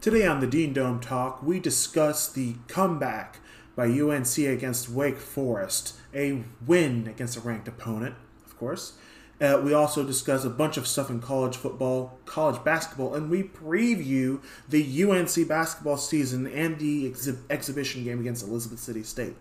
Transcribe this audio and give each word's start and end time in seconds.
Today 0.00 0.26
on 0.26 0.40
the 0.40 0.46
Dean 0.46 0.72
Dome 0.72 0.98
Talk, 0.98 1.42
we 1.42 1.60
discuss 1.60 2.32
the 2.32 2.54
comeback 2.68 3.36
by 3.76 3.84
UNC 3.84 4.38
against 4.38 4.88
Wake 4.88 5.18
Forest, 5.18 5.94
a 6.14 6.42
win 6.66 7.06
against 7.06 7.36
a 7.36 7.40
ranked 7.40 7.68
opponent, 7.68 8.14
of 8.46 8.56
course. 8.56 8.94
Uh, 9.42 9.60
we 9.62 9.74
also 9.74 10.02
discuss 10.02 10.42
a 10.42 10.48
bunch 10.48 10.78
of 10.78 10.86
stuff 10.86 11.10
in 11.10 11.20
college 11.20 11.54
football, 11.54 12.18
college 12.24 12.64
basketball, 12.64 13.14
and 13.14 13.28
we 13.28 13.42
preview 13.42 14.40
the 14.66 15.02
UNC 15.04 15.46
basketball 15.46 15.98
season 15.98 16.46
and 16.46 16.78
the 16.78 17.10
exhi- 17.10 17.36
exhibition 17.50 18.02
game 18.02 18.20
against 18.20 18.42
Elizabeth 18.42 18.78
City 18.78 19.02
State. 19.02 19.36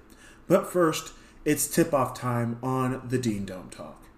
But 0.50 0.68
first, 0.68 1.14
it's 1.46 1.74
tip 1.74 1.94
off 1.94 2.20
time 2.20 2.60
on 2.62 3.08
the 3.08 3.18
Dean 3.18 3.46
Dome 3.46 3.70
Talk. 3.70 4.09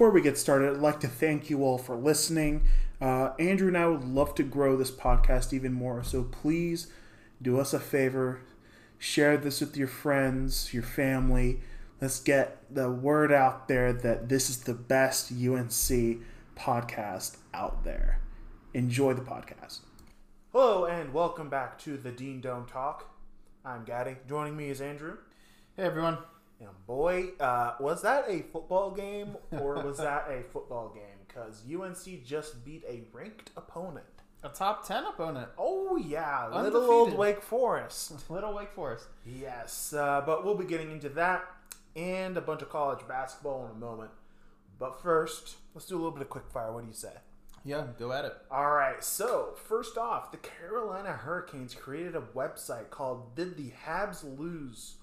Before 0.00 0.12
we 0.12 0.22
get 0.22 0.38
started, 0.38 0.70
I'd 0.70 0.80
like 0.80 1.00
to 1.00 1.08
thank 1.08 1.50
you 1.50 1.62
all 1.62 1.76
for 1.76 1.94
listening. 1.94 2.64
Uh, 3.02 3.32
Andrew 3.38 3.68
and 3.68 3.76
I 3.76 3.86
would 3.86 4.02
love 4.02 4.34
to 4.36 4.42
grow 4.42 4.74
this 4.74 4.90
podcast 4.90 5.52
even 5.52 5.74
more, 5.74 6.02
so 6.02 6.22
please 6.22 6.90
do 7.42 7.60
us 7.60 7.74
a 7.74 7.78
favor 7.78 8.40
share 8.96 9.36
this 9.36 9.60
with 9.60 9.76
your 9.76 9.88
friends, 9.88 10.72
your 10.72 10.84
family. 10.84 11.60
Let's 12.00 12.18
get 12.18 12.62
the 12.74 12.90
word 12.90 13.30
out 13.30 13.68
there 13.68 13.92
that 13.92 14.30
this 14.30 14.48
is 14.48 14.60
the 14.60 14.72
best 14.72 15.32
UNC 15.32 16.22
podcast 16.56 17.36
out 17.52 17.84
there. 17.84 18.20
Enjoy 18.72 19.12
the 19.12 19.20
podcast. 19.20 19.80
Hello, 20.52 20.86
and 20.86 21.12
welcome 21.12 21.50
back 21.50 21.78
to 21.80 21.98
the 21.98 22.10
Dean 22.10 22.40
Dome 22.40 22.64
Talk. 22.64 23.14
I'm 23.66 23.84
Gatty. 23.84 24.16
Joining 24.26 24.56
me 24.56 24.70
is 24.70 24.80
Andrew. 24.80 25.18
Hey 25.76 25.82
everyone. 25.82 26.16
And 26.60 26.68
boy, 26.86 27.30
uh, 27.40 27.74
was 27.80 28.02
that 28.02 28.26
a 28.28 28.42
football 28.42 28.90
game 28.90 29.36
or 29.50 29.82
was 29.82 29.96
that 30.06 30.26
a 30.30 30.42
football 30.52 30.90
game? 30.94 31.02
Because 31.26 31.62
UNC 31.72 32.24
just 32.24 32.64
beat 32.64 32.84
a 32.88 33.02
ranked 33.12 33.50
opponent. 33.56 34.04
A 34.42 34.48
top 34.48 34.86
10 34.86 35.04
opponent. 35.04 35.48
Oh 35.58 35.96
yeah, 35.96 36.46
little 36.46 36.58
Undefeated. 36.66 36.88
old 36.90 37.18
Wake 37.18 37.42
Forest. 37.42 38.12
Little 38.30 38.54
Wake 38.54 38.72
Forest. 38.72 39.06
yes, 39.26 39.92
uh, 39.92 40.22
but 40.24 40.44
we'll 40.44 40.54
be 40.54 40.64
getting 40.64 40.90
into 40.90 41.10
that 41.10 41.44
and 41.94 42.36
a 42.38 42.40
bunch 42.40 42.62
of 42.62 42.70
college 42.70 43.06
basketball 43.06 43.66
in 43.66 43.72
a 43.72 43.78
moment. 43.78 44.10
But 44.78 45.02
first, 45.02 45.56
let's 45.74 45.86
do 45.86 45.94
a 45.94 45.98
little 45.98 46.10
bit 46.12 46.22
of 46.22 46.30
quick 46.30 46.46
fire. 46.50 46.72
What 46.72 46.82
do 46.82 46.86
you 46.88 46.94
say? 46.94 47.12
Yeah, 47.66 47.84
go 47.98 48.12
at 48.12 48.24
it. 48.24 48.32
All 48.50 48.70
right, 48.70 49.04
so 49.04 49.50
first 49.68 49.98
off, 49.98 50.30
the 50.32 50.38
Carolina 50.38 51.12
Hurricanes 51.12 51.74
created 51.74 52.16
a 52.16 52.22
website 52.22 52.88
called 52.88 53.36
Did 53.36 53.58
the 53.58 53.72
Habs 53.86 54.24
Lose? 54.38 54.94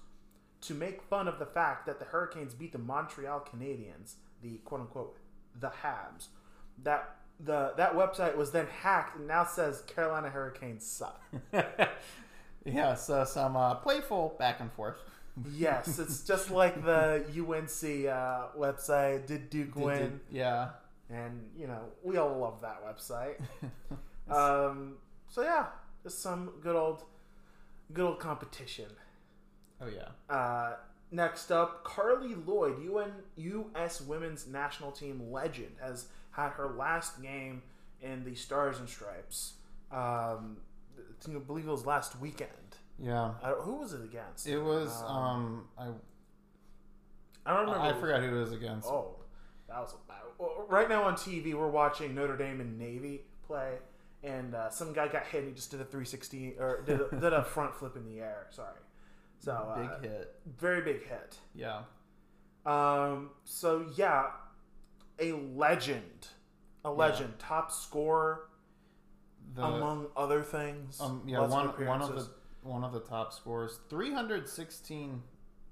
To 0.62 0.74
make 0.74 1.02
fun 1.02 1.28
of 1.28 1.38
the 1.38 1.46
fact 1.46 1.86
that 1.86 1.98
the 1.98 2.04
Hurricanes 2.06 2.54
beat 2.54 2.72
the 2.72 2.78
Montreal 2.78 3.40
Canadiens, 3.40 4.14
the 4.42 4.58
quote 4.64 4.80
unquote 4.80 5.16
the 5.58 5.68
Habs. 5.82 6.28
That 6.82 7.16
the 7.40 7.72
that 7.76 7.94
website 7.94 8.36
was 8.36 8.50
then 8.52 8.66
hacked 8.66 9.16
and 9.16 9.26
now 9.28 9.44
says 9.44 9.82
Carolina 9.82 10.30
Hurricanes 10.30 10.84
suck. 10.86 11.20
Yeah, 12.64 12.94
so 12.94 13.24
some 13.24 13.56
uh, 13.56 13.76
playful 13.76 14.34
back 14.38 14.60
and 14.60 14.70
forth. 14.72 14.96
yes, 15.54 15.98
it's 15.98 16.22
just 16.22 16.50
like 16.62 16.84
the 16.84 17.24
UNC 17.30 18.06
uh, 18.12 18.48
website. 18.58 19.26
Did 19.26 19.48
Duke 19.48 19.72
Did- 19.74 19.82
win? 19.82 19.98
did- 19.98 20.20
yeah. 20.30 20.70
and 21.08 21.48
you 21.56 21.66
know 21.66 21.84
we 22.02 22.16
all 22.18 22.36
love 22.36 22.60
that 22.62 22.82
website. 22.84 23.36
um, 24.30 24.96
so 25.28 25.42
yeah, 25.42 25.66
just 26.02 26.20
some 26.20 26.50
good 26.60 26.76
old, 26.76 27.04
good 27.94 28.04
old 28.04 28.18
competition. 28.20 28.90
Oh 29.80 29.86
yeah. 29.86 30.34
Uh, 30.34 30.76
next 31.10 31.50
up, 31.50 31.84
Carli 31.84 32.34
Lloyd, 32.46 32.82
UN 32.84 33.12
U.S. 33.36 34.00
Women's 34.00 34.46
National 34.46 34.90
Team 34.90 35.30
legend, 35.30 35.76
has 35.80 36.06
had 36.32 36.50
her 36.50 36.68
last 36.76 37.22
game 37.22 37.62
in 38.00 38.24
the 38.24 38.34
Stars 38.34 38.78
and 38.78 38.88
Stripes. 38.88 39.54
Um, 39.90 40.58
I 41.26 41.38
believe 41.38 41.66
it 41.66 41.70
was 41.70 41.86
last 41.86 42.18
weekend. 42.20 42.50
Yeah. 42.98 43.32
Uh, 43.42 43.54
who 43.54 43.76
was 43.76 43.92
it 43.92 44.02
against? 44.02 44.46
It 44.46 44.58
was 44.58 45.02
um 45.06 45.68
I 45.78 45.88
I 47.46 47.54
don't 47.56 47.66
remember. 47.66 47.80
I 47.96 47.98
forgot 48.00 48.22
who 48.22 48.36
it 48.36 48.40
was 48.40 48.52
against. 48.52 48.88
Oh, 48.88 49.16
that 49.68 49.80
was 49.80 49.94
a 49.94 50.08
bad. 50.08 50.18
Well, 50.38 50.66
right 50.68 50.88
now 50.88 51.04
on 51.04 51.14
TV, 51.14 51.54
we're 51.54 51.68
watching 51.68 52.14
Notre 52.14 52.36
Dame 52.36 52.60
and 52.60 52.78
Navy 52.78 53.22
play, 53.46 53.74
and 54.22 54.54
uh, 54.54 54.68
some 54.70 54.92
guy 54.92 55.08
got 55.08 55.26
hit. 55.26 55.40
and 55.40 55.48
He 55.48 55.54
just 55.54 55.70
did 55.70 55.80
a 55.80 55.84
360 55.84 56.56
or 56.58 56.82
did 56.84 57.00
a, 57.00 57.20
did 57.20 57.32
a 57.32 57.42
front 57.54 57.74
flip 57.74 57.96
in 57.96 58.04
the 58.04 58.20
air. 58.20 58.46
Sorry. 58.50 58.74
So 59.38 59.52
uh, 59.52 59.78
Big 60.00 60.10
hit. 60.10 60.34
very 60.58 60.80
big 60.82 61.06
hit. 61.06 61.36
Yeah. 61.54 61.82
Um, 62.66 63.30
so 63.44 63.86
yeah, 63.96 64.26
a 65.18 65.32
legend, 65.32 66.28
a 66.84 66.90
legend, 66.90 67.38
top 67.38 67.70
scorer 67.72 68.48
The 69.54 69.62
among 69.64 70.08
other 70.16 70.42
things. 70.42 71.00
um 71.00 71.22
yeah, 71.26 71.40
one 71.40 71.68
one 71.86 72.02
of 72.02 72.14
the 72.14 72.28
one 72.62 72.84
of 72.84 72.92
the 72.92 73.00
top 73.00 73.32
scorers. 73.32 73.78
316 73.88 75.22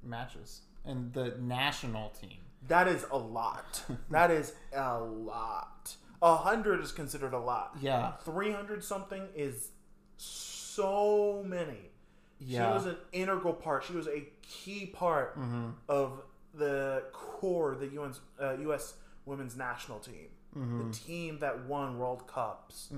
matches 0.03 0.62
in 0.87 1.10
the 1.12 1.34
national 1.41 2.10
team. 2.10 2.38
That 2.69 2.88
is 2.88 3.04
a 3.10 3.19
lot. 3.19 3.83
that 4.10 4.31
is 4.31 4.54
a 4.75 4.98
lot. 5.00 5.97
A 6.22 6.37
hundred 6.37 6.81
is 6.83 6.93
considered 6.93 7.34
a 7.34 7.38
lot. 7.41 7.77
Yeah. 7.81 8.12
Three 8.25 8.53
hundred 8.53 8.83
something 8.83 9.28
is 9.34 9.71
so 10.16 11.43
many. 11.47 11.91
Yeah. 12.38 12.69
She 12.70 12.74
was 12.74 12.86
an 12.86 12.97
integral 13.12 13.54
part. 13.54 13.84
She 13.84 13.92
was 13.94 14.06
a 14.08 14.26
key 14.42 14.86
part 14.86 15.38
Mm-hmm. 15.38 15.69
of 15.88 16.22
the 16.54 17.04
core, 17.12 17.74
the 17.74 17.86
UN's, 18.00 18.20
uh, 18.41 18.56
U.S. 18.62 18.94
women's 19.26 19.56
national 19.56 19.98
team, 19.98 20.28
Mm-hmm. 20.56 20.88
the 20.88 20.94
team 20.94 21.38
that 21.41 21.64
won 21.66 21.98
World 21.98 22.26
Cups, 22.26 22.91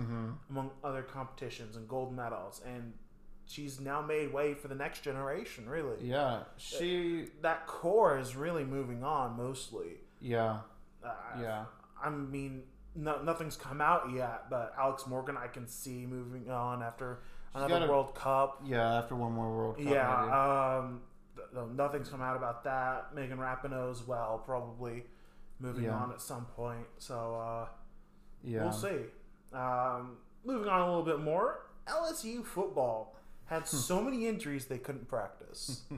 among 0.49 0.71
other 0.85 1.03
competitions 1.03 1.75
and 1.77 1.89
gold 1.89 2.15
medals, 2.15 2.63
and 2.65 2.93
she's 3.47 3.81
now 3.81 4.01
made 4.01 4.33
way 4.33 4.55
for 4.55 4.69
the 4.69 4.75
next 4.77 5.01
generation. 5.03 5.69
Really, 5.69 5.97
Yeah. 6.07 6.41
She 6.57 7.27
that 7.43 7.67
core 7.67 8.17
is 8.19 8.37
really 8.37 8.65
moving 8.65 9.03
on 9.03 9.37
mostly. 9.37 9.99
yeah. 10.21 10.59
Uh, 11.05 11.09
Yeah. 11.41 11.65
I 12.01 12.11
mean, 12.11 12.63
no, 12.95 13.23
nothing's 13.23 13.57
come 13.57 13.81
out 13.81 14.11
yet, 14.15 14.51
but 14.51 14.73
Alex 14.79 15.07
Morgan 15.09 15.37
I 15.37 15.49
can 15.49 15.67
see 15.67 16.07
moving 16.07 16.49
on 16.51 16.81
after 16.83 17.23
another 17.55 17.87
a- 17.87 17.89
World 17.89 18.15
Cup. 18.15 18.63
Yeah, 18.65 18.95
after 18.99 19.15
one 19.15 19.33
more 19.33 19.51
World 19.57 19.77
Cup. 19.79 19.87
Yeah, 19.87 20.79
um, 20.79 21.01
th- 21.37 21.49
th- 21.55 21.67
nothing's 21.77 22.09
come 22.09 22.23
out 22.23 22.37
about 22.37 22.65
that. 22.65 23.15
Megan 23.15 23.39
Rapinoe 23.39 23.91
as 23.91 24.07
well, 24.07 24.43
probably 24.45 25.05
moving 25.61 25.85
Yeah. 25.85 25.95
on 25.97 26.13
at 26.13 26.21
some 26.21 26.45
point. 26.47 26.87
So 26.99 27.35
uh, 27.37 27.67
yeah. 28.43 28.63
we'll 28.63 28.73
see. 28.73 29.05
Um, 29.53 30.19
moving 30.45 30.69
on 30.69 30.81
a 30.83 30.87
little 30.87 31.03
bit 31.05 31.21
more, 31.21 31.67
LSU 31.87 32.45
football 32.45 33.17
had 33.47 33.67
so 33.69 34.01
many 34.03 34.27
injuries 34.27 34.67
they 34.67 34.79
couldn't 34.79 35.09
practice. 35.09 35.83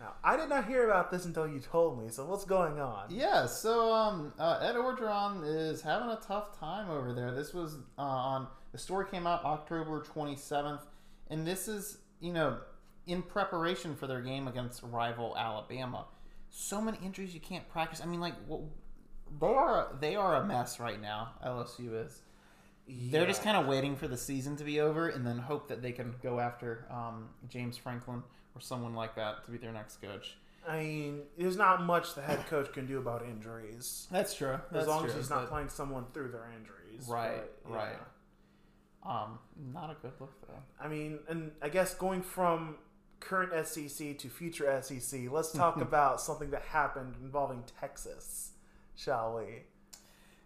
now, 0.00 0.14
I 0.22 0.36
did 0.36 0.48
not 0.48 0.66
hear 0.66 0.84
about 0.84 1.10
this 1.10 1.24
until 1.24 1.48
you 1.48 1.58
told 1.58 2.00
me. 2.00 2.08
So 2.10 2.24
what's 2.24 2.44
going 2.44 2.78
on? 2.78 3.06
Yeah, 3.10 3.46
so 3.46 3.92
um, 3.92 4.32
uh, 4.38 4.60
Ed 4.62 4.76
Orgeron 4.76 5.42
is 5.44 5.82
having 5.82 6.08
a 6.08 6.20
tough 6.24 6.58
time 6.58 6.88
over 6.88 7.12
there. 7.12 7.32
This 7.32 7.52
was 7.52 7.78
uh, 7.98 8.02
on 8.02 8.46
the 8.70 8.78
story 8.78 9.06
came 9.10 9.26
out 9.26 9.44
October 9.44 10.00
27th, 10.00 10.82
and 11.30 11.46
this 11.46 11.66
is 11.66 11.98
you 12.20 12.32
know 12.32 12.58
in 13.06 13.22
preparation 13.22 13.96
for 13.96 14.06
their 14.06 14.20
game 14.20 14.46
against 14.46 14.82
rival 14.84 15.36
Alabama. 15.36 16.06
So 16.50 16.80
many 16.80 16.98
injuries 17.04 17.34
you 17.34 17.40
can't 17.40 17.68
practice. 17.68 18.00
I 18.00 18.06
mean, 18.06 18.20
like 18.20 18.34
well, 18.46 18.70
they 19.40 19.46
are 19.46 19.96
they 20.00 20.14
are 20.14 20.36
a 20.36 20.46
mess 20.46 20.78
right 20.78 21.00
now. 21.00 21.30
LSU 21.44 22.06
is. 22.06 22.22
They're 22.90 23.26
just 23.26 23.42
kind 23.42 23.54
of 23.54 23.66
waiting 23.66 23.96
for 23.96 24.08
the 24.08 24.16
season 24.16 24.56
to 24.56 24.64
be 24.64 24.80
over 24.80 25.08
and 25.08 25.26
then 25.26 25.36
hope 25.36 25.68
that 25.68 25.82
they 25.82 25.92
can 25.92 26.14
go 26.22 26.40
after 26.40 26.86
um, 26.90 27.28
James 27.46 27.76
Franklin 27.76 28.22
or 28.58 28.60
someone 28.60 28.94
like 28.94 29.14
that 29.16 29.44
to 29.44 29.50
be 29.50 29.58
their 29.58 29.72
next 29.72 30.02
coach. 30.02 30.36
I 30.66 30.80
mean, 30.80 31.20
there's 31.38 31.56
not 31.56 31.82
much 31.82 32.14
the 32.14 32.20
head 32.20 32.46
coach 32.46 32.72
can 32.72 32.86
do 32.86 32.98
about 32.98 33.24
injuries. 33.24 34.06
That's 34.10 34.34
true. 34.34 34.58
as 34.72 34.86
long 34.86 35.06
as 35.06 35.14
he's 35.14 35.30
not 35.30 35.48
playing 35.48 35.68
someone 35.68 36.04
through 36.12 36.28
their 36.28 36.50
injuries. 36.58 37.08
Right, 37.08 37.42
but, 37.64 37.72
right. 37.72 37.96
Um, 39.06 39.38
not 39.72 39.90
a 39.90 39.94
good 40.02 40.12
look 40.20 40.34
though. 40.46 40.62
I 40.80 40.88
mean, 40.88 41.20
and 41.28 41.52
I 41.62 41.68
guess 41.68 41.94
going 41.94 42.20
from 42.22 42.76
current 43.20 43.52
SEC 43.66 44.18
to 44.18 44.28
future 44.28 44.82
SEC, 44.82 45.30
let's 45.30 45.52
talk 45.52 45.76
about 45.80 46.20
something 46.20 46.50
that 46.50 46.62
happened 46.62 47.14
involving 47.22 47.62
Texas, 47.80 48.50
shall 48.96 49.36
we? 49.36 49.62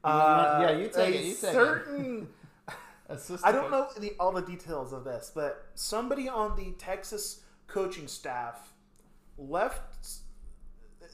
Uh, 0.04 0.58
yeah, 0.60 0.78
you 0.78 0.88
take 0.88 1.14
a 1.14 1.18
it, 1.18 1.24
you 1.24 1.34
take 1.34 1.44
it. 1.44 1.52
certain. 1.52 2.28
Assistant 3.08 3.44
I 3.44 3.52
don't 3.52 3.70
know 3.70 3.88
the, 3.98 4.12
all 4.18 4.32
the 4.32 4.42
details 4.42 4.92
of 4.92 5.04
this, 5.04 5.32
but 5.34 5.66
somebody 5.74 6.28
on 6.28 6.56
the 6.56 6.72
Texas 6.78 7.41
coaching 7.72 8.06
staff 8.06 8.72
left. 9.38 10.06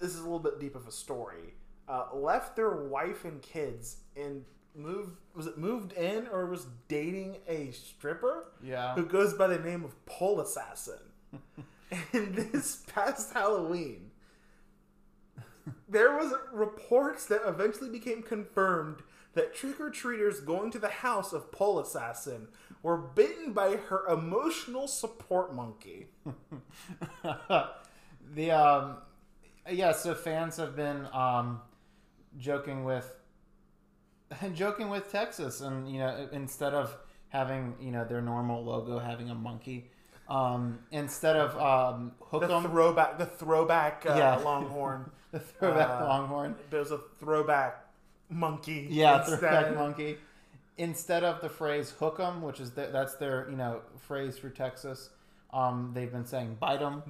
This 0.00 0.14
is 0.14 0.18
a 0.18 0.22
little 0.22 0.38
bit 0.38 0.58
deep 0.60 0.74
of 0.74 0.86
a 0.86 0.92
story. 0.92 1.54
Uh, 1.88 2.06
left 2.12 2.56
their 2.56 2.70
wife 2.70 3.24
and 3.24 3.40
kids 3.40 3.98
and 4.16 4.44
moved. 4.74 5.16
Was 5.34 5.46
it 5.46 5.56
moved 5.56 5.92
in 5.92 6.26
or 6.28 6.46
was 6.46 6.66
dating 6.88 7.36
a 7.46 7.70
stripper? 7.70 8.52
Yeah. 8.62 8.94
who 8.94 9.06
goes 9.06 9.34
by 9.34 9.46
the 9.46 9.58
name 9.58 9.84
of 9.84 10.04
Pole 10.04 10.40
Assassin. 10.40 10.98
and 12.12 12.34
this 12.34 12.84
past 12.92 13.32
Halloween, 13.32 14.10
there 15.88 16.16
was 16.16 16.34
reports 16.52 17.26
that 17.26 17.42
eventually 17.46 17.90
became 17.90 18.22
confirmed 18.22 19.02
that 19.34 19.54
trick 19.54 19.80
or 19.80 19.90
treaters 19.90 20.40
going 20.40 20.70
to 20.72 20.78
the 20.78 20.88
house 20.88 21.32
of 21.32 21.52
Pole 21.52 21.78
Assassin 21.78 22.48
were 22.82 22.96
bitten 22.96 23.52
by 23.52 23.76
her 23.76 24.06
emotional 24.08 24.86
support 24.88 25.54
monkey. 25.54 26.06
the 28.34 28.50
um, 28.50 28.96
yeah. 29.70 29.92
So 29.92 30.14
fans 30.14 30.56
have 30.56 30.76
been 30.76 31.06
um, 31.12 31.60
joking 32.38 32.84
with 32.84 33.14
joking 34.54 34.88
with 34.88 35.10
Texas, 35.10 35.60
and 35.60 35.90
you 35.90 35.98
know, 35.98 36.28
instead 36.32 36.74
of 36.74 36.96
having 37.28 37.74
you 37.80 37.90
know 37.90 38.04
their 38.04 38.20
normal 38.22 38.64
logo 38.64 38.98
having 38.98 39.30
a 39.30 39.34
monkey, 39.34 39.90
um, 40.28 40.78
instead 40.90 41.36
of 41.36 41.56
um, 41.58 42.12
hook 42.20 42.46
The 42.46 42.54
'em, 42.54 42.62
throwback, 42.64 43.18
the 43.18 43.26
throwback 43.26 44.04
uh, 44.08 44.14
Yeah. 44.16 44.36
Longhorn. 44.36 45.10
the 45.32 45.40
throwback 45.40 45.88
uh, 46.02 46.06
longhorn. 46.06 46.54
There 46.70 46.80
was 46.80 46.90
a 46.90 46.98
throwback 47.18 47.84
monkey. 48.30 48.86
Yeah, 48.90 49.20
instead. 49.20 49.38
throwback 49.40 49.74
monkey. 49.74 50.16
Instead 50.78 51.24
of 51.24 51.40
the 51.40 51.48
phrase 51.48 51.90
"hook 51.98 52.18
'em," 52.20 52.40
which 52.40 52.60
is 52.60 52.70
the, 52.70 52.86
that's 52.92 53.16
their 53.16 53.48
you 53.50 53.56
know 53.56 53.80
phrase 53.98 54.38
for 54.38 54.48
Texas, 54.48 55.10
um, 55.52 55.90
they've 55.94 56.12
been 56.12 56.24
saying 56.24 56.56
"bite 56.60 56.80
'em." 56.80 57.02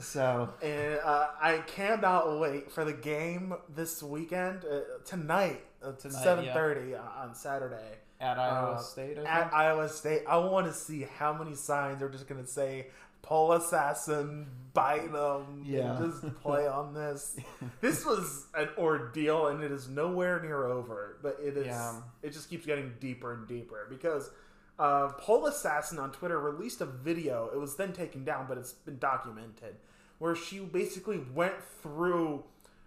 So 0.00 0.52
And 0.60 0.98
uh, 1.04 1.28
I 1.40 1.58
cannot 1.58 2.40
wait 2.40 2.72
for 2.72 2.84
the 2.84 2.92
game 2.92 3.54
this 3.68 4.02
weekend 4.02 4.64
uh, 4.64 4.80
tonight, 5.06 5.64
at 5.86 6.00
Tonight, 6.00 6.22
seven 6.24 6.44
thirty 6.52 6.96
on 6.96 7.34
Saturday 7.34 7.98
at 8.20 8.36
Iowa 8.38 8.72
Uh, 8.72 8.78
State, 8.78 9.18
I 9.18 9.22
at. 9.22 9.54
Iowa 9.54 9.88
State. 9.88 10.22
I 10.28 10.38
want 10.38 10.66
to 10.66 10.72
see 10.72 11.02
how 11.18 11.32
many 11.32 11.54
signs 11.54 12.02
are 12.02 12.08
just 12.08 12.26
going 12.26 12.42
to 12.42 12.50
say 12.50 12.88
"Pole 13.22 13.52
Assassin," 13.52 14.48
"Bite 14.74 15.10
them," 15.12 15.62
Yeah. 15.64 15.96
just 15.98 16.34
play 16.42 16.66
on 16.66 16.92
this. 16.92 17.36
this 17.80 18.04
was 18.04 18.46
an 18.54 18.68
ordeal, 18.76 19.46
and 19.46 19.62
it 19.62 19.72
is 19.72 19.88
nowhere 19.88 20.42
near 20.42 20.66
over. 20.66 21.16
But 21.22 21.38
it 21.42 21.56
is. 21.56 21.66
Yeah. 21.66 22.02
It 22.22 22.32
just 22.34 22.50
keeps 22.50 22.66
getting 22.66 22.92
deeper 23.00 23.32
and 23.32 23.48
deeper 23.48 23.86
because. 23.88 24.30
Uh, 24.76 25.06
Pole 25.12 25.46
Assassin 25.46 26.00
on 26.00 26.10
Twitter 26.10 26.40
released 26.40 26.80
a 26.80 26.84
video. 26.84 27.48
It 27.54 27.58
was 27.60 27.76
then 27.76 27.92
taken 27.92 28.24
down, 28.24 28.46
but 28.48 28.58
it's 28.58 28.72
been 28.72 28.98
documented, 28.98 29.76
where 30.18 30.34
she 30.34 30.58
basically 30.58 31.20
went 31.32 31.62
through 31.80 32.42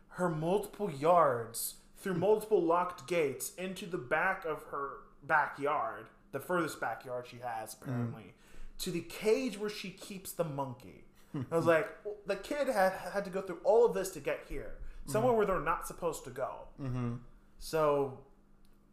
her 0.09 0.27
multiple 0.27 0.91
yards, 0.91 1.75
through 1.95 2.15
multiple 2.27 2.61
locked 2.61 3.07
gates, 3.07 3.53
into 3.55 3.85
the 3.85 3.97
back 3.97 4.43
of 4.43 4.63
her 4.63 4.97
backyard, 5.23 6.07
the 6.33 6.41
furthest 6.41 6.81
backyard 6.81 7.25
she 7.25 7.37
has, 7.37 7.73
apparently, 7.81 8.33
to 8.79 8.91
the 8.91 8.99
cage 8.99 9.57
where 9.57 9.69
she 9.69 9.89
keeps 9.89 10.33
the 10.33 10.43
monkey. 10.43 11.05
I 11.35 11.55
was 11.55 11.65
like, 11.65 11.87
the 12.25 12.35
kid 12.35 12.67
had 12.67 12.93
had 13.13 13.23
to 13.25 13.29
go 13.29 13.41
through 13.41 13.59
all 13.63 13.85
of 13.85 13.93
this 13.93 14.09
to 14.11 14.19
get 14.19 14.39
here, 14.49 14.73
somewhere 15.05 15.33
where 15.33 15.45
they're 15.45 15.59
not 15.59 15.87
supposed 15.87 16.23
to 16.25 16.29
go. 16.31 16.67
mm-hmm. 16.81 17.15
So, 17.59 18.19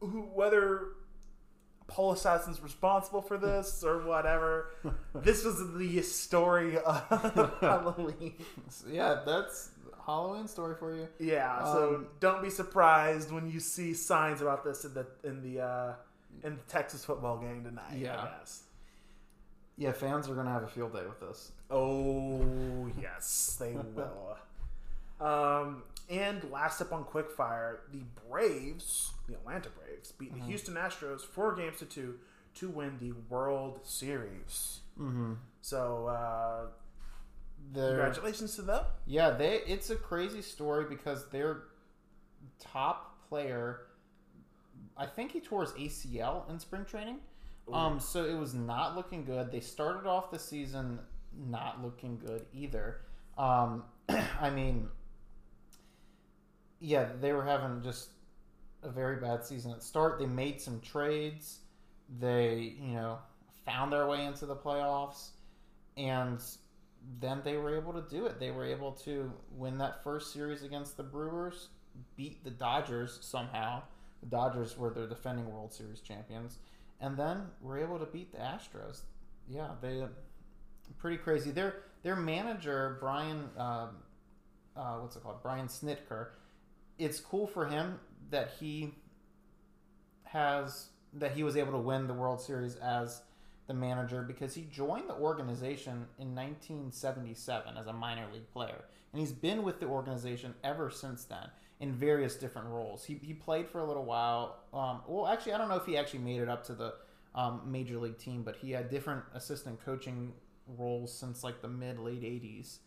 who, 0.00 0.22
whether 0.22 0.88
Pole 1.86 2.12
Assassin's 2.12 2.62
responsible 2.62 3.20
for 3.22 3.36
this 3.38 3.82
or 3.86 4.06
whatever, 4.06 4.70
this 5.14 5.44
was 5.44 5.56
the 5.74 6.02
story 6.02 6.78
of 6.78 7.58
Halloween. 7.60 8.34
Yeah, 8.90 9.20
that's 9.24 9.70
Halloween 10.04 10.48
story 10.48 10.74
for 10.78 10.94
you. 10.94 11.08
Yeah, 11.18 11.64
so 11.64 11.94
Um, 11.96 12.06
don't 12.20 12.42
be 12.42 12.50
surprised 12.50 13.30
when 13.30 13.50
you 13.50 13.60
see 13.60 13.94
signs 13.94 14.40
about 14.42 14.64
this 14.64 14.84
in 14.84 14.94
the 14.94 15.06
in 15.22 15.42
the 15.42 15.60
uh, 15.62 15.92
in 16.42 16.56
the 16.56 16.62
Texas 16.68 17.04
football 17.04 17.38
game 17.38 17.64
tonight. 17.64 17.96
Yeah. 17.96 18.28
Yeah, 19.76 19.92
fans 19.92 20.28
are 20.28 20.34
gonna 20.34 20.50
have 20.52 20.62
a 20.62 20.68
field 20.68 20.92
day 20.92 21.02
with 21.04 21.20
this. 21.20 21.52
Oh 21.70 22.88
yes, 23.00 23.56
they 23.60 23.72
will. 23.94 24.36
Um, 25.20 25.82
and 26.10 26.44
last 26.50 26.80
up 26.80 26.92
on 26.92 27.04
quickfire, 27.04 27.78
the 27.92 28.02
Braves, 28.28 29.12
the 29.28 29.34
Atlanta 29.34 29.70
Braves, 29.70 30.12
beat 30.12 30.34
the 30.34 30.40
Houston 30.44 30.74
Astros 30.74 31.20
four 31.22 31.54
games 31.54 31.78
to 31.78 31.86
two 31.86 32.18
to 32.56 32.68
win 32.68 32.98
the 33.00 33.12
World 33.28 33.80
Series. 33.84 34.80
Mm-hmm. 35.00 35.34
So 35.60 36.06
uh, 36.06 36.66
congratulations 37.72 38.54
to 38.56 38.62
them. 38.62 38.84
yeah, 39.06 39.30
they. 39.30 39.60
It's 39.66 39.90
a 39.90 39.96
crazy 39.96 40.42
story 40.42 40.84
because 40.88 41.28
their 41.30 41.62
top 42.60 43.28
player, 43.28 43.80
I 44.96 45.06
think 45.06 45.32
he 45.32 45.40
tore 45.40 45.62
his 45.62 45.72
ACL 45.72 46.48
in 46.50 46.58
spring 46.60 46.84
training. 46.84 47.18
Um, 47.72 47.98
so 47.98 48.24
it 48.24 48.38
was 48.38 48.54
not 48.54 48.94
looking 48.94 49.24
good. 49.24 49.50
They 49.50 49.60
started 49.60 50.06
off 50.06 50.30
the 50.30 50.38
season 50.38 50.98
not 51.48 51.82
looking 51.82 52.18
good 52.18 52.44
either. 52.52 53.00
Um, 53.38 53.84
I 54.40 54.50
mean, 54.50 54.88
yeah, 56.80 57.08
they 57.20 57.32
were 57.32 57.44
having 57.44 57.82
just 57.82 58.10
a 58.82 58.90
very 58.90 59.16
bad 59.16 59.44
season 59.44 59.72
at 59.72 59.82
start. 59.82 60.18
They 60.18 60.26
made 60.26 60.60
some 60.60 60.80
trades. 60.80 61.60
They, 62.20 62.76
you 62.80 62.94
know, 62.94 63.18
found 63.64 63.92
their 63.92 64.06
way 64.06 64.24
into 64.24 64.46
the 64.46 64.56
playoffs, 64.56 65.30
and 65.96 66.38
then 67.20 67.40
they 67.44 67.56
were 67.56 67.76
able 67.76 67.92
to 67.94 68.04
do 68.10 68.26
it. 68.26 68.38
They 68.38 68.50
were 68.50 68.64
able 68.64 68.92
to 69.04 69.32
win 69.50 69.78
that 69.78 70.02
first 70.02 70.32
series 70.32 70.62
against 70.62 70.96
the 70.96 71.02
Brewers, 71.02 71.68
beat 72.16 72.44
the 72.44 72.50
Dodgers 72.50 73.18
somehow. 73.22 73.82
The 74.20 74.26
Dodgers 74.26 74.76
were 74.76 74.90
their 74.90 75.06
defending 75.06 75.50
World 75.50 75.72
Series 75.72 76.00
champions, 76.00 76.58
and 77.04 77.18
then 77.18 77.42
were 77.60 77.78
able 77.78 77.98
to 77.98 78.06
beat 78.06 78.32
the 78.32 78.38
Astros. 78.38 79.02
Yeah, 79.46 79.68
they 79.82 80.02
pretty 80.98 81.18
crazy. 81.18 81.50
Their 81.50 81.82
their 82.02 82.16
manager 82.16 82.96
Brian, 82.98 83.50
um, 83.58 83.90
uh, 84.74 84.96
what's 84.96 85.14
it 85.14 85.22
called? 85.22 85.42
Brian 85.42 85.68
Snitker. 85.68 86.28
It's 86.98 87.20
cool 87.20 87.46
for 87.46 87.66
him 87.66 88.00
that 88.30 88.52
he 88.58 88.94
has 90.24 90.88
that 91.12 91.32
he 91.32 91.42
was 91.42 91.58
able 91.58 91.72
to 91.72 91.78
win 91.78 92.06
the 92.06 92.14
World 92.14 92.40
Series 92.40 92.76
as 92.76 93.20
the 93.66 93.74
manager 93.74 94.22
because 94.22 94.54
he 94.54 94.62
joined 94.72 95.08
the 95.08 95.14
organization 95.14 96.06
in 96.18 96.34
1977 96.34 97.76
as 97.76 97.86
a 97.86 97.92
minor 97.92 98.26
league 98.32 98.50
player, 98.50 98.84
and 99.12 99.20
he's 99.20 99.32
been 99.32 99.62
with 99.62 99.78
the 99.78 99.86
organization 99.86 100.54
ever 100.64 100.90
since 100.90 101.24
then 101.24 101.50
in 101.84 101.92
various 101.92 102.36
different 102.36 102.68
roles. 102.68 103.04
He, 103.04 103.20
he 103.22 103.34
played 103.34 103.68
for 103.68 103.78
a 103.78 103.84
little 103.84 104.06
while. 104.06 104.56
Um, 104.72 105.02
well, 105.06 105.26
actually, 105.26 105.52
I 105.52 105.58
don't 105.58 105.68
know 105.68 105.76
if 105.76 105.84
he 105.84 105.98
actually 105.98 106.20
made 106.20 106.40
it 106.40 106.48
up 106.48 106.64
to 106.68 106.72
the 106.72 106.94
um, 107.34 107.60
major 107.66 107.98
league 107.98 108.16
team, 108.16 108.42
but 108.42 108.56
he 108.56 108.70
had 108.70 108.88
different 108.88 109.22
assistant 109.34 109.84
coaching 109.84 110.32
roles 110.78 111.12
since 111.12 111.44
like 111.44 111.60
the 111.60 111.68
mid 111.68 111.98
late 111.98 112.22
80s. 112.22 112.78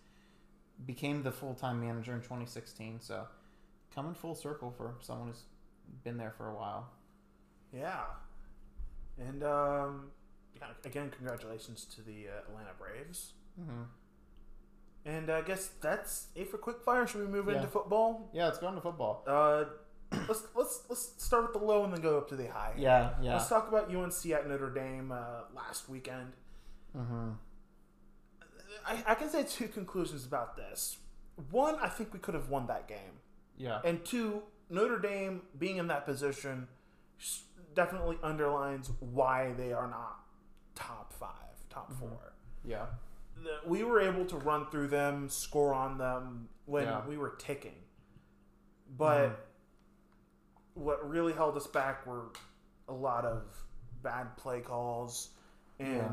Became 0.83 1.21
the 1.21 1.31
full 1.31 1.53
time 1.53 1.79
manager 1.79 2.13
in 2.13 2.21
2016, 2.21 2.99
so 3.01 3.27
coming 3.93 4.15
full 4.15 4.33
circle 4.33 4.73
for 4.75 4.95
someone 5.01 5.27
who's 5.27 5.43
been 6.03 6.17
there 6.17 6.33
for 6.35 6.49
a 6.49 6.55
while. 6.55 6.89
Yeah, 7.71 8.01
and 9.19 9.43
um, 9.43 10.11
yeah, 10.55 10.67
again, 10.85 11.11
congratulations 11.15 11.85
to 11.95 12.01
the 12.01 12.29
uh, 12.29 12.49
Atlanta 12.49 12.71
Braves. 12.79 13.33
hmm 13.59 13.83
And 15.07 15.29
I 15.29 15.41
guess 15.41 15.69
that's 15.81 16.27
it 16.35 16.49
for 16.51 16.57
quickfire. 16.57 17.07
Should 17.07 17.21
we 17.21 17.27
move 17.27 17.47
Yeah. 17.47 17.55
into 17.55 17.67
football? 17.67 18.29
Yeah, 18.33 18.49
it's 18.49 18.57
going 18.59 18.75
to 18.75 18.81
football. 18.81 19.23
Uh, 19.25 19.63
let's 20.27 20.43
let's 20.53 20.83
let's 20.89 21.13
start 21.23 21.43
with 21.43 21.53
the 21.53 21.65
low 21.65 21.83
and 21.85 21.93
then 21.93 22.01
go 22.01 22.17
up 22.17 22.27
to 22.29 22.35
the 22.35 22.47
high. 22.47 22.73
Yeah, 22.77 23.11
yeah. 23.21 23.33
Let's 23.33 23.47
talk 23.49 23.67
about 23.69 23.89
UNC 23.93 24.25
at 24.31 24.47
Notre 24.47 24.69
Dame 24.69 25.11
uh, 25.11 25.43
last 25.55 25.87
weekend. 25.89 26.33
hmm 26.93 27.31
I, 28.85 29.03
I 29.07 29.15
can 29.15 29.29
say 29.29 29.43
two 29.43 29.67
conclusions 29.67 30.25
about 30.25 30.55
this. 30.55 30.97
One, 31.51 31.75
I 31.81 31.87
think 31.89 32.13
we 32.13 32.19
could 32.19 32.33
have 32.35 32.49
won 32.49 32.67
that 32.67 32.87
game, 32.87 33.19
Yeah. 33.57 33.79
and 33.83 34.03
two, 34.05 34.43
Notre 34.69 34.99
Dame 34.99 35.41
being 35.57 35.77
in 35.77 35.87
that 35.87 36.05
position 36.05 36.67
definitely 37.75 38.17
underlines 38.23 38.91
why 38.99 39.51
they 39.57 39.71
are 39.73 39.87
not 39.87 40.19
top 40.75 41.11
five, 41.13 41.55
top 41.69 41.91
four. 41.93 42.33
Yeah. 42.65 42.85
We 43.65 43.83
were 43.83 43.99
able 43.99 44.25
to 44.25 44.37
run 44.37 44.69
through 44.69 44.87
them, 44.87 45.29
score 45.29 45.73
on 45.73 45.97
them 45.97 46.49
when 46.65 46.85
Yeah. 46.85 47.05
we 47.07 47.17
were 47.17 47.31
ticking. 47.37 47.83
But 48.97 49.29
mm-hmm. 49.29 50.81
what 50.83 51.09
really 51.09 51.33
held 51.33 51.57
us 51.57 51.67
back 51.67 52.05
were 52.05 52.31
a 52.87 52.93
lot 52.93 53.25
of 53.25 53.43
bad 54.01 54.37
play 54.37 54.61
calls 54.61 55.29
and 55.79 55.95
Yeah. 55.97 56.11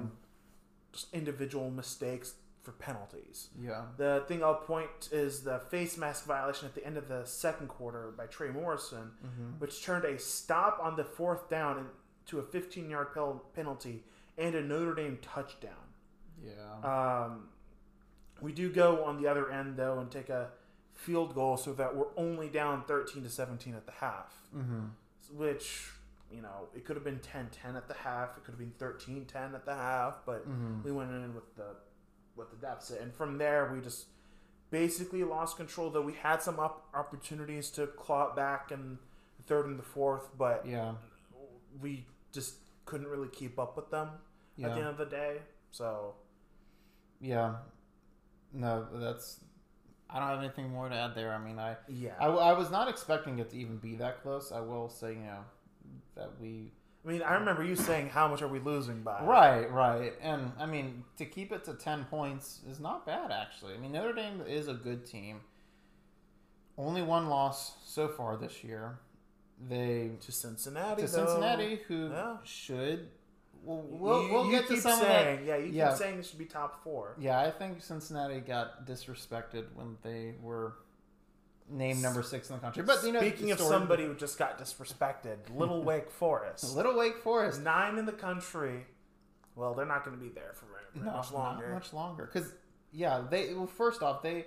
just 0.92 1.12
individual 1.14 1.70
mistakes 1.70 2.34
for 2.62 2.72
penalties. 2.72 3.50
Yeah. 3.60 3.84
The 3.98 4.24
thing 4.26 4.42
I'll 4.42 4.54
point 4.54 5.10
is 5.12 5.44
the 5.44 5.58
face 5.58 5.98
mask 5.98 6.24
violation 6.24 6.66
at 6.66 6.74
the 6.74 6.84
end 6.84 6.96
of 6.96 7.08
the 7.08 7.24
second 7.26 7.68
quarter 7.68 8.10
by 8.16 8.26
Trey 8.26 8.50
Morrison, 8.50 9.12
mm-hmm. 9.24 9.58
which 9.58 9.84
turned 9.84 10.04
a 10.06 10.18
stop 10.18 10.78
on 10.82 10.96
the 10.96 11.04
fourth 11.04 11.50
down 11.50 11.90
into 12.24 12.38
a 12.38 12.42
15 12.42 12.88
yard 12.88 13.08
penalty 13.54 14.02
and 14.38 14.54
a 14.54 14.62
Notre 14.62 14.94
Dame 14.94 15.18
touchdown. 15.20 15.83
Yeah. 16.44 17.24
Um, 17.24 17.48
we 18.40 18.52
do 18.52 18.70
go 18.70 19.04
on 19.04 19.20
the 19.22 19.28
other 19.28 19.50
end 19.50 19.76
though 19.76 19.98
and 19.98 20.10
take 20.10 20.28
a 20.28 20.48
field 20.92 21.34
goal 21.34 21.56
so 21.56 21.72
that 21.74 21.94
we're 21.96 22.14
only 22.16 22.48
down 22.48 22.84
13 22.84 23.22
to 23.22 23.28
17 23.30 23.74
at 23.74 23.86
the 23.86 23.92
half, 23.92 24.32
mm-hmm. 24.54 24.84
which 25.32 25.90
you 26.30 26.42
know 26.42 26.68
it 26.74 26.84
could 26.84 26.96
have 26.96 27.04
been 27.04 27.18
10-10 27.20 27.76
at 27.76 27.88
the 27.88 27.94
half, 27.94 28.36
it 28.36 28.44
could 28.44 28.52
have 28.52 28.58
been 28.58 28.72
13-10 28.78 29.54
at 29.54 29.64
the 29.64 29.74
half, 29.74 30.18
but 30.26 30.48
Mm-hmm. 30.48 30.82
we 30.84 30.92
went 30.92 31.10
in 31.10 31.34
with 31.34 31.54
the 31.56 31.76
with 32.36 32.50
the 32.50 32.56
deficit, 32.56 33.00
and 33.00 33.14
from 33.14 33.38
there 33.38 33.70
we 33.72 33.80
just 33.80 34.06
basically 34.70 35.22
lost 35.22 35.56
control. 35.56 35.88
Though 35.90 36.02
we 36.02 36.14
had 36.14 36.42
some 36.42 36.58
up 36.58 36.88
opportunities 36.94 37.70
to 37.72 37.86
claw 37.86 38.28
it 38.30 38.36
back 38.36 38.72
in 38.72 38.98
the 39.36 39.42
third 39.44 39.66
and 39.66 39.78
the 39.78 39.84
fourth, 39.84 40.36
but 40.36 40.66
Yeah. 40.66 40.94
we 41.80 42.06
just 42.32 42.54
couldn't 42.84 43.06
really 43.06 43.28
keep 43.28 43.58
up 43.58 43.76
with 43.76 43.90
them 43.90 44.08
Yeah. 44.56 44.68
at 44.68 44.74
the 44.74 44.80
end 44.80 44.88
of 44.90 44.98
the 44.98 45.06
day. 45.06 45.42
So 45.70 46.14
Yeah. 47.24 47.54
No, 48.52 48.86
that's. 48.92 49.40
I 50.10 50.20
don't 50.20 50.28
have 50.28 50.38
anything 50.40 50.68
more 50.70 50.88
to 50.88 50.94
add 50.94 51.14
there. 51.16 51.32
I 51.32 51.38
mean, 51.38 51.58
I, 51.58 51.76
yeah, 51.88 52.12
I, 52.20 52.26
I 52.26 52.52
was 52.52 52.70
not 52.70 52.88
expecting 52.88 53.38
it 53.40 53.50
to 53.50 53.56
even 53.56 53.78
be 53.78 53.96
that 53.96 54.22
close. 54.22 54.52
I 54.52 54.60
will 54.60 54.88
say, 54.88 55.14
you 55.14 55.20
know, 55.20 55.40
that 56.16 56.30
we. 56.40 56.70
I 57.04 57.08
mean, 57.10 57.22
I 57.22 57.34
remember 57.34 57.64
you 57.64 57.74
saying, 57.74 58.10
"How 58.10 58.28
much 58.28 58.40
are 58.42 58.46
we 58.48 58.60
losing 58.60 59.02
by?" 59.02 59.22
Right, 59.24 59.70
right. 59.72 60.12
And, 60.22 60.52
I 60.58 60.66
mean, 60.66 61.02
to 61.18 61.24
keep 61.24 61.50
it 61.52 61.64
to 61.64 61.74
10 61.74 62.04
points 62.04 62.60
is 62.70 62.78
not 62.78 63.04
bad, 63.06 63.30
actually. 63.32 63.74
I 63.74 63.78
mean, 63.78 63.92
Notre 63.92 64.12
Dame 64.12 64.42
is 64.46 64.68
a 64.68 64.74
good 64.74 65.04
team. 65.04 65.40
Only 66.78 67.02
one 67.02 67.28
loss 67.28 67.72
so 67.84 68.06
far 68.08 68.36
this 68.36 68.62
year. 68.62 68.98
They. 69.68 70.12
to 70.20 70.32
Cincinnati. 70.32 71.02
To 71.02 71.08
though. 71.08 71.26
Cincinnati, 71.26 71.80
who 71.88 72.10
Yeah. 72.10 72.36
should. 72.44 73.08
We'll, 73.64 73.82
we'll, 73.82 74.22
You- 74.26 74.32
we'll 74.32 74.46
you 74.46 74.52
get 74.52 74.68
to 74.68 74.76
some 74.80 75.00
saying, 75.00 75.38
of 75.40 75.46
that. 75.46 75.46
Yeah, 75.46 75.56
you 75.56 75.72
Yeah. 75.72 75.88
keep 75.90 75.98
saying 75.98 76.16
this 76.18 76.28
should 76.28 76.38
be 76.38 76.44
top 76.44 76.82
four. 76.84 77.16
Yeah, 77.18 77.40
I 77.40 77.50
think 77.50 77.82
Cincinnati 77.82 78.40
got 78.40 78.86
disrespected 78.86 79.64
when 79.74 79.96
they 80.02 80.34
were 80.42 80.74
named 81.70 82.02
number 82.02 82.22
six 82.22 82.50
in 82.50 82.56
the 82.56 82.60
country. 82.60 82.82
But 82.82 83.02
you 83.04 83.12
know, 83.12 83.20
Speaking 83.20 83.50
of 83.50 83.58
somebody 83.60 84.04
who 84.04 84.14
just 84.14 84.38
got 84.38 84.58
disrespected, 84.58 85.36
Little 85.56 85.82
Wake 85.82 86.10
Forest, 86.10 86.74
Little 86.76 86.96
Wake 86.96 87.18
Forest, 87.18 87.62
nine 87.62 87.98
in 87.98 88.06
the 88.06 88.12
country. 88.12 88.86
Well, 89.56 89.72
they're 89.74 89.86
not 89.86 90.04
going 90.04 90.16
to 90.18 90.22
be 90.22 90.30
there 90.30 90.52
for 90.54 90.66
very, 90.66 91.06
no, 91.06 91.12
much 91.12 91.32
longer. 91.32 91.68
not 91.68 91.74
much 91.74 91.92
longer. 91.92 92.28
Because 92.32 92.52
yeah, 92.92 93.22
they 93.30 93.54
well, 93.54 93.66
first 93.66 94.02
off 94.02 94.22
they 94.22 94.46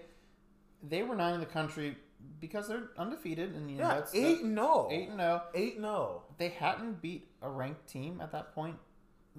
they 0.87 1.01
were 1.01 1.15
nine 1.15 1.33
in 1.33 1.39
the 1.39 1.45
country 1.45 1.97
because 2.39 2.67
they're 2.67 2.89
undefeated 2.97 3.55
and 3.55 3.69
you 3.71 3.77
know 3.77 3.87
yeah, 3.87 3.93
that's 3.95 4.13
eight 4.13 4.41
and 4.41 4.53
no, 4.53 4.87
eight 4.91 5.07
and 5.09 5.19
zero. 5.19 5.41
eight 5.55 5.73
and 5.73 5.81
no. 5.83 6.23
They 6.37 6.49
hadn't 6.49 7.01
beat 7.01 7.27
a 7.41 7.49
ranked 7.49 7.87
team 7.87 8.19
at 8.21 8.31
that 8.33 8.53
point 8.53 8.75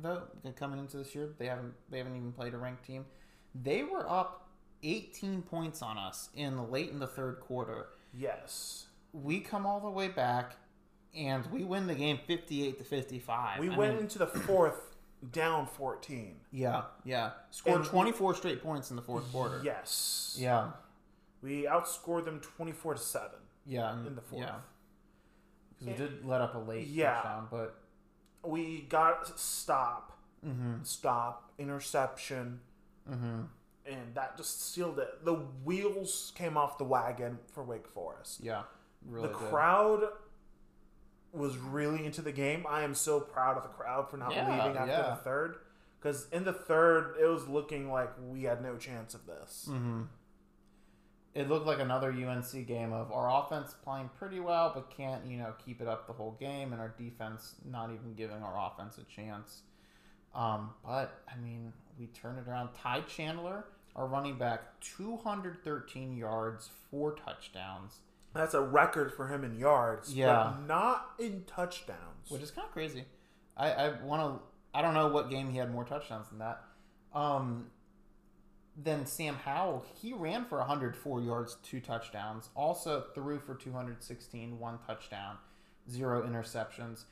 though. 0.03 0.23
Coming 0.57 0.79
into 0.79 0.97
this 0.97 1.15
year, 1.15 1.29
they 1.39 1.47
haven't 1.47 1.75
they 1.91 1.99
haven't 1.99 2.17
even 2.17 2.33
played 2.33 2.55
a 2.55 2.59
ranked 2.59 2.85
team. 2.85 3.05
They 3.55 3.83
were 3.83 4.09
up 4.09 4.49
18 4.83 5.43
points 5.43 5.83
on 5.83 5.99
us 5.99 6.29
in 6.35 6.71
late 6.71 6.91
in 6.91 6.99
the 6.99 7.07
third 7.07 7.41
quarter. 7.41 7.89
Yes, 8.15 8.87
we 9.13 9.41
come 9.41 9.67
all 9.67 9.81
the 9.81 9.91
way 9.91 10.09
back 10.09 10.57
and 11.17 11.45
we 11.51 11.65
win 11.65 11.87
the 11.87 11.95
game 11.95 12.19
58 12.27 12.79
to 12.79 12.85
55 12.85 13.61
we 13.61 13.71
I 13.71 13.77
went 13.77 13.95
mean, 13.95 14.03
into 14.03 14.19
the 14.19 14.27
fourth 14.27 14.95
down 15.33 15.67
fourteen. 15.67 16.37
yeah 16.53 16.83
yeah 17.03 17.31
scored 17.51 17.81
And- 17.81 17.87
24 17.89 18.35
straight 18.35 18.63
points 18.63 18.91
in 18.91 18.97
the 18.97 19.03
fourth 19.03 19.25
quarter 19.33 19.61
Yes. 19.65 20.37
yeah 20.39 20.73
We 21.43 21.63
outscored 21.65 22.27
them 22.27 22.41
twenty-four 22.41 22.95
to 22.95 23.01
seven 23.01 23.39
yeah 23.67 23.93
in 24.07 24.15
the 24.15 24.21
fourth. 24.21 24.43
yeah 24.43 24.57
because 25.71 25.87
we 25.87 25.93
did 26.07 26.25
let 26.27 26.41
up 26.43 26.55
a 26.55 26.59
late 26.59 26.87
Yeah. 26.89 27.15
touchdown 27.15 27.49
but 27.51 27.75
We 28.45 28.83
got 28.89 29.39
stop, 29.39 30.19
mm-hmm, 30.47 30.83
stop, 30.85 31.51
interception, 31.59 32.61
mm-hmm. 33.11 33.43
and 33.87 34.15
that 34.15 34.37
just 34.37 34.73
sealed 34.73 34.99
it. 34.99 35.25
The 35.25 35.35
wheels 35.65 36.33
came 36.37 36.57
off 36.57 36.79
the 36.79 36.85
wagon 36.85 37.39
for 37.53 37.63
Wake 37.65 37.89
Forest. 37.89 38.41
yeah 38.43 38.63
really 39.07 39.29
the 39.29 39.35
good. 39.35 39.49
crowd 39.51 40.03
was 41.33 41.57
really 41.57 42.05
into 42.07 42.23
the 42.23 42.33
game. 42.33 42.67
I 42.69 42.83
am 42.83 42.95
so 42.95 43.21
proud 43.21 43.57
of 43.57 43.63
the 43.63 43.69
crowd 43.69 44.11
for 44.11 44.17
not 44.17 44.33
Yeah, 44.33 44.49
leaving 44.51 44.77
after 44.77 44.91
yeah. 44.93 45.11
the 45.11 45.17
third. 45.17 45.57
Because 46.01 46.27
in 46.33 46.45
the 46.45 46.53
third, 46.53 47.17
it 47.21 47.27
was 47.27 47.47
looking 47.49 47.91
like 47.91 48.11
we 48.29 48.45
had 48.45 48.63
no 48.63 48.77
chance 48.77 49.15
of 49.15 49.27
this. 49.27 49.67
mm-hmm. 49.71 50.03
It 51.39 51.49
looked 51.49 51.67
like 51.67 51.79
another 51.79 52.11
UNC 52.11 52.67
game 52.67 52.93
of 52.93 53.13
our 53.13 53.31
offense 53.43 53.75
playing 53.85 54.11
pretty 54.19 54.41
well 54.41 54.73
but 54.75 54.91
can't 54.91 55.25
you 55.27 55.37
know 55.39 55.53
keep 55.65 55.81
it 55.81 55.87
up 55.89 56.07
the 56.07 56.13
whole 56.13 56.37
game 56.41 56.73
and 56.73 56.81
our 56.81 56.95
defense 56.99 57.55
not 57.65 57.91
even 57.91 58.15
giving 58.15 58.43
our 58.43 58.57
offense 58.71 58.99
a 58.99 59.05
chance 59.05 59.63
Um, 60.35 60.71
but 60.85 61.23
I 61.33 61.37
mean, 61.41 61.73
we 61.99 62.07
turned 62.09 62.39
it 62.39 62.47
around. 62.49 62.69
Ty 62.75 63.01
Chandler, 63.03 63.65
our 63.97 64.07
running 64.07 64.37
back, 64.39 64.61
213 64.81 66.17
yards, 66.17 66.71
four 66.91 67.15
touchdowns, 67.15 68.01
That's 68.35 68.55
a 68.55 68.61
record 68.61 69.13
for 69.13 69.27
him 69.29 69.43
in 69.43 69.59
yards, 69.59 70.15
Yeah. 70.15 70.53
but 70.57 70.67
not 70.67 71.13
in 71.19 71.45
touchdowns. 71.47 72.31
which 72.31 72.43
is 72.43 72.51
kind 72.51 72.67
of 72.67 72.73
crazy. 72.73 73.05
I, 73.57 73.73
I 73.73 74.03
want 74.03 74.21
to. 74.23 74.43
I 74.79 74.83
don't 74.83 74.95
know 74.95 75.09
what 75.09 75.31
game 75.31 75.51
he 75.51 75.59
had 75.59 75.73
more 75.73 75.85
touchdowns 75.85 76.29
than 76.29 76.39
that. 76.41 76.61
Um, 77.15 77.71
then 78.81 79.07
Sam 79.07 79.35
Howell, 79.35 79.85
he 80.01 80.13
ran 80.13 80.45
for 80.45 80.59
104 80.59 81.21
yards, 81.21 81.57
two 81.65 81.81
touchdowns. 81.81 82.49
Also 82.55 83.05
threw 83.15 83.39
for 83.41 83.55
216, 83.55 84.59
one 84.59 84.79
touchdown, 84.87 85.37
zero 85.91 86.23
interceptions. 86.23 87.05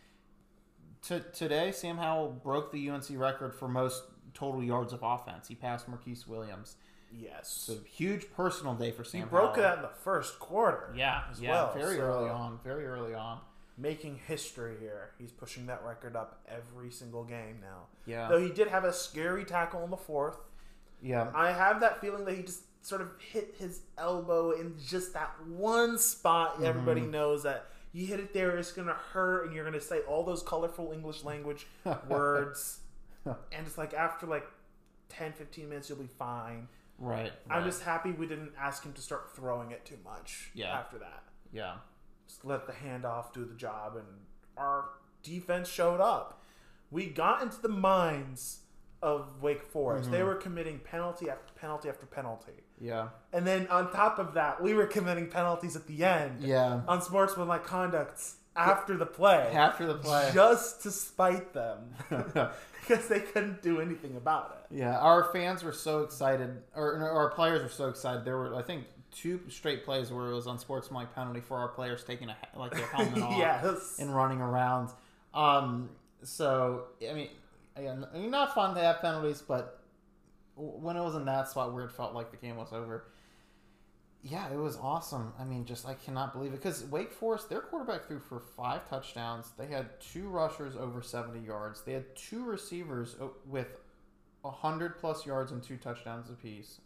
T- 1.02 1.20
today, 1.32 1.73
Sam 1.73 1.99
Howell 1.99 2.40
broke 2.42 2.73
the 2.73 2.88
UNC 2.90 3.06
record 3.12 3.54
for 3.54 3.68
most 3.68 4.04
total 4.35 4.62
yards 4.62 4.92
of 4.92 5.00
offense. 5.02 5.49
He 5.49 5.54
passed 5.54 5.88
Marquise 5.88 6.26
Williams. 6.26 6.76
yes. 7.12 7.49
So 7.49 7.76
huge 7.88 8.30
personal 8.32 8.75
day 8.75 8.90
for 8.90 9.04
Sam. 9.04 9.20
he 9.23 9.26
broke 9.26 9.56
Howell. 9.56 9.75
in 9.76 9.82
the 9.82 9.88
first 9.88 10.38
quarter. 10.38 10.92
Yeah, 10.96 11.23
as 11.30 11.40
yeah, 11.40 11.50
well, 11.50 11.75
very 11.75 11.96
so- 11.96 12.02
early 12.02 12.30
on, 12.30 12.58
very 12.64 12.87
early 12.87 13.14
on. 13.14 13.40
Making 13.78 14.18
history 14.26 14.76
here. 14.80 15.11
He's 15.18 15.32
pushing 15.32 15.66
that 15.66 15.85
record 15.85 16.16
up 16.16 16.40
every 16.49 16.90
single 16.90 17.25
game 17.25 17.58
now. 17.61 17.88
Yeah, 18.06 18.26
Though 18.28 18.40
he 18.40 18.49
did 18.50 18.68
have 18.68 18.85
a 18.85 18.92
scary 18.92 19.44
tackle 19.44 19.85
in 19.85 19.90
the 19.90 19.99
fourth. 19.99 20.38
Yeah, 21.02 21.30
I 21.34 21.52
have 21.52 21.80
that 21.80 22.00
feeling 22.00 22.24
that 22.24 22.36
he 22.36 22.42
just 22.42 22.62
sort 22.82 23.00
of 23.00 23.08
hit 23.32 23.54
his 23.58 23.80
elbow 23.98 24.52
in 24.52 24.74
just 24.86 25.12
that 25.14 25.30
one 25.46 25.98
spot. 25.98 26.62
Everybody 26.62 27.00
Mm-hmm. 27.02 27.10
knows 27.10 27.42
that 27.42 27.66
you 27.92 28.06
hit 28.06 28.20
it 28.20 28.32
there, 28.34 28.56
it's 28.58 28.72
going 28.72 28.88
to 28.88 28.94
hurt, 28.94 29.46
and 29.46 29.54
you're 29.54 29.64
going 29.64 29.78
to 29.78 29.84
say 29.84 30.00
all 30.00 30.22
those 30.22 30.42
colorful 30.42 30.92
English 30.92 31.24
language 31.24 31.66
words. 32.08 32.80
and 33.24 33.66
it's 33.66 33.78
like 33.78 33.94
after 33.94 34.26
like 34.26 34.46
10, 35.08 35.32
15 35.32 35.68
minutes, 35.68 35.88
you'll 35.88 35.98
be 35.98 36.06
fine. 36.06 36.68
right. 36.98 37.32
I'm 37.50 37.58
right. 37.62 37.64
just 37.66 37.82
happy 37.82 38.12
we 38.12 38.26
didn't 38.26 38.52
ask 38.58 38.84
him 38.84 38.92
to 38.92 39.00
start 39.00 39.34
throwing 39.34 39.70
it 39.72 39.84
too 39.84 39.98
much 40.04 40.50
Yeah. 40.54 40.72
after 40.78 40.98
that. 40.98 41.22
yeah. 41.52 41.74
Just 42.28 42.44
let 42.44 42.66
the 42.66 42.72
handoff 42.72 43.32
do 43.32 43.44
the 43.44 43.54
job, 43.54 43.94
and 43.96 44.06
our 44.56 44.86
defense 45.22 45.68
showed 45.68 46.00
up. 46.00 46.42
We 46.90 47.06
got 47.06 47.40
into 47.42 47.60
the 47.62 47.68
minds 47.68 48.60
of 49.06 49.40
Wake 49.40 49.62
Forest. 49.62 50.06
Mm-hmm. 50.06 50.12
They 50.12 50.22
were 50.25 50.34
committing 50.34 50.80
penalty 50.80 51.30
after 51.30 51.52
penalty 51.54 51.88
after 51.88 52.06
penalty. 52.06 52.64
Yeah. 52.80 53.10
And 53.32 53.46
then 53.46 53.68
on 53.68 53.92
top 53.92 54.18
of 54.18 54.34
that, 54.34 54.60
we 54.60 54.75
were 54.75 54.86
committing 54.86 55.28
penalties 55.28 55.76
at 55.76 55.86
the 55.86 56.02
end 56.04 56.42
Yeah. 56.42 56.80
on 56.88 57.00
sportsmanlike 57.00 57.64
conducts 57.64 58.34
after 58.56 58.96
the 58.96 59.06
play. 59.06 59.52
After 59.54 59.86
the 59.86 59.94
play. 59.94 60.32
Just 60.34 60.82
to 60.82 60.90
spite 60.90 61.52
them. 61.52 61.94
because 62.80 63.06
they 63.06 63.20
couldn't 63.20 63.62
do 63.62 63.80
anything 63.80 64.16
about 64.16 64.58
it. 64.70 64.76
yeah, 64.76 64.98
our 64.98 65.30
fans 65.32 65.62
were 65.62 65.72
so 65.72 66.00
excited, 66.00 66.62
or, 66.75 67.08
our 67.08 67.30
players 67.30 67.62
were 67.62 67.68
so 67.68 67.88
excited. 67.88 68.25
There 68.25 68.36
were, 68.36 68.54
I 68.56 68.62
think, 68.62 68.86
two 69.12 69.40
straight 69.48 69.84
plays 69.84 70.10
where 70.10 70.30
it 70.30 70.34
was 70.34 70.46
on 70.48 70.54
unsportsmanlike 70.54 71.14
penalty 71.14 71.40
for 71.40 71.56
our 71.58 71.68
players 71.68 72.02
taking 72.04 72.28
a 72.28 72.36
like 72.56 72.72
their 72.75 72.86
helmet 72.86 73.22
off 73.22 73.38
yes. 73.38 73.96
and 74.00 74.14
running 74.14 74.40
around. 74.40 74.90
Um, 75.32 75.90
so 76.22 76.86
I 77.08 77.12
mean, 77.12 77.28
again, 77.76 78.06
I 78.14 78.18
not 78.30 78.54
fun 78.54 78.75
to 78.75 78.80
have 78.80 79.00
penalties, 79.00 79.42
but 79.47 79.80
when 80.56 80.97
it 80.97 81.02
was 81.02 81.14
in 81.14 81.25
that 81.26 81.49
spot 81.49 81.73
where 81.75 81.85
it 81.85 81.92
felt 81.92 82.14
like 82.14 82.30
the 82.30 82.37
game 82.37 82.56
was 82.56 82.73
over, 82.73 83.09
yeah, 84.23 84.50
it 84.52 84.56
was 84.56 84.76
awesome. 84.78 85.33
I 85.38 85.45
mean, 85.45 85.64
just 85.64 85.87
I 85.87 85.95
cannot 85.95 86.33
believe 86.33 86.52
it 86.52 86.56
because 86.62 86.85
Wake 86.85 87.12
Forest, 87.12 87.49
their 87.49 87.61
quarterback 87.61 88.06
threw 88.06 88.18
for 88.18 88.40
five 88.40 88.88
touchdowns. 88.88 89.50
They 89.56 89.66
had 89.66 90.00
two 90.00 90.28
rushers 90.28 90.75
over 90.76 91.00
seventy 91.02 91.45
yards. 91.47 91.83
They 91.83 91.92
had 91.92 92.16
two 92.16 92.45
receivers 92.45 93.16
o- 93.21 93.35
with 93.47 93.80
hundred 94.45 94.97
plus 94.99 95.26
yards 95.26 95.50
and 95.52 95.62
two 95.62 95.76
touchdowns 95.76 96.30
apiece. 96.30 96.80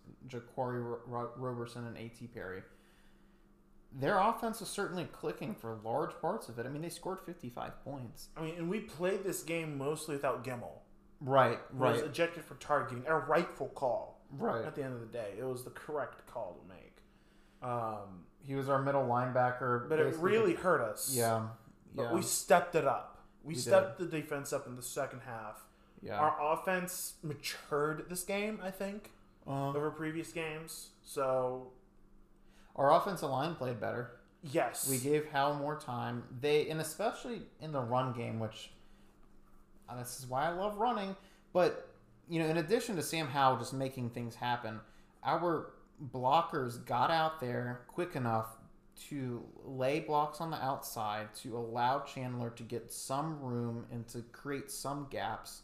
Ro- 1.06 1.30
Roberson 1.36 1.86
and 1.86 1.96
A.T. 1.96 2.26
Perry. 2.28 2.62
Their 3.92 4.18
offense 4.18 4.60
was 4.60 4.68
certainly 4.68 5.04
clicking 5.12 5.54
for 5.54 5.76
large 5.84 6.12
parts 6.20 6.48
of 6.48 6.58
it. 6.58 6.66
I 6.66 6.68
mean, 6.68 6.82
they 6.82 6.88
scored 6.90 7.18
fifty-five 7.20 7.82
points. 7.84 8.28
I 8.36 8.42
mean, 8.42 8.54
and 8.56 8.70
we 8.70 8.80
played 8.80 9.24
this 9.24 9.42
game 9.42 9.76
mostly 9.76 10.14
without 10.14 10.44
Gemmel. 10.44 10.78
Right, 11.20 11.58
He 11.72 11.76
was 11.78 12.00
ejected 12.00 12.44
for 12.44 12.54
targeting. 12.54 13.04
A 13.06 13.14
rightful 13.16 13.68
call. 13.68 14.22
right. 14.30 14.64
At 14.64 14.74
the 14.74 14.82
end 14.84 14.94
of 14.94 15.00
the 15.00 15.06
day, 15.06 15.34
it 15.38 15.44
was 15.44 15.64
the 15.64 15.70
correct 15.70 16.26
call 16.26 16.56
to 16.62 16.68
make. 16.74 16.96
Um, 17.62 18.24
He 18.46 18.54
was 18.54 18.68
our 18.70 18.80
middle 18.80 19.02
linebacker, 19.06 19.88
but 19.88 19.98
it 19.98 20.16
really 20.16 20.54
hurt 20.54 20.80
us. 20.80 21.12
yeah, 21.14 21.48
But 21.94 22.04
yeah, 22.04 22.12
we 22.14 22.22
stepped 22.22 22.74
it 22.74 22.86
up. 22.86 23.18
We, 23.44 23.48
We 23.48 23.54
did. 23.54 23.60
stepped 23.64 23.98
the 23.98 24.06
defense 24.06 24.52
up 24.52 24.66
in 24.66 24.76
the 24.76 24.82
second 24.82 25.20
half. 25.26 25.62
yeah. 26.00 26.18
Our 26.18 26.52
offense 26.54 27.14
matured 27.22 28.08
this 28.08 28.22
game, 28.22 28.58
I 28.62 28.70
think, 28.70 29.10
Uh, 29.46 29.70
over 29.70 29.90
previous 29.90 30.32
games. 30.32 30.90
So 31.02 31.72
our 32.76 32.92
offensive 32.92 33.30
line 33.30 33.54
played 33.54 33.80
better. 33.80 34.12
yes, 34.42 34.88
We 34.88 34.98
gave 34.98 35.28
Howell 35.30 35.54
more 35.54 35.78
time. 35.78 36.22
They 36.40 36.68
and 36.68 36.80
especially 36.80 37.42
in 37.60 37.72
the 37.72 37.80
run 37.80 38.12
game, 38.12 38.38
which 38.40 38.70
uh, 39.88 39.98
this 39.98 40.18
is 40.18 40.26
why 40.26 40.46
I 40.46 40.50
love 40.50 40.78
running. 40.78 41.16
But 41.52 41.88
you 42.28 42.40
know, 42.40 42.46
in 42.46 42.58
addition 42.58 42.96
to 42.96 43.02
Sam 43.02 43.26
Howell 43.26 43.58
just 43.58 43.72
making 43.74 44.10
things 44.10 44.34
happen, 44.34 44.80
our 45.24 45.72
blockers 46.12 46.84
got 46.84 47.10
out 47.10 47.40
there 47.40 47.82
quick 47.88 48.16
enough 48.16 48.46
to 49.08 49.44
lay 49.64 50.00
blocks 50.00 50.40
on 50.40 50.50
the 50.50 50.62
outside 50.62 51.34
to 51.34 51.56
allow 51.56 52.00
Chandler 52.00 52.50
to 52.50 52.62
get 52.62 52.92
some 52.92 53.40
room 53.40 53.86
and 53.90 54.06
to 54.08 54.20
create 54.32 54.70
some 54.70 55.06
gaps 55.10 55.62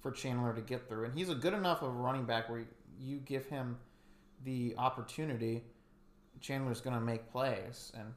for 0.00 0.10
Chandler 0.10 0.54
to 0.54 0.60
get 0.60 0.88
through. 0.88 1.04
And 1.04 1.14
he's 1.14 1.28
a 1.28 1.34
good 1.34 1.54
enough 1.54 1.82
of 1.82 1.88
a 1.88 1.92
running 1.92 2.24
back 2.24 2.48
where 2.48 2.64
you 3.00 3.18
give 3.18 3.46
him 3.46 3.76
the 4.44 4.74
opportunity, 4.78 5.64
Chandler's 6.40 6.80
going 6.80 6.94
to 6.94 7.00
make 7.04 7.30
plays. 7.30 7.92
And 7.96 8.12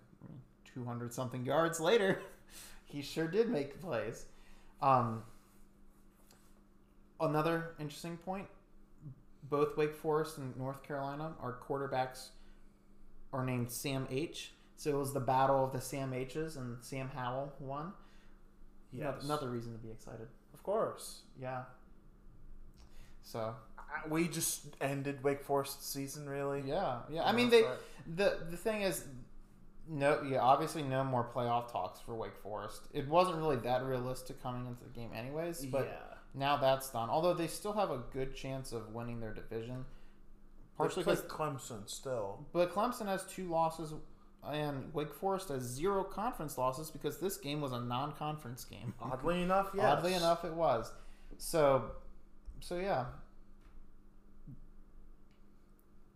200 0.73 1.13
something 1.13 1.45
yards 1.45 1.79
later, 1.79 2.21
he 2.85 3.01
sure 3.01 3.27
did 3.27 3.49
make 3.49 3.79
plays. 3.81 4.25
Um, 4.81 5.23
another 7.19 7.75
interesting 7.79 8.17
point 8.17 8.47
both 9.43 9.75
Wake 9.75 9.95
Forest 9.95 10.37
and 10.37 10.55
North 10.55 10.83
Carolina, 10.83 11.33
our 11.41 11.57
quarterbacks 11.67 12.29
are 13.33 13.43
named 13.45 13.71
Sam 13.71 14.07
H. 14.09 14.53
So 14.75 14.91
it 14.91 14.97
was 14.97 15.13
the 15.13 15.19
battle 15.19 15.63
of 15.63 15.73
the 15.73 15.81
Sam 15.81 16.13
H's, 16.13 16.55
and 16.55 16.77
Sam 16.81 17.09
Howell 17.13 17.53
won. 17.59 17.93
yes, 18.91 19.23
Another 19.23 19.49
reason 19.49 19.73
to 19.73 19.77
be 19.79 19.89
excited. 19.91 20.27
of 20.53 20.63
course. 20.63 21.21
Yeah. 21.39 21.63
So 23.21 23.55
We 24.09 24.27
just 24.27 24.65
ended 24.79 25.23
Wake 25.23 25.43
Forest 25.43 25.91
season, 25.91 26.29
really. 26.29 26.63
yeah, 26.65 26.99
yeah. 27.09 27.23
I 27.23 27.31
mean, 27.31 27.49
they 27.49 27.63
the 28.15 28.39
the 28.49 28.57
thing 28.57 28.81
is, 28.81 29.05
no, 29.87 30.21
yeah, 30.23 30.39
obviously 30.39 30.83
no 30.83 31.03
more 31.03 31.27
playoff 31.33 31.71
talks 31.71 31.99
for 31.99 32.15
Wake 32.15 32.37
Forest. 32.41 32.81
It 32.93 33.07
wasn't 33.07 33.37
really 33.37 33.57
that 33.57 33.83
realistic 33.83 34.41
coming 34.41 34.65
into 34.67 34.83
the 34.83 34.89
game, 34.89 35.11
anyways. 35.15 35.65
But 35.65 35.85
yeah, 35.85 36.17
now 36.33 36.57
that's 36.57 36.89
done. 36.89 37.09
Although 37.09 37.33
they 37.33 37.47
still 37.47 37.73
have 37.73 37.91
a 37.91 37.99
good 38.13 38.35
chance 38.35 38.71
of 38.71 38.93
winning 38.93 39.19
their 39.19 39.33
division, 39.33 39.85
partially 40.77 41.03
because 41.03 41.21
Clemson 41.23 41.89
still. 41.89 42.45
but 42.53 42.73
Clemson 42.73 43.07
has 43.07 43.23
two 43.25 43.47
losses. 43.49 43.93
And 44.43 44.91
Wake 44.91 45.13
Forest 45.13 45.49
has 45.49 45.61
zero 45.61 46.03
conference 46.03 46.57
losses 46.57 46.89
because 46.89 47.19
this 47.19 47.37
game 47.37 47.61
was 47.61 47.73
a 47.73 47.79
non-conference 47.79 48.65
game. 48.65 48.91
Oddly 48.99 49.43
enough, 49.43 49.69
yes. 49.75 49.85
Oddly 49.85 50.15
enough, 50.15 50.43
it 50.43 50.53
was. 50.55 50.91
So, 51.37 51.91
so 52.59 52.79
yeah, 52.79 53.05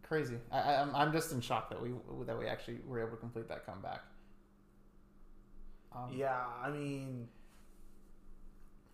crazy. 0.07 0.37
I, 0.51 0.59
I, 0.59 0.81
I'm, 0.81 0.95
I'm 0.95 1.11
just 1.11 1.31
in 1.31 1.41
shock 1.41 1.69
that 1.69 1.81
we 1.81 1.91
that 2.25 2.37
we 2.37 2.47
actually 2.47 2.79
were 2.85 2.99
able 2.99 3.11
to 3.11 3.17
complete 3.17 3.47
that 3.49 3.65
comeback. 3.65 4.01
Um, 5.95 6.11
Yeah, 6.13 6.41
I 6.63 6.69
mean, 6.69 7.27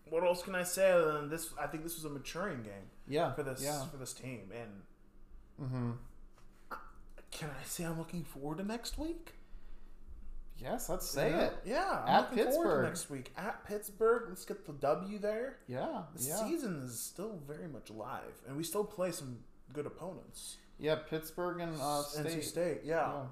what 0.08 0.24
else 0.24 0.42
can 0.42 0.54
I 0.54 0.62
say 0.62 0.90
other 0.92 1.12
than 1.12 1.28
this? 1.30 1.50
I 1.60 1.66
think 1.66 1.82
this 1.84 1.96
was 1.96 2.04
a 2.04 2.10
maturing 2.10 2.62
game 2.62 2.90
yeah, 3.08 3.32
for 3.34 3.42
this 3.42 3.62
Yeah. 3.62 3.84
for 3.86 3.96
this 3.96 4.12
team, 4.12 4.50
and 4.54 4.82
Mm-hmm. 5.68 5.90
can 7.30 7.50
I 7.50 7.64
say 7.64 7.84
I'm 7.84 7.98
looking 7.98 8.24
forward 8.24 8.58
to 8.58 8.64
next 8.64 8.98
week? 8.98 9.34
Yes, 10.58 10.88
let's 10.88 11.08
say 11.08 11.30
yeah. 11.30 11.40
it. 11.46 11.52
Yeah, 11.64 12.02
I'm 12.04 12.08
At 12.24 12.30
looking 12.30 12.52
forward 12.52 12.54
Pittsburgh. 12.54 12.82
to 12.82 12.88
next 12.88 13.10
week 13.10 13.32
at 13.36 13.64
Pittsburgh. 13.66 14.26
Let's 14.28 14.44
get 14.44 14.64
the 14.66 14.72
W 14.74 15.18
there. 15.18 15.58
Yeah, 15.66 16.02
The 16.14 16.22
yeah, 16.24 16.48
season 16.48 16.82
is 16.84 16.98
still 17.00 17.40
very 17.46 17.66
much 17.68 17.90
alive, 17.90 18.40
and 18.46 18.56
we 18.56 18.62
still 18.62 18.84
play 18.84 19.10
some 19.10 19.38
good 19.72 19.86
opponents. 19.86 20.56
Yeah. 20.82 20.96
Pittsburgh 21.08 21.60
and 21.60 21.74
uh, 21.80 22.02
State. 22.02 22.26
NC 22.26 22.42
State, 22.44 22.80
yeah. 22.84 22.94
Yeah. 23.12 23.22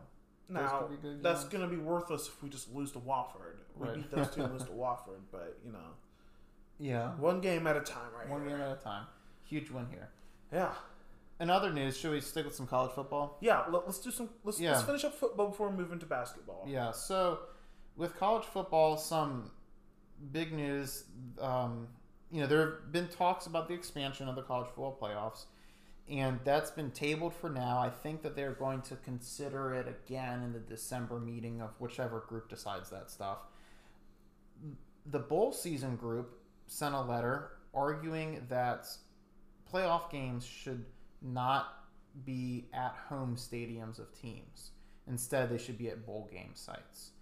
Now 0.48 0.78
could 0.80 0.90
be 1.02 1.08
good 1.08 1.22
that's 1.22 1.44
going 1.44 1.62
to 1.62 1.68
be 1.68 1.76
worthless 1.80 2.26
if 2.26 2.42
we 2.42 2.48
just 2.48 2.74
lose 2.74 2.90
to 2.92 2.98
Wofford. 2.98 3.58
We 3.76 3.86
Right. 3.86 3.96
beat 3.96 4.10
those 4.10 4.30
two 4.34 4.42
and 4.42 4.52
lose 4.52 4.64
to 4.64 4.70
Wofford, 4.84 5.20
but 5.30 5.58
you 5.64 5.70
know, 5.72 5.78
Yeah, 6.78 7.10
one 7.16 7.40
game 7.40 7.66
at 7.66 7.76
a 7.76 7.80
time, 7.80 8.10
right? 8.18 8.28
one 8.28 8.40
here. 8.40 8.50
game 8.56 8.60
at 8.60 8.72
a 8.78 8.80
time. 8.80 9.06
Huge 9.44 9.70
win 9.70 9.86
here. 9.90 10.08
Yeah. 10.52 10.72
In 11.38 11.48
other 11.50 11.72
news, 11.72 11.96
should 11.96 12.10
we 12.10 12.20
stick 12.20 12.44
with 12.44 12.54
some 12.54 12.66
college 12.66 12.92
football? 12.92 13.38
Yeah, 13.40 13.64
let, 13.70 13.84
us 13.84 13.98
do 13.98 14.10
some. 14.10 14.28
Let's, 14.44 14.60
Yeah. 14.60 14.72
let's 14.72 14.82
finish 14.84 15.04
up 15.04 15.14
football 15.14 15.48
before 15.48 15.68
we 15.70 15.76
move 15.76 15.92
into 15.92 16.06
basketball. 16.06 16.64
Yeah, 16.66 16.90
so 16.92 17.38
with 17.96 18.16
college 18.18 18.44
football, 18.44 18.96
some 18.96 19.50
big 20.32 20.52
news. 20.52 21.04
Um, 21.40 21.88
you 22.32 22.40
know, 22.42 22.46
there 22.46 22.60
have 22.60 22.92
been 22.92 23.08
talks 23.08 23.46
about 23.46 23.68
the 23.68 23.74
expansion 23.74 24.28
of 24.28 24.34
the 24.36 24.42
college 24.42 24.66
football 24.68 24.98
playoffs, 25.00 25.46
and 26.10 26.40
that's 26.44 26.70
been 26.70 26.90
tabled 26.90 27.34
for 27.34 27.48
now. 27.48 27.78
I 27.78 27.88
think 27.88 28.22
that 28.22 28.34
they're 28.34 28.52
going 28.52 28.82
to 28.82 28.96
consider 28.96 29.72
it 29.74 29.86
again 29.86 30.42
in 30.42 30.52
the 30.52 30.58
December 30.58 31.20
meeting 31.20 31.60
of 31.60 31.70
whichever 31.78 32.20
group 32.20 32.48
decides 32.48 32.90
that 32.90 33.10
stuff. 33.10 33.38
The 35.06 35.20
bowl 35.20 35.52
season 35.52 35.96
group 35.96 36.40
sent 36.66 36.94
a 36.94 37.00
letter 37.00 37.52
arguing 37.72 38.44
that 38.48 38.86
playoff 39.72 40.10
games 40.10 40.44
should 40.44 40.84
not 41.22 41.84
be 42.24 42.66
at 42.72 42.94
home 43.08 43.36
stadiums 43.36 44.00
of 44.00 44.12
teams. 44.20 44.72
Instead, 45.06 45.48
they 45.48 45.58
should 45.58 45.78
be 45.78 45.88
at 45.88 46.04
bowl 46.04 46.28
game 46.32 46.52
sites. 46.54 47.12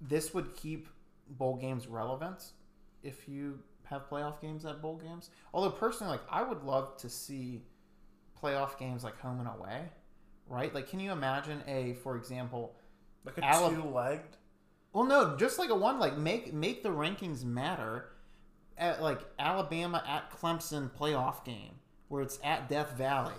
This 0.00 0.34
would 0.34 0.54
keep 0.54 0.88
bowl 1.30 1.56
games 1.56 1.86
relevant 1.86 2.52
if 3.02 3.28
you 3.28 3.60
have 3.84 4.08
playoff 4.08 4.40
games 4.40 4.64
at 4.64 4.82
bowl 4.82 4.96
games. 4.96 5.30
Although 5.52 5.70
personally, 5.70 6.12
like 6.12 6.22
I 6.30 6.42
would 6.42 6.62
love 6.64 6.96
to 6.98 7.08
see 7.08 7.62
playoff 8.42 8.78
games 8.78 9.04
like 9.04 9.18
home 9.20 9.40
and 9.40 9.48
away, 9.48 9.82
right? 10.48 10.74
Like, 10.74 10.88
can 10.88 11.00
you 11.00 11.12
imagine 11.12 11.62
a, 11.66 11.94
for 12.02 12.16
example, 12.16 12.74
Like 13.24 13.38
a 13.38 13.42
Alab- 13.42 13.74
two-legged. 13.82 14.36
well, 14.92 15.04
no, 15.04 15.36
just 15.36 15.58
like 15.58 15.70
a 15.70 15.74
one, 15.74 15.98
like 15.98 16.16
make 16.16 16.52
make 16.52 16.82
the 16.82 16.88
rankings 16.90 17.44
matter. 17.44 18.10
At 18.76 19.02
like 19.02 19.20
Alabama 19.40 20.04
at 20.06 20.30
Clemson 20.30 20.88
playoff 20.92 21.44
game 21.44 21.72
where 22.06 22.22
it's 22.22 22.38
at 22.44 22.68
Death 22.68 22.92
Valley. 22.92 23.34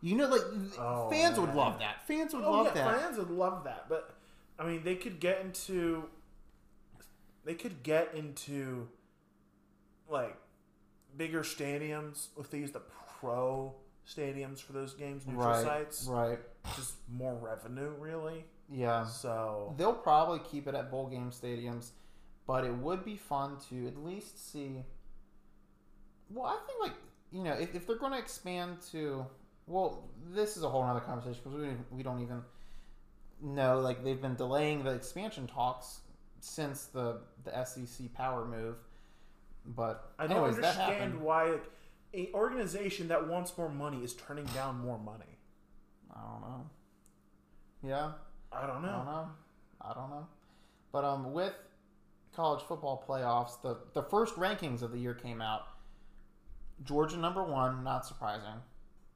You 0.00 0.14
know, 0.16 0.28
like 0.28 0.42
Oh, 0.78 1.10
fans 1.10 1.40
would 1.40 1.54
love 1.56 1.80
that. 1.80 2.06
Fans 2.06 2.32
would 2.34 2.44
Oh 2.44 2.52
love 2.52 2.66
yeah, 2.66 2.84
that. 2.84 3.00
fans 3.00 3.18
would 3.18 3.30
love 3.30 3.64
that. 3.64 3.86
But 3.88 4.14
I 4.60 4.64
mean, 4.64 4.84
they 4.84 4.94
could 4.94 5.18
get 5.18 5.40
into. 5.40 6.04
They 7.44 7.54
could 7.54 7.82
get 7.82 8.14
into. 8.14 8.86
Like, 10.08 10.36
bigger 11.16 11.42
stadiums 11.42 12.28
if 12.38 12.48
they 12.50 12.58
use 12.58 12.70
the 12.72 12.82
pro 13.20 13.74
stadiums 14.14 14.60
for 14.60 14.72
those 14.72 14.94
games, 14.94 15.26
neutral 15.26 15.46
right, 15.48 15.62
sites. 15.64 16.06
right, 16.10 16.38
Just 16.76 16.94
more 17.10 17.34
revenue, 17.34 17.92
really. 17.98 18.44
yeah. 18.70 19.04
So 19.06 19.74
They'll 19.76 19.92
probably 19.92 20.40
keep 20.50 20.66
it 20.66 20.74
at 20.74 20.90
bowl 20.90 21.06
game 21.08 21.30
stadiums, 21.30 21.90
but 22.46 22.64
it 22.64 22.74
would 22.74 23.04
be 23.04 23.16
fun 23.16 23.56
to 23.70 23.86
at 23.86 23.96
least 23.96 24.52
see. 24.52 24.84
Well, 26.30 26.46
I 26.46 26.58
think 26.66 26.80
like 26.82 26.94
you 27.32 27.42
know 27.44 27.52
if, 27.52 27.74
if 27.74 27.86
they're 27.86 27.96
going 27.96 28.12
to 28.12 28.18
expand 28.18 28.78
to, 28.92 29.26
well, 29.66 30.08
this 30.32 30.56
is 30.56 30.62
a 30.62 30.68
whole 30.68 30.82
other 30.82 31.00
conversation 31.00 31.40
because 31.44 31.52
we 31.58 31.64
don't 31.66 31.72
even- 31.72 31.84
we 31.96 32.02
don't 32.02 32.20
even 32.22 32.42
know 33.42 33.80
like 33.80 34.04
they've 34.04 34.20
been 34.20 34.34
delaying 34.36 34.84
the 34.84 34.90
expansion 34.90 35.46
talks 35.46 36.00
since 36.40 36.86
the 36.86 37.20
the 37.44 37.64
SEC 37.64 38.12
power 38.14 38.44
move. 38.44 38.76
But 39.66 40.12
I 40.18 40.26
don't 40.26 40.38
anyways, 40.38 40.56
understand 40.56 41.20
why 41.20 41.44
like, 41.52 41.64
a 42.14 42.30
organization 42.34 43.08
that 43.08 43.28
wants 43.28 43.56
more 43.56 43.68
money 43.68 43.98
is 44.02 44.14
turning 44.14 44.46
down 44.46 44.80
more 44.80 44.98
money. 44.98 45.38
I 46.14 46.20
don't 46.20 46.40
know. 46.40 46.70
Yeah. 47.82 48.12
I 48.52 48.66
don't 48.66 48.84
I 48.84 48.86
know. 48.86 48.96
don't 48.96 49.06
know. 49.06 49.28
I 49.80 49.94
don't 49.94 50.10
know. 50.10 50.26
But 50.92 51.04
um, 51.04 51.32
with 51.32 51.54
college 52.34 52.62
football 52.64 53.04
playoffs, 53.08 53.60
the 53.62 53.78
the 53.94 54.02
first 54.02 54.34
rankings 54.34 54.82
of 54.82 54.92
the 54.92 54.98
year 54.98 55.14
came 55.14 55.40
out. 55.40 55.62
Georgia 56.82 57.16
number 57.16 57.44
one, 57.44 57.84
not 57.84 58.06
surprising. 58.06 58.60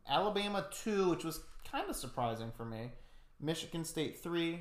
Alabama 0.08 0.66
two, 0.70 1.10
which 1.10 1.24
was 1.24 1.40
kind 1.70 1.88
of 1.88 1.96
surprising 1.96 2.52
for 2.56 2.64
me. 2.64 2.92
Michigan 3.40 3.84
State 3.84 4.22
three. 4.22 4.60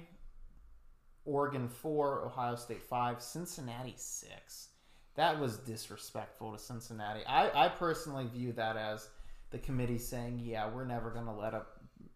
Oregon 1.25 1.69
four, 1.69 2.25
Ohio 2.25 2.55
State 2.55 2.83
five, 2.83 3.21
Cincinnati 3.21 3.93
six. 3.95 4.69
That 5.15 5.39
was 5.39 5.57
disrespectful 5.57 6.51
to 6.53 6.59
Cincinnati. 6.59 7.25
I, 7.25 7.65
I 7.65 7.69
personally 7.69 8.25
view 8.25 8.51
that 8.53 8.77
as 8.77 9.09
the 9.51 9.59
committee 9.59 9.99
saying, 9.99 10.39
"Yeah, 10.43 10.69
we're 10.69 10.85
never 10.85 11.11
going 11.11 11.25
to 11.25 11.31
let 11.31 11.53
a 11.53 11.63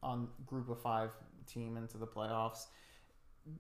on 0.01 0.27
group 0.45 0.69
of 0.69 0.81
five 0.81 1.12
team 1.45 1.77
into 1.77 1.97
the 1.97 2.07
playoffs." 2.07 2.65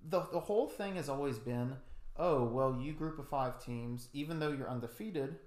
The 0.09 0.21
the 0.31 0.39
whole 0.39 0.67
thing 0.67 0.95
has 0.95 1.09
always 1.09 1.37
been, 1.37 1.75
"Oh, 2.17 2.45
well, 2.45 2.79
you 2.81 2.93
group 2.93 3.19
of 3.19 3.27
five 3.27 3.63
teams, 3.63 4.09
even 4.13 4.39
though 4.39 4.51
you're 4.51 4.69
undefeated, 4.69 5.37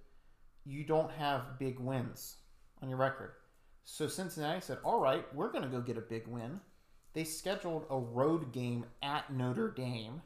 you 0.64 0.84
don't 0.84 1.10
have 1.12 1.58
big 1.58 1.80
wins 1.80 2.36
on 2.82 2.88
your 2.88 2.98
record." 2.98 3.32
So 3.84 4.06
Cincinnati 4.06 4.60
said, 4.60 4.78
"All 4.84 5.00
right, 5.00 5.24
we're 5.34 5.50
going 5.50 5.64
to 5.64 5.68
go 5.68 5.80
get 5.80 5.98
a 5.98 6.02
big 6.02 6.26
win." 6.28 6.60
They 7.12 7.24
scheduled 7.24 7.86
a 7.90 7.98
road 7.98 8.52
game 8.52 8.86
at 9.02 9.32
Notre 9.32 9.68
Dame. 9.68 10.22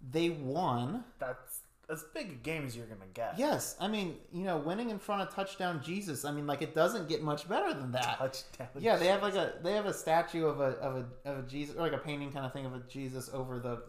They 0.00 0.30
won. 0.30 1.04
That's 1.18 1.59
as 1.90 2.04
big 2.14 2.30
a 2.30 2.34
game 2.34 2.64
as 2.64 2.76
you're 2.76 2.86
gonna 2.86 3.10
get. 3.12 3.38
Yes, 3.38 3.76
I 3.80 3.88
mean, 3.88 4.16
you 4.32 4.44
know, 4.44 4.58
winning 4.58 4.90
in 4.90 4.98
front 4.98 5.22
of 5.22 5.34
touchdown 5.34 5.80
Jesus. 5.82 6.24
I 6.24 6.30
mean, 6.32 6.46
like 6.46 6.62
it 6.62 6.74
doesn't 6.74 7.08
get 7.08 7.22
much 7.22 7.48
better 7.48 7.74
than 7.74 7.92
that. 7.92 8.18
Touchdown. 8.18 8.68
Yeah, 8.78 8.96
they 8.96 9.06
have 9.06 9.22
like 9.22 9.34
a 9.34 9.54
they 9.62 9.72
have 9.72 9.86
a 9.86 9.94
statue 9.94 10.46
of 10.46 10.60
a 10.60 10.76
of 10.78 10.96
a 10.96 11.28
of 11.28 11.44
a 11.44 11.48
Jesus 11.48 11.76
or 11.76 11.80
like 11.80 11.92
a 11.92 11.98
painting 11.98 12.32
kind 12.32 12.46
of 12.46 12.52
thing 12.52 12.66
of 12.66 12.74
a 12.74 12.80
Jesus 12.88 13.30
over 13.32 13.58
the 13.58 13.82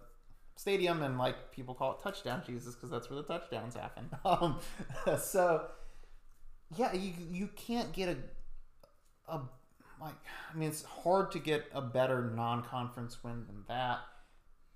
stadium, 0.55 1.03
and 1.03 1.17
like 1.17 1.51
people 1.51 1.73
call 1.75 1.93
it 1.93 1.99
touchdown 2.01 2.41
Jesus 2.45 2.75
because 2.75 2.89
that's 2.89 3.09
where 3.09 3.21
the 3.21 3.27
touchdowns 3.27 3.75
happen. 3.75 4.09
Um, 4.25 4.59
so 5.19 5.67
yeah, 6.75 6.93
you 6.93 7.13
you 7.29 7.49
can't 7.55 7.91
get 7.93 8.09
a 8.09 8.17
a 9.31 9.41
like 10.01 10.15
I 10.53 10.57
mean 10.57 10.69
it's 10.69 10.83
hard 10.83 11.31
to 11.31 11.39
get 11.39 11.65
a 11.73 11.81
better 11.81 12.31
non-conference 12.35 13.23
win 13.23 13.45
than 13.45 13.63
that. 13.67 13.99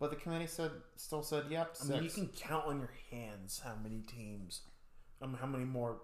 But 0.05 0.11
the 0.11 0.21
committee 0.23 0.45
said 0.45 0.69
still 0.97 1.23
said 1.23 1.45
yep. 1.49 1.75
I 1.81 1.85
mean, 1.85 2.03
you 2.03 2.09
six. 2.09 2.13
can 2.13 2.27
count 2.47 2.67
on 2.67 2.77
your 2.77 2.91
hands 3.09 3.59
how 3.65 3.73
many 3.81 4.01
teams, 4.01 4.61
mean, 5.25 5.33
how 5.41 5.47
many 5.47 5.65
more 5.65 5.97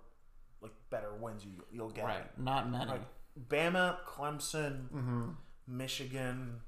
like 0.60 0.72
better 0.90 1.14
wins 1.20 1.46
you 1.46 1.52
you'll 1.72 1.92
get. 1.92 2.06
right, 2.06 2.40
not 2.40 2.72
many. 2.72 2.90
Like 2.90 3.02
Bama, 3.48 3.98
Clemson, 4.08 4.88
hmm 4.90 5.30
Michigan, 5.68 6.62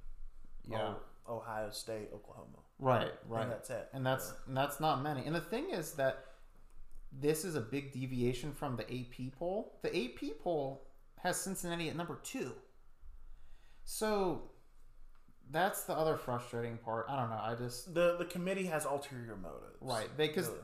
Yeah. 0.67 0.93
O- 1.27 1.37
Ohio 1.37 1.71
State, 1.71 2.09
Oklahoma. 2.13 2.59
Right, 2.77 3.09
right. 3.27 3.41
And 3.43 3.51
that's 3.51 3.69
it. 3.71 3.89
and 3.93 4.05
that's 4.05 4.31
and 4.45 4.55
that's 4.55 4.79
not 4.79 5.01
many. 5.01 5.25
And 5.25 5.33
the 5.33 5.41
thing 5.41 5.71
is 5.71 5.93
that 5.93 6.25
this 7.11 7.43
is 7.43 7.55
a 7.55 7.61
big 7.61 7.93
deviation 7.93 8.51
from 8.53 8.75
the 8.75 8.83
AP 8.83 9.33
poll. 9.39 9.79
The 9.81 9.89
AP 9.89 10.37
poll 10.43 10.85
has 11.23 11.41
Cincinnati 11.41 11.89
at 11.89 11.95
number 11.95 12.19
two. 12.23 12.51
So 13.85 14.51
that's 15.51 15.84
the 15.84 15.93
other 15.93 16.17
frustrating 16.17 16.77
part. 16.77 17.06
I 17.10 17.15
don't 17.19 17.29
know. 17.29 17.39
I 17.41 17.56
just 17.56 17.93
the 17.93 18.17
the 18.17 18.25
committee 18.25 18.65
has 18.65 18.86
ulterior 18.86 19.36
motives. 19.36 19.77
right 19.82 20.10
because 20.17 20.47
Really. 20.47 20.60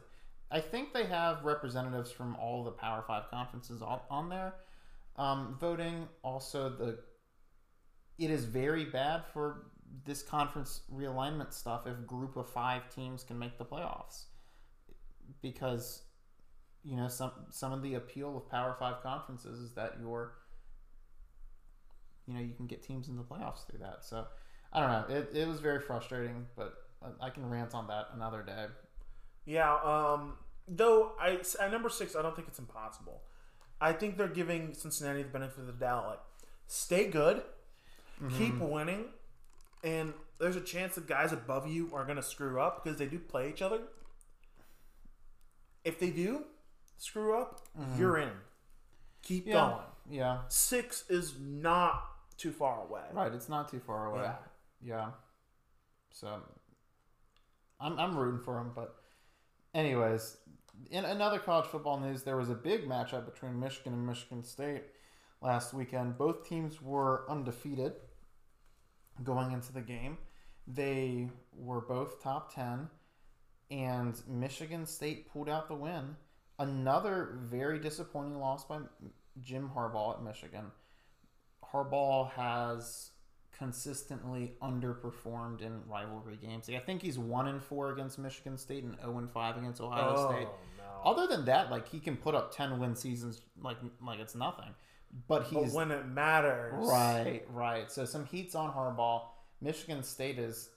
I 0.51 0.59
think 0.61 0.93
they 0.93 1.05
have 1.05 1.43
representatives 1.45 2.11
from 2.11 2.35
all 2.37 2.63
the 2.63 2.71
Power 2.71 3.03
Five 3.07 3.29
conferences 3.29 3.81
on, 3.81 3.99
on 4.09 4.29
there 4.29 4.53
um, 5.15 5.57
voting. 5.59 6.07
Also, 6.23 6.69
the 6.69 6.99
it 8.17 8.31
is 8.31 8.45
very 8.45 8.85
bad 8.85 9.23
for 9.33 9.67
this 10.05 10.21
conference 10.21 10.81
realignment 10.93 11.53
stuff 11.53 11.87
if 11.87 12.05
group 12.05 12.35
of 12.35 12.47
five 12.47 12.93
teams 12.93 13.23
can 13.23 13.39
make 13.39 13.57
the 13.57 13.65
playoffs 13.65 14.25
because 15.41 16.03
you 16.83 16.95
know 16.95 17.07
some 17.07 17.31
some 17.49 17.71
of 17.73 17.81
the 17.81 17.95
appeal 17.95 18.37
of 18.37 18.49
Power 18.49 18.75
Five 18.79 19.01
conferences 19.03 19.59
is 19.59 19.73
that 19.75 19.97
you're 20.01 20.33
you 22.25 22.33
know 22.33 22.39
you 22.39 22.53
can 22.53 22.67
get 22.67 22.81
teams 22.81 23.09
in 23.09 23.17
the 23.17 23.23
playoffs 23.23 23.67
through 23.69 23.79
that. 23.79 24.03
So 24.03 24.25
I 24.73 24.79
don't 24.81 24.89
know. 25.09 25.15
It, 25.15 25.31
it 25.35 25.47
was 25.47 25.59
very 25.59 25.79
frustrating, 25.79 26.45
but 26.55 26.73
I- 27.01 27.27
I 27.27 27.29
can 27.31 27.49
rant 27.49 27.73
on 27.73 27.87
that 27.87 28.09
another 28.13 28.43
day. 28.43 28.65
Yeah. 29.45 29.73
Um. 29.75 30.33
Though 30.67 31.13
I 31.19 31.39
at 31.59 31.71
number 31.71 31.89
six, 31.89 32.15
I 32.15 32.21
don't 32.21 32.35
think 32.35 32.47
it's 32.47 32.59
impossible. 32.59 33.21
I 33.81 33.93
think 33.93 34.17
they're 34.17 34.27
giving 34.27 34.73
Cincinnati 34.73 35.23
the 35.23 35.29
benefit 35.29 35.59
of 35.61 35.67
the 35.67 35.73
doubt. 35.73 36.05
Like, 36.07 36.19
stay 36.67 37.07
good, 37.07 37.41
keep 38.37 38.53
Mm-hmm. 38.53 38.69
winning, 38.69 39.05
and 39.83 40.13
there's 40.39 40.55
a 40.57 40.61
chance 40.61 40.95
the 40.95 41.01
guys 41.01 41.31
above 41.33 41.67
you 41.67 41.89
are 41.93 42.03
going 42.03 42.17
to 42.17 42.21
screw 42.23 42.61
up 42.61 42.83
because 42.83 42.99
they 42.99 43.05
do 43.07 43.17
play 43.17 43.49
each 43.49 43.61
other. 43.61 43.79
If 45.83 45.99
they 45.99 46.09
do 46.11 46.43
screw 46.97 47.39
up, 47.39 47.61
you're 47.97 48.17
in. 48.17 48.29
Keep 49.23 49.43
Mm-hmm. 49.47 49.49
Yeah. 49.51 49.69
going. 49.69 49.83
Yeah. 50.11 50.37
Six 50.49 51.05
is 51.09 51.33
not 51.39 52.03
too 52.37 52.51
far 52.51 52.83
away. 52.83 53.01
Right, 53.13 53.33
it's 53.33 53.49
not 53.49 53.69
too 53.69 53.79
far 53.79 54.07
away. 54.07 54.21
Yeah. 54.23 54.35
Yeah. 54.83 55.11
So 56.11 56.41
I'm 57.79 57.99
I'm 57.99 58.17
rooting 58.17 58.41
for 58.41 58.59
him, 58.59 58.71
but 58.75 58.95
anyways, 59.73 60.37
in 60.91 61.05
another 61.05 61.39
college 61.39 61.67
football 61.67 61.99
news, 61.99 62.23
there 62.23 62.37
was 62.37 62.49
a 62.49 62.55
big 62.55 62.87
matchup 62.87 63.25
between 63.25 63.59
Michigan 63.59 63.93
and 63.93 64.05
Michigan 64.05 64.43
State 64.43 64.83
last 65.41 65.73
weekend. 65.73 66.17
Both 66.17 66.47
teams 66.47 66.81
were 66.81 67.25
undefeated 67.29 67.93
going 69.23 69.51
into 69.51 69.73
the 69.73 69.81
game. 69.81 70.17
They 70.67 71.29
were 71.53 71.81
both 71.81 72.21
top 72.21 72.53
10 72.53 72.89
and 73.71 74.21
Michigan 74.27 74.85
State 74.85 75.31
pulled 75.31 75.49
out 75.49 75.67
the 75.67 75.75
win. 75.75 76.15
Another 76.57 77.39
very 77.43 77.79
disappointing 77.79 78.39
loss 78.39 78.65
by 78.65 78.79
Jim 79.39 79.71
Harbaugh 79.75 80.17
at 80.17 80.23
Michigan. 80.23 80.65
Harbaugh 81.73 82.31
has 82.31 83.11
consistently 83.59 84.53
underperformed 84.61 85.61
in 85.61 85.81
rivalry 85.87 86.37
games. 86.41 86.67
Like, 86.67 86.77
I 86.77 86.79
think 86.79 87.01
he's 87.03 87.19
one 87.19 87.47
and 87.47 87.61
four 87.61 87.91
against 87.91 88.17
Michigan 88.17 88.57
State 88.57 88.83
and 88.83 88.97
zero 88.99 89.17
and 89.19 89.29
five 89.29 89.57
against 89.57 89.79
Ohio 89.81 90.13
Oh, 90.15 90.31
State. 90.31 90.47
no. 90.77 91.11
Other 91.11 91.27
than 91.27 91.45
that, 91.45 91.69
like 91.69 91.87
he 91.87 91.99
can 91.99 92.17
put 92.17 92.33
up 92.33 92.55
ten 92.55 92.79
win 92.79 92.95
seasons 92.95 93.41
like 93.61 93.77
like 94.01 94.19
it's 94.19 94.33
nothing. 94.35 94.73
But 95.27 95.39
But 95.39 95.47
he's 95.47 95.73
when 95.73 95.91
it 95.91 96.07
matters, 96.07 96.73
right, 96.87 97.43
right. 97.51 97.91
So 97.91 98.05
some 98.05 98.25
heat's 98.25 98.55
on 98.55 98.71
Harbaugh. 98.71 99.21
Michigan 99.61 100.01
State 100.03 100.39
is 100.39 100.69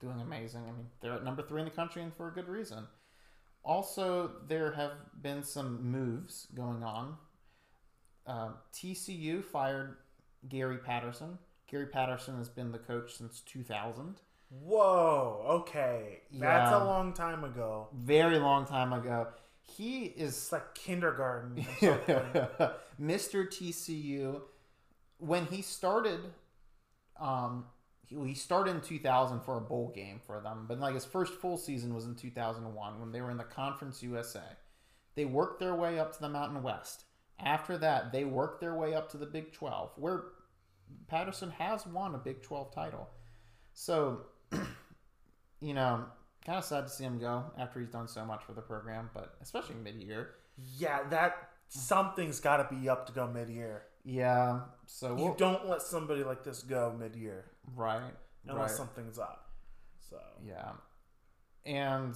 doing 0.00 0.20
amazing. 0.20 0.62
I 0.62 0.72
mean, 0.72 0.86
they're 1.00 1.12
at 1.14 1.24
number 1.24 1.42
three 1.42 1.60
in 1.60 1.64
the 1.64 1.70
country 1.70 2.02
and 2.02 2.14
for 2.14 2.28
a 2.28 2.32
good 2.32 2.48
reason. 2.48 2.86
Also, 3.64 4.30
there 4.48 4.72
have 4.72 4.92
been 5.22 5.42
some 5.42 5.90
moves 5.90 6.48
going 6.54 6.82
on. 6.82 7.16
Uh, 8.26 8.50
TCU 8.74 9.42
fired 9.44 9.96
Gary 10.48 10.78
Patterson. 10.78 11.38
Gary 11.70 11.86
Patterson 11.86 12.36
has 12.36 12.48
been 12.48 12.72
the 12.72 12.78
coach 12.78 13.14
since 13.14 13.40
2000. 13.40 14.20
Whoa. 14.50 15.44
Okay, 15.48 16.20
that's 16.32 16.70
Yeah. 16.70 16.82
a 16.82 16.84
long 16.84 17.12
time 17.12 17.42
ago. 17.44 17.88
Very 17.92 18.38
long 18.38 18.66
time 18.66 18.92
ago. 18.92 19.28
He 19.62 20.04
is 20.04 20.34
It's 20.36 20.52
like 20.52 20.74
kindergarten. 20.74 21.56
Mr. 23.00 23.46
TCU, 23.48 24.42
when 25.18 25.46
he 25.46 25.62
started, 25.62 26.20
um, 27.18 27.64
he, 28.06 28.16
he 28.26 28.34
started 28.34 28.72
in 28.76 28.80
2000 28.82 29.40
for 29.40 29.56
a 29.56 29.60
bowl 29.60 29.90
game 29.94 30.20
for 30.24 30.40
them, 30.40 30.66
but 30.68 30.78
like 30.78 30.94
his 30.94 31.04
first 31.06 31.34
full 31.34 31.56
season 31.56 31.94
was 31.94 32.04
in 32.04 32.14
2001 32.14 33.00
when 33.00 33.10
they 33.12 33.20
were 33.20 33.30
in 33.30 33.36
the 33.38 33.44
Conference 33.44 34.02
USA. 34.02 34.42
They 35.14 35.24
worked 35.24 35.60
their 35.60 35.74
way 35.74 35.98
up 35.98 36.12
to 36.14 36.20
the 36.20 36.28
Mountain 36.28 36.62
West. 36.62 37.04
After 37.40 37.76
that, 37.78 38.12
they 38.12 38.24
worked 38.24 38.60
their 38.60 38.74
way 38.74 38.94
up 38.94 39.08
to 39.10 39.16
the 39.16 39.26
Big 39.26 39.52
12, 39.52 39.92
where 39.96 40.24
Patterson 41.08 41.50
has 41.50 41.86
won 41.86 42.14
a 42.14 42.18
Big 42.18 42.42
12 42.42 42.74
title. 42.74 43.08
So, 43.72 44.22
you 45.60 45.74
know, 45.74 46.04
kind 46.44 46.58
of 46.58 46.64
sad 46.64 46.86
to 46.86 46.92
see 46.92 47.04
him 47.04 47.18
go 47.18 47.44
after 47.58 47.80
he's 47.80 47.88
done 47.88 48.08
so 48.08 48.24
much 48.24 48.42
for 48.44 48.52
the 48.52 48.62
program, 48.62 49.10
but 49.14 49.34
especially 49.42 49.76
mid 49.76 49.96
year. 49.96 50.30
yeah, 50.76 51.02
that 51.10 51.48
something's 51.68 52.40
got 52.40 52.68
to 52.68 52.74
be 52.74 52.88
up 52.88 53.06
to 53.06 53.12
go 53.12 53.26
mid-year. 53.26 53.82
Yeah. 54.04 54.60
So 54.86 55.16
You 55.16 55.24
we'll, 55.24 55.34
don't 55.34 55.68
let 55.68 55.82
somebody 55.82 56.24
like 56.24 56.44
this 56.44 56.62
go 56.62 56.94
mid-year 56.98 57.46
right, 57.74 58.12
unless 58.46 58.70
right. 58.70 58.76
something's 58.78 59.18
up. 59.18 59.48
So 60.10 60.18
Yeah. 60.46 60.72
And 61.66 62.14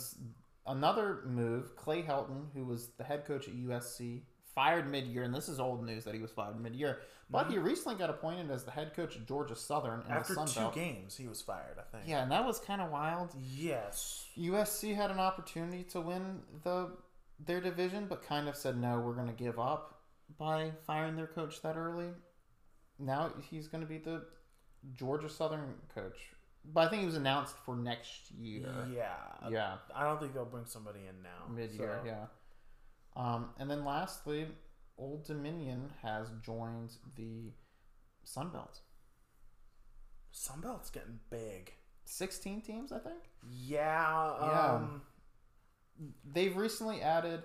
another 0.67 1.21
move, 1.27 1.75
Clay 1.77 2.03
Helton, 2.03 2.53
who 2.55 2.65
was 2.65 2.89
the 2.99 3.05
head 3.05 3.25
coach 3.25 3.49
at 3.49 3.55
USC, 3.55 4.23
fired 4.55 4.91
mid-year, 4.91 5.23
and 5.23 5.35
this 5.35 5.49
is 5.49 5.59
old 5.59 5.85
news 5.85 6.05
that 6.05 6.15
he 6.15 6.21
was 6.21 6.31
fired 6.31 6.61
mid-year. 6.61 7.01
But 7.31 7.51
he 7.51 7.59
recently 7.59 7.97
got 7.99 8.09
appointed 8.09 8.51
as 8.51 8.65
the 8.65 8.71
head 8.71 8.95
coach 8.97 9.15
of 9.17 9.27
Georgia 9.27 9.55
Southern 9.55 10.01
in 10.07 10.11
after 10.11 10.35
the 10.35 10.47
Sun 10.47 10.47
two 10.47 10.61
Belt. 10.61 10.75
games, 10.75 11.15
he 11.17 11.29
was 11.29 11.43
fired. 11.43 11.77
I 11.79 11.83
think. 11.95 12.05
Yeah, 12.09 12.23
and 12.23 12.33
that 12.33 12.45
was 12.47 12.59
kind 12.59 12.81
of 12.81 12.91
wild. 12.91 13.35
Yes. 13.55 14.27
USC 14.39 14.95
had 14.97 15.11
an 15.11 15.19
opportunity 15.19 15.83
to 15.85 16.01
win 16.01 16.41
the 16.65 16.91
their 17.39 17.61
division, 17.61 18.07
but 18.09 18.23
kind 18.27 18.49
of 18.49 18.57
said 18.57 18.79
no, 18.79 18.99
we're 19.01 19.13
going 19.15 19.27
to 19.29 19.33
give 19.35 19.59
up 19.59 20.01
by 20.39 20.73
firing 20.87 21.17
their 21.17 21.27
coach 21.27 21.61
that 21.63 21.77
early. 21.77 22.09
Now 22.99 23.31
he's 23.51 23.69
going 23.69 23.83
to 23.83 23.89
be 23.89 23.99
the 23.99 24.25
Georgia 24.95 25.29
Southern 25.29 25.75
coach, 25.95 26.19
but 26.65 26.87
I 26.87 26.89
think 26.89 27.01
he 27.01 27.07
was 27.07 27.17
announced 27.17 27.57
for 27.59 27.77
next 27.77 28.31
year. 28.33 28.73
Yeah. 28.93 29.15
Yeah, 29.51 29.75
I 29.95 30.05
don't 30.05 30.19
think 30.19 30.33
they'll 30.35 30.45
bring 30.47 30.65
somebody 30.67 31.01
in 31.01 31.23
now. 31.23 31.55
mid-year. 31.55 32.01
so- 32.03 32.07
Yeah. 32.09 32.25
Um, 33.17 33.51
and 33.59 33.71
then 33.71 33.85
lastly, 33.85 34.47
Old 34.99 35.25
Dominion 35.25 35.93
has 36.03 36.29
joined 36.43 36.93
the 37.17 37.53
Sun 38.25 38.51
Belt. 38.51 38.81
Sunbelt's 40.35 40.91
getting 40.91 41.21
big. 41.31 41.73
Sixteen 42.05 42.61
teams, 42.61 42.93
I 42.93 42.99
think. 42.99 43.21
Yeah. 43.49 44.35
Yeah. 44.41 44.73
Um, 44.73 45.03
they've 46.25 46.57
recently 46.57 47.03
added 47.03 47.43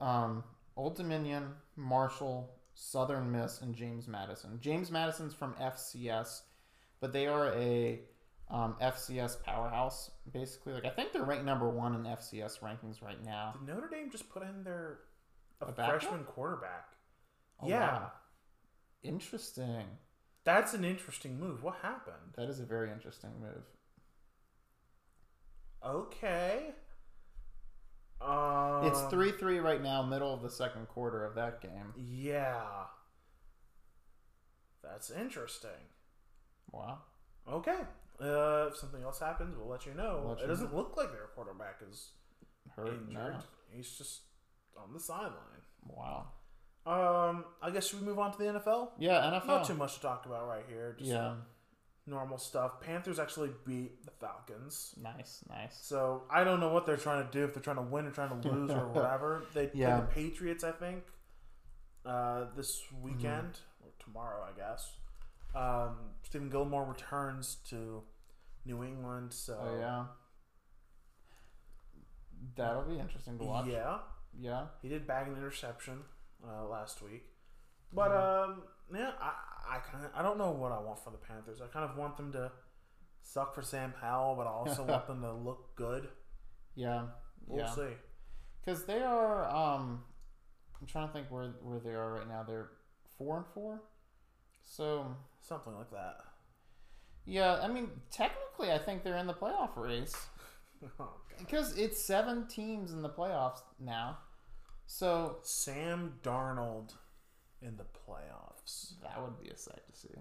um, 0.00 0.44
Old 0.76 0.96
Dominion, 0.96 1.50
Marshall, 1.76 2.54
Southern 2.74 3.30
Miss, 3.30 3.60
and 3.60 3.74
James 3.74 4.08
Madison. 4.08 4.58
James 4.60 4.90
Madison's 4.90 5.34
from 5.34 5.54
FCS, 5.54 6.42
but 7.00 7.12
they 7.12 7.26
are 7.26 7.52
a 7.54 8.00
um, 8.50 8.76
FCS 8.80 9.42
powerhouse, 9.42 10.10
basically. 10.32 10.72
Like 10.72 10.84
I 10.84 10.90
think 10.90 11.12
they're 11.12 11.24
ranked 11.24 11.44
number 11.44 11.68
one 11.68 11.94
in 11.94 12.02
FCS 12.02 12.60
rankings 12.60 13.02
right 13.02 13.22
now. 13.24 13.54
Did 13.58 13.74
Notre 13.74 13.88
Dame 13.88 14.10
just 14.10 14.28
put 14.30 14.42
in 14.42 14.64
their 14.64 14.98
a, 15.60 15.66
A 15.66 15.72
backup? 15.72 16.00
freshman 16.02 16.24
quarterback? 16.24 16.88
Oh, 17.60 17.68
yeah, 17.68 17.92
wow. 17.92 18.12
Interesting. 19.02 19.84
that's 20.44 20.74
an 20.74 20.84
interesting 20.84 21.38
move. 21.38 21.62
What 21.62 21.76
happened? 21.82 22.34
That 22.36 22.48
is 22.48 22.60
a 22.60 22.64
very 22.64 22.90
interesting 22.90 23.30
move. 23.40 23.64
Okay. 25.84 26.72
Um, 28.20 28.86
It's 28.86 29.02
3 29.10 29.32
3 29.32 29.58
right 29.58 29.82
now, 29.82 30.02
middle 30.02 30.32
of 30.32 30.42
the 30.42 30.50
second 30.50 30.88
quarter 30.88 31.24
of 31.24 31.34
that 31.34 31.60
game. 31.60 31.92
Yeah. 31.96 32.62
That's 34.82 35.10
interesting. 35.10 35.70
Wow. 36.72 36.98
Okay. 37.50 37.78
Uh, 38.20 38.68
if 38.70 38.76
something 38.76 39.02
else 39.02 39.18
happens, 39.18 39.56
we'll 39.56 39.68
let 39.68 39.84
you 39.86 39.92
know. 39.94 40.24
Let 40.28 40.38
it 40.38 40.42
you 40.42 40.46
doesn't 40.48 40.70
know. 40.72 40.78
look 40.78 40.96
like 40.96 41.10
their 41.10 41.26
quarterback 41.34 41.80
is 41.90 42.10
Hurt 42.76 42.88
injured. 42.88 43.08
now. 43.12 43.44
He's 43.70 43.90
just 43.90 44.20
on 44.76 44.92
the 44.92 45.00
sideline. 45.00 45.32
Wow. 45.86 46.26
Um, 46.86 47.44
I 47.62 47.70
guess 47.70 47.86
should 47.88 48.00
we 48.00 48.06
move 48.06 48.18
on 48.18 48.32
to 48.32 48.38
the 48.38 48.44
NFL? 48.44 48.90
Yeah, 48.98 49.18
NFL. 49.40 49.46
Not 49.46 49.64
too 49.66 49.74
much 49.74 49.94
to 49.94 50.00
talk 50.00 50.26
about 50.26 50.46
right 50.46 50.64
here. 50.68 50.94
Just 50.98 51.10
Yeah. 51.10 51.36
normal 52.06 52.36
stuff. 52.36 52.80
Panthers 52.80 53.18
actually 53.18 53.50
beat 53.64 54.04
the 54.04 54.10
Falcons. 54.10 54.94
Nice, 55.02 55.42
nice. 55.48 55.76
So 55.80 56.24
I 56.30 56.44
don't 56.44 56.60
know 56.60 56.68
what 56.72 56.84
they're 56.84 56.98
trying 56.98 57.24
to 57.24 57.30
do. 57.32 57.44
If 57.44 57.54
they're 57.54 57.62
trying 57.62 57.76
to 57.76 57.82
win 57.82 58.06
or 58.06 58.10
trying 58.10 58.38
to 58.40 58.48
lose 58.48 58.70
or 58.70 58.86
whatever. 58.92 59.44
They 59.54 59.68
play 59.68 59.80
the 59.86 60.06
Patriots, 60.12 60.62
I 60.64 60.72
think, 60.72 61.04
uh, 62.04 62.46
this 62.54 62.82
weekend 63.00 63.60
or 63.82 63.90
tomorrow, 63.98 64.46
I 64.46 64.52
guess. 64.58 64.92
Um, 65.54 65.96
Stephon 66.28 66.50
Gilmore 66.50 66.84
returns 66.84 67.56
to 67.70 68.02
New 68.66 68.82
England. 68.84 69.32
So 69.32 69.58
Oh, 69.58 69.78
yeah. 69.78 70.04
That'll 72.56 72.82
be 72.82 72.98
interesting 72.98 73.38
to 73.38 73.44
watch. 73.44 73.66
yeah, 73.66 73.98
Yeah. 74.40 74.66
he 74.82 74.88
did 74.88 75.06
bag 75.06 75.28
an 75.28 75.36
interception 75.36 76.00
uh, 76.46 76.66
last 76.68 77.02
week. 77.02 77.24
But 77.92 78.10
Mm-hmm. 78.10 78.50
um, 78.52 78.62
yeah, 78.94 79.12
I 79.20 79.76
I 79.76 79.78
kind 79.78 80.04
of 80.04 80.10
I 80.14 80.22
don't 80.22 80.36
know 80.38 80.50
what 80.50 80.72
I 80.72 80.78
want 80.80 80.98
for 81.02 81.10
the 81.10 81.16
Panthers. 81.18 81.60
I 81.62 81.66
kind 81.68 81.88
of 81.88 81.96
want 81.96 82.16
them 82.16 82.32
to 82.32 82.50
suck 83.22 83.54
for 83.54 83.62
Sam 83.62 83.94
Howell, 84.00 84.34
but 84.36 84.46
I 84.46 84.50
also 84.50 84.82
want 84.94 85.06
them 85.06 85.22
to 85.22 85.32
look 85.32 85.74
good. 85.76 86.08
Yeah. 86.74 87.04
We'll 87.46 87.60
yeah. 87.64 87.70
see. 87.74 87.88
Because 88.64 88.84
they 88.84 89.02
are, 89.02 89.44
um, 89.48 90.02
I'm 90.80 90.86
trying 90.86 91.06
to 91.08 91.12
think 91.12 91.30
where, 91.30 91.50
where 91.62 91.78
they 91.80 91.90
are 91.94 92.14
right 92.14 92.26
now. 92.28 92.42
They're 92.42 92.70
4 93.18 93.36
and 93.38 93.46
4. 93.54 93.82
So, 94.64 95.14
Something 95.42 95.74
like 95.74 95.90
that. 95.90 96.16
yeah, 97.26 97.60
I 97.62 97.68
mean, 97.68 97.90
technically, 98.10 98.72
I 98.72 98.78
think 98.78 99.04
they're 99.04 99.18
in 99.18 99.26
the 99.26 99.34
playoff 99.34 99.76
race. 99.76 100.14
Oh, 101.00 101.10
Because 101.38 101.76
it's 101.78 102.00
seven 102.02 102.46
teams 102.46 102.92
in 102.92 103.02
the 103.02 103.08
playoffs 103.08 103.62
now. 103.80 104.18
So, 104.86 105.38
Sam 105.42 106.14
Darnold 106.22 106.94
in 107.62 107.76
the 107.76 107.84
playoffs. 107.84 109.00
that 109.02 109.20
would 109.22 109.38
be 109.42 109.48
a 109.48 109.56
sight 109.56 109.80
to 109.90 109.98
see. 109.98 110.14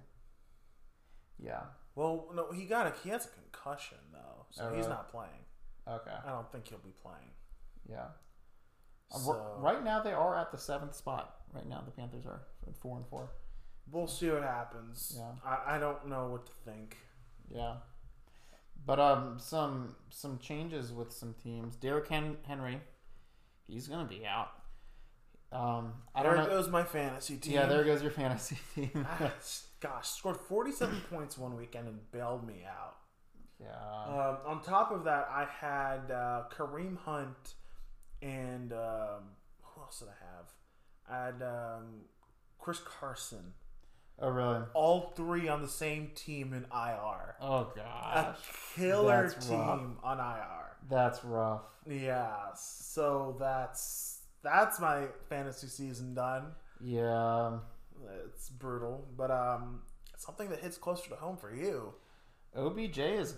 Yeah. 1.39 1.61
Well, 1.95 2.29
no, 2.33 2.51
he 2.51 2.65
got 2.65 2.87
a 2.87 2.93
he 3.03 3.09
has 3.09 3.25
a 3.25 3.29
concussion 3.29 3.97
though, 4.11 4.45
so 4.51 4.63
Oh, 4.63 4.69
he's 4.69 4.77
really? 4.85 4.89
not 4.89 5.09
playing. 5.09 5.45
Okay. 5.87 6.11
I 6.25 6.29
don't 6.31 6.49
think 6.51 6.67
he'll 6.69 6.77
be 6.79 6.93
playing. 7.01 7.31
Yeah. 7.89 8.05
Uh, 9.13 9.17
So 9.19 9.55
right 9.59 9.83
now, 9.83 10.01
they 10.01 10.13
are 10.13 10.35
at 10.37 10.51
the 10.51 10.57
seventh 10.57 10.95
spot. 10.95 11.35
Right 11.53 11.67
now, 11.67 11.81
the 11.85 11.91
Panthers 11.91 12.25
are 12.25 12.41
at 12.67 12.75
4 12.77 12.97
and 12.97 13.05
4. 13.07 13.29
we'll 13.91 14.07
see 14.07 14.29
what 14.29 14.41
happens. 14.43 15.13
Yeah. 15.17 15.31
I, 15.45 15.75
I 15.75 15.77
don't 15.79 16.07
know 16.07 16.29
what 16.29 16.45
to 16.47 16.53
think. 16.65 16.97
Yeah. 17.53 17.75
But 18.85 18.99
um, 18.99 19.37
some 19.39 19.95
some 20.09 20.39
changes 20.39 20.91
with 20.91 21.11
some 21.13 21.33
teams. 21.41 21.75
Derrick 21.75 22.07
Hen- 22.09 22.37
Henry, 22.47 22.81
he's 23.67 23.87
gonna 23.87 24.07
be 24.07 24.25
out. 24.25 24.49
Um, 25.51 25.93
I 26.15 26.23
there 26.23 26.33
don't 26.35 26.45
know. 26.45 26.49
goes 26.49 26.67
my 26.69 26.83
fantasy 26.83 27.37
team. 27.37 27.53
Yeah, 27.53 27.67
there 27.67 27.83
goes 27.83 28.01
your 28.01 28.11
fantasy 28.11 28.57
team. 28.75 29.05
Ah, 29.07 29.31
Gosh, 29.79 30.07
scored 30.09 30.37
47 30.37 31.01
points 31.09 31.37
one 31.37 31.55
weekend 31.55 31.87
and 31.87 31.99
bailed 32.11 32.45
me 32.47 32.63
out. 32.67 32.95
yeah. 33.59 33.67
Um, 34.07 34.37
on 34.47 34.61
top 34.63 34.91
of 34.91 35.03
that, 35.03 35.27
I 35.29 35.45
had 35.45 36.09
uh, 36.11 36.43
Kareem 36.55 36.97
Hunt 36.97 37.53
and 38.21 38.71
um, 38.73 39.23
who 39.61 39.81
else 39.81 39.99
did 39.99 40.07
I 40.09 40.25
have? 40.25 40.49
I 41.09 41.25
had 41.25 41.41
um, 41.43 41.85
Chris 42.57 42.79
Carson. 42.79 43.53
Oh 44.19 44.29
really? 44.29 44.61
All 44.73 45.13
three 45.15 45.47
on 45.47 45.61
the 45.61 45.67
same 45.67 46.11
team 46.15 46.53
in 46.53 46.63
IR. 46.73 47.35
Oh 47.41 47.71
god. 47.75 48.35
A 48.35 48.35
killer 48.75 49.29
That's 49.29 49.47
team 49.47 49.59
rough. 49.59 49.81
on 50.03 50.19
IR. 50.19 50.77
that's 50.89 51.23
rough. 51.23 51.61
Yeah, 51.87 52.31
so 52.55 53.35
that's 53.39 54.19
that's 54.43 54.79
my 54.79 55.07
fantasy 55.29 55.67
season 55.67 56.13
done. 56.13 56.47
Yeah. 56.81 57.57
It's 58.25 58.49
brutal, 58.49 59.05
but 59.15 59.31
um, 59.31 59.81
something 60.17 60.49
that 60.49 60.59
hits 60.59 60.77
closer 60.77 61.09
to 61.09 61.15
home 61.15 61.37
for 61.37 61.53
you. 61.55 61.93
OBJ 62.55 62.97
is 62.99 63.35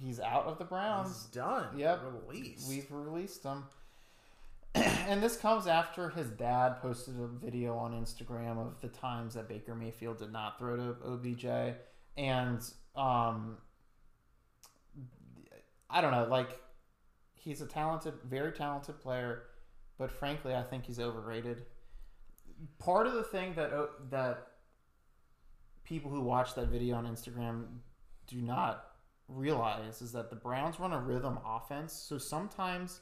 he's 0.00 0.18
out 0.20 0.46
of 0.46 0.58
the 0.58 0.64
He's 0.64 0.68
Browns. 0.70 1.24
done. 1.32 1.66
Yep. 1.78 2.00
released. 2.26 2.68
We've 2.68 2.90
released 2.90 3.42
him. 3.44 3.64
and 4.74 5.22
this 5.22 5.36
comes 5.36 5.66
after 5.66 6.08
his 6.08 6.30
dad 6.30 6.80
posted 6.80 7.18
a 7.20 7.26
video 7.26 7.76
on 7.76 7.92
Instagram 7.92 8.58
of 8.58 8.80
the 8.80 8.88
times 8.88 9.34
that 9.34 9.48
Baker 9.48 9.74
Mayfield 9.74 10.18
did 10.18 10.32
not 10.32 10.58
throw 10.58 10.76
to 10.76 10.96
OBJ. 11.04 11.76
And 12.16 12.60
um 12.94 13.58
I 15.90 16.00
don't 16.00 16.12
know, 16.12 16.26
like 16.30 16.58
he's 17.34 17.60
a 17.60 17.66
talented, 17.66 18.14
very 18.24 18.52
talented 18.52 19.00
player, 19.00 19.42
but 19.98 20.10
frankly, 20.10 20.54
I 20.54 20.62
think 20.62 20.86
he's 20.86 20.98
overrated. 20.98 21.66
Part 22.78 23.06
of 23.06 23.14
the 23.14 23.24
thing 23.24 23.54
that 23.54 23.70
that 24.10 24.46
people 25.84 26.10
who 26.10 26.20
watch 26.20 26.54
that 26.54 26.68
video 26.68 26.96
on 26.96 27.06
Instagram 27.06 27.66
do 28.26 28.40
not 28.40 28.84
realize 29.28 30.00
is 30.00 30.12
that 30.12 30.30
the 30.30 30.36
Browns 30.36 30.80
run 30.80 30.92
a 30.92 30.98
rhythm 30.98 31.38
offense. 31.44 31.92
So 31.92 32.18
sometimes 32.18 33.00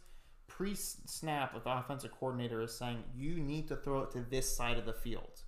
pre 0.50 0.74
snap, 0.74 1.54
with 1.54 1.64
the 1.64 1.70
offensive 1.70 2.10
coordinator 2.18 2.60
is 2.60 2.76
saying 2.76 3.04
you 3.16 3.36
need 3.36 3.68
to 3.68 3.76
throw 3.76 4.02
it 4.02 4.10
to 4.10 4.20
this 4.20 4.54
side 4.54 4.76
of 4.76 4.84
the 4.84 4.92
field, 4.92 5.40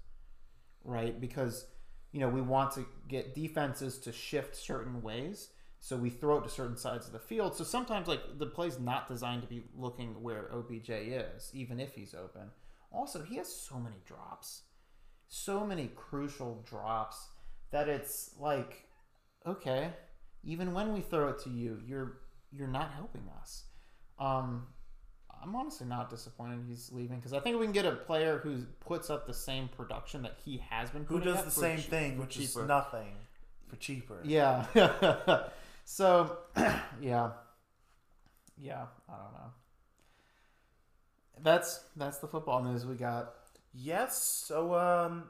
right? 0.84 1.20
Because 1.20 1.66
you 2.12 2.20
know 2.20 2.28
we 2.28 2.40
want 2.40 2.72
to 2.74 2.86
get 3.08 3.34
defenses 3.34 3.98
to 3.98 4.12
shift 4.12 4.56
certain 4.56 5.02
ways. 5.02 5.50
So 5.80 5.96
we 5.96 6.10
throw 6.10 6.38
it 6.38 6.44
to 6.44 6.48
certain 6.48 6.76
sides 6.76 7.08
of 7.08 7.12
the 7.12 7.18
field. 7.18 7.56
So 7.56 7.64
sometimes 7.64 8.06
like 8.06 8.38
the 8.38 8.46
play's 8.46 8.78
not 8.78 9.08
designed 9.08 9.42
to 9.42 9.48
be 9.48 9.64
looking 9.76 10.22
where 10.22 10.48
OBJ 10.52 10.90
is, 10.90 11.50
even 11.52 11.80
if 11.80 11.94
he's 11.94 12.14
open. 12.14 12.50
Also, 12.92 13.22
he 13.22 13.36
has 13.36 13.52
so 13.52 13.80
many 13.80 13.96
drops. 14.06 14.62
So 15.28 15.66
many 15.66 15.90
crucial 15.96 16.64
drops 16.68 17.30
that 17.72 17.88
it's 17.88 18.30
like, 18.38 18.84
okay, 19.44 19.90
even 20.44 20.72
when 20.72 20.92
we 20.92 21.00
throw 21.00 21.28
it 21.30 21.40
to 21.40 21.50
you, 21.50 21.80
you're 21.84 22.18
you're 22.52 22.68
not 22.68 22.92
helping 22.92 23.28
us. 23.40 23.64
Um, 24.20 24.68
I'm 25.42 25.56
honestly 25.56 25.86
not 25.86 26.08
disappointed 26.08 26.60
he's 26.68 26.90
leaving 26.92 27.16
because 27.16 27.32
I 27.32 27.40
think 27.40 27.58
we 27.58 27.66
can 27.66 27.72
get 27.72 27.84
a 27.84 27.92
player 27.92 28.38
who 28.38 28.64
puts 28.80 29.10
up 29.10 29.26
the 29.26 29.34
same 29.34 29.68
production 29.68 30.22
that 30.22 30.36
he 30.44 30.62
has 30.70 30.90
been. 30.90 31.04
Putting. 31.04 31.22
Who 31.22 31.34
does 31.34 31.44
the 31.44 31.50
same 31.50 31.78
che- 31.78 31.82
thing, 31.82 32.18
which 32.18 32.38
is 32.38 32.56
nothing, 32.56 33.14
for 33.68 33.76
cheaper. 33.76 34.20
Yeah. 34.22 34.66
so, 35.84 36.38
yeah, 36.56 37.30
yeah. 38.56 38.86
I 39.08 39.12
don't 39.12 39.32
know. 39.32 39.52
That's 41.42 41.80
that's 41.96 42.18
the 42.18 42.28
football 42.28 42.62
news 42.62 42.86
we 42.86 42.94
got. 42.94 43.34
Yes. 43.74 44.22
So 44.46 44.74
um, 44.74 45.24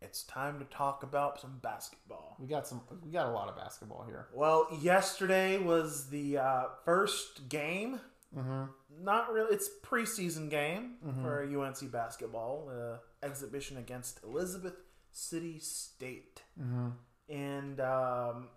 it's 0.00 0.22
time 0.24 0.58
to 0.60 0.64
talk 0.66 1.02
about 1.02 1.40
some 1.40 1.58
basketball. 1.62 2.36
We 2.38 2.46
got 2.46 2.68
some. 2.68 2.82
We 3.04 3.10
got 3.10 3.26
a 3.26 3.32
lot 3.32 3.48
of 3.48 3.56
basketball 3.56 4.04
here. 4.06 4.28
Well, 4.32 4.68
yesterday 4.80 5.58
was 5.58 6.08
the 6.10 6.38
uh, 6.38 6.64
first 6.84 7.48
game. 7.48 8.00
Mm-hmm. 8.34 8.64
Not 9.04 9.32
really. 9.32 9.54
It's 9.54 9.68
preseason 9.84 10.48
game 10.50 10.94
for 11.22 11.42
UNC 11.42 11.90
basketball 11.92 12.70
uh, 12.70 12.96
exhibition 13.24 13.76
against 13.76 14.22
Elizabeth 14.24 14.74
City 15.12 15.58
State, 15.58 16.42
Mm-hmm. 16.60 16.88
and 17.28 17.80
um, 17.80 18.48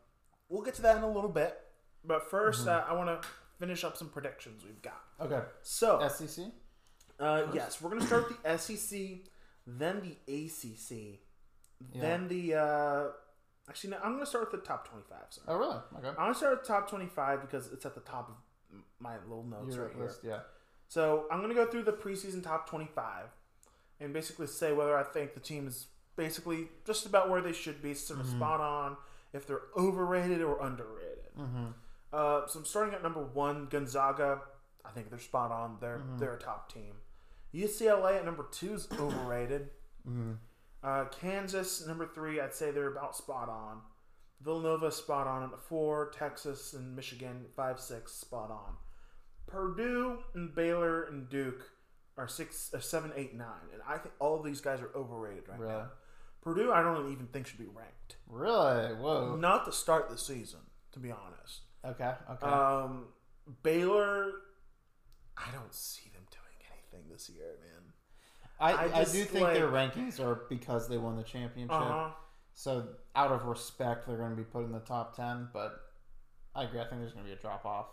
we'll 0.49 0.61
get 0.63 0.75
to 0.75 0.81
that 0.83 0.97
in 0.97 1.03
a 1.03 1.11
little 1.11 1.29
bit. 1.29 1.57
But 2.03 2.29
1st 2.31 2.67
uh, 2.67 2.83
I 2.89 2.93
want 2.93 3.21
to 3.21 3.27
finish 3.59 3.83
up 3.83 3.97
some 3.97 4.07
predictions 4.09 4.63
we've 4.65 4.81
got. 4.81 5.01
Okay. 5.21 5.41
So, 5.61 6.05
SEC. 6.07 6.45
uh, 7.19 7.43
yes, 7.53 7.81
we're 7.81 7.89
going 7.89 8.01
to 8.01 8.07
start 8.07 8.29
with 8.29 8.41
the 8.41 8.57
SEC, 8.57 8.99
then 9.67 10.01
the 10.01 10.45
ACC, 10.45 11.19
Yeah. 11.93 12.01
then 12.01 12.27
the. 12.29 12.55
Uh, 12.55 13.03
actually, 13.69 13.91
no, 13.91 13.97
I'm 13.97 14.11
going 14.13 14.19
to 14.21 14.25
start 14.25 14.49
with 14.51 14.61
the 14.61 14.67
top 14.67 14.87
25. 14.89 15.17
Sorry. 15.29 15.45
Oh 15.49 15.57
really? 15.57 15.75
Okay. 15.97 16.07
I'm 16.09 16.15
going 16.15 16.33
to 16.33 16.37
start 16.37 16.53
with 16.57 16.61
the 16.67 16.73
top 16.73 16.89
25 16.89 17.41
because 17.41 17.71
it's 17.71 17.85
at 17.85 17.95
the 17.95 18.01
top 18.01 18.29
of 18.29 18.35
my 18.99 19.15
little 19.27 19.43
notes 19.43 19.75
Your 19.75 19.85
right 19.85 19.95
here. 19.95 20.11
yeah. 20.23 20.39
So 20.87 21.25
I'm 21.31 21.37
going 21.39 21.49
to 21.49 21.55
go 21.55 21.65
through 21.69 21.83
the 21.83 21.93
preseason 21.93 22.43
top 22.43 22.69
25 22.69 23.25
and 23.99 24.13
basically 24.13 24.47
say 24.47 24.73
whether 24.73 24.97
I 24.97 25.03
think 25.03 25.33
the 25.33 25.39
team 25.39 25.67
is 25.67 25.87
basically 26.15 26.67
just 26.85 27.05
about 27.05 27.29
where 27.29 27.41
they 27.41 27.53
should 27.53 27.81
be, 27.81 27.93
sort 27.93 28.19
of 28.19 28.25
spot 28.27 28.59
on, 28.59 28.97
if 29.33 29.45
they're 29.45 29.61
overrated 29.77 30.41
or 30.41 30.59
underrated. 30.61 31.29
Uh, 32.11 32.47
so 32.47 32.59
I'm 32.59 32.65
starting 32.65 32.93
at 32.95 33.03
number 33.03 33.23
one, 33.23 33.67
Gonzaga. 33.69 34.41
I 34.83 34.89
think 34.89 35.09
they're 35.09 35.19
spot 35.19 35.51
on. 35.51 35.77
They're 35.79 36.01
they're 36.17 36.33
a 36.33 36.39
top 36.39 36.73
team. 36.73 36.93
UCLA 37.53 38.17
at 38.17 38.25
number 38.25 38.47
two 38.51 38.73
is 38.73 38.87
overrated. 38.99 39.69
Uh, 40.83 41.05
Kansas 41.05 41.85
number 41.85 42.07
three, 42.07 42.39
I'd 42.41 42.53
say 42.55 42.71
they're 42.71 42.87
about 42.91 43.15
spot 43.15 43.49
on. 43.49 43.81
Villanova 44.41 44.91
spot 44.91 45.27
on 45.27 45.43
at 45.43 45.59
four. 45.59 46.11
Texas 46.17 46.73
and 46.73 46.95
Michigan 46.95 47.45
five 47.55 47.79
six 47.79 48.13
spot 48.13 48.51
on. 48.51 48.75
Purdue 49.47 50.19
and 50.33 50.53
Baylor 50.53 51.03
and 51.03 51.29
Duke 51.29 51.69
are 52.17 52.27
six, 52.27 52.71
uh, 52.73 52.79
seven, 52.79 53.11
eight, 53.15 53.33
nine, 53.35 53.69
and 53.73 53.81
I 53.87 53.97
think 53.97 54.13
all 54.19 54.37
of 54.37 54.45
these 54.45 54.61
guys 54.61 54.81
are 54.81 54.91
overrated 54.95 55.47
right 55.47 55.59
Really? 55.59 55.73
now. 55.73 55.87
Purdue, 56.41 56.71
I 56.71 56.81
don't 56.81 57.11
even 57.11 57.27
think 57.27 57.47
should 57.47 57.59
be 57.59 57.65
ranked. 57.65 58.17
Really? 58.27 58.93
Whoa. 58.95 59.35
Not 59.35 59.65
to 59.65 59.71
start 59.71 60.09
the 60.09 60.17
season, 60.17 60.59
to 60.91 60.99
be 60.99 61.11
honest. 61.11 61.61
Okay. 61.83 62.11
Okay. 62.31 62.45
Um, 62.45 63.07
Baylor, 63.63 64.31
I 65.37 65.51
don't 65.53 65.73
see 65.73 66.09
them 66.13 66.23
doing 66.31 66.71
anything 66.71 67.09
this 67.11 67.29
year, 67.29 67.57
man. 67.61 67.93
I, 68.59 68.73
I 68.73 68.99
I, 68.99 69.03
do 69.05 69.23
think 69.23 69.47
their 69.53 69.69
rankings 69.69 70.19
are 70.19 70.41
because 70.49 70.89
they 70.89 70.97
won 70.97 71.15
the 71.15 71.23
championship. 71.23 71.75
Uh 71.75 71.85
huh. 71.85 72.09
So 72.53 72.89
out 73.19 73.31
of 73.31 73.45
respect, 73.45 74.07
they're 74.07 74.17
going 74.17 74.31
to 74.31 74.35
be 74.37 74.43
put 74.43 74.63
in 74.63 74.71
the 74.71 74.79
top 74.79 75.15
ten. 75.15 75.49
But 75.53 75.79
I 76.55 76.63
agree. 76.63 76.79
I 76.79 76.85
think 76.85 77.01
there's 77.01 77.13
going 77.13 77.25
to 77.25 77.29
be 77.29 77.37
a 77.37 77.41
drop 77.41 77.65
off. 77.65 77.87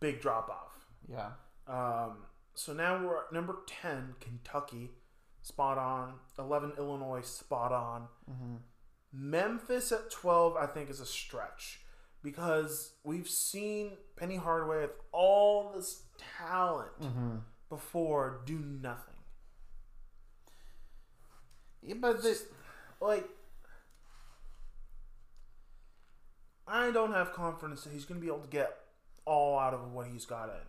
Big 0.00 0.20
drop 0.20 0.48
off. 0.50 0.86
Yeah. 1.08 1.30
Um, 1.66 2.18
so 2.54 2.72
now 2.72 3.02
we're 3.04 3.18
at 3.24 3.32
number 3.32 3.56
10, 3.66 4.14
Kentucky, 4.20 4.90
spot 5.42 5.78
on. 5.78 6.14
11, 6.38 6.72
Illinois, 6.78 7.22
spot 7.22 7.72
on. 7.72 8.08
Memphis 9.12 9.92
at 9.92 10.10
12, 10.10 10.56
I 10.56 10.66
think, 10.66 10.90
is 10.90 11.00
a 11.00 11.06
stretch 11.06 11.80
because 12.22 12.92
we've 13.04 13.28
seen 13.28 13.92
Penny 14.16 14.36
Hardaway 14.36 14.82
with 14.82 14.90
all 15.12 15.72
this 15.74 16.02
talent 16.38 16.90
before 17.70 18.42
do 18.44 18.58
nothing. 18.58 19.14
Yeah, 21.82 21.94
but 22.00 22.22
this, 22.22 22.44
Like, 23.00 23.28
I 26.66 26.90
don't 26.90 27.12
have 27.12 27.32
confidence 27.32 27.84
that 27.84 27.92
he's 27.92 28.04
going 28.04 28.20
to 28.20 28.24
be 28.24 28.32
able 28.32 28.42
to 28.42 28.48
get 28.48 28.76
all 29.24 29.58
out 29.58 29.74
of 29.74 29.92
what 29.92 30.06
he's 30.08 30.24
got 30.24 30.48
in. 30.48 30.66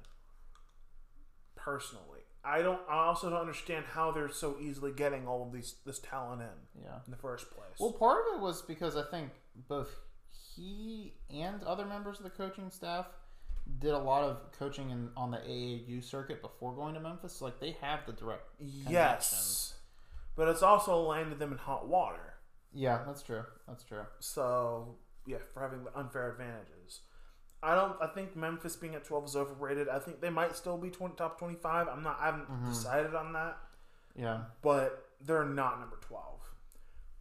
Personally, 1.55 2.21
I 2.43 2.61
don't. 2.61 2.79
I 2.89 3.05
also 3.05 3.29
don't 3.29 3.41
understand 3.41 3.85
how 3.93 4.11
they're 4.11 4.29
so 4.29 4.57
easily 4.61 4.91
getting 4.91 5.27
all 5.27 5.45
of 5.45 5.51
these 5.51 5.75
this 5.85 5.99
talent 5.99 6.41
in 6.41 6.83
yeah. 6.83 6.99
in 7.05 7.11
the 7.11 7.17
first 7.17 7.51
place. 7.51 7.77
Well, 7.79 7.91
part 7.91 8.23
of 8.27 8.37
it 8.37 8.41
was 8.41 8.61
because 8.61 8.95
I 8.95 9.03
think 9.03 9.31
both 9.67 9.89
he 10.55 11.13
and 11.29 11.61
other 11.63 11.85
members 11.85 12.19
of 12.19 12.23
the 12.23 12.29
coaching 12.29 12.69
staff 12.69 13.07
did 13.79 13.91
a 13.91 13.97
lot 13.97 14.23
of 14.23 14.51
coaching 14.57 14.91
in, 14.91 15.09
on 15.17 15.31
the 15.31 15.37
AAU 15.37 16.03
circuit 16.03 16.41
before 16.41 16.73
going 16.73 16.93
to 16.93 16.99
Memphis. 16.99 17.33
So, 17.33 17.45
like 17.45 17.59
they 17.59 17.75
have 17.81 18.05
the 18.05 18.13
direct. 18.13 18.43
yes, 18.59 19.73
but 20.35 20.47
it's 20.47 20.63
also 20.63 21.01
landed 21.01 21.39
them 21.39 21.51
in 21.51 21.57
hot 21.57 21.87
water. 21.87 22.35
Yeah, 22.73 23.01
that's 23.05 23.23
true. 23.23 23.43
That's 23.67 23.83
true. 23.83 24.05
So 24.19 24.95
yeah, 25.27 25.37
for 25.53 25.61
having 25.61 25.83
the 25.83 25.95
unfair 25.97 26.31
advantages. 26.31 27.01
I 27.61 27.75
don't. 27.75 27.95
I 28.01 28.07
think 28.07 28.35
Memphis 28.35 28.75
being 28.75 28.95
at 28.95 29.03
twelve 29.05 29.25
is 29.25 29.35
overrated. 29.35 29.89
I 29.89 29.99
think 29.99 30.21
they 30.21 30.29
might 30.29 30.55
still 30.55 30.77
be 30.77 30.89
20, 30.89 31.15
top 31.15 31.37
twenty 31.37 31.55
five. 31.55 31.87
I'm 31.87 32.01
not. 32.03 32.17
I 32.19 32.25
haven't 32.27 32.65
decided 32.65 33.13
on 33.15 33.33
that, 33.33 33.57
Yeah. 34.15 34.43
but 34.61 35.09
they're 35.21 35.45
not 35.45 35.79
number 35.79 35.97
twelve. 36.01 36.41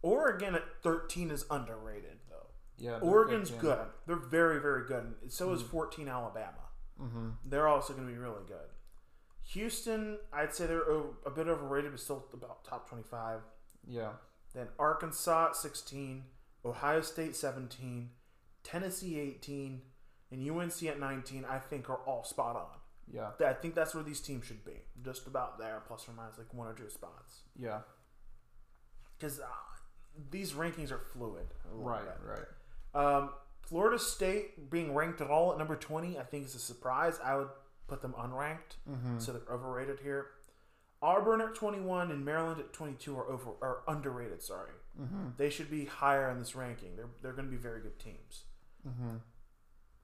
Oregon 0.01 0.55
at 0.55 0.63
thirteen 0.83 1.31
is 1.31 1.45
underrated 1.49 2.19
though. 2.29 2.47
Yeah. 2.77 2.99
Oregon's 2.99 3.49
team. 3.49 3.59
good. 3.59 3.87
They're 4.05 4.15
very 4.15 4.59
very 4.61 4.85
good. 4.87 5.15
And 5.23 5.31
so 5.31 5.51
is 5.53 5.61
fourteen 5.63 6.07
Alabama. 6.07 6.69
Mhm. 7.01 7.33
They're 7.45 7.67
also 7.67 7.93
going 7.93 8.07
to 8.07 8.11
be 8.13 8.17
really 8.19 8.43
good. 8.47 8.69
Houston, 9.53 10.19
I'd 10.33 10.53
say 10.53 10.65
they're 10.67 10.81
a 11.25 11.29
bit 11.31 11.47
overrated, 11.47 11.91
but 11.91 11.99
still 11.99 12.25
about 12.33 12.63
top 12.63 12.87
twenty 12.89 13.03
five. 13.03 13.41
Yeah. 13.87 14.13
Then 14.53 14.67
Arkansas 14.79 15.47
at 15.49 15.55
16, 15.55 16.23
Ohio 16.65 17.01
State 17.01 17.35
17, 17.35 18.09
Tennessee 18.63 19.19
18, 19.19 19.81
and 20.31 20.51
UNC 20.51 20.83
at 20.83 20.99
19, 20.99 21.45
I 21.49 21.59
think 21.59 21.89
are 21.89 21.99
all 22.05 22.23
spot 22.23 22.55
on. 22.55 22.79
Yeah. 23.13 23.29
I 23.47 23.53
think 23.53 23.73
that's 23.75 23.95
where 23.95 24.03
these 24.03 24.19
teams 24.19 24.45
should 24.45 24.65
be. 24.65 24.73
Just 25.03 25.27
about 25.27 25.57
there, 25.59 25.81
plus 25.87 26.07
or 26.09 26.13
minus 26.13 26.37
like 26.37 26.53
one 26.53 26.67
or 26.67 26.73
two 26.73 26.89
spots. 26.89 27.41
Yeah. 27.57 27.79
Because 29.17 29.39
uh, 29.39 29.43
these 30.29 30.53
rankings 30.53 30.91
are 30.91 30.99
fluid. 30.99 31.47
Right. 31.71 32.03
bit. 32.03 32.17
Right. 32.25 33.05
Um, 33.15 33.29
Florida 33.61 33.99
State 33.99 34.69
being 34.69 34.93
ranked 34.93 35.21
at 35.21 35.29
all 35.29 35.51
at 35.53 35.57
number 35.57 35.75
20, 35.75 36.17
I 36.17 36.23
think 36.23 36.45
is 36.45 36.55
a 36.55 36.59
surprise. 36.59 37.19
I 37.23 37.35
would 37.37 37.49
put 37.87 38.01
them 38.01 38.13
unranked, 38.19 38.75
Mm-hmm. 38.89 39.19
so 39.19 39.31
they're 39.31 39.53
overrated 39.53 39.99
here. 40.01 40.27
Auburn 41.01 41.41
at 41.41 41.53
21 41.55 42.11
and 42.11 42.25
Maryland 42.25 42.59
at 42.59 42.73
22 42.73 43.17
are 43.17 43.29
over 43.29 43.51
are 43.61 43.79
underrated. 43.87 44.41
Sorry, 44.41 44.71
Mm-hmm. 44.99 45.27
they 45.37 45.49
should 45.49 45.69
be 45.69 45.85
higher 45.85 46.29
in 46.31 46.39
this 46.39 46.55
ranking. 46.55 46.95
They're 46.95 47.09
they're 47.21 47.33
going 47.33 47.45
to 47.47 47.51
be 47.51 47.61
very 47.61 47.81
good 47.81 47.99
teams. 47.99 48.45
Mm-hmm. 48.87 49.17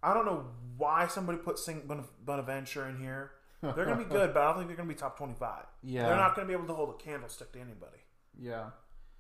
I 0.03 0.13
don't 0.13 0.25
know 0.25 0.47
why 0.77 1.07
somebody 1.07 1.37
put 1.37 1.57
St. 1.57 1.85
Bonaventure 2.25 2.87
in 2.89 2.99
here. 2.99 3.31
They're 3.61 3.85
going 3.85 3.97
to 3.97 4.03
be 4.03 4.09
good, 4.09 4.33
but 4.33 4.41
I 4.41 4.47
don't 4.47 4.57
think 4.57 4.67
they're 4.67 4.75
going 4.75 4.89
to 4.89 4.93
be 4.93 4.99
top 4.99 5.17
25. 5.17 5.63
Yeah. 5.81 6.03
they're 6.03 6.17
not 6.17 6.35
going 6.35 6.45
to 6.45 6.51
be 6.51 6.53
able 6.53 6.67
to 6.67 6.73
hold 6.73 6.89
a 6.89 7.03
candlestick 7.03 7.53
to 7.53 7.59
anybody. 7.59 7.99
Yeah. 8.37 8.71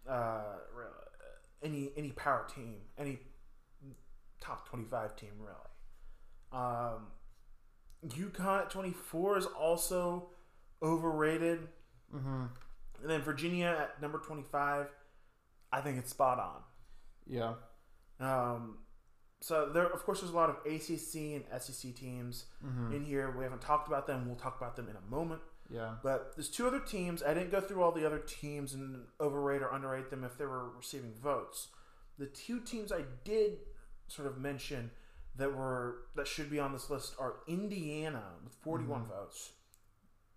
Uh, 0.07 0.41
any 1.63 1.91
any 1.95 2.11
power 2.11 2.45
team, 2.53 2.75
any 2.97 3.19
top 4.41 4.67
25 4.67 5.15
team, 5.15 5.31
really. 5.39 5.55
Um, 6.51 7.07
UConn 8.05 8.63
at 8.63 8.69
24 8.69 9.37
is 9.37 9.45
also 9.45 10.27
overrated. 10.81 11.67
Mm-hmm. 12.13 12.45
And 13.01 13.09
then 13.09 13.21
Virginia 13.21 13.75
at 13.79 14.01
number 14.01 14.19
25, 14.19 14.87
I 15.73 15.81
think 15.81 15.97
it's 15.97 16.11
spot 16.11 16.39
on. 16.39 16.61
Yeah. 17.27 17.53
Um, 18.19 18.77
so 19.41 19.69
there, 19.73 19.85
of 19.87 20.03
course, 20.05 20.21
there's 20.21 20.31
a 20.31 20.35
lot 20.35 20.49
of 20.49 20.57
ACC 20.65 21.15
and 21.35 21.43
SEC 21.61 21.93
teams 21.95 22.45
Mm-hmm. 22.65 22.93
in 22.93 23.03
here. 23.03 23.33
We 23.37 23.43
haven't 23.43 23.61
talked 23.61 23.87
about 23.87 24.07
them. 24.07 24.25
We'll 24.27 24.37
talk 24.37 24.55
about 24.57 24.75
them 24.77 24.87
in 24.87 24.95
a 24.95 25.11
moment. 25.13 25.41
Yeah. 25.69 25.95
But 26.03 26.33
there's 26.35 26.49
two 26.49 26.67
other 26.67 26.79
teams. 26.79 27.23
I 27.23 27.33
didn't 27.33 27.51
go 27.51 27.59
through 27.59 27.81
all 27.83 27.91
the 27.91 28.05
other 28.05 28.19
teams 28.19 28.73
and 28.73 29.05
overrate 29.19 29.61
or 29.61 29.73
underrate 29.73 30.09
them 30.09 30.23
if 30.23 30.37
they 30.37 30.45
were 30.45 30.69
receiving 30.77 31.13
votes. 31.13 31.69
The 32.19 32.27
two 32.27 32.59
teams 32.59 32.91
I 32.91 33.01
did 33.23 33.57
sort 34.07 34.27
of 34.27 34.37
mention 34.37 34.91
that 35.35 35.55
were 35.55 36.03
that 36.15 36.27
should 36.27 36.51
be 36.51 36.59
on 36.59 36.71
this 36.73 36.89
list 36.91 37.15
are 37.19 37.37
Indiana 37.47 38.23
with 38.43 38.53
41 38.53 39.05
votes. 39.05 39.51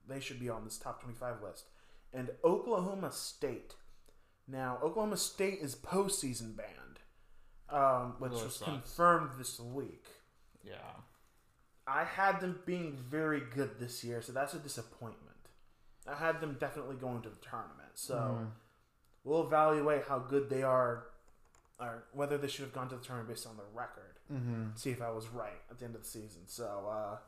They 0.09 0.21
should 0.21 0.41
be 0.41 0.49
on 0.49 0.65
this 0.65 0.79
top 0.79 1.03
25 1.03 1.43
list, 1.43 1.65
and 2.15 2.31
Oklahoma 2.45 3.13
State. 3.13 3.75
Now, 4.49 4.79
Oklahoma 4.83 5.17
State 5.17 5.59
is 5.61 5.75
postseason 5.75 6.57
banned, 6.57 7.01
um, 7.69 8.15
which 8.19 8.31
Really 8.33 8.45
was 8.45 8.57
sucks. 8.57 8.71
confirmed 8.71 9.31
this 9.39 9.59
week. 9.59 10.07
Yeah. 10.65 10.75
I 11.87 12.05
had 12.05 12.41
them 12.41 12.61
being 12.67 12.97
very 12.97 13.41
good 13.41 13.79
this 13.79 14.03
year, 14.05 14.23
so 14.23 14.33
that's 14.33 14.55
a 14.55 14.59
disappointment. 14.59 15.23
I 16.09 16.15
had 16.15 16.41
them 16.41 16.57
definitely 16.61 16.97
going 16.97 17.23
to 17.23 17.29
the 17.29 17.37
tournament, 17.37 17.91
so 17.95 18.15
Mm-hmm. 18.15 18.45
we'll 19.25 19.45
evaluate 19.47 20.05
how 20.07 20.19
good 20.21 20.49
they 20.49 20.63
are, 20.63 21.07
or 21.81 22.05
whether 22.13 22.39
they 22.39 22.49
should 22.49 22.65
have 22.65 22.73
gone 22.73 22.89
to 22.91 22.97
the 22.97 23.05
tournament 23.05 23.29
based 23.31 23.47
on 23.47 23.57
their 23.57 23.67
record. 23.75 24.19
Mm-hmm. 24.33 24.71
See 24.77 24.91
if 24.91 25.03
I 25.03 25.11
was 25.11 25.29
right 25.29 25.61
at 25.71 25.79
the 25.79 25.85
end 25.85 25.95
of 25.97 26.03
the 26.03 26.09
season. 26.09 26.43
So, 26.47 26.89
uh, 26.89 27.19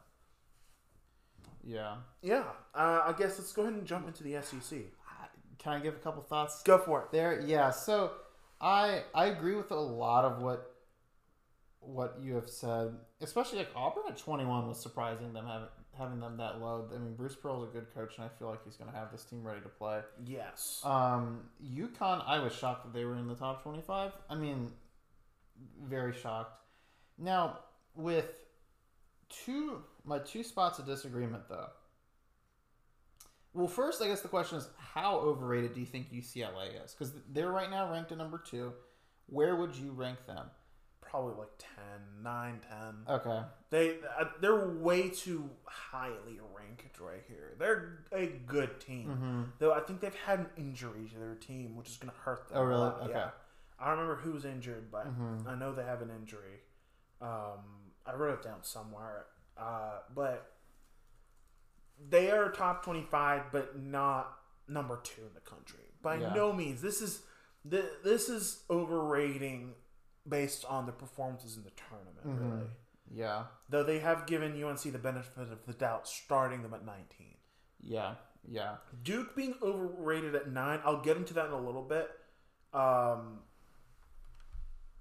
Yeah. 1.65 1.97
yeah, 2.23 2.45
uh, 2.75 3.03
I 3.07 3.15
guess 3.19 3.39
let's 3.39 3.53
go 3.53 3.63
ahead 3.63 3.75
and 3.75 3.87
jump 3.87 4.07
into 4.07 4.23
the 4.23 4.41
SEC. 4.43 4.79
Can 5.59 5.73
I 5.73 5.81
give 5.81 5.95
a 5.95 5.99
couple 5.99 6.23
thoughts? 6.23 6.63
Go 6.63 6.79
for 6.79 7.03
it. 7.03 7.13
There, 7.13 7.41
yeah. 7.41 7.71
So 7.71 8.13
I 8.61 9.03
I 9.15 9.27
agree 9.27 9.55
with 9.55 9.71
a 9.71 9.77
lot 9.77 10.25
of 10.25 10.41
what 10.41 10.75
what 11.81 12.19
you 12.21 12.35
have 12.35 12.49
said, 12.49 12.95
especially 13.21 13.59
like 13.59 13.71
Auburn 13.75 14.05
at 14.09 14.19
twenty 14.19 14.45
one 14.45 14.69
was 14.69 14.81
surprising 14.81 15.33
them 15.33 15.47
having 15.47 15.69
having 15.97 16.21
them 16.21 16.37
that 16.37 16.61
low. 16.61 16.89
I 16.95 16.99
mean, 16.99 17.15
Bruce 17.15 17.35
Pearl's 17.35 17.69
a 17.69 17.73
good 17.73 17.93
coach, 17.93 18.15
and 18.17 18.25
I 18.25 18.29
feel 18.39 18.49
like 18.49 18.65
he's 18.65 18.77
going 18.77 18.91
to 18.91 18.97
have 18.97 19.11
this 19.11 19.25
team 19.25 19.45
ready 19.45 19.61
to 19.61 19.69
play. 19.69 20.01
Yes. 20.25 20.81
Um, 20.85 21.41
UConn, 21.65 22.23
I 22.25 22.39
was 22.39 22.53
shocked 22.53 22.85
that 22.85 22.97
they 22.97 23.05
were 23.05 23.17
in 23.17 23.27
the 23.27 23.35
top 23.35 23.63
twenty 23.63 23.83
five. 23.83 24.13
I 24.31 24.35
mean, 24.37 24.71
very 25.83 26.13
shocked. 26.13 26.53
Now 27.19 27.59
with 27.97 28.45
two 29.29 29.83
my 30.05 30.19
two 30.21 30.43
spots 30.43 30.79
of 30.79 30.87
disagreement 30.87 31.49
though. 31.49 31.69
Well, 33.59 33.69
first, 33.69 34.01
I 34.01 34.07
guess 34.07 34.21
the 34.21 34.29
question 34.29 34.59
is 34.59 34.69
how 34.79 35.19
overrated 35.19 35.75
do 35.75 35.81
you 35.81 35.87
think 35.87 36.13
UCLA 36.13 36.85
is? 36.85 36.93
Because 36.95 37.13
they're 37.33 37.51
right 37.51 37.71
now 37.71 37.91
ranked 37.91 38.13
at 38.13 38.19
number 38.19 38.39
two. 38.39 38.73
Where 39.27 39.57
would 39.57 39.75
you 39.75 39.91
rank 39.93 40.25
them? 40.27 40.47
probably 41.01 41.33
like 41.39 41.49
10, 41.59 42.23
9, 42.23 42.61
10. 43.07 43.15
Okay. 43.17 43.41
They 43.71 43.97
uh, 44.21 44.25
they're 44.43 44.69
way 44.69 45.09
too 45.09 45.49
highly 45.65 46.39
ranked 46.55 47.01
right 47.01 47.23
here. 47.27 47.55
They're 47.59 48.01
a 48.13 48.27
good 48.47 48.79
team, 48.79 49.09
Mm-hmm. 49.09 49.43
though. 49.59 49.73
I 49.73 49.81
think 49.81 50.01
they've 50.01 50.15
had 50.15 50.41
an 50.41 50.47
injury 50.59 51.09
to 51.15 51.19
their 51.19 51.35
team, 51.37 51.77
which 51.77 51.89
is 51.89 51.97
going 51.97 52.13
to 52.13 52.19
hurt 52.19 52.51
them. 52.51 52.59
Oh, 52.59 52.63
really? 52.63 52.89
Okay. 53.05 53.13
Yeah. 53.13 53.31
I 53.81 53.89
don't 53.89 54.01
remember 54.01 54.21
who's 54.21 54.45
injured, 54.45 54.91
but 54.93 55.07
Mhm. 55.07 55.47
I 55.49 55.55
know 55.55 55.73
they 55.73 55.85
have 55.85 56.03
an 56.03 56.11
injury. 56.11 56.61
Um, 57.23 57.61
I 58.05 58.13
wrote 58.15 58.41
it 58.41 58.43
down 58.45 58.63
somewhere, 58.63 59.25
uh, 59.57 60.01
but 60.15 60.58
they 62.09 62.31
are 62.31 62.51
top 62.51 62.85
twenty-five, 62.85 63.45
but 63.53 63.79
not 63.79 64.37
number 64.69 65.01
two 65.03 65.23
in 65.23 65.35
the 65.35 65.41
country 65.41 65.81
by 66.03 66.17
Yeah. 66.17 66.35
no 66.35 66.53
means. 66.53 66.81
This 66.83 67.01
is 67.03 67.23
th- 67.69 67.85
this 68.05 68.29
is 68.29 68.63
overrating 68.71 69.75
based 70.29 70.65
on 70.67 70.87
the 70.87 70.93
performances 70.93 71.57
in 71.57 71.65
the 71.65 71.71
tournament. 71.71 72.27
Mm-hmm. 72.27 72.51
Really. 72.59 72.71
Yeah. 73.11 73.45
Though 73.71 73.83
they 73.83 74.01
have 74.01 74.27
given 74.27 74.63
UNC 74.63 74.83
the 74.93 74.99
benefit 74.99 75.39
of 75.39 75.65
the 75.67 75.73
doubt, 75.73 76.07
starting 76.07 76.63
them 76.63 76.75
at 76.75 76.85
19. 76.85 77.37
Yeah. 77.81 78.15
Yeah. 78.47 78.77
Duke 79.03 79.35
being 79.35 79.55
overrated 79.63 80.35
at 80.35 80.51
9, 80.51 80.81
I'll 80.85 81.01
get 81.01 81.17
into 81.17 81.33
that 81.35 81.47
in 81.47 81.53
a 81.53 81.61
little 81.61 81.83
bit. 81.83 82.11
Um, 82.75 83.41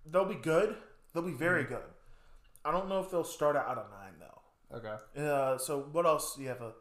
they'll 0.05 0.25
be 0.25 0.35
good. 0.35 0.75
They'll 1.13 1.23
be 1.23 1.31
very 1.33 1.63
Mm-hmm. 1.65 1.73
good. 1.73 1.83
I 2.63 2.71
don't 2.71 2.87
know 2.89 3.01
if 3.01 3.11
they'll 3.11 3.23
start 3.23 3.55
out 3.57 3.77
at 3.77 3.89
9, 3.89 4.13
though. 4.19 4.77
Okay. 4.77 5.27
Uh, 5.29 5.57
so, 5.57 5.87
what 5.91 6.05
else 6.05 6.35
do 6.35 6.41
you 6.43 6.49
have? 6.49 6.61
A, 6.61 6.71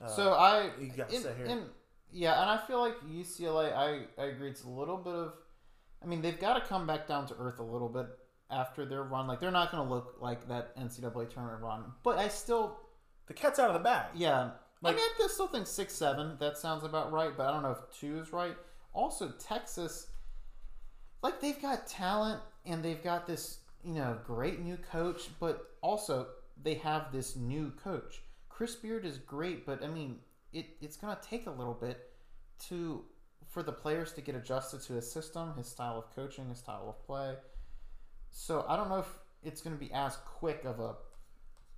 uh, 0.00 0.08
so 0.08 0.32
I 0.32 0.70
you 0.80 0.90
gotta 0.96 1.14
in- 1.14 1.22
here. 1.22 1.46
in- 1.46 1.64
yeah, 2.12 2.40
and 2.40 2.50
I 2.50 2.56
feel 2.58 2.80
like 2.80 2.94
UCLA. 3.02 3.74
I 3.74 4.04
I 4.20 4.26
agree. 4.26 4.48
It's 4.50 4.64
a 4.64 4.68
little 4.68 4.96
bit 4.96 5.12
of. 5.14 5.32
I 6.02 6.06
mean, 6.06 6.22
they've 6.22 6.38
got 6.38 6.54
to 6.54 6.60
come 6.60 6.86
back 6.86 7.06
down 7.08 7.26
to 7.28 7.34
earth 7.38 7.58
a 7.58 7.64
little 7.64 7.88
bit 7.88 8.06
after 8.50 8.84
their 8.84 9.02
run. 9.02 9.26
Like 9.26 9.40
they're 9.40 9.50
not 9.50 9.72
going 9.72 9.86
to 9.86 9.92
look 9.92 10.16
like 10.20 10.46
that 10.48 10.76
NCAA 10.76 11.28
tournament 11.32 11.62
run. 11.62 11.84
But 12.04 12.18
I 12.18 12.28
still, 12.28 12.78
the 13.26 13.34
cat's 13.34 13.58
out 13.58 13.68
of 13.68 13.74
the 13.74 13.80
bag. 13.80 14.06
yeah. 14.14 14.50
Like- 14.82 14.94
I 14.94 14.96
mean, 14.98 15.06
I 15.24 15.26
still 15.28 15.48
think 15.48 15.66
six 15.66 15.94
seven. 15.94 16.36
That 16.38 16.56
sounds 16.58 16.84
about 16.84 17.10
right. 17.12 17.36
But 17.36 17.48
I 17.48 17.52
don't 17.52 17.62
know 17.62 17.72
if 17.72 17.98
two 17.98 18.18
is 18.20 18.32
right. 18.32 18.54
Also, 18.92 19.30
Texas, 19.38 20.06
like 21.22 21.40
they've 21.40 21.60
got 21.60 21.86
talent 21.86 22.40
and 22.64 22.82
they've 22.82 23.02
got 23.02 23.26
this 23.26 23.58
you 23.84 23.94
know 23.94 24.18
great 24.24 24.60
new 24.60 24.76
coach, 24.76 25.28
but 25.40 25.70
also 25.80 26.28
they 26.62 26.74
have 26.74 27.10
this 27.12 27.36
new 27.36 27.72
coach. 27.82 28.22
Chris 28.56 28.74
Beard 28.74 29.04
is 29.04 29.18
great, 29.18 29.66
but 29.66 29.84
I 29.84 29.86
mean, 29.86 30.16
it, 30.50 30.64
it's 30.80 30.96
going 30.96 31.14
to 31.14 31.22
take 31.22 31.46
a 31.46 31.50
little 31.50 31.74
bit 31.74 32.10
to 32.68 33.04
for 33.50 33.62
the 33.62 33.72
players 33.72 34.14
to 34.14 34.22
get 34.22 34.34
adjusted 34.34 34.80
to 34.84 34.94
his 34.94 35.12
system, 35.12 35.52
his 35.58 35.68
style 35.68 35.98
of 35.98 36.16
coaching, 36.16 36.48
his 36.48 36.58
style 36.58 36.86
of 36.88 37.06
play. 37.06 37.34
So 38.30 38.64
I 38.66 38.76
don't 38.76 38.88
know 38.88 39.00
if 39.00 39.08
it's 39.42 39.60
going 39.60 39.76
to 39.76 39.78
be 39.78 39.92
as 39.92 40.16
quick 40.38 40.64
of 40.64 40.80
a 40.80 40.94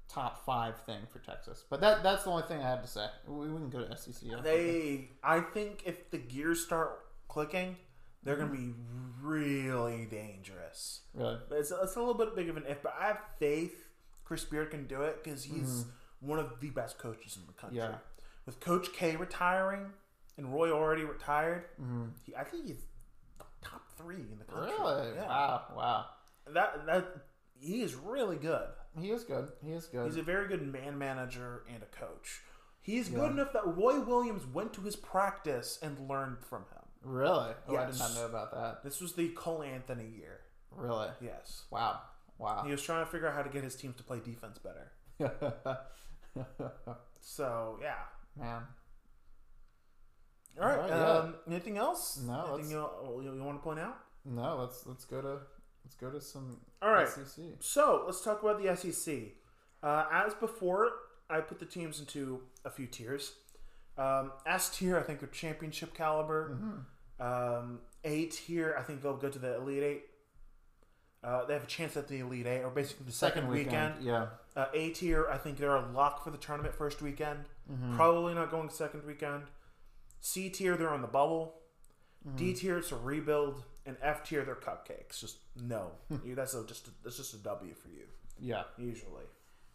top 0.09 0.45
five 0.47 0.81
thing 0.83 1.01
for 1.13 1.19
Texas, 1.19 1.65
but 1.69 1.81
that 1.81 2.05
that's 2.05 2.23
the 2.23 2.31
only 2.31 2.45
thing 2.45 2.61
I 2.61 2.71
had 2.71 2.83
to 2.83 2.89
say. 2.89 3.07
We, 3.27 3.49
we 3.49 3.57
can 3.59 3.71
go 3.71 3.85
to 3.85 3.97
SEC. 3.97 4.31
after. 4.31 4.43
They, 4.45 5.11
I 5.25 5.41
think 5.41 5.83
if 5.85 6.13
the 6.13 6.19
gears 6.19 6.65
start 6.65 7.07
clicking, 7.27 7.75
they're 8.23 8.37
going 8.37 8.51
to 8.51 8.57
be 8.57 8.73
really 9.21 10.07
dangerous. 10.09 11.01
really 11.13 11.39
It's, 11.51 11.73
it's 11.73 11.97
a 11.97 11.99
little 11.99 12.15
bit 12.15 12.37
big 12.37 12.49
of 12.49 12.57
an 12.57 12.67
if, 12.69 12.85
but 12.85 12.95
I 13.01 13.09
have 13.09 13.19
faith 13.41 13.89
Chris 14.25 14.45
Beard 14.45 14.71
can 14.71 14.87
do 14.87 15.03
it 15.03 15.25
because 15.25 15.43
he's 15.43 15.81
mm-hmm. 15.81 15.91
One 16.21 16.39
of 16.39 16.61
the 16.61 16.71
best 16.71 16.99
coaches 16.99 17.37
in 17.41 17.47
the 17.47 17.53
country. 17.53 17.79
Mm-hmm. 17.81 17.93
Yeah. 17.93 17.99
With 18.47 18.61
Coach 18.61 18.93
K 18.93 19.17
retiring 19.17 19.87
and 20.37 20.53
Roy 20.53 20.71
already 20.73 21.05
retired, 21.05 21.65
he, 22.25 22.35
I 22.35 22.45
think 22.45 22.67
he's 22.67 22.77
top 23.63 23.83
three 23.97 24.17
in 24.17 24.39
the 24.39 24.45
country. 24.45 24.73
Mm-hmm. 24.73 24.83
really 24.83 25.15
Yeah. 25.17 25.27
wow 25.29 25.63
wow. 25.77 26.05
That 26.55 26.87
that 26.87 27.07
he 27.61 27.83
is 27.83 27.95
really 27.95 28.37
good. 28.37 28.69
He 28.99 29.11
is 29.11 29.25
good. 29.25 29.49
He 29.65 29.73
is 29.73 29.87
good. 29.87 30.07
He's 30.07 30.17
a 30.17 30.23
very 30.23 30.49
good 30.49 30.67
man 30.73 30.97
manager 30.99 31.63
and 31.73 31.83
a 31.83 31.87
coach. 31.87 32.41
He's 32.81 33.11
Yeah. 33.11 33.19
good 33.19 33.33
enough 33.33 33.53
that 33.53 33.67
Roy 33.77 34.01
Williams 34.01 34.47
went 34.47 34.73
to 34.75 34.81
his 34.81 34.97
practice 34.97 35.79
and 35.83 36.09
learned 36.09 36.39
from 36.49 36.63
him. 36.63 36.83
really? 37.03 37.53
Oh, 37.69 37.77
I 37.77 37.85
did 37.87 37.99
not 37.99 38.15
know 38.15 38.27
about 38.27 38.51
that. 38.53 38.83
This 38.83 39.01
was 39.01 39.13
the 39.15 39.29
Cole 39.31 39.63
Anthony 39.63 40.07
year. 40.19 40.41
Really? 40.75 41.09
Yes. 41.21 41.65
Wow. 41.71 42.01
Wow. 42.39 42.63
He 42.65 42.71
was 42.71 42.83
trying 42.83 43.05
to 43.05 43.11
figure 43.11 43.29
out 43.29 43.35
how 43.35 43.43
to 43.43 43.49
get 43.51 43.63
his 43.65 43.75
teams 43.77 43.97
to 43.97 44.03
play 44.05 44.21
defense 44.21 44.59
better. 44.59 44.93
So 47.21 47.79
yeah. 47.83 47.95
Man. 48.39 48.63
All 50.61 50.69
right. 50.69 50.91
Um, 50.91 51.35
anything 51.47 51.77
else? 51.77 52.21
No, 52.25 52.55
Anything 52.55 52.71
you, 52.73 52.89
you, 53.23 53.35
you 53.35 53.43
want 53.45 53.59
to 53.59 53.63
point 53.63 53.79
out? 53.79 53.99
No, 54.25 54.59
let's 54.61 54.87
let's 54.87 55.05
go 55.05 55.21
to 55.21 55.39
let's 55.85 55.95
go 56.01 56.11
to 56.11 56.21
some 56.21 56.61
All 56.83 56.91
right. 56.91 57.09
SEC. 57.09 57.45
So 57.61 58.05
let's 58.07 58.23
talk 58.23 58.43
about 58.43 58.63
the 58.63 58.75
SEC. 58.77 59.15
Uh, 59.83 60.07
as 60.13 60.35
before, 60.35 60.91
I 61.31 61.41
put 61.41 61.59
the 61.59 61.67
teams 61.67 62.01
into 62.01 62.41
a 62.65 62.71
few 62.71 62.87
tiers. 62.87 63.33
Um, 63.97 64.33
S 64.47 64.71
tier, 64.77 64.97
I 64.97 65.03
think 65.03 65.21
they're 65.21 65.29
championship 65.29 65.95
caliber. 65.95 66.85
Um, 67.21 67.81
A 68.05 68.27
tier, 68.27 68.77
I 68.79 68.83
think 68.83 69.03
they'll 69.03 69.17
go 69.17 69.29
to 69.29 69.39
the 69.39 69.57
Elite 69.57 69.83
Eight. 69.83 70.03
Uh, 71.23 71.45
they 71.47 71.53
have 71.53 71.65
a 71.65 71.67
chance 71.67 71.97
at 71.97 72.07
the 72.07 72.21
Elite 72.21 72.47
Eight, 72.47 72.63
or 72.63 72.71
basically 72.71 73.07
the 73.07 73.13
second, 73.13 73.49
weekend. 73.49 73.95
Yeah. 74.01 74.27
Uh, 74.59 74.67
a 74.75 74.91
tier, 74.91 75.29
I 75.31 75.39
think 75.39 75.57
they're 75.57 75.77
a 75.77 75.89
lock 75.93 76.25
for 76.25 76.31
the 76.33 76.37
tournament 76.37 76.75
first 76.75 77.01
weekend. 77.01 77.45
Mm-hmm. 77.73 77.95
Probably 77.95 78.35
not 78.35 78.51
going 78.51 78.69
second 78.71 79.05
weekend. 79.07 79.45
C 80.21 80.51
tier, 80.51 80.77
they're 80.77 80.91
on 80.91 81.01
the 81.01 81.07
bubble. 81.07 81.55
Mm-hmm. 82.27 82.37
D 82.37 82.55
tier, 82.55 82.79
it's 82.79 82.91
a 82.91 82.97
rebuild, 82.97 83.63
and 83.87 83.97
F 84.03 84.25
tier, 84.25 84.45
they're 84.45 84.57
cupcakes. 84.57 85.21
Just 85.21 85.37
no, 85.55 85.93
You- 86.25 86.35
that's 86.35 86.55
a, 86.55 86.67
just 86.67 86.89
a, 86.89 86.91
that's 87.05 87.19
just 87.19 87.35
a 87.35 87.37
W 87.37 87.73
for 87.73 87.89
you 87.89 88.07
Yeah. 88.41 88.65
usually. 88.77 89.27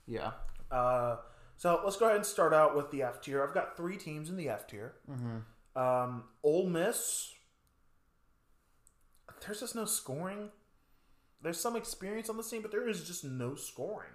Yeah. 0.05 0.31
Uh, 0.69 1.15
so 1.55 1.79
let's 1.85 1.95
go 1.95 2.07
ahead 2.07 2.17
and 2.17 2.25
start 2.25 2.53
out 2.53 2.75
with 2.75 2.91
the 2.91 3.03
F 3.03 3.21
tier. 3.21 3.41
I've 3.41 3.53
got 3.53 3.77
three 3.77 3.95
teams 3.95 4.29
in 4.29 4.35
the 4.35 4.49
F 4.49 4.67
tier. 4.67 4.95
Mm-hmm. 5.09 5.79
Um, 5.81 6.23
Ole 6.43 6.67
Miss. 6.67 7.31
There's 9.45 9.61
just 9.61 9.75
no 9.75 9.85
scoring. 9.85 10.49
There's 11.41 11.59
some 11.59 11.77
experience 11.77 12.29
on 12.29 12.35
the 12.35 12.43
team, 12.43 12.61
but 12.61 12.71
there 12.71 12.87
is 12.89 13.05
just 13.07 13.23
no 13.23 13.55
scoring. 13.55 14.09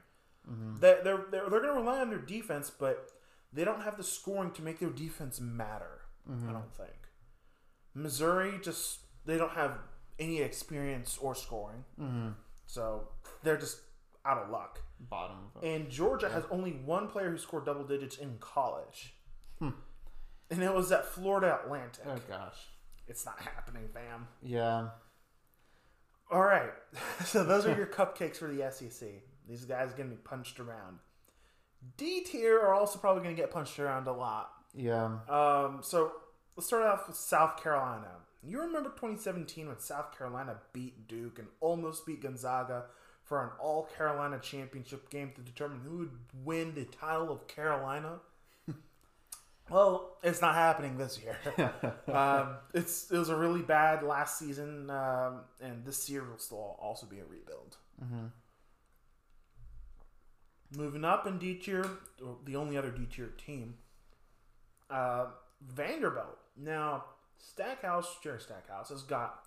They, 0.46 0.98
they're 1.04 1.24
they're, 1.30 1.48
they're 1.50 1.60
going 1.60 1.74
to 1.74 1.80
rely 1.80 2.00
on 2.00 2.10
their 2.10 2.18
defense, 2.20 2.70
but 2.70 3.10
they 3.52 3.64
don't 3.64 3.82
have 3.82 3.96
the 3.96 4.02
scoring 4.04 4.50
to 4.52 4.62
make 4.62 4.78
their 4.78 4.90
defense 4.90 5.40
matter. 5.40 6.00
I 6.30 6.52
don't 6.52 6.74
think. 6.74 6.90
Missouri 7.94 8.58
just 8.62 9.00
they 9.26 9.36
don't 9.38 9.52
have 9.52 9.78
any 10.18 10.40
experience 10.40 11.18
or 11.20 11.34
scoring, 11.34 11.84
Mm-hmm. 12.00 12.28
so 12.66 13.08
they're 13.42 13.56
just 13.56 13.80
out 14.24 14.38
of 14.38 14.50
luck. 14.50 14.80
Bottom. 15.00 15.36
And 15.62 15.88
Georgia 15.88 16.28
has 16.28 16.44
only 16.50 16.72
one 16.72 17.08
player 17.08 17.30
who 17.30 17.38
scored 17.38 17.64
double 17.64 17.84
digits 17.84 18.16
in 18.18 18.36
college, 18.40 19.14
Hmm. 19.58 19.70
and 20.50 20.62
it 20.62 20.74
was 20.74 20.90
at 20.92 21.06
Florida 21.06 21.58
Atlantic. 21.64 22.04
oh 22.06 22.16
gosh. 22.28 22.56
It's 23.06 23.24
not 23.24 23.40
happening, 23.40 23.88
fam. 23.94 24.26
Yeah. 24.42 24.88
All 26.30 26.42
right, 26.42 26.72
so 27.24 27.42
those 27.44 27.64
are 27.64 27.74
your 27.74 27.86
cupcakes 27.86 28.36
for 28.36 28.48
the 28.52 28.70
SEC. 28.70 29.08
These 29.48 29.64
guys 29.64 29.92
are 29.92 29.96
going 29.96 30.10
to 30.10 30.16
be 30.16 30.22
punched 30.22 30.60
around. 30.60 30.98
D 31.96 32.22
tier 32.22 32.58
are 32.58 32.74
also 32.74 32.98
probably 32.98 33.22
going 33.22 33.34
to 33.34 33.40
get 33.40 33.50
punched 33.50 33.78
around 33.78 34.06
a 34.06 34.12
lot. 34.12 34.50
Yeah. 34.74 35.18
Um, 35.28 35.80
so 35.82 36.12
let's 36.56 36.66
start 36.66 36.82
off 36.84 37.08
with 37.08 37.16
South 37.16 37.62
Carolina. 37.62 38.10
You 38.42 38.60
remember 38.60 38.90
2017 38.90 39.68
when 39.68 39.78
South 39.78 40.16
Carolina 40.16 40.56
beat 40.72 41.08
Duke 41.08 41.38
and 41.38 41.48
almost 41.60 42.06
beat 42.06 42.22
Gonzaga 42.22 42.84
for 43.24 43.42
an 43.42 43.50
All 43.60 43.88
Carolina 43.96 44.38
championship 44.40 45.10
game 45.10 45.32
to 45.34 45.40
determine 45.40 45.80
who 45.84 45.98
would 45.98 46.10
win 46.44 46.74
the 46.74 46.84
title 46.84 47.30
of 47.30 47.46
Carolina? 47.48 48.20
well, 49.70 50.16
it's 50.22 50.40
not 50.40 50.54
happening 50.54 50.96
this 50.96 51.20
year. 51.20 51.36
um, 52.14 52.56
it's 52.74 53.10
it 53.10 53.18
was 53.18 53.28
a 53.28 53.36
really 53.36 53.62
bad 53.62 54.02
last 54.02 54.38
season, 54.38 54.88
um, 54.90 55.40
and 55.60 55.84
this 55.84 56.08
year 56.08 56.22
will 56.24 56.38
still 56.38 56.78
also 56.80 57.06
be 57.06 57.18
a 57.18 57.24
rebuild. 57.24 57.76
Moving 60.76 61.04
up 61.04 61.26
in 61.26 61.38
D 61.38 61.54
tier, 61.54 61.88
the 62.44 62.56
only 62.56 62.76
other 62.76 62.90
D 62.90 63.06
tier 63.06 63.30
team, 63.44 63.74
uh, 64.90 65.26
Vanderbilt. 65.66 66.38
Now, 66.56 67.04
Stackhouse, 67.38 68.16
Jerry 68.22 68.40
Stackhouse, 68.40 68.90
has 68.90 69.02
got 69.02 69.44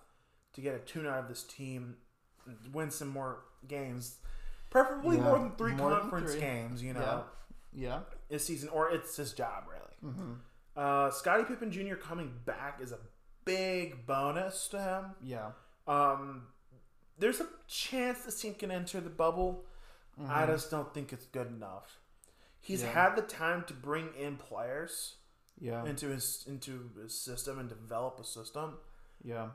to 0.54 0.60
get 0.60 0.74
a 0.74 0.78
tune 0.80 1.06
out 1.06 1.18
of 1.20 1.28
this 1.28 1.44
team, 1.44 1.96
win 2.72 2.90
some 2.90 3.08
more 3.08 3.44
games, 3.68 4.16
preferably 4.70 5.16
Yeah, 5.16 5.22
more 5.24 5.38
than 5.38 5.52
three 5.52 5.74
more 5.74 5.90
than 5.90 6.00
conference 6.00 6.32
three. 6.32 6.40
games. 6.40 6.82
You 6.82 6.94
know, 6.94 7.24
Yeah. 7.72 7.88
Yeah. 7.88 8.00
this 8.28 8.44
season, 8.46 8.68
or 8.70 8.90
it's 8.90 9.16
his 9.16 9.32
job 9.32 9.64
really. 9.68 10.12
Mm-hmm. 10.14 10.32
Uh, 10.76 11.10
Scottie 11.10 11.44
Pippen 11.44 11.70
Jr. 11.70 11.94
coming 11.94 12.32
back 12.44 12.80
is 12.82 12.90
a 12.92 12.98
big 13.44 14.06
bonus 14.06 14.66
to 14.68 14.80
him. 14.82 15.04
Yeah. 15.22 15.50
Um, 15.86 16.48
there's 17.18 17.40
a 17.40 17.46
chance 17.68 18.24
this 18.24 18.40
team 18.40 18.54
can 18.54 18.70
enter 18.70 19.00
the 19.00 19.10
bubble. 19.10 19.64
I 20.28 20.46
just 20.46 20.70
don't 20.70 20.92
think 20.94 21.12
it's 21.12 21.26
good 21.26 21.46
enough. 21.48 21.98
He's 22.60 22.82
Yeah. 22.82 22.92
had 22.92 23.16
the 23.16 23.22
time 23.22 23.64
to 23.64 23.74
bring 23.74 24.14
in 24.14 24.36
players 24.36 25.16
Yeah. 25.58 25.84
into 25.84 26.08
his 26.08 26.44
into 26.46 26.90
his 27.02 27.18
system 27.18 27.58
and 27.58 27.68
develop 27.68 28.18
a 28.20 28.24
system. 28.24 28.78
Yeah. 29.22 29.50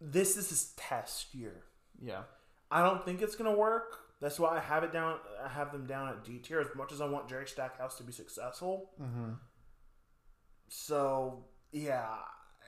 This 0.00 0.36
is 0.36 0.48
his 0.50 0.72
test 0.76 1.34
year. 1.34 1.64
Yeah. 2.00 2.24
I 2.70 2.82
don't 2.82 3.04
think 3.04 3.22
it's 3.22 3.36
gonna 3.36 3.54
work. 3.56 3.98
That's 4.20 4.38
why 4.38 4.56
I 4.56 4.60
have 4.60 4.82
it 4.84 4.92
down. 4.92 5.18
I 5.42 5.48
have 5.48 5.72
them 5.72 5.86
down 5.86 6.08
at 6.08 6.24
D 6.24 6.38
tier. 6.38 6.60
As 6.60 6.74
much 6.74 6.92
as 6.92 7.00
I 7.00 7.06
want 7.06 7.28
Jerry 7.28 7.46
Stackhouse 7.46 7.96
to 7.98 8.02
be 8.02 8.12
successful, 8.12 8.90
Mm-hmm. 9.00 9.32
so 10.68 11.44
yeah, 11.70 12.18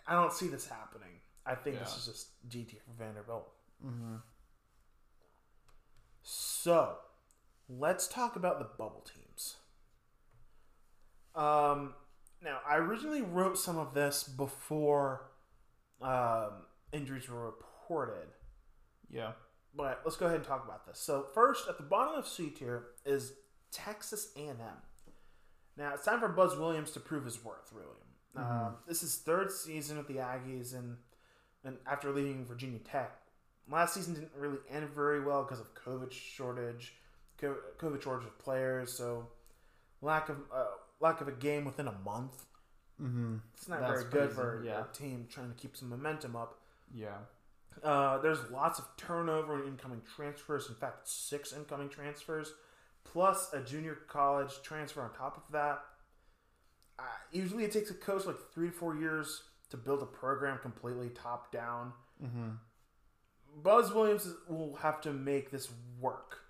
I 0.06 0.14
don't 0.14 0.32
see 0.32 0.48
this 0.48 0.66
happening. 0.66 1.20
I 1.46 1.54
think 1.54 1.78
this 1.78 1.96
is 1.96 2.06
just 2.06 2.48
D 2.48 2.64
tier 2.64 2.80
for 2.86 2.92
Vanderbilt. 2.92 3.52
Mm-hmm. 3.84 4.16
So, 6.22 6.98
let's 7.68 8.06
talk 8.08 8.36
about 8.36 8.58
the 8.58 8.66
bubble 8.78 9.04
teams. 9.14 9.56
Um, 11.34 11.94
now, 12.42 12.58
I 12.68 12.76
originally 12.76 13.22
wrote 13.22 13.58
some 13.58 13.78
of 13.78 13.94
this 13.94 14.22
before 14.24 15.30
um, 16.00 16.50
injuries 16.92 17.28
were 17.28 17.46
reported, 17.46 18.28
Yeah. 19.10 19.32
but 19.74 20.02
let's 20.04 20.16
go 20.16 20.26
ahead 20.26 20.38
and 20.38 20.46
talk 20.46 20.64
about 20.64 20.86
this. 20.86 20.98
So, 20.98 21.26
first, 21.34 21.68
at 21.68 21.76
the 21.76 21.82
bottom 21.82 22.14
of 22.18 22.28
C 22.28 22.50
tier 22.50 22.88
is 23.04 23.32
Texas 23.72 24.32
A&M. 24.36 24.56
Now, 25.76 25.92
it's 25.94 26.04
time 26.04 26.20
for 26.20 26.28
Buzz 26.28 26.56
Williams 26.56 26.92
to 26.92 27.00
prove 27.00 27.24
his 27.24 27.42
worth. 27.44 27.72
Really, 27.72 27.88
um, 28.36 28.76
this 28.86 29.02
is 29.02 29.16
third 29.16 29.50
season 29.50 29.96
with 29.96 30.06
the 30.06 30.16
Aggies, 30.16 30.72
and 30.74 30.96
and 31.64 31.78
after 31.86 32.12
leaving 32.12 32.44
Virginia 32.44 32.78
Tech, 32.78 33.16
last 33.68 33.94
season 33.94 34.14
didn't 34.14 34.30
really 34.36 34.58
end 34.70 34.88
very 34.90 35.24
well 35.24 35.42
because 35.42 35.58
of 35.58 35.74
COVID 35.74 36.12
shortage, 36.12 36.94
COVID 37.42 38.02
shortage 38.02 38.26
of 38.26 38.38
players. 38.38 38.92
So 38.92 39.28
lack 40.02 40.28
of 40.28 40.36
uh, 40.54 40.66
lack 41.00 41.20
of 41.20 41.28
a 41.28 41.32
game 41.32 41.64
within 41.64 41.88
a 41.88 41.94
month. 42.04 42.46
Mm-hmm. 43.02 43.36
It's 43.54 43.68
not 43.68 43.80
That's 43.80 44.02
very 44.02 44.04
good 44.10 44.34
crazy, 44.34 44.34
for 44.34 44.62
yeah. 44.64 44.82
a 44.82 44.96
team 44.96 45.26
trying 45.30 45.48
to 45.48 45.54
keep 45.54 45.76
some 45.76 45.88
momentum 45.88 46.36
up. 46.36 46.60
Yeah. 46.94 47.16
Uh, 47.82 48.18
there's 48.18 48.38
lots 48.50 48.78
of 48.78 48.86
turnover 48.96 49.56
and 49.56 49.68
incoming 49.68 50.02
transfers. 50.16 50.68
In 50.68 50.76
fact, 50.76 51.08
six 51.08 51.52
incoming 51.52 51.88
transfers, 51.88 52.52
plus 53.04 53.52
a 53.52 53.60
junior 53.60 53.98
college 54.08 54.62
transfer 54.62 55.02
on 55.02 55.12
top 55.12 55.36
of 55.36 55.52
that. 55.52 55.80
Uh, 56.98 57.02
usually, 57.32 57.64
it 57.64 57.72
takes 57.72 57.90
a 57.90 57.94
coach 57.94 58.26
like 58.26 58.36
three 58.54 58.68
to 58.68 58.72
four 58.72 58.96
years 58.96 59.42
to 59.70 59.76
build 59.76 60.02
a 60.02 60.06
program 60.06 60.58
completely 60.58 61.08
top 61.08 61.50
down. 61.50 61.92
Mm-hmm. 62.24 62.50
Buzz 63.62 63.92
Williams 63.92 64.28
will 64.48 64.76
have 64.76 65.00
to 65.00 65.12
make 65.12 65.50
this 65.50 65.68
work, 66.00 66.43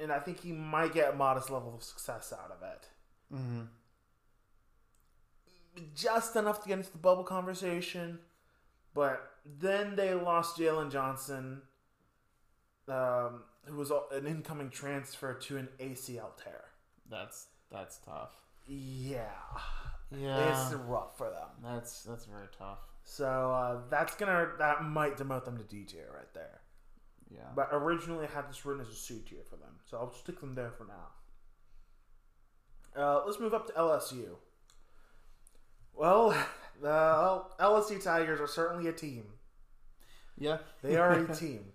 and 0.00 0.10
I 0.12 0.18
think 0.18 0.40
he 0.40 0.52
might 0.52 0.92
get 0.94 1.12
a 1.12 1.16
modest 1.16 1.50
level 1.50 1.74
of 1.74 1.82
success 1.82 2.32
out 2.32 2.50
of 2.50 2.62
it. 2.62 2.88
Mm-hmm. 3.34 3.62
just 5.94 6.34
enough 6.36 6.62
to 6.62 6.68
get 6.68 6.78
into 6.78 6.92
the 6.92 6.98
bubble 6.98 7.24
conversation. 7.24 8.18
But 8.94 9.22
then 9.60 9.94
they 9.96 10.14
lost 10.14 10.58
Jalen 10.58 10.90
Johnson, 10.90 11.62
um, 12.88 13.44
who 13.66 13.76
was 13.76 13.92
an 14.12 14.26
incoming 14.26 14.70
transfer 14.70 15.32
to 15.34 15.56
an 15.58 15.68
ACL 15.78 16.36
tear. 16.42 16.64
That's 17.08 17.46
that's 17.70 17.98
tough. 17.98 18.32
Yeah, 18.66 19.26
Yeah. 20.16 20.64
it's 20.66 20.74
rough 20.74 21.16
for 21.16 21.30
them. 21.30 21.48
that's 21.62 22.02
that's 22.02 22.24
very 22.24 22.48
tough. 22.56 22.78
So 23.04 23.26
uh, 23.52 23.80
that's 23.90 24.16
gonna 24.16 24.48
that 24.58 24.82
might 24.84 25.16
demote 25.16 25.44
them 25.44 25.56
to 25.58 25.62
D 25.64 25.84
tier 25.84 26.08
right 26.14 26.32
there. 26.34 26.60
Yeah. 27.32 27.42
But 27.54 27.68
originally, 27.72 28.26
I 28.26 28.30
had 28.34 28.48
this 28.48 28.64
written 28.66 28.82
as 28.82 28.88
a 28.88 28.94
C 28.94 29.22
tier 29.28 29.42
for 29.48 29.56
them, 29.56 29.74
so 29.84 29.98
I'll 29.98 30.12
stick 30.12 30.40
them 30.40 30.54
there 30.54 30.70
for 30.70 30.84
now. 30.86 31.08
Uh, 33.00 33.22
let's 33.24 33.38
move 33.38 33.54
up 33.54 33.66
to 33.68 33.72
LSU. 33.74 34.36
Well, 35.94 36.30
the 36.82 37.42
LSU 37.60 38.02
Tigers 38.02 38.40
are 38.40 38.46
certainly 38.48 38.88
a 38.88 38.92
team. 38.92 39.24
yeah. 40.38 40.58
They 40.82 40.96
are 40.96 41.12
a 41.12 41.34
team. 41.36 41.66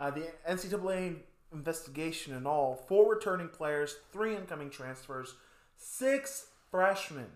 Uh, 0.00 0.10
the 0.10 0.28
NCAA 0.48 1.16
investigation 1.52 2.34
in 2.34 2.46
all 2.46 2.74
four 2.88 3.12
returning 3.12 3.48
players, 3.48 3.96
three 4.12 4.34
incoming 4.34 4.70
transfers, 4.70 5.34
six 5.76 6.46
freshmen, 6.70 7.26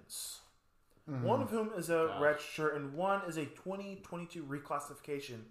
one 1.05 1.43
of 1.43 1.51
whom 1.51 1.71
is 1.77 1.91
a 1.91 2.07
Gosh. 2.19 2.21
redshirt, 2.39 2.75
and 2.75 2.95
one 2.95 3.21
is 3.29 3.37
a 3.37 3.45
2022 3.45 4.43
reclassification 4.43 5.43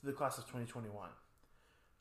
to 0.00 0.06
the 0.06 0.12
class 0.12 0.36
of 0.38 0.44
2021. 0.44 1.08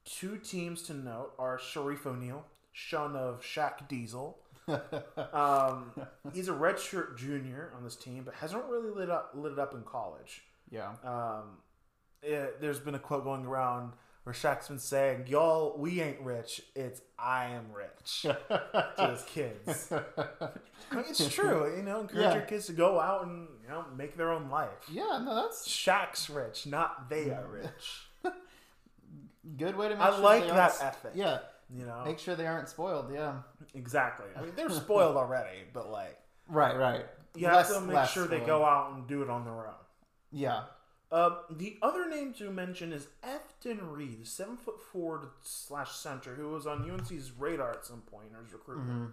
Two 0.06 0.38
teams 0.38 0.82
to 0.84 0.94
note 0.94 1.34
are 1.38 1.58
Shareef 1.58 2.06
O'Neal, 2.06 2.46
son 2.74 3.16
of 3.16 3.42
Shaq 3.42 3.88
Diesel. 3.88 4.38
um, 5.34 5.92
he's 6.34 6.48
a 6.48 6.52
redshirt 6.54 7.18
junior 7.18 7.72
on 7.76 7.84
this 7.84 7.96
team, 7.96 8.24
but 8.24 8.34
hasn't 8.36 8.64
really 8.66 8.92
lit 8.92 9.10
up 9.10 9.32
lit 9.34 9.54
it 9.54 9.60
up 9.60 9.74
in 9.74 9.82
college 9.82 10.44
Yeah. 10.70 10.92
um, 11.04 11.58
it, 12.22 12.62
there's 12.62 12.80
been 12.80 12.94
a 12.96 13.00
quote 13.00 13.24
going 13.24 13.46
around 13.46 13.94
where 14.24 14.34
Shaq's 14.34 14.68
been 14.68 14.78
saying, 14.78 15.26
"Y'all, 15.28 15.76
we 15.80 16.02
ain't 16.02 16.20
rich. 16.22 16.62
It's 16.76 17.02
I 17.18 17.46
am 17.46 17.72
rich." 17.74 18.22
to 18.50 19.08
his 19.12 19.24
kids. 19.24 19.92
I 19.92 20.96
mean, 20.96 21.06
it's 21.10 21.34
true. 21.34 21.76
You 21.76 21.82
know, 21.82 22.02
encourage 22.02 22.22
Yeah. 22.26 22.34
your 22.36 22.44
kids 22.44 22.68
to 22.68 22.74
go 22.74 23.00
out 23.00 23.26
and 23.26 23.48
you 23.64 23.70
know 23.70 23.86
make 23.96 24.18
their 24.18 24.32
own 24.32 24.50
life. 24.50 24.88
Yeah. 24.92 25.22
No, 25.26 25.44
that's 25.44 25.68
Shaq's 25.68 26.30
rich, 26.30 26.68
not 26.68 27.10
they 27.10 27.32
are 27.32 27.48
rich. 27.48 28.09
Good 29.58 29.76
way 29.76 29.90
to 29.90 29.96
make 29.96 30.04
I 30.04 30.10
sure 30.12 30.20
like 30.20 30.48
that 30.48 30.78
ethic. 30.82 31.12
Yeah. 31.16 31.40
You 31.72 31.86
know, 31.86 32.02
Make 32.06 32.18
sure 32.20 32.36
they 32.36 32.48
aren't 32.48 32.68
spoiled. 32.68 33.14
Yeah. 33.14 33.36
exactly. 33.76 34.26
I 34.36 34.42
mean, 34.42 34.54
they're 34.56 34.70
spoiled 34.86 35.16
already, 35.18 35.60
but 35.74 35.90
like 35.92 36.18
Right. 36.48 36.76
Right. 36.76 37.06
you 37.36 37.48
Less- 37.48 37.72
have 37.72 37.84
to 37.84 37.88
make 37.88 38.10
sure 38.10 38.26
they 38.28 38.40
go 38.40 38.66
out 38.66 38.94
and 38.94 39.08
do 39.08 39.22
it 39.22 39.30
on 39.30 39.46
their 39.46 39.68
own. 39.68 39.74
Yeah. 40.32 40.64
Uh, 41.12 41.38
the 41.50 41.78
other 41.82 42.08
name 42.10 42.34
to 42.36 42.52
mention 42.52 42.92
is 42.94 43.08
Efton 43.24 43.80
Reid, 43.96 44.22
the 44.22 44.26
seven 44.26 44.58
foot 44.58 44.80
forward 44.80 45.28
slash 45.42 45.92
center 45.92 46.36
who 46.36 46.50
was 46.50 46.68
on 46.68 46.90
UNC's 46.90 47.32
radar 47.32 47.72
at 47.72 47.86
some 47.86 48.02
point 48.02 48.28
in 48.32 48.44
his 48.44 48.54
recruitment. 48.54 49.12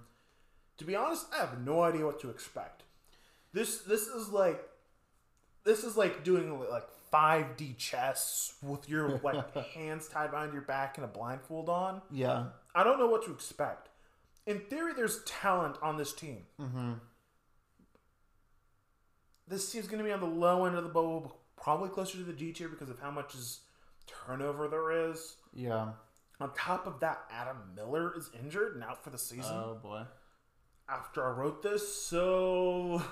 To 0.79 0.85
be 0.85 0.95
honest, 0.95 1.27
I 1.35 1.39
have 1.39 1.61
no 1.65 1.83
idea 1.83 2.05
what 2.05 2.21
to 2.21 2.29
expect. 2.31 2.83
This 3.55 3.79
this 3.79 4.09
is 4.09 4.29
like 4.29 4.63
this 5.65 5.85
is 5.85 5.97
like 5.97 6.23
doing 6.23 6.59
like 6.71 6.87
five 7.11 7.57
D 7.57 7.75
chess 7.79 8.55
with 8.63 8.89
your 8.89 9.19
like 9.25 9.55
hands 9.73 10.09
tied 10.09 10.31
behind 10.31 10.53
your 10.53 10.63
back 10.63 10.99
and 10.99 11.05
a 11.05 11.09
blindfold 11.09 11.69
on. 11.69 12.03
Yeah. 12.11 12.47
I 12.75 12.85
don't 12.85 12.99
know 12.99 13.07
what 13.09 13.25
to 13.27 13.33
expect. 13.33 13.89
In 14.47 14.61
theory, 14.61 14.93
there's 14.95 15.23
talent 15.25 15.77
on 15.83 15.97
this 15.97 16.13
team. 16.13 16.43
Mm-hmm. 16.61 16.93
This 19.49 19.71
team's 19.71 19.87
going 19.87 19.99
to 19.99 20.05
be 20.05 20.13
on 20.13 20.21
the 20.21 20.27
low 20.27 20.65
end 20.65 20.77
of 20.77 20.83
the 20.85 20.89
bubble, 20.91 21.37
probably 21.57 21.89
closer 21.89 22.19
to 22.19 22.25
the 22.25 22.33
G 22.33 22.53
tier 22.53 22.69
because 22.69 22.91
of 22.91 22.99
how 23.01 23.11
much 23.11 23.35
is 23.35 23.61
turnover 24.07 24.69
there 24.69 25.11
is. 25.11 25.37
Yeah. 25.55 25.91
On 26.41 26.53
top 26.55 26.87
of 26.87 27.01
that, 27.01 27.21
Adam 27.31 27.57
Miller 27.75 28.13
is 28.17 28.29
injured 28.39 28.75
and 28.75 28.85
out 28.85 29.03
for 29.03 29.11
the 29.11 29.19
season 29.19 29.55
Oh 29.55 29.79
boy. 29.83 30.03
after 30.89 31.25
I 31.27 31.31
wrote 31.31 31.63
this. 31.63 31.97
So, 32.03 33.03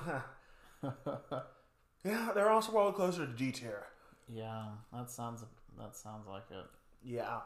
yeah, 2.05 2.31
they're 2.35 2.51
also 2.51 2.73
probably 2.73 2.93
closer 2.93 3.27
to 3.27 3.33
D 3.33 3.51
tier. 3.53 3.87
Yeah. 4.33 4.65
That 4.93 5.11
sounds. 5.11 5.45
That 5.79 5.97
sounds 5.97 6.27
like 6.29 6.45
it. 6.51 6.67
Yeah. 7.03 7.41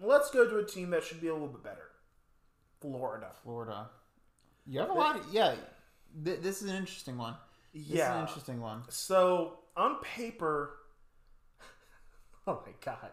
Let's 0.00 0.30
go 0.30 0.48
to 0.48 0.58
a 0.58 0.64
team 0.64 0.90
that 0.90 1.04
should 1.04 1.20
be 1.20 1.28
a 1.28 1.32
little 1.32 1.48
bit 1.48 1.62
better 1.62 1.90
Florida. 2.80 3.28
Florida. 3.42 3.90
You 4.66 4.80
have 4.80 4.90
a 4.90 4.94
lot. 4.94 5.16
Of, 5.16 5.26
yeah. 5.32 5.54
Th- 6.24 6.40
this 6.40 6.62
is 6.62 6.70
an 6.70 6.76
interesting 6.76 7.16
one. 7.16 7.34
This 7.74 7.86
is 7.86 8.00
an 8.00 8.20
interesting 8.20 8.60
one. 8.60 8.82
So 8.88 9.58
on 9.76 9.96
paper, 10.02 10.76
oh 12.46 12.62
my 12.66 12.72
god. 12.84 13.10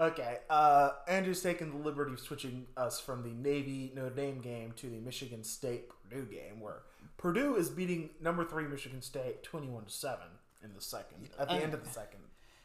Okay, 0.00 0.38
uh, 0.50 0.90
Andrew's 1.06 1.42
taken 1.42 1.70
the 1.70 1.76
liberty 1.76 2.12
of 2.12 2.20
switching 2.20 2.66
us 2.76 2.98
from 2.98 3.22
the 3.22 3.28
Navy 3.28 3.92
Notre 3.94 4.10
Dame 4.10 4.40
game 4.40 4.72
to 4.76 4.88
the 4.88 4.98
Michigan 4.98 5.44
State 5.44 5.84
Purdue 5.88 6.24
game, 6.24 6.60
where 6.60 6.82
Purdue 7.16 7.56
is 7.56 7.70
beating 7.70 8.10
number 8.20 8.44
three 8.44 8.64
Michigan 8.64 9.02
State 9.02 9.42
twenty-one 9.42 9.84
to 9.84 9.90
seven 9.90 10.26
in 10.64 10.74
the 10.74 10.80
second. 10.80 11.28
At 11.38 11.48
the 11.48 11.54
end 11.54 11.74
of 11.74 11.84
the 11.84 11.90
second, 11.90 12.20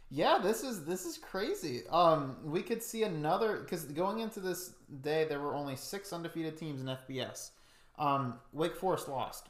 Yeah, 0.10 0.40
this 0.42 0.64
is 0.64 0.86
this 0.86 1.06
is 1.06 1.18
crazy. 1.18 1.84
Um, 1.90 2.38
we 2.44 2.62
could 2.62 2.82
see 2.82 3.04
another 3.04 3.58
because 3.60 3.86
going 3.86 4.20
into 4.20 4.40
this 4.40 4.72
day, 5.02 5.26
there 5.26 5.40
were 5.40 5.56
only 5.56 5.76
six 5.76 6.14
undefeated 6.14 6.58
teams 6.58 6.82
in 6.82 6.88
FBS. 6.88 7.52
Um, 7.98 8.36
Wake 8.54 8.76
Forest 8.76 9.08
lost. 9.10 9.50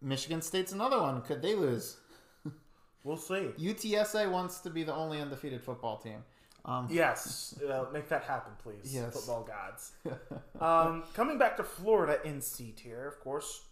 Michigan 0.00 0.42
State's 0.42 0.72
another 0.72 1.00
one. 1.00 1.22
Could 1.22 1.42
they 1.42 1.54
lose? 1.54 1.96
we'll 3.04 3.16
see. 3.16 3.50
UTSA 3.58 4.30
wants 4.30 4.60
to 4.60 4.70
be 4.70 4.82
the 4.82 4.94
only 4.94 5.20
undefeated 5.20 5.62
football 5.62 5.96
team. 5.98 6.24
Um, 6.64 6.88
Yes, 6.90 7.58
uh, 7.70 7.86
make 7.92 8.08
that 8.08 8.24
happen, 8.24 8.52
please. 8.62 8.94
Yes. 8.94 9.12
Football 9.14 9.44
gods. 9.44 9.92
um, 10.60 11.04
coming 11.14 11.38
back 11.38 11.56
to 11.56 11.62
Florida 11.64 12.18
in 12.24 12.40
C 12.40 12.72
tier, 12.72 13.06
of 13.06 13.20
course. 13.20 13.62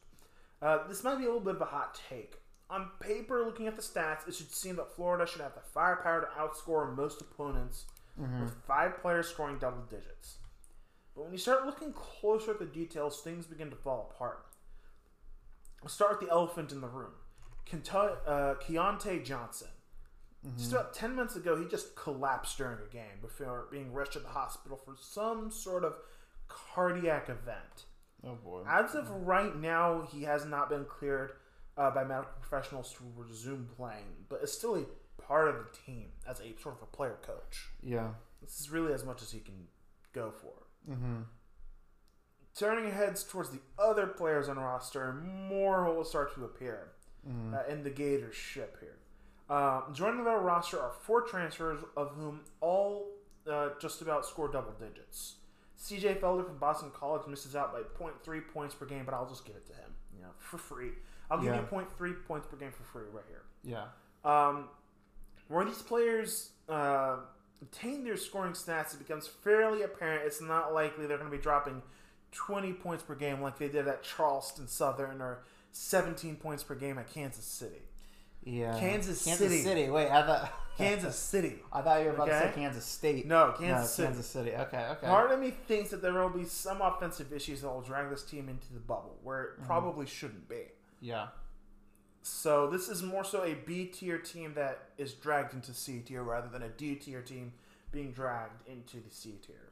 Uh, 0.63 0.87
this 0.89 1.03
might 1.03 1.17
be 1.17 1.25
a 1.25 1.27
little 1.27 1.41
bit 1.41 1.55
of 1.57 1.63
a 1.63 1.67
hot 1.67 2.01
take. 2.09 2.37
On 2.69 2.91
paper, 3.01 3.43
looking 3.45 3.67
at 3.67 3.77
the 3.77 3.83
stats, 3.83 4.29
it 4.29 4.35
should 4.35 4.53
seem 4.53 4.77
that 4.77 4.95
Florida 4.95 5.27
should 5.27 5.41
have 5.41 5.55
the 5.55 5.61
firepower 5.61 6.21
to 6.21 6.27
outscore 6.41 6.95
most 6.95 7.21
opponents 7.21 7.87
with 8.43 8.55
five 8.67 9.01
players 9.01 9.29
scoring 9.29 9.59
double 9.59 9.83
digits. 9.89 10.37
But 11.17 11.23
when 11.25 11.33
you 11.33 11.39
start 11.39 11.65
looking 11.67 11.93
closer 11.93 12.51
at 12.53 12.59
the 12.59 12.67
details, 12.67 13.23
things 13.23 13.47
begin 13.47 13.71
to 13.71 13.77
fall 13.77 14.13
apart. 14.15 14.45
We'll 15.83 15.89
start 15.89 16.21
with 16.21 16.29
the 16.29 16.33
elephant 16.35 16.71
in 16.73 16.81
the 16.83 16.89
room. 16.89 17.13
Kenta- 17.69 18.19
uh, 18.27 18.55
Keyontae 18.57 19.25
Johnson. 19.25 19.69
Just 20.57 20.73
about 20.73 20.95
10 20.95 21.15
months 21.17 21.37
ago, 21.37 21.57
he 21.57 21.67
just 21.67 21.97
collapsed 21.97 22.57
during 22.59 22.79
a 22.87 22.93
game 22.93 23.21
before 23.21 23.67
being 23.71 23.93
rushed 23.93 24.13
to 24.15 24.21
the 24.21 24.29
hospital 24.29 24.77
for 24.83 24.95
some 24.99 25.51
sort 25.51 25.85
of 25.85 25.95
cardiac 26.49 27.29
event. 27.29 27.85
Oh 28.27 28.35
boy. 28.35 28.63
As 28.69 28.95
of 28.95 29.11
right 29.11 29.57
now, 29.57 30.07
he 30.13 30.23
has 30.25 30.45
not 30.45 30.69
been 30.69 30.85
cleared 30.85 31.33
uh, 31.77 31.91
by 31.91 32.05
medical 32.05 32.33
professionals 32.41 32.93
to 32.95 33.05
resume 33.17 33.69
playing, 33.77 34.27
but 34.29 34.43
is 34.43 34.53
still 34.53 34.77
a 34.77 34.85
part 35.23 35.49
of 35.49 35.55
the 35.55 35.77
team 35.87 36.07
as 36.29 36.41
a 36.41 36.55
sort 36.61 36.77
of 36.77 36.83
a 36.83 36.97
player 36.97 37.19
coach. 37.23 37.69
Yeah. 37.83 38.11
This 38.43 38.61
is 38.61 38.71
really 38.71 38.93
as 38.93 39.05
much 39.05 39.23
as 39.23 39.31
he 39.31 39.41
can 39.41 39.67
go 40.13 40.31
for. 40.31 40.53
Mm-hmm. 40.91 41.23
Turning 42.57 42.91
heads 42.91 43.23
towards 43.23 43.51
the 43.51 43.61
other 43.79 44.07
players 44.07 44.49
on 44.49 44.57
the 44.57 44.63
roster, 44.63 45.13
more 45.13 45.85
will 45.95 46.05
start 46.05 46.35
to 46.35 46.45
appear 46.45 46.89
uh, 47.55 47.63
in 47.71 47.83
the 47.85 47.91
Gators 47.91 48.35
ship 48.35 48.77
here. 48.81 48.97
Uh, 49.49 49.83
joining 49.93 50.25
their 50.25 50.39
roster 50.39 50.79
are 50.79 50.93
four 51.03 51.23
transfers, 51.23 51.83
of 51.97 52.13
whom 52.13 52.41
all 52.61 53.09
uh, 53.51 53.71
just 53.81 54.01
about 54.03 54.27
score 54.27 54.49
double 54.49 54.73
digits. 54.73 55.37
CJ 55.81 56.21
Felder 56.21 56.45
from 56.47 56.59
Boston 56.59 56.91
College 56.95 57.27
misses 57.27 57.57
out 57.57 57.73
by 57.73 57.81
0.3 57.99 58.41
points 58.53 58.75
per 58.75 58.85
game, 58.87 59.05
but 59.05 59.15
I'll 59.15 59.29
just 59.29 59.45
give 59.47 59.57
it 59.57 59.67
to 59.67 59.73
him, 59.73 59.91
you 60.15 60.21
know, 60.23 60.29
for 60.39 60.59
free. 60.59 60.91
I'll 61.31 61.39
give 61.39 61.55
Yeah. 61.55 61.61
you 61.61 61.67
0.3 61.67 62.13
points 62.27 62.47
per 62.49 62.57
game 62.57 62.73
for 62.73 62.83
free 62.85 63.05
right 63.13 63.25
here. 63.29 63.43
Yeah. 63.63 63.87
Um, 64.25 64.69
where 65.49 65.65
these 65.65 65.81
players 65.83 66.51
uh, 66.69 67.17
attain 67.63 68.05
their 68.05 68.17
scoring 68.17 68.53
stats, 68.53 68.93
it 68.95 68.99
becomes 68.99 69.27
fairly 69.27 69.83
apparent 69.83 70.25
it's 70.27 70.41
not 70.41 70.73
likely 70.75 71.07
they're 71.07 71.19
going 71.19 71.31
to 71.31 71.37
be 71.37 71.43
dropping 71.43 71.83
20 72.33 72.73
points 72.75 73.03
per 73.03 73.15
game 73.15 73.41
like 73.41 73.59
they 73.59 73.69
did 73.69 73.89
at 73.89 74.03
Charleston 74.03 74.69
Southern 74.69 75.21
or 75.21 75.43
17 75.73 76.37
points 76.37 76.63
per 76.63 76.75
game 76.75 76.99
at 76.99 77.13
Kansas 77.13 77.45
City. 77.45 77.83
Yeah. 78.45 78.79
Kansas 78.79 79.25
Kansas 79.25 79.49
City. 79.49 79.63
City. 79.63 79.91
Wait, 79.91 80.11
I 80.11 80.27
thought 80.27 80.53
Kansas 80.79 81.17
City. 81.17 81.57
I 81.73 81.83
thought 81.83 82.01
you 82.01 82.07
were 82.07 82.15
about 82.15 82.27
to 82.27 82.39
say 82.39 82.53
Kansas 82.55 82.85
State. 82.85 83.27
No, 83.27 83.55
Kansas 83.59 83.93
City. 83.93 84.07
Kansas 84.07 84.27
City. 84.27 84.51
Okay, 84.53 84.87
okay. 84.93 85.07
Part 85.07 85.31
of 85.31 85.41
me 85.41 85.53
thinks 85.69 85.91
that 85.91 86.03
there 86.03 86.13
will 86.13 86.31
be 86.31 86.45
some 86.45 86.81
offensive 86.81 87.33
issues 87.33 87.61
that 87.63 87.69
will 87.69 87.83
drag 87.83 88.11
this 88.11 88.23
team 88.23 88.49
into 88.49 88.73
the 88.73 88.81
bubble 88.81 89.19
where 89.23 89.43
it 89.43 89.51
mm-hmm. 89.57 89.67
probably 89.67 90.07
shouldn't 90.07 90.49
be. 90.49 90.63
Yeah. 91.01 91.29
So 92.23 92.69
this 92.69 92.89
is 92.89 93.03
more 93.03 93.25
so 93.25 93.45
a 93.45 93.55
B 93.55 93.87
tier 93.87 94.19
team 94.19 94.55
that 94.55 94.91
is 94.99 95.15
dragged 95.15 95.55
into 95.55 95.73
C 95.73 96.01
tier 96.01 96.23
rather 96.23 96.49
than 96.49 96.63
a 96.63 96.69
D 96.69 96.95
tier 96.95 97.23
team 97.23 97.53
being 97.93 98.13
dragged 98.13 98.69
into 98.69 98.97
the 98.97 99.11
C 99.11 99.39
tier. 99.47 99.71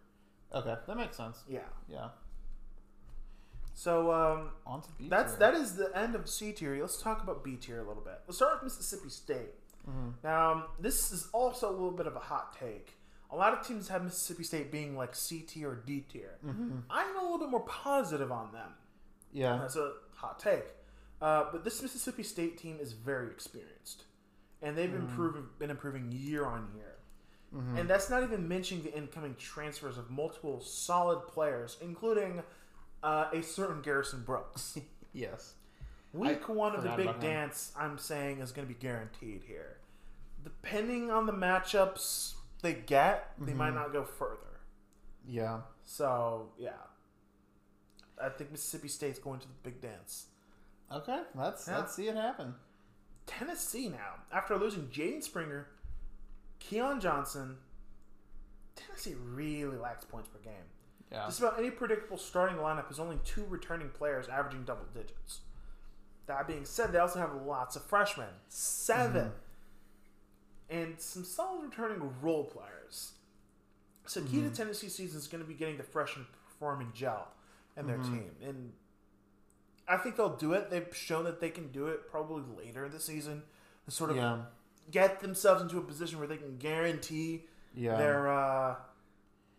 Okay, 0.54 0.74
that 0.86 0.96
makes 0.96 1.16
sense. 1.16 1.42
Yeah. 1.48 1.60
Yeah. 1.88 2.08
So 3.78 4.10
um, 4.10 4.50
On 4.66 4.82
to 4.82 4.88
B 4.98 5.08
that's 5.08 5.34
that 5.36 5.54
is 5.54 5.76
the 5.76 5.96
end 5.96 6.16
of 6.16 6.28
C 6.28 6.50
tier. 6.50 6.76
Let's 6.80 7.00
talk 7.00 7.22
about 7.22 7.44
B 7.44 7.54
tier 7.54 7.78
a 7.78 7.86
little 7.86 8.02
bit. 8.02 8.20
Let's 8.26 8.38
start 8.38 8.54
with 8.54 8.64
Mississippi 8.72 9.08
State. 9.08 9.54
Mm-hmm. 9.88 10.08
Now 10.24 10.52
um, 10.52 10.64
this 10.80 11.12
is 11.12 11.28
also 11.32 11.70
a 11.70 11.70
little 11.70 11.92
bit 11.92 12.08
of 12.08 12.16
a 12.16 12.18
hot 12.18 12.56
take. 12.58 12.94
A 13.30 13.36
lot 13.36 13.52
of 13.52 13.64
teams 13.64 13.86
have 13.86 14.02
Mississippi 14.02 14.42
State 14.42 14.72
being 14.72 14.96
like 14.96 15.14
C 15.14 15.42
tier 15.42 15.70
or 15.70 15.82
D 15.86 16.04
tier. 16.12 16.38
Mm-hmm. 16.44 16.78
I'm 16.90 17.16
a 17.18 17.22
little 17.22 17.38
bit 17.38 17.50
more 17.50 17.60
positive 17.66 18.32
on 18.32 18.50
them. 18.52 18.70
Yeah. 19.32 19.58
That's 19.58 19.76
a 19.76 19.92
hot 20.12 20.40
take. 20.40 20.64
Uh, 21.22 21.44
but 21.52 21.62
this 21.62 21.80
Mississippi 21.80 22.24
State 22.24 22.58
team 22.58 22.78
is 22.80 22.92
very 22.94 23.28
experienced, 23.30 24.04
and 24.60 24.76
they've 24.76 24.90
Mm-hmm. 24.90 25.02
improving, 25.08 25.44
been 25.60 25.70
improving 25.70 26.10
year 26.10 26.44
on 26.46 26.68
year. 26.74 26.94
And 27.76 27.88
that's 27.88 28.10
not 28.10 28.22
even 28.24 28.46
mentioning 28.46 28.82
the 28.84 28.94
incoming 28.94 29.34
transfers 29.38 29.96
of 29.96 30.10
multiple 30.10 30.60
solid 30.60 31.26
players, 31.28 31.78
including 31.80 32.42
uh, 33.02 33.26
a 33.32 33.42
certain 33.42 33.82
Garrison 33.82 34.22
Brooks. 34.22 34.78
Yes. 35.14 35.54
Week 36.12 36.48
one 36.48 36.76
of 36.76 36.82
the 36.84 36.90
big 36.90 37.18
dance, 37.18 37.72
I'm 37.76 37.98
saying, 37.98 38.40
is 38.40 38.52
going 38.52 38.68
to 38.68 38.72
be 38.72 38.78
guaranteed 38.78 39.42
here. 39.48 39.78
Depending 40.44 41.10
on 41.10 41.26
the 41.26 41.32
matchups 41.32 42.34
they 42.62 42.74
get, 42.74 43.32
they 43.40 43.54
might 43.54 43.68
Mm-hmm. 43.70 43.76
not 43.76 43.92
go 43.92 44.04
further. 44.04 44.60
Yeah. 45.26 45.60
So 45.84 46.50
yeah, 46.58 46.70
I 48.22 48.28
think 48.28 48.52
Mississippi 48.52 48.88
State's 48.88 49.18
going 49.18 49.40
to 49.40 49.46
the 49.48 49.54
big 49.62 49.80
dance. 49.80 50.26
Okay. 50.92 51.22
Let's 51.34 51.66
Yeah. 51.66 51.78
let's 51.78 51.94
see 51.96 52.08
it 52.08 52.14
happen. 52.14 52.54
Tennessee 53.26 53.88
now, 53.88 54.16
after 54.32 54.56
losing 54.56 54.88
Jaden 54.88 55.22
Springer, 55.22 55.68
Keon 56.60 57.00
Johnson, 57.00 57.56
Tennessee 58.76 59.14
really 59.14 59.76
lacks 59.78 60.04
points 60.04 60.28
per 60.28 60.38
game. 60.38 60.54
Yeah. 61.10 61.26
Just 61.26 61.40
about 61.40 61.58
any 61.58 61.70
predictable 61.70 62.18
starting 62.18 62.58
lineup 62.58 62.88
has 62.88 63.00
only 63.00 63.18
two 63.24 63.44
returning 63.48 63.88
players 63.88 64.28
averaging 64.28 64.64
double 64.64 64.84
digits. 64.92 65.40
That 66.26 66.46
being 66.46 66.66
said, 66.66 66.92
they 66.92 66.98
also 66.98 67.18
have 67.18 67.34
lots 67.46 67.76
of 67.76 67.84
freshmen, 67.84 68.28
7 68.48 69.22
mm-hmm. 69.22 69.28
and 70.68 71.00
some 71.00 71.24
solid 71.24 71.64
returning 71.64 72.02
role 72.20 72.44
players. 72.44 73.12
So 74.04 74.20
key 74.22 74.36
to 74.36 74.42
mm-hmm. 74.42 74.52
Tennessee 74.52 74.88
season 74.88 75.18
is 75.18 75.26
going 75.26 75.42
to 75.42 75.48
be 75.48 75.54
getting 75.54 75.78
the 75.78 75.82
freshmen 75.82 76.26
perform 76.44 76.80
and 76.80 76.94
gel 76.94 77.28
in 77.76 77.86
their 77.86 77.98
mm-hmm. 77.98 78.14
team, 78.14 78.30
and 78.42 78.72
I 79.88 79.96
think 79.96 80.16
they'll 80.16 80.36
do 80.36 80.52
it. 80.52 80.70
They've 80.70 80.94
shown 80.94 81.24
that 81.24 81.40
they 81.40 81.50
can 81.50 81.68
do 81.68 81.86
it 81.86 82.10
probably 82.10 82.42
later 82.56 82.84
in 82.84 82.92
the 82.92 83.00
season 83.00 83.42
to 83.86 83.90
sort 83.90 84.10
of 84.10 84.16
Yeah. 84.16 84.42
get 84.90 85.20
themselves 85.20 85.62
into 85.62 85.78
a 85.78 85.82
position 85.82 86.18
where 86.18 86.28
they 86.28 86.36
can 86.36 86.58
guarantee 86.58 87.46
Yeah. 87.74 87.96
their 87.96 88.28
uh, 88.28 88.76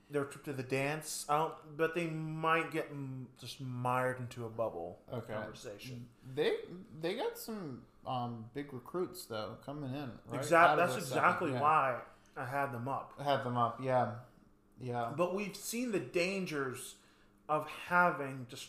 their 0.10 0.26
trip 0.26 0.44
to 0.46 0.54
the 0.54 0.64
dance. 0.64 1.26
I 1.30 1.38
don't, 1.38 1.54
but 1.78 1.94
they 1.96 2.08
might 2.08 2.72
get 2.72 2.88
m- 2.92 3.28
just 3.40 3.62
mired 3.62 4.20
into 4.20 4.46
a 4.46 4.50
bubble 4.50 5.00
Okay. 5.14 5.34
conversation. 5.34 6.08
They 6.36 6.54
they 7.00 7.16
got 7.16 7.38
some 7.38 7.84
um, 8.08 8.46
big 8.54 8.74
recruits 8.74 9.26
though 9.26 9.58
coming 9.66 9.94
in. 9.94 10.12
Right? 10.28 10.40
Exactly. 10.40 10.78
That's 10.78 10.94
second- 10.94 11.08
exactly 11.08 11.52
yeah. 11.52 11.62
why 11.62 12.00
I 12.36 12.46
had 12.46 12.72
them 12.72 12.88
up. 12.88 13.14
I 13.20 13.24
had 13.24 13.44
them 13.44 13.58
up. 13.58 13.80
Yeah. 13.84 14.12
Yeah. 14.82 15.12
But 15.16 15.36
we've 15.36 15.56
seen 15.56 15.92
the 15.92 16.00
dangers 16.00 16.96
of 17.48 17.68
having 17.88 18.48
just 18.50 18.68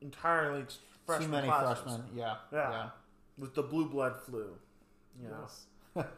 entirely 0.00 0.64
freshman 1.06 1.28
Too 1.28 1.32
many 1.36 1.48
classes 1.48 1.82
freshmen. 1.82 2.02
Yeah. 2.14 2.36
Yeah. 2.52 2.70
Yeah. 2.70 2.88
with 3.38 3.54
the 3.54 3.62
blue 3.62 3.88
blood 3.88 4.20
flu. 4.20 4.46
You. 5.20 5.28
Yes. 5.96 6.06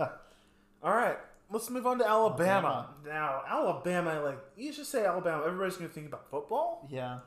All 0.82 0.94
right, 0.94 1.16
let's 1.50 1.68
move 1.70 1.86
on 1.86 1.98
to 1.98 2.08
Alabama. 2.08 2.88
Now, 3.04 3.42
Alabama, 3.48 4.20
like 4.22 4.38
you 4.56 4.72
should 4.72 4.86
say 4.86 5.04
Alabama, 5.04 5.44
everybody's 5.46 5.76
going 5.76 5.88
to 5.88 5.94
think 5.94 6.06
about 6.06 6.30
football. 6.30 6.88
yeah. 6.90 7.18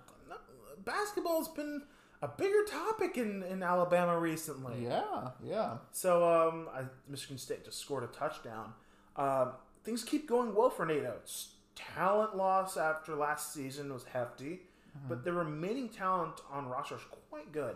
Basketball's 0.86 1.48
been 1.48 1.84
a 2.22 2.28
bigger 2.28 2.64
topic 2.70 3.18
in, 3.18 3.42
in 3.44 3.64
Alabama 3.64 4.20
recently. 4.20 4.84
Yeah. 4.84 5.30
Yeah. 5.42 5.78
So, 5.92 6.24
um, 6.30 6.68
I, 6.74 6.84
Michigan 7.08 7.38
State 7.38 7.64
just 7.64 7.80
scored 7.80 8.04
a 8.04 8.08
touchdown. 8.08 8.74
Um, 9.16 9.52
things 9.86 10.04
keep 10.04 10.28
going 10.28 10.54
well 10.54 10.70
for 10.70 10.86
Nate 10.86 11.06
Oats. 11.06 11.54
Talent 11.76 12.36
loss 12.36 12.76
after 12.76 13.16
last 13.16 13.54
season 13.54 13.94
was 13.94 14.04
hefty, 14.04 14.62
but 15.08 15.24
the 15.24 15.32
remaining 15.34 15.88
talent 15.90 16.42
on 16.52 16.68
roster 16.68 16.96
is 16.96 17.02
quite 17.30 17.52
good. 17.52 17.76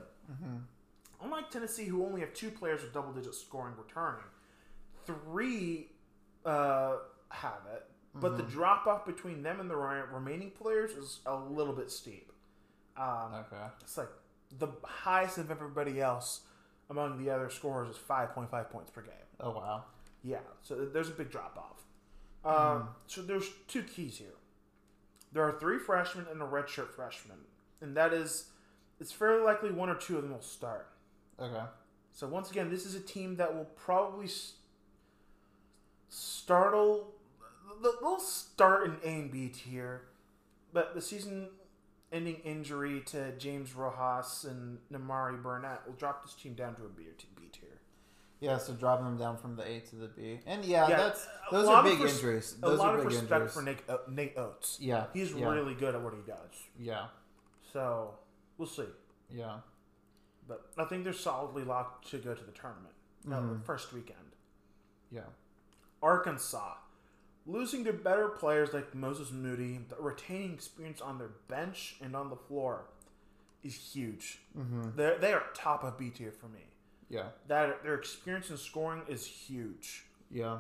Unlike 1.24 1.50
Tennessee, 1.50 1.86
who 1.86 2.06
only 2.06 2.20
have 2.22 2.34
two 2.34 2.52
players 2.52 2.82
with 2.84 2.94
double-digit 2.94 3.34
scoring 3.34 3.74
returning, 3.78 4.24
three 5.06 5.88
uh, 6.48 6.98
have 7.30 7.62
it, 7.74 7.84
but 8.16 8.38
the 8.38 8.44
drop-off 8.44 9.06
between 9.06 9.44
them 9.44 9.60
and 9.60 9.70
the 9.70 9.76
remaining 9.76 10.50
players 10.52 10.92
is 10.92 11.20
a 11.26 11.36
little 11.36 11.74
bit 11.74 11.92
steep. 11.92 12.32
Um, 12.98 13.34
Okay. 13.36 13.66
it's 13.82 13.98
like 13.98 14.10
the 14.58 14.70
highest 14.84 15.38
of 15.38 15.52
everybody 15.52 16.02
else 16.02 16.42
among 16.90 17.24
the 17.24 17.30
other 17.30 17.50
scorers 17.50 17.90
is 17.90 17.98
5.5 17.98 18.70
points 18.72 18.90
per 18.90 19.02
game. 19.02 19.14
Oh 19.40 19.52
wow. 19.52 19.84
Yeah, 20.24 20.40
so 20.64 20.86
there's 20.86 21.10
a 21.10 21.14
big 21.14 21.30
drop 21.30 21.58
off. 21.58 21.84
Um, 22.44 22.90
So 23.08 23.22
there's 23.22 23.50
two 23.68 23.84
keys 23.84 24.18
here. 24.18 24.34
There 25.34 25.44
are 25.44 25.60
three 25.60 25.78
freshmen 25.78 26.26
and 26.32 26.42
a 26.42 26.46
redshirt 26.46 26.90
freshman, 26.92 27.38
and 27.82 27.96
that 27.98 28.14
is, 28.14 28.46
it's 29.00 29.12
fairly 29.12 29.44
likely 29.44 29.72
one 29.72 29.90
or 29.90 29.96
two 29.96 30.16
of 30.16 30.24
them 30.24 30.32
will 30.32 30.42
start. 30.42 30.88
Okay. 31.40 31.66
So 32.14 32.26
once 32.28 32.50
again, 32.50 32.70
this 32.72 32.86
is 32.86 32.96
a 32.96 33.00
team 33.02 33.36
that 33.36 33.54
will 33.54 33.66
probably 33.76 34.28
startle. 36.10 37.14
th- 37.82 37.96
They'll 38.02 38.20
start 38.20 38.86
in 38.86 38.96
A 39.04 39.14
and 39.22 39.32
B 39.32 39.50
tier, 39.50 40.04
but 40.74 40.94
the 40.96 41.02
season-ending 41.02 42.36
injury 42.44 43.02
to 43.08 43.32
James 43.38 43.74
Rojas 43.76 44.46
and 44.50 44.80
Nimari 44.92 45.42
Burnett 45.42 45.86
will 45.86 45.94
drop 45.94 46.24
this 46.26 46.34
team 46.34 46.54
down 46.54 46.76
to 46.76 46.86
a 46.86 46.90
B 46.90 47.04
or 47.04 47.14
B 47.40 47.50
tier. 47.52 47.70
Yeah. 48.40 48.58
So 48.60 48.74
dropping 48.74 49.06
them 49.06 49.18
down 49.18 49.38
from 49.38 49.56
the 49.56 49.64
A 49.68 49.80
to 49.80 49.96
the 49.96 50.08
B, 50.08 50.40
and 50.46 50.64
yeah, 50.64 50.88
Yeah, 50.88 50.98
that's 50.98 51.28
those 51.52 51.68
are 51.68 51.84
big 51.84 52.00
res- 52.00 52.16
injuries. 52.16 52.56
a 52.62 52.70
lot 52.70 52.94
are 52.96 53.00
of 53.00 53.06
respect 53.06 53.32
injuries. 53.32 53.54
for 53.54 53.62
Nate, 53.64 53.80
uh, 53.90 53.98
Nate 54.10 54.38
Oats. 54.38 54.78
Yeah. 54.80 55.06
He's 55.14 55.34
yeah, 55.34 55.50
really 55.50 55.74
good 55.74 55.96
at 55.96 56.02
what 56.02 56.14
he 56.14 56.22
does. 56.22 56.52
Yeah. 56.80 57.08
So 57.74 58.14
we'll 58.58 58.68
see. 58.68 58.86
Yeah. 59.32 59.58
But 60.48 60.68
I 60.78 60.86
think 60.86 61.04
they're 61.04 61.14
solidly 61.14 61.64
locked 61.64 62.10
to 62.12 62.20
go 62.20 62.34
to 62.34 62.44
the 62.44 62.52
tournament. 62.52 62.94
No, 63.26 63.38
Mm-hmm. 63.38 63.54
the 63.54 63.60
first 63.66 63.92
weekend. 63.92 64.20
Yeah. 65.12 65.22
Arkansas. 66.02 66.76
Losing 67.46 67.84
their 67.84 67.94
better 67.94 68.28
players 68.28 68.74
like 68.74 68.94
Moses 68.94 69.32
Moody, 69.32 69.80
retaining 70.00 70.54
experience 70.54 71.00
on 71.00 71.18
their 71.18 71.32
bench 71.48 71.96
and 72.02 72.14
on 72.16 72.30
the 72.30 72.36
floor 72.36 72.86
is 73.64 73.74
huge. 73.74 74.40
Mm-hmm. 74.58 74.90
They're, 74.98 75.18
they 75.18 75.32
are 75.34 75.44
top 75.54 75.84
of 75.86 75.98
B 75.98 76.10
tier 76.10 76.32
for 76.32 76.48
me. 76.48 76.60
Yeah. 77.10 77.28
That 77.48 77.84
their 77.84 77.96
experience 77.96 78.50
in 78.50 78.58
scoring 78.58 79.04
is 79.08 79.26
huge. 79.26 80.06
Yeah. 80.30 80.60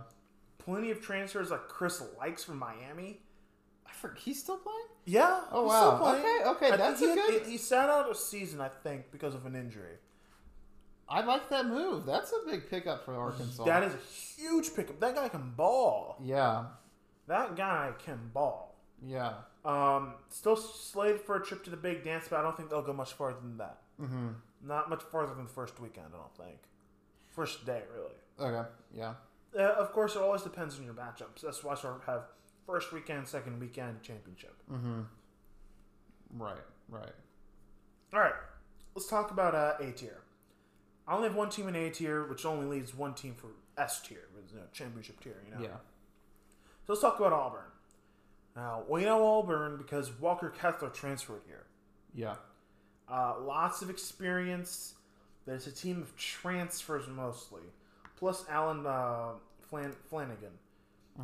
Plenty 0.59 0.91
of 0.91 1.01
transfers 1.01 1.51
like 1.51 1.67
Chris 1.67 2.01
Lykes 2.21 2.45
from 2.45 2.57
Miami. 2.57 3.19
I 3.85 3.91
forget. 3.91 4.19
He's 4.19 4.39
still 4.41 4.57
playing? 4.57 4.77
Yeah. 5.05 5.41
Oh, 5.51 5.65
wow. 5.65 6.15
Okay, 6.15 6.49
okay, 6.49 6.71
I 6.71 6.77
that's 6.77 6.99
he 7.01 7.07
good- 7.07 7.45
He 7.45 7.57
sat 7.57 7.89
out 7.89 8.09
a 8.09 8.15
season, 8.15 8.61
I 8.61 8.69
think, 8.69 9.11
because 9.11 9.35
of 9.35 9.45
an 9.45 9.55
injury. 9.55 9.97
I 11.10 11.24
like 11.24 11.49
that 11.49 11.66
move. 11.68 12.05
That's 12.05 12.32
a 12.32 12.49
big 12.49 12.70
pickup 12.70 13.05
for 13.05 13.16
Arkansas. 13.16 13.64
That 13.64 13.84
is 13.84 13.93
a 13.93 14.41
huge 14.41 14.76
pickup. 14.76 14.99
That 14.99 15.16
guy 15.16 15.30
can 15.30 15.51
ball. 15.55 16.18
Yeah. 16.24 16.66
That 17.28 17.55
guy 17.55 17.91
can 18.03 18.32
ball. 18.34 18.76
Yeah. 19.05 19.34
Um, 19.64 20.16
still 20.30 20.55
slated 20.55 21.22
for 21.22 21.36
a 21.36 21.45
trip 21.45 21.64
to 21.66 21.70
the 21.70 21.78
big 21.78 22.03
dance, 22.03 22.28
but 22.30 22.39
I 22.39 22.41
don't 22.41 22.55
think 22.58 22.70
they'll 22.70 22.82
go 22.82 22.93
much 22.93 23.14
farther 23.14 23.39
than 23.41 23.58
that. 23.58 23.80
Mm-hmm. 24.01 24.28
Not 24.66 24.89
much 24.89 25.03
farther 25.03 25.34
than 25.34 25.45
the 25.45 25.51
first 25.51 25.80
weekend, 25.80 26.08
I 26.14 26.18
don't 26.18 26.36
think. 26.36 26.60
First 27.28 27.66
day, 27.66 27.84
really. 27.93 28.51
Okay. 28.51 28.68
Yeah. 28.93 29.14
Uh, 29.58 29.64
of 29.74 29.91
course, 29.93 30.16
it 30.16 30.22
always 30.22 30.41
depends 30.41 30.78
on 30.78 30.84
your 30.86 30.93
matchups. 30.93 31.41
That's 31.43 31.64
why 31.64 31.74
I 31.74 31.76
sort 31.76 31.95
of 31.95 32.03
have 32.05 32.24
first 32.66 32.91
weekend, 32.91 33.28
second 33.28 33.60
weekend, 33.60 34.01
championship. 34.01 34.55
Mm-hmm. 34.72 35.01
Right. 36.38 36.58
Right. 36.89 37.12
All 38.14 38.22
right, 38.22 38.34
let's 38.95 39.10
talk 39.10 39.32
about 39.32 39.53
uh, 39.53 39.74
A 39.82 39.91
tier. 39.91 40.20
I 41.08 41.16
only 41.16 41.28
have 41.30 41.38
one 41.38 41.49
team 41.49 41.68
in 41.68 41.76
A 41.76 41.89
tier, 41.89 42.26
which 42.26 42.45
only 42.45 42.66
leaves 42.66 42.93
one 42.93 43.14
team 43.14 43.34
for 43.36 43.47
S 43.78 44.01
tier, 44.01 44.28
which 44.36 44.51
you 44.51 44.58
know, 44.58 44.66
championship 44.74 45.20
tier. 45.22 45.41
You 45.45 45.55
know. 45.55 45.62
Yeah. 45.62 45.78
So 46.86 46.93
let's 46.93 47.01
talk 47.01 47.20
about 47.20 47.34
Auburn. 47.34 47.62
Now 48.55 48.84
we 48.89 49.05
know 49.05 49.26
Auburn 49.26 49.78
because 49.78 50.12
Walker 50.20 50.49
Kessler 50.49 50.89
transferred 50.89 51.41
here. 51.47 51.66
Yeah. 52.14 52.36
Uh, 53.10 53.36
lots 53.39 53.82
of 53.82 53.89
experience. 53.89 54.95
There's 55.45 55.66
a 55.68 55.72
team 55.72 56.01
of 56.01 56.14
transfers 56.18 57.08
mostly, 57.08 57.62
plus 58.18 58.43
Allen 58.49 58.86
uh, 58.86 59.34
Flan- 59.62 59.95
Flanigan. 60.12 60.55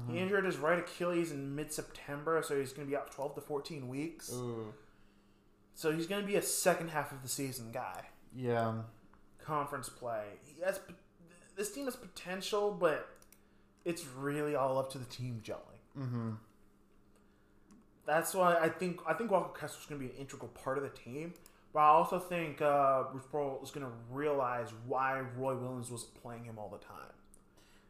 He 0.10 0.18
injured 0.18 0.46
his 0.46 0.58
right 0.58 0.80
Achilles 0.80 1.32
in 1.32 1.56
mid-September, 1.56 2.42
so 2.44 2.60
he's 2.60 2.74
going 2.74 2.88
to 2.88 2.90
be 2.90 2.98
out 2.98 3.12
12 3.12 3.36
to 3.36 3.42
14 3.42 3.88
weeks. 3.88 4.32
Ooh. 4.34 4.74
So 5.76 5.92
he's 5.92 6.08
going 6.08 6.22
to 6.22 6.28
be 6.28 6.36
a 6.36 6.42
second 6.42 6.90
half 6.90 7.12
of 7.12 7.22
the 7.22 7.30
season 7.30 7.72
guy. 7.72 8.06
Yeah. 8.36 8.74
Conference 9.44 9.90
play. 9.90 10.24
Yes, 10.60 10.80
this 11.56 11.72
team 11.72 11.86
has 11.86 11.96
potential, 11.96 12.76
but 12.80 13.10
it's 13.86 14.06
really 14.08 14.56
all 14.56 14.78
up 14.78 14.92
to 14.94 14.98
the 14.98 15.06
team 15.06 15.42
gelling. 15.44 16.00
Mm-hmm. 16.00 16.32
That's 18.06 18.34
why 18.34 18.58
I 18.58 18.70
think 18.70 19.00
I 19.08 19.14
think 19.14 19.32
Walker 19.32 19.58
Kessler 19.58 19.80
is 19.80 19.86
going 19.86 20.02
to 20.02 20.08
be 20.08 20.14
an 20.14 20.20
integral 20.20 20.50
part 20.50 20.78
of 20.78 20.84
the 20.84 20.90
team. 20.90 21.34
But 21.74 21.80
I 21.80 21.88
also 21.88 22.20
think 22.20 22.62
uh, 22.62 23.04
Bruce 23.12 23.26
Pearl 23.32 23.60
is 23.64 23.72
going 23.72 23.86
to 23.86 23.92
realize 24.12 24.70
why 24.86 25.22
Roy 25.38 25.56
Williams 25.56 25.90
wasn't 25.90 26.14
playing 26.22 26.46
him 26.46 26.60
all 26.60 26.70
the 26.70 26.78
time, 26.86 27.14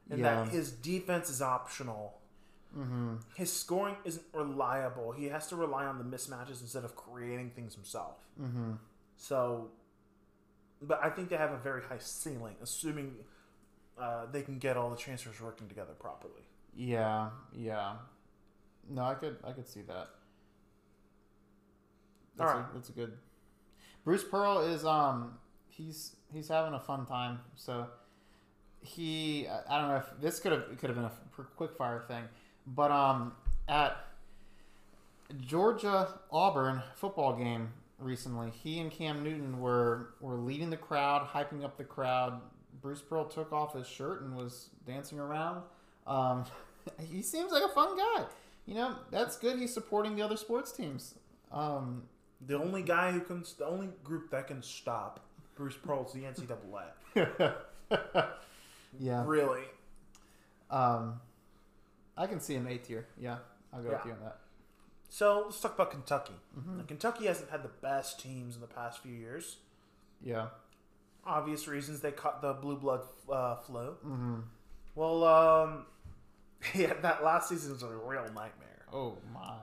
and 0.09 0.19
Yeah. 0.19 0.43
that 0.43 0.53
his 0.53 0.71
defense 0.71 1.29
is 1.29 1.41
optional. 1.41 2.19
Mm-hmm. 2.77 3.15
His 3.35 3.51
scoring 3.51 3.97
isn't 4.05 4.25
reliable. 4.33 5.11
He 5.11 5.25
has 5.25 5.47
to 5.47 5.55
rely 5.55 5.85
on 5.85 5.97
the 5.97 6.03
mismatches 6.03 6.61
instead 6.61 6.83
of 6.85 6.95
creating 6.95 7.51
things 7.51 7.75
himself. 7.75 8.15
Mm-hmm. 8.41 8.73
So, 9.17 9.69
but 10.87 10.99
I 11.03 11.09
think 11.09 11.29
they 11.29 11.37
have 11.37 11.51
a 11.51 11.57
very 11.57 11.81
high 11.83 11.97
ceiling, 11.99 12.55
assuming 12.61 13.15
uh, 13.99 14.25
they 14.31 14.41
can 14.41 14.57
get 14.59 14.77
all 14.77 14.89
the 14.89 14.97
transfers 14.97 15.39
working 15.41 15.67
together 15.67 15.93
properly. 15.99 16.43
Yeah. 16.75 17.29
Yeah. 17.53 17.93
No, 18.89 19.03
I 19.03 19.13
could. 19.15 19.37
I 19.43 19.51
could 19.51 19.67
see 19.67 19.81
that. 19.83 20.07
That's 22.35 22.51
All 22.51 22.57
right. 22.57 22.65
A, 22.71 22.73
that's 22.73 22.89
a 22.89 22.93
good. 22.93 23.13
Bruce 24.03 24.23
Pearl 24.23 24.59
is 24.59 24.83
um 24.85 25.37
he's 25.67 26.15
he's 26.33 26.47
having 26.49 26.73
a 26.73 26.79
fun 26.79 27.05
time. 27.05 27.39
So 27.55 27.87
he 28.81 29.47
I- 29.47 29.75
I 29.77 29.79
don't 29.79 29.89
know 29.89 29.97
if 29.97 30.09
this 30.21 30.39
could 30.39 30.51
have 30.51 30.63
could 30.79 30.89
have 30.89 30.95
been 30.95 31.05
a 31.05 31.43
quick 31.55 31.75
fire 31.77 32.03
thing, 32.07 32.23
but 32.67 32.91
um 32.91 33.33
at 33.67 33.95
Georgia 35.39 36.19
Auburn 36.31 36.81
football 36.95 37.35
game 37.37 37.69
recently, 38.03 38.51
he 38.51 38.79
and 38.79 38.91
Cam 38.91 39.23
Newton 39.23 39.59
were 39.59 40.13
were 40.21 40.35
leading 40.35 40.69
the 40.69 40.77
crowd, 40.77 41.27
hyping 41.27 41.63
up 41.63 41.77
the 41.77 41.83
crowd. 41.83 42.41
Bruce 42.81 43.01
Pearl 43.01 43.25
took 43.25 43.51
off 43.53 43.73
his 43.73 43.87
shirt 43.87 44.21
and 44.21 44.35
was 44.35 44.69
dancing 44.85 45.19
around. 45.19 45.63
Um, 46.05 46.45
he 47.09 47.21
seems 47.21 47.51
like 47.51 47.63
a 47.63 47.69
fun 47.69 47.95
guy. 47.97 48.25
You 48.65 48.75
know, 48.75 48.95
that's 49.11 49.37
good. 49.37 49.59
He's 49.59 49.73
supporting 49.73 50.15
the 50.15 50.21
other 50.21 50.37
sports 50.37 50.71
teams. 50.71 51.15
Um, 51.51 52.03
The 52.45 52.57
only 52.57 52.81
guy 52.81 53.11
who 53.11 53.21
can, 53.21 53.43
the 53.57 53.65
only 53.65 53.89
group 54.03 54.31
that 54.31 54.47
can 54.47 54.61
stop 54.61 55.19
Bruce 55.55 55.75
Pearl 55.75 56.05
is 56.05 56.13
the 56.13 56.23
NCAA. 56.23 57.53
yeah. 58.99 59.23
really. 59.25 59.63
Um, 60.69 61.19
I 62.17 62.27
can 62.27 62.39
see 62.39 62.55
him 62.55 62.67
A 62.67 62.77
tier. 62.77 63.07
Yeah, 63.19 63.37
I'll 63.71 63.81
go 63.81 63.89
with 63.89 64.05
you 64.05 64.11
on 64.11 64.19
that. 64.23 64.37
So 65.13 65.43
let's 65.45 65.61
talk 65.61 65.75
about 65.75 65.91
Kentucky. 65.91 66.33
Now, 66.55 66.83
Kentucky 66.87 67.27
hasn't 67.27 67.51
had 67.51 67.61
the 67.61 67.69
best 67.83 68.19
teams 68.19 68.55
in 68.55 68.61
the 68.61 68.67
past 68.67 69.03
few 69.03 69.13
years. 69.13 69.57
Yeah. 70.19 70.47
Obvious 71.23 71.67
reasons 71.67 71.99
they 71.99 72.11
caught 72.11 72.41
the 72.41 72.53
blue 72.53 72.77
blood 72.77 73.01
uh, 73.31 73.57
flu. 73.57 73.95
Mm-hmm. 74.03 74.39
Well, 74.95 75.23
um, 75.23 75.85
yeah, 76.73 76.93
that 77.03 77.23
last 77.23 77.49
season 77.49 77.73
was 77.73 77.83
a 77.83 77.89
real 77.89 78.23
nightmare. 78.23 78.85
Oh 78.91 79.19
my. 79.31 79.57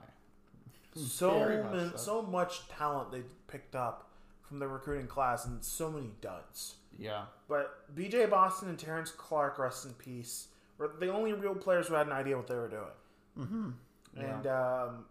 so 0.95 1.65
much 1.69 1.91
so. 1.91 1.97
so 1.97 2.21
much 2.21 2.69
talent 2.69 3.11
they 3.11 3.23
picked 3.49 3.75
up 3.75 4.09
from 4.47 4.59
the 4.59 4.69
recruiting 4.69 5.07
class, 5.07 5.45
and 5.45 5.61
so 5.61 5.91
many 5.91 6.11
duds. 6.21 6.75
Yeah. 6.97 7.23
But 7.49 7.93
B.J. 7.93 8.27
Boston 8.27 8.69
and 8.69 8.79
Terrence 8.79 9.11
Clarke, 9.11 9.59
rest 9.59 9.85
in 9.85 9.91
peace, 9.95 10.47
were 10.77 10.93
the 10.97 11.09
only 11.09 11.33
real 11.33 11.55
players 11.55 11.87
who 11.87 11.95
had 11.95 12.07
an 12.07 12.13
idea 12.13 12.37
what 12.37 12.47
they 12.47 12.55
were 12.55 12.69
doing. 12.69 13.37
Mm-hmm. 13.37 13.69
And 14.17 14.47
um, 14.47 15.05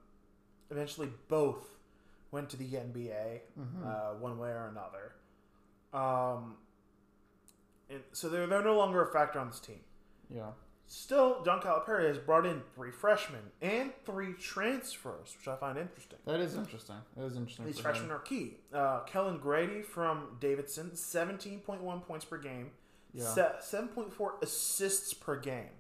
eventually, 0.70 1.08
both 1.28 1.76
went 2.30 2.48
to 2.50 2.56
the 2.56 2.64
NBA, 2.66 3.40
Mm-hmm. 3.58 3.84
uh, 3.86 4.14
one 4.20 4.38
way 4.38 4.50
or 4.50 4.68
another. 4.68 5.12
Um, 5.92 6.54
and 7.88 8.00
so 8.12 8.28
they're 8.28 8.46
they're 8.46 8.62
no 8.62 8.76
longer 8.76 9.02
a 9.02 9.12
factor 9.12 9.38
on 9.40 9.48
this 9.48 9.60
team. 9.60 9.80
yeah. 10.34 10.50
Still, 10.92 11.40
John 11.44 11.60
Calipari 11.60 12.08
has 12.08 12.18
brought 12.18 12.44
in 12.44 12.62
three 12.74 12.90
freshmen 12.90 13.42
and 13.62 13.92
three 14.04 14.32
transfers, 14.32 15.36
which 15.38 15.46
I 15.46 15.54
find 15.54 15.78
interesting. 15.78 16.18
That 16.26 16.40
is 16.40 16.56
interesting. 16.56 16.96
That 17.16 17.26
is 17.26 17.36
interesting. 17.36 17.64
These 17.66 17.78
freshmen 17.78 18.06
him. 18.10 18.16
are 18.16 18.18
key. 18.18 18.54
Uh, 18.74 19.00
Kellen 19.04 19.38
Grady 19.38 19.82
from 19.82 20.36
Davidson, 20.40 20.90
17.1 20.94 22.02
points 22.04 22.24
per 22.24 22.38
game, 22.38 22.70
Yeah. 23.14 23.22
7.4 23.24 24.42
assists 24.42 25.14
per 25.14 25.36
game. 25.38 25.70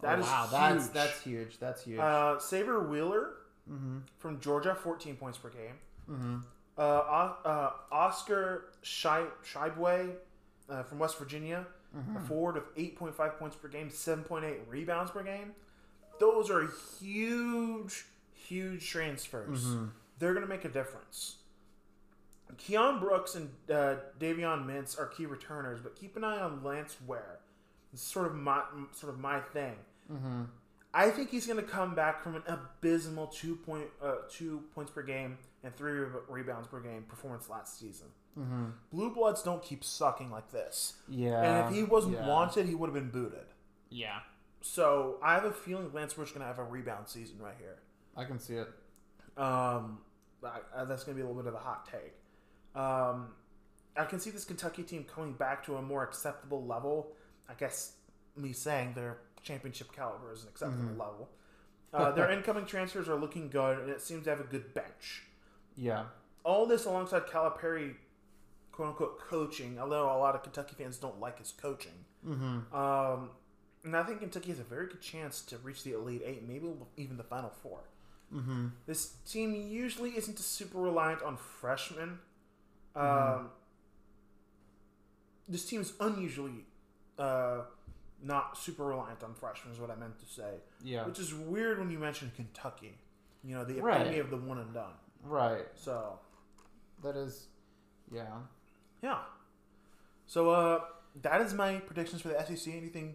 That 0.00 0.16
oh, 0.16 0.20
is 0.22 0.26
wow. 0.26 0.40
huge. 0.46 0.50
That's 0.52 0.88
that's 0.88 1.20
huge. 1.22 1.58
That's 1.58 1.82
huge. 1.84 1.98
Uh, 1.98 2.36
Sahvir 2.38 2.88
Wheeler 2.88 3.32
mm-hmm. 3.70 3.98
from 4.18 4.40
Georgia, 4.40 4.74
14 4.74 5.16
points 5.16 5.38
per 5.38 5.50
game. 5.50 5.74
Mm-hmm. 6.10 6.36
Uh, 6.78 6.82
uh, 6.82 7.70
Oscar 7.90 8.66
Tshiebwe 8.82 10.14
uh, 10.68 10.82
from 10.84 10.98
West 10.98 11.18
Virginia, 11.18 11.66
Mm-hmm. 11.96 12.18
a 12.18 12.20
forward 12.20 12.56
of 12.56 12.72
8.5 12.76 13.36
points 13.36 13.56
per 13.56 13.66
game, 13.66 13.88
7.8 13.88 14.58
rebounds 14.68 15.10
per 15.10 15.24
game. 15.24 15.50
Those 16.20 16.48
are 16.48 16.68
huge, 17.00 18.04
huge 18.32 18.88
transfers. 18.88 19.64
Mm-hmm. 19.64 19.86
They're 20.20 20.32
going 20.32 20.46
to 20.46 20.48
make 20.48 20.64
a 20.64 20.68
difference. 20.68 21.38
Keion 22.56 23.00
Brooks 23.00 23.34
and 23.34 23.50
uh, 23.68 23.96
Davion 24.20 24.66
Mintz 24.66 24.98
are 24.98 25.06
key 25.06 25.26
returners, 25.26 25.80
but 25.80 25.96
keep 25.96 26.16
an 26.16 26.24
eye 26.24 26.38
on 26.38 26.62
Lance 26.62 26.96
Ware. 27.06 27.38
It's 27.92 28.02
sort 28.02 28.26
of 28.26 28.34
my 28.34 28.62
sort 28.92 29.12
of 29.12 29.18
my 29.18 29.40
thing. 29.40 29.74
Mm-hmm. 30.12 30.42
I 30.92 31.10
think 31.10 31.30
he's 31.30 31.46
going 31.46 31.58
to 31.58 31.62
come 31.68 31.94
back 31.94 32.22
from 32.22 32.34
an 32.36 32.42
abysmal 32.48 33.28
two 33.28 33.56
point 33.56 33.86
uh, 34.02 34.16
two 34.30 34.62
points 34.74 34.90
per 34.90 35.02
game 35.02 35.38
and 35.62 35.74
three 35.76 35.92
re- 35.92 36.08
rebounds 36.28 36.66
per 36.68 36.80
game 36.80 37.04
performance 37.08 37.48
last 37.48 37.78
season. 37.78 38.08
Mm-hmm. 38.38 38.64
Blue 38.92 39.12
Bloods 39.14 39.42
don't 39.42 39.62
keep 39.62 39.84
sucking 39.84 40.30
like 40.30 40.50
this, 40.52 40.94
Yeah. 41.08 41.42
and 41.42 41.68
if 41.68 41.74
he 41.74 41.82
wasn't 41.84 42.14
yeah. 42.14 42.26
wanted, 42.28 42.66
he 42.66 42.74
would 42.74 42.86
have 42.86 42.94
been 42.94 43.10
booted. 43.10 43.46
Yeah. 43.88 44.18
So 44.62 45.16
I 45.22 45.34
have 45.34 45.44
a 45.44 45.52
feeling 45.52 45.90
Lance 45.92 46.16
Ware's 46.16 46.30
going 46.30 46.40
to 46.42 46.46
have 46.46 46.58
a 46.58 46.64
rebound 46.64 47.08
season 47.08 47.38
right 47.40 47.54
here. 47.58 47.76
I 48.16 48.24
can 48.24 48.38
see 48.38 48.54
it. 48.54 48.68
Um, 49.36 49.98
I, 50.44 50.58
I- 50.76 50.84
that's 50.84 51.04
going 51.04 51.16
to 51.16 51.22
be 51.22 51.24
a 51.24 51.26
little 51.26 51.42
bit 51.42 51.48
of 51.48 51.54
a 51.54 51.62
hot 51.62 51.88
take. 51.90 52.14
Um, 52.80 53.28
I 53.96 54.04
can 54.04 54.20
see 54.20 54.30
this 54.30 54.44
Kentucky 54.44 54.82
team 54.82 55.04
coming 55.04 55.32
back 55.32 55.64
to 55.66 55.76
a 55.76 55.82
more 55.82 56.02
acceptable 56.04 56.64
level. 56.64 57.12
I 57.48 57.54
guess 57.54 57.94
me 58.36 58.52
saying 58.52 58.92
their 58.94 59.18
championship 59.42 59.92
caliber 59.92 60.32
is 60.32 60.42
an 60.42 60.48
acceptable 60.48 60.90
level. 60.90 61.28
Uh, 61.92 62.10
their 62.12 62.30
incoming 62.32 62.66
transfers 62.66 63.08
are 63.08 63.16
looking 63.16 63.48
good, 63.48 63.78
and 63.78 63.90
it 63.90 64.00
seems 64.00 64.24
to 64.24 64.30
have 64.30 64.40
a 64.40 64.44
good 64.44 64.74
bench. 64.74 65.24
Yeah. 65.76 66.04
All 66.44 66.66
this 66.66 66.84
alongside 66.84 67.26
Calipari, 67.26 67.94
quote 68.72 68.88
unquote, 68.88 69.20
coaching. 69.20 69.78
Although 69.78 70.04
a 70.04 70.18
lot 70.18 70.34
of 70.34 70.42
Kentucky 70.42 70.74
fans 70.76 70.96
don't 70.96 71.20
like 71.20 71.38
his 71.38 71.52
coaching. 71.52 72.04
Mm-hmm. 72.26 72.74
Um, 72.74 73.30
and 73.84 73.96
I 73.96 74.02
think 74.02 74.20
Kentucky 74.20 74.50
has 74.50 74.58
a 74.58 74.64
very 74.64 74.86
good 74.86 75.00
chance 75.00 75.40
to 75.42 75.58
reach 75.58 75.84
the 75.84 75.92
Elite 75.94 76.22
Eight, 76.24 76.46
maybe 76.46 76.68
even 76.96 77.16
the 77.16 77.24
Final 77.24 77.50
Four. 77.62 77.80
Mm-hmm. 78.34 78.68
This 78.86 79.14
team 79.28 79.54
usually 79.54 80.10
isn't 80.10 80.38
super 80.38 80.78
reliant 80.78 81.22
on 81.22 81.36
freshmen. 81.36 82.18
Um, 82.94 83.50
this 85.48 85.64
team 85.64 85.80
is 85.80 85.92
unusually 85.98 86.64
uh, 87.18 87.62
not 88.22 88.56
super 88.58 88.84
reliant 88.84 89.22
on 89.22 89.34
freshmen 89.34 89.72
is 89.74 89.80
what 89.80 89.90
I 89.90 89.96
meant 89.96 90.18
to 90.20 90.26
say. 90.26 90.54
Yeah. 90.82 91.06
Which 91.06 91.18
is 91.18 91.32
weird 91.34 91.78
when 91.78 91.90
you 91.90 91.98
mention 91.98 92.30
Kentucky. 92.36 92.98
You 93.42 93.54
know, 93.54 93.64
the 93.64 93.80
Right. 93.80 94.00
epitome 94.02 94.18
of 94.20 94.30
the 94.30 94.36
one 94.36 94.58
and 94.58 94.72
done. 94.74 94.92
Right. 95.24 95.66
So 95.74 96.18
That 97.02 97.16
is. 97.16 97.46
Yeah. 98.12 98.26
yeah. 99.02 99.18
So 100.26 100.50
uh, 100.50 100.80
that 101.22 101.40
is 101.40 101.54
my 101.54 101.76
predictions 101.76 102.22
for 102.22 102.28
the 102.28 102.38
SEC. 102.44 102.74
Anything, 102.74 103.14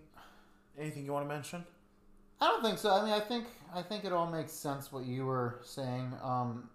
anything 0.78 1.06
you 1.06 1.14
want 1.14 1.28
to 1.28 1.34
mention? 1.34 1.64
I 2.41 2.47
don't 2.47 2.64
think 2.64 2.78
so. 2.80 2.91
I 2.91 3.03
mean, 3.03 3.14
I 3.14 3.20
think 3.22 3.45
I 3.74 3.82
think 3.82 4.03
it 4.03 4.12
all 4.12 4.28
makes 4.28 4.51
sense 4.51 4.91
what 4.91 5.06
you 5.06 5.26
were 5.26 5.60
saying. 5.64 6.14
Um, 6.22 6.70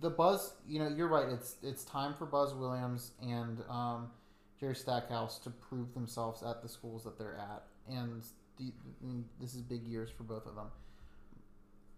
the 0.00 0.10
buzz, 0.10 0.52
you 0.66 0.78
know, 0.78 0.88
you're 0.88 1.08
right. 1.08 1.28
It's 1.28 1.56
it's 1.62 1.84
time 1.84 2.12
for 2.14 2.26
Buzz 2.26 2.52
Williams 2.54 3.12
and 3.22 3.62
um, 3.68 4.10
Jerry 4.60 4.74
Stackhouse 4.74 5.38
to 5.40 5.50
prove 5.50 5.94
themselves 5.94 6.42
at 6.42 6.62
the 6.62 6.68
schools 6.68 7.04
that 7.04 7.18
they're 7.18 7.36
at, 7.36 7.64
and 7.88 8.22
the, 8.58 8.72
I 9.02 9.06
mean, 9.06 9.24
this 9.40 9.54
is 9.54 9.62
big 9.62 9.84
years 9.86 10.10
for 10.10 10.24
both 10.24 10.46
of 10.46 10.54
them. 10.56 10.66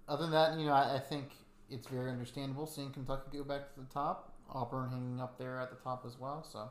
Other 0.08 0.22
than 0.24 0.32
that, 0.32 0.58
you 0.58 0.66
know, 0.66 0.72
I, 0.72 0.96
I 0.96 0.98
think 0.98 1.30
it's 1.70 1.86
very 1.86 2.11
understandable 2.11 2.66
seeing 2.66 2.90
Kentucky 2.90 3.38
go 3.38 3.44
back 3.44 3.72
to 3.74 3.80
the 3.80 3.86
top, 3.86 4.34
Auburn 4.50 4.90
hanging 4.90 5.20
up 5.20 5.38
there 5.38 5.58
at 5.61 5.70
the 5.70 5.76
top 5.76 6.04
as 6.06 6.18
well. 6.18 6.42
So, 6.44 6.70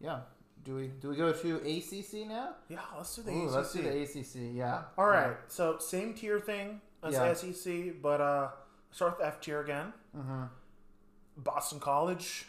yeah. 0.00 0.20
Do 0.62 0.74
we 0.76 0.88
do 0.88 1.08
we 1.08 1.16
go 1.16 1.32
to 1.32 1.56
ACC 1.56 2.28
now? 2.28 2.50
Yeah, 2.68 2.80
let's 2.94 3.16
do 3.16 3.22
the 3.22 3.30
Ooh, 3.32 3.46
ACC. 3.46 3.52
let's 3.54 3.72
do 3.72 3.80
the 3.82 4.02
ACC. 4.02 4.54
Yeah. 4.54 4.82
All 4.98 5.06
right. 5.06 5.34
So 5.48 5.78
same 5.78 6.12
tier 6.12 6.38
thing 6.38 6.82
as 7.02 7.14
Yeah. 7.14 7.32
SEC, 7.32 8.02
but 8.02 8.20
uh, 8.20 8.48
start 8.90 9.16
with 9.18 9.26
F 9.26 9.40
tier 9.40 9.62
again. 9.62 9.94
Mm-hmm. 10.14 10.42
Boston 11.38 11.80
College. 11.80 12.44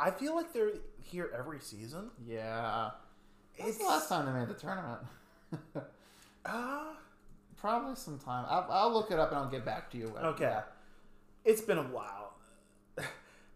I 0.00 0.10
feel 0.10 0.34
like 0.34 0.52
they're 0.52 0.72
here 1.02 1.30
every 1.36 1.60
season. 1.60 2.10
Yeah. 2.26 2.90
It's 3.58 3.76
the 3.76 3.84
last 3.84 4.08
time 4.08 4.24
they 4.26 4.32
made 4.32 4.48
the 4.48 4.54
tournament? 4.54 5.00
uh, 6.46 6.84
Probably 7.58 7.94
sometime. 7.94 8.46
I'll, 8.48 8.66
I'll 8.70 8.92
look 8.92 9.10
it 9.10 9.18
up 9.18 9.30
and 9.30 9.38
I'll 9.38 9.50
get 9.50 9.66
back 9.66 9.90
to 9.90 9.98
you. 9.98 10.14
okay. 10.16 10.44
Yeah. 10.44 10.62
It's 11.44 11.60
been 11.60 11.76
a 11.76 11.82
while. 11.82 12.32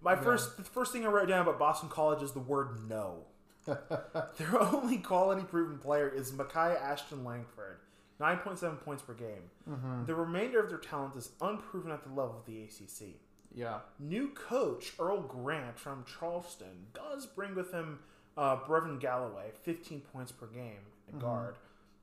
My 0.03 0.15
first, 0.15 0.59
the 0.59 0.63
first 0.63 0.93
thing 0.93 1.07
I 1.07 1.09
wrote 1.09 1.29
down 1.29 1.41
about 1.41 1.59
Boston 1.59 1.89
College 1.89 2.23
is 2.23 2.33
the 2.33 2.41
word 2.41 2.87
no. 2.87 3.21
Their 3.67 4.61
only 4.61 4.99
quality 4.99 5.43
proven 5.43 5.79
player 5.79 6.07
is 6.07 6.33
Makai 6.33 6.79
Ashton 6.79 7.25
Langford, 7.25 7.79
9.7 8.21 8.79
points 8.83 9.03
per 9.03 9.15
game. 9.15 9.51
Mm-hmm. 9.69 10.05
The 10.05 10.15
remainder 10.15 10.61
of 10.61 10.69
their 10.69 10.79
talent 10.79 11.17
is 11.17 11.31
unproven 11.41 11.91
at 11.91 12.03
the 12.03 12.11
level 12.11 12.37
of 12.37 12.45
the 12.45 12.63
ACC. 12.63 13.15
Yeah. 13.55 13.79
New 14.01 14.29
coach 14.31 14.93
Earl 14.99 15.21
Grant 15.23 15.79
from 15.79 16.05
Charleston 16.19 16.87
does 16.93 17.27
bring 17.27 17.55
with 17.55 17.73
him 17.73 18.01
uh, 18.37 18.57
Brevin 18.57 18.99
Galloway, 19.01 19.53
15 19.63 20.01
points 20.13 20.33
per 20.33 20.47
game 20.47 20.79
Mm-hmm. 21.09 21.17
at 21.19 21.23
guard. 21.23 21.55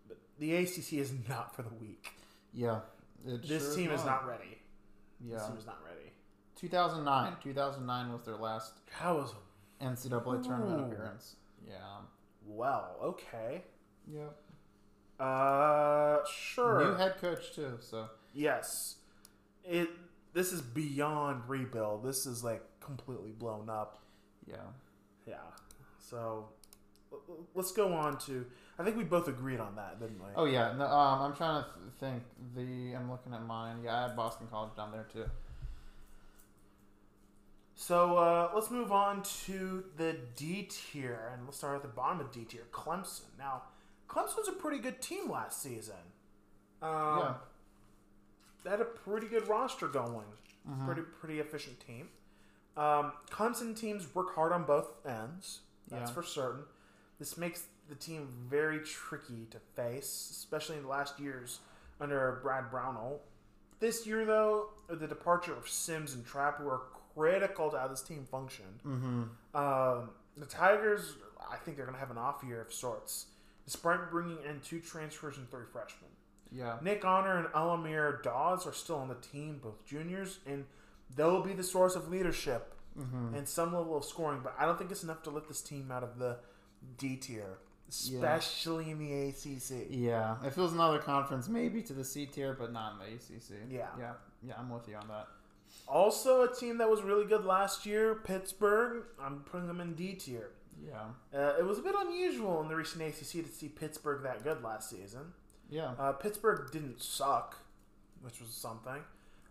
But 0.07 0.17
the 0.39 0.55
ACC 0.55 0.93
is 0.93 1.11
not 1.27 1.55
for 1.55 1.63
the 1.63 1.73
weak. 1.79 2.11
Yeah. 2.53 2.81
It 3.27 3.41
This 3.47 3.63
sure 3.65 3.75
team 3.75 3.91
is 3.91 4.05
not 4.05 4.27
ready. 4.27 4.57
This 5.19 5.41
Yeah. 5.41 5.47
team 5.47 5.57
is 5.57 5.65
not 5.65 5.79
ready. 5.83 6.11
2009. 6.55 7.35
2009 7.43 8.13
was 8.13 8.21
their 8.23 8.35
last 8.37 8.73
That 9.01 9.15
was 9.15 9.33
NCAA 9.81 10.43
tournament 10.43 10.91
appearance. 10.93 11.35
Yeah. 11.67 11.75
well, 12.45 12.95
okay. 13.01 13.63
Yep. 14.07 14.35
Uh, 15.19 16.17
sure. 16.31 16.83
New 16.85 16.93
head 16.95 17.17
coach 17.19 17.53
too. 17.53 17.77
So 17.79 18.07
yes. 18.33 18.95
It. 19.63 19.89
This 20.33 20.53
is 20.53 20.61
beyond 20.61 21.43
rebuild. 21.47 22.03
This 22.03 22.25
is 22.25 22.43
like 22.43 22.63
completely 22.79 23.31
blown 23.31 23.69
up. 23.69 23.99
yeah. 24.47 24.55
Yeah. 25.27 25.35
So 25.99 26.49
let's 27.53 27.71
go 27.71 27.93
on 27.93 28.17
to. 28.19 28.45
I 28.79 28.83
think 28.83 28.97
we 28.97 29.03
both 29.03 29.27
agreed 29.27 29.59
on 29.59 29.75
that, 29.75 29.99
didn't 29.99 30.19
we? 30.19 30.29
Oh 30.35 30.45
yeah. 30.45 30.73
No, 30.77 30.85
um, 30.85 31.21
I'm 31.21 31.35
trying 31.35 31.63
to 31.63 31.69
think. 31.99 32.23
The 32.55 32.93
I'm 32.95 33.09
looking 33.11 33.33
at 33.33 33.43
mine. 33.45 33.77
Yeah, 33.83 33.97
I 33.97 34.01
had 34.07 34.15
Boston 34.15 34.47
College 34.49 34.75
down 34.75 34.91
there 34.91 35.05
too. 35.11 35.25
So 37.75 38.17
uh, 38.17 38.51
let's 38.53 38.69
move 38.69 38.91
on 38.91 39.23
to 39.45 39.83
the 39.97 40.15
D 40.35 40.63
tier, 40.69 41.31
and 41.33 41.45
let's 41.45 41.57
start 41.57 41.75
at 41.77 41.81
the 41.81 41.87
bottom 41.87 42.19
of 42.19 42.31
D 42.31 42.43
tier, 42.43 42.63
Clemson. 42.71 43.25
Now, 43.39 43.63
Clemson's 44.07 44.47
a 44.47 44.51
pretty 44.53 44.77
good 44.79 45.01
team 45.01 45.29
last 45.29 45.61
season. 45.61 45.95
Um, 46.81 46.89
Yeah. 47.19 47.33
They 48.63 48.69
had 48.69 48.81
a 48.81 48.85
pretty 48.85 49.27
good 49.27 49.47
roster 49.47 49.87
going. 49.87 50.25
Pretty 50.85 51.01
pretty 51.01 51.39
efficient 51.39 51.79
team. 51.85 52.09
Um, 52.77 53.13
Clemson 53.31 53.75
teams 53.75 54.13
work 54.13 54.35
hard 54.35 54.51
on 54.51 54.63
both 54.63 54.93
ends. 55.05 55.61
That's 55.87 56.09
Yeah. 56.09 56.13
for 56.13 56.23
certain. 56.23 56.63
This 57.19 57.35
makes 57.37 57.65
the 57.89 57.95
team 57.95 58.27
very 58.47 58.79
tricky 58.79 59.47
to 59.51 59.59
face, 59.59 60.29
especially 60.31 60.77
in 60.77 60.83
the 60.83 60.87
last 60.89 61.19
years 61.19 61.59
under 61.99 62.39
Brad 62.43 62.69
Brownell. 62.71 63.21
This 63.79 64.05
year, 64.05 64.23
though, 64.25 64.69
the 64.87 65.07
departure 65.07 65.53
of 65.55 65.67
Simms 65.67 66.13
and 66.13 66.25
Trapper 66.25 66.63
were 66.63 66.81
critical 67.15 67.71
to 67.71 67.79
how 67.79 67.87
this 67.87 68.01
team 68.03 68.25
functioned. 68.29 68.79
Mm-hmm. 68.85 69.23
Um, 69.57 70.11
the 70.37 70.45
Tigers, 70.45 71.15
I 71.51 71.57
think 71.57 71.75
they're 71.77 71.85
going 71.87 71.95
to 71.95 71.99
have 71.99 72.11
an 72.11 72.17
off 72.19 72.43
year 72.43 72.61
of 72.61 72.71
sorts, 72.71 73.25
despite 73.65 74.11
bringing 74.11 74.37
in 74.47 74.59
two 74.61 74.79
transfers 74.79 75.37
and 75.37 75.49
three 75.49 75.65
freshmen. 75.65 76.11
Yeah. 76.51 76.77
Nick 76.81 77.05
Honor 77.05 77.37
and 77.37 77.47
Al-Amir 77.55 78.19
Dawes 78.23 78.67
are 78.67 78.73
still 78.73 78.97
on 78.97 79.07
the 79.07 79.15
team, 79.15 79.59
both 79.63 79.85
juniors, 79.85 80.39
and 80.45 80.65
they'll 81.15 81.41
be 81.41 81.53
the 81.53 81.63
source 81.63 81.95
of 81.95 82.09
leadership 82.09 82.75
Mm-hmm. 82.99 83.35
and 83.35 83.47
some 83.47 83.73
level 83.73 83.95
of 83.95 84.03
scoring. 84.03 84.41
But 84.43 84.53
I 84.59 84.65
don't 84.65 84.77
think 84.77 84.91
it's 84.91 85.01
enough 85.03 85.23
to 85.23 85.29
lift 85.29 85.47
this 85.47 85.61
team 85.61 85.89
out 85.93 86.03
of 86.03 86.19
the 86.19 86.39
D 86.97 87.15
tier, 87.15 87.57
especially 87.89 88.91
in 88.91 88.97
the 88.99 89.29
ACC. 89.29 89.87
Yeah. 89.89 90.35
It 90.45 90.53
feels 90.53 90.73
another 90.73 90.99
conference, 90.99 91.47
maybe 91.47 91.81
to 91.83 91.93
the 91.93 92.03
C 92.03 92.25
tier, 92.25 92.53
but 92.53 92.73
not 92.73 92.95
in 92.95 92.99
the 92.99 93.05
ACC. 93.15 93.61
Yeah. 93.69 93.87
Yeah. 93.97 94.11
Yeah. 94.45 94.53
I'm 94.59 94.69
with 94.69 94.89
you 94.89 94.95
on 94.95 95.07
that. 95.07 95.27
Also, 95.87 96.43
a 96.43 96.53
team 96.53 96.79
that 96.79 96.89
was 96.89 97.01
really 97.01 97.25
good 97.25 97.45
last 97.45 97.85
year, 97.85 98.15
Pittsburgh. 98.15 99.03
I'm 99.21 99.39
putting 99.39 99.67
them 99.67 99.79
in 99.79 99.93
D 99.93 100.13
tier. 100.15 100.49
Yeah. 100.85 101.03
Uh, 101.33 101.53
it 101.59 101.65
was 101.65 101.79
a 101.79 101.81
bit 101.81 101.95
unusual 101.97 102.61
in 102.61 102.67
the 102.67 102.75
recent 102.75 103.01
ACC 103.03 103.45
to 103.45 103.51
see 103.51 103.69
Pittsburgh 103.69 104.23
that 104.23 104.43
good 104.43 104.61
last 104.63 104.89
season. 104.89 105.31
Yeah. 105.71 105.93
Uh, 105.97 106.11
Pittsburgh 106.11 106.69
didn't 106.71 107.01
suck, 107.01 107.57
which 108.21 108.39
was 108.39 108.49
something. 108.51 109.01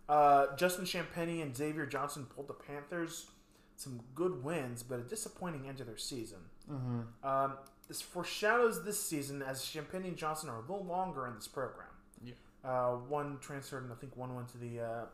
Uh, 0.07 0.55
Justin 0.55 0.85
Champagnie 0.85 1.41
and 1.41 1.55
Xavier 1.55 1.85
Johnson 1.85 2.25
pulled 2.25 2.47
the 2.47 2.53
Panthers 2.53 3.27
some 3.75 3.99
good 4.15 4.43
wins, 4.43 4.83
but 4.83 4.99
a 4.99 5.03
disappointing 5.03 5.67
end 5.67 5.77
to 5.79 5.83
their 5.83 5.97
season. 5.97 6.37
Mm-hmm. 6.71 7.27
Um, 7.27 7.57
this 7.87 8.01
foreshadows 8.01 8.83
this 8.85 9.03
season 9.03 9.41
as 9.41 9.61
Champagnie 9.61 10.07
and 10.09 10.17
Johnson 10.17 10.47
are 10.49 10.57
a 10.57 10.61
little 10.61 10.85
longer 10.85 11.27
in 11.27 11.35
this 11.35 11.47
program. 11.47 11.87
Yeah. 12.23 12.33
Uh, 12.63 12.91
one 12.97 13.39
transferred, 13.41 13.83
and 13.83 13.91
I 13.91 13.95
think 13.95 14.15
one 14.15 14.35
went 14.35 14.49
to 14.49 14.57
the 14.59 14.79
uh, 14.79 15.05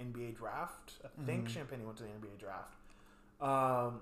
NBA 0.00 0.36
draft. 0.36 0.94
I 1.04 1.08
think 1.26 1.48
Mhm. 1.48 1.52
Champagnie 1.52 1.84
went 1.84 1.98
to 1.98 2.04
the 2.04 2.08
NBA 2.10 2.38
draft. 2.38 2.74
Um, 3.40 4.00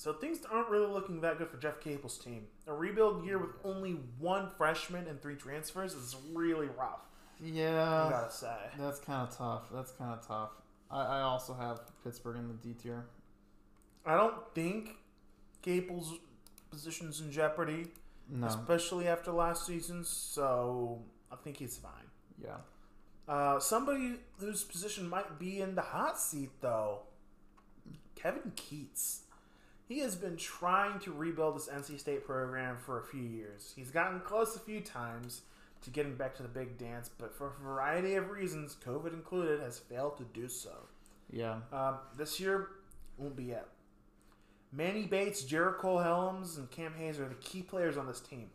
so 0.00 0.14
things 0.14 0.38
aren't 0.50 0.70
really 0.70 0.86
looking 0.90 1.20
that 1.20 1.36
good 1.36 1.48
for 1.50 1.58
Jeff 1.58 1.78
Capel's 1.78 2.16
team. 2.16 2.46
A 2.66 2.72
rebuild 2.72 3.22
year 3.26 3.36
with 3.36 3.50
only 3.64 3.98
one 4.18 4.48
freshman 4.56 5.06
and 5.06 5.20
three 5.20 5.34
transfers 5.34 5.92
is 5.92 6.16
really 6.32 6.68
rough. 6.68 7.02
I 7.42 7.44
Yeah. 7.46 8.08
gotta 8.10 8.32
say. 8.32 8.56
That's 8.78 8.98
kind 8.98 9.28
of 9.28 9.36
tough. 9.36 9.64
That's 9.70 9.92
kind 9.92 10.14
of 10.18 10.26
tough. 10.26 10.52
I, 10.90 11.02
I 11.02 11.20
also 11.20 11.52
have 11.52 11.82
Pittsburgh 12.02 12.36
in 12.38 12.48
the 12.48 12.54
D 12.54 12.72
tier. 12.72 13.04
I 14.06 14.16
don't 14.16 14.36
think 14.54 14.96
Capel's 15.60 16.14
position's 16.70 17.20
in 17.20 17.30
jeopardy, 17.30 17.88
No. 18.30 18.46
especially 18.46 19.06
after 19.06 19.32
last 19.32 19.66
season. 19.66 20.04
So 20.04 21.02
I 21.30 21.36
think 21.36 21.58
he's 21.58 21.76
fine. 21.76 22.08
Yeah. 22.42 22.56
Uh, 23.28 23.60
somebody 23.60 24.14
whose 24.38 24.64
position 24.64 25.06
might 25.10 25.38
be 25.38 25.60
in 25.60 25.74
the 25.74 25.82
hot 25.82 26.18
seat, 26.18 26.52
though, 26.62 27.02
Kevin 28.14 28.52
Keatts. 28.56 29.24
He 29.90 29.98
has 29.98 30.14
been 30.14 30.36
trying 30.36 31.00
to 31.00 31.12
rebuild 31.12 31.56
this 31.56 31.66
NC 31.66 31.98
State 31.98 32.24
program 32.24 32.76
for 32.76 33.00
a 33.00 33.02
few 33.02 33.24
years. 33.24 33.72
He's 33.74 33.90
gotten 33.90 34.20
close 34.20 34.54
a 34.54 34.60
few 34.60 34.80
times 34.80 35.42
to 35.82 35.90
getting 35.90 36.14
back 36.14 36.32
to 36.36 36.44
the 36.44 36.48
big 36.48 36.78
dance, 36.78 37.10
but 37.18 37.34
for 37.34 37.48
a 37.48 37.64
variety 37.64 38.14
of 38.14 38.30
reasons, 38.30 38.76
COVID 38.86 39.12
included, 39.12 39.58
has 39.58 39.80
failed 39.80 40.16
to 40.18 40.24
do 40.32 40.46
so. 40.46 40.86
Yeah. 41.32 41.56
Um, 41.72 41.96
this 42.16 42.38
year 42.38 42.68
won't 43.18 43.34
be 43.34 43.50
it. 43.50 43.66
Manny 44.70 45.06
Bates, 45.06 45.42
Jericole 45.42 46.04
Hellems, 46.04 46.56
and 46.56 46.70
Cam 46.70 46.94
Hayes 46.94 47.18
are 47.18 47.28
the 47.28 47.34
key 47.34 47.62
players 47.62 47.96
on 47.96 48.06
this 48.06 48.20
team. 48.20 48.46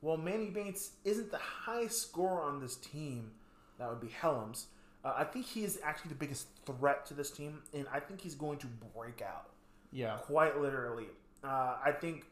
While 0.00 0.16
Manny 0.16 0.48
Bates 0.48 0.92
isn't 1.04 1.30
the 1.30 1.36
highest 1.36 2.00
scorer 2.00 2.40
on 2.40 2.60
this 2.60 2.76
team, 2.76 3.32
that 3.78 3.90
would 3.90 4.00
be 4.00 4.08
Helms. 4.08 4.68
Uh, 5.04 5.12
I 5.18 5.24
think 5.24 5.44
he 5.44 5.64
is 5.64 5.80
actually 5.84 6.08
the 6.08 6.14
biggest 6.14 6.46
threat 6.64 7.04
to 7.06 7.14
this 7.14 7.30
team, 7.30 7.58
and 7.74 7.84
I 7.92 8.00
think 8.00 8.22
he's 8.22 8.34
going 8.34 8.56
to 8.60 8.68
break 8.96 9.20
out 9.20 9.51
Yeah. 9.92 10.16
quite 10.22 10.58
literally. 10.60 11.06
Uh, 11.44 11.76
I 11.84 11.92
think 11.92 12.24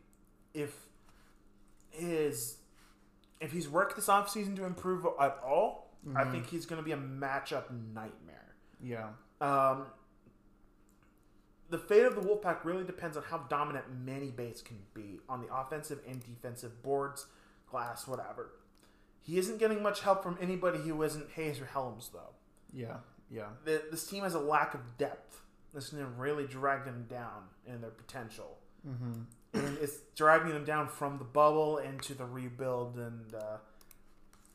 if 0.55 0.75
his 1.91 2.57
if 3.41 3.53
he's 3.53 3.69
worked 3.69 3.97
this 3.97 4.07
offseason 4.09 4.55
to 4.57 4.65
improve 4.65 5.07
at 5.19 5.39
all, 5.45 5.95
I 6.15 6.25
Mhm. 6.25 6.31
think 6.33 6.47
he's 6.47 6.67
going 6.67 6.79
to 6.81 6.85
be 6.85 6.93
a 6.93 6.97
matchup 6.97 7.71
nightmare. 7.71 8.55
Yeah. 8.81 9.11
Um, 9.41 9.87
the 11.71 11.79
fate 11.79 12.05
of 12.05 12.15
the 12.17 12.21
Wolfpack 12.21 12.65
really 12.65 12.85
depends 12.85 13.17
on 13.17 13.23
how 13.23 13.39
dominant 13.39 13.87
Manny 13.91 14.31
Bates 14.31 14.61
can 14.61 14.79
be 14.93 15.21
on 15.29 15.41
the 15.41 15.55
offensive 15.55 16.01
and 16.07 16.21
defensive 16.23 16.83
boards, 16.83 17.27
glass, 17.67 18.07
whatever. 18.07 18.51
He 19.23 19.39
isn't 19.39 19.59
getting 19.59 19.83
much 19.83 20.01
help 20.01 20.23
from 20.23 20.37
anybody 20.41 20.79
who 20.81 21.03
isn't 21.03 21.31
Hayes 21.33 21.61
or 21.61 21.67
Hellems, 21.67 22.11
though. 22.13 22.35
Yeah, 22.73 22.99
yeah. 23.31 23.51
The, 23.65 23.85
this 23.91 24.07
team 24.07 24.25
has 24.25 24.35
a 24.35 24.41
lack 24.41 24.75
of 24.75 24.99
depth. 24.99 25.43
This 25.73 25.91
can 25.91 26.17
really 26.17 26.47
drag 26.47 26.85
them 26.85 27.07
down 27.09 27.45
in 27.67 27.81
their 27.81 27.91
potential. 27.91 28.59
Mm-hmm. 28.87 29.23
And 29.55 29.79
it's 29.79 29.99
dragging 30.17 30.53
them 30.53 30.65
down 30.65 30.89
from 30.89 31.19
the 31.19 31.25
bubble 31.25 31.79
into 31.79 32.15
the 32.15 32.25
rebuild 32.25 32.97
and 32.97 33.35
uh, 33.35 33.59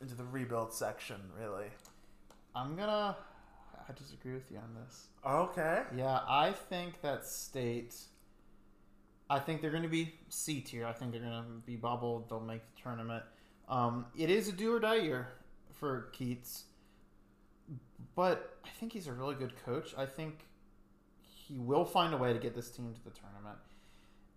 into 0.00 0.14
the 0.14 0.24
rebuild 0.24 0.72
section, 0.72 1.16
really. 1.38 1.66
I'm 2.54 2.76
gonna. 2.76 3.16
I 3.88 3.92
disagree 3.92 4.32
with 4.32 4.50
you 4.50 4.58
on 4.58 4.74
this. 4.82 5.06
Okay. 5.24 5.82
Yeah, 5.96 6.20
I 6.28 6.52
think 6.52 7.00
that 7.02 7.24
state. 7.24 7.94
I 9.28 9.38
think 9.38 9.60
they're 9.60 9.70
going 9.70 9.82
to 9.82 9.88
be 9.88 10.14
C 10.28 10.60
tier. 10.60 10.86
I 10.86 10.92
think 10.92 11.12
they're 11.12 11.20
going 11.20 11.32
to 11.32 11.66
be 11.66 11.76
bubbled. 11.76 12.28
They'll 12.28 12.40
make 12.40 12.62
the 12.74 12.82
tournament. 12.82 13.24
Um, 13.68 14.06
it 14.16 14.30
is 14.30 14.48
a 14.48 14.52
do 14.52 14.74
or 14.74 14.80
die 14.80 14.96
year 14.96 15.28
for 15.72 16.12
Keatts, 16.16 16.62
but 18.14 18.58
I 18.64 18.68
think 18.78 18.92
he's 18.92 19.08
a 19.08 19.12
really 19.12 19.34
good 19.34 19.52
coach. 19.64 19.94
I 19.98 20.06
think 20.06 20.46
he 21.46 21.58
will 21.58 21.84
find 21.84 22.14
a 22.14 22.16
way 22.16 22.32
to 22.32 22.38
get 22.38 22.54
this 22.54 22.70
team 22.70 22.92
to 22.92 23.04
the 23.04 23.10
tournament. 23.10 23.58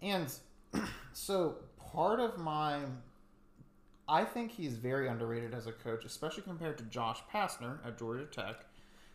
And 0.01 0.87
so 1.13 1.55
part 1.91 2.19
of 2.19 2.37
my 2.37 2.81
I 4.09 4.25
think 4.25 4.51
he's 4.51 4.75
very 4.75 5.07
underrated 5.07 5.53
as 5.53 5.67
a 5.67 5.71
coach, 5.71 6.03
especially 6.03 6.41
compared 6.41 6.79
to 6.79 6.83
Josh 6.85 7.19
Pastner 7.31 7.77
at 7.85 7.99
Georgia 7.99 8.25
Tech. 8.25 8.65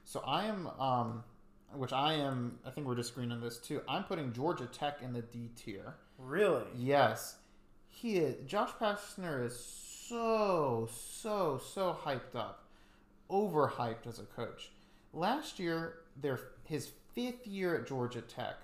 So 0.05 0.23
I 0.25 0.45
am, 0.45 0.69
um, 0.79 1.25
which 1.73 1.93
I 1.93 2.15
am, 2.15 2.61
I 2.65 2.71
think 2.71 2.87
we're 2.87 2.95
disagreeing 2.95 3.33
on 3.33 3.41
this 3.41 3.59
too. 3.59 3.83
I'm 3.89 4.05
putting 4.05 4.33
Georgia 4.33 4.67
Tech 4.67 4.99
in 5.03 5.13
the 5.13 5.23
D 5.23 5.51
tier. 5.57 5.97
Really? 6.17 6.63
Yes, 6.77 7.39
he 7.89 8.19
is. 8.19 8.37
Josh 8.47 8.71
Pastner 8.81 9.45
is 9.45 9.59
so, 9.59 10.89
so, 10.93 11.61
so 11.73 11.97
hyped 12.05 12.37
up, 12.37 12.69
overhyped 13.29 14.07
as 14.07 14.21
a 14.21 14.25
coach. 14.25 14.71
Last 15.13 15.59
year, 15.59 15.95
their 16.21 16.39
his 16.63 16.93
fifth 17.15 17.47
year 17.47 17.77
at 17.77 17.87
Georgia 17.87 18.21
Tech 18.21 18.57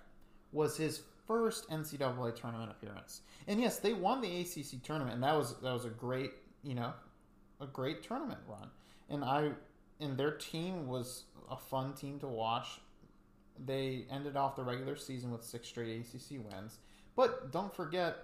was 0.53 0.77
his 0.77 1.03
first 1.27 1.69
NCAA 1.71 2.35
tournament 2.35 2.71
appearance. 2.71 3.23
And 3.47 3.61
yes, 3.61 3.79
they 3.79 3.93
won 3.93 4.21
the 4.21 4.41
ACC 4.41 4.83
tournament, 4.83 5.15
and 5.15 5.23
that 5.23 5.37
was 5.37 5.55
that 5.61 5.73
was 5.73 5.85
a 5.85 5.91
great, 5.91 6.33
you 6.63 6.75
know, 6.75 6.93
a 7.61 7.67
great 7.67 8.03
tournament 8.03 8.41
run. 8.49 8.69
And 9.09 9.25
I 9.25 9.51
and 10.01 10.17
their 10.17 10.33
team 10.33 10.87
was 10.87 11.25
a 11.51 11.57
fun 11.57 11.95
team 11.95 12.19
to 12.21 12.27
watch. 12.27 12.81
They 13.65 14.07
ended 14.11 14.37
off 14.37 14.57
the 14.57 14.65
regular 14.65 14.97
season 14.97 15.31
with 15.31 15.45
six 15.45 15.69
straight 15.69 16.01
ACC 16.01 16.45
wins. 16.51 16.79
But 17.15 17.53
don't 17.53 17.75
forget, 17.75 18.17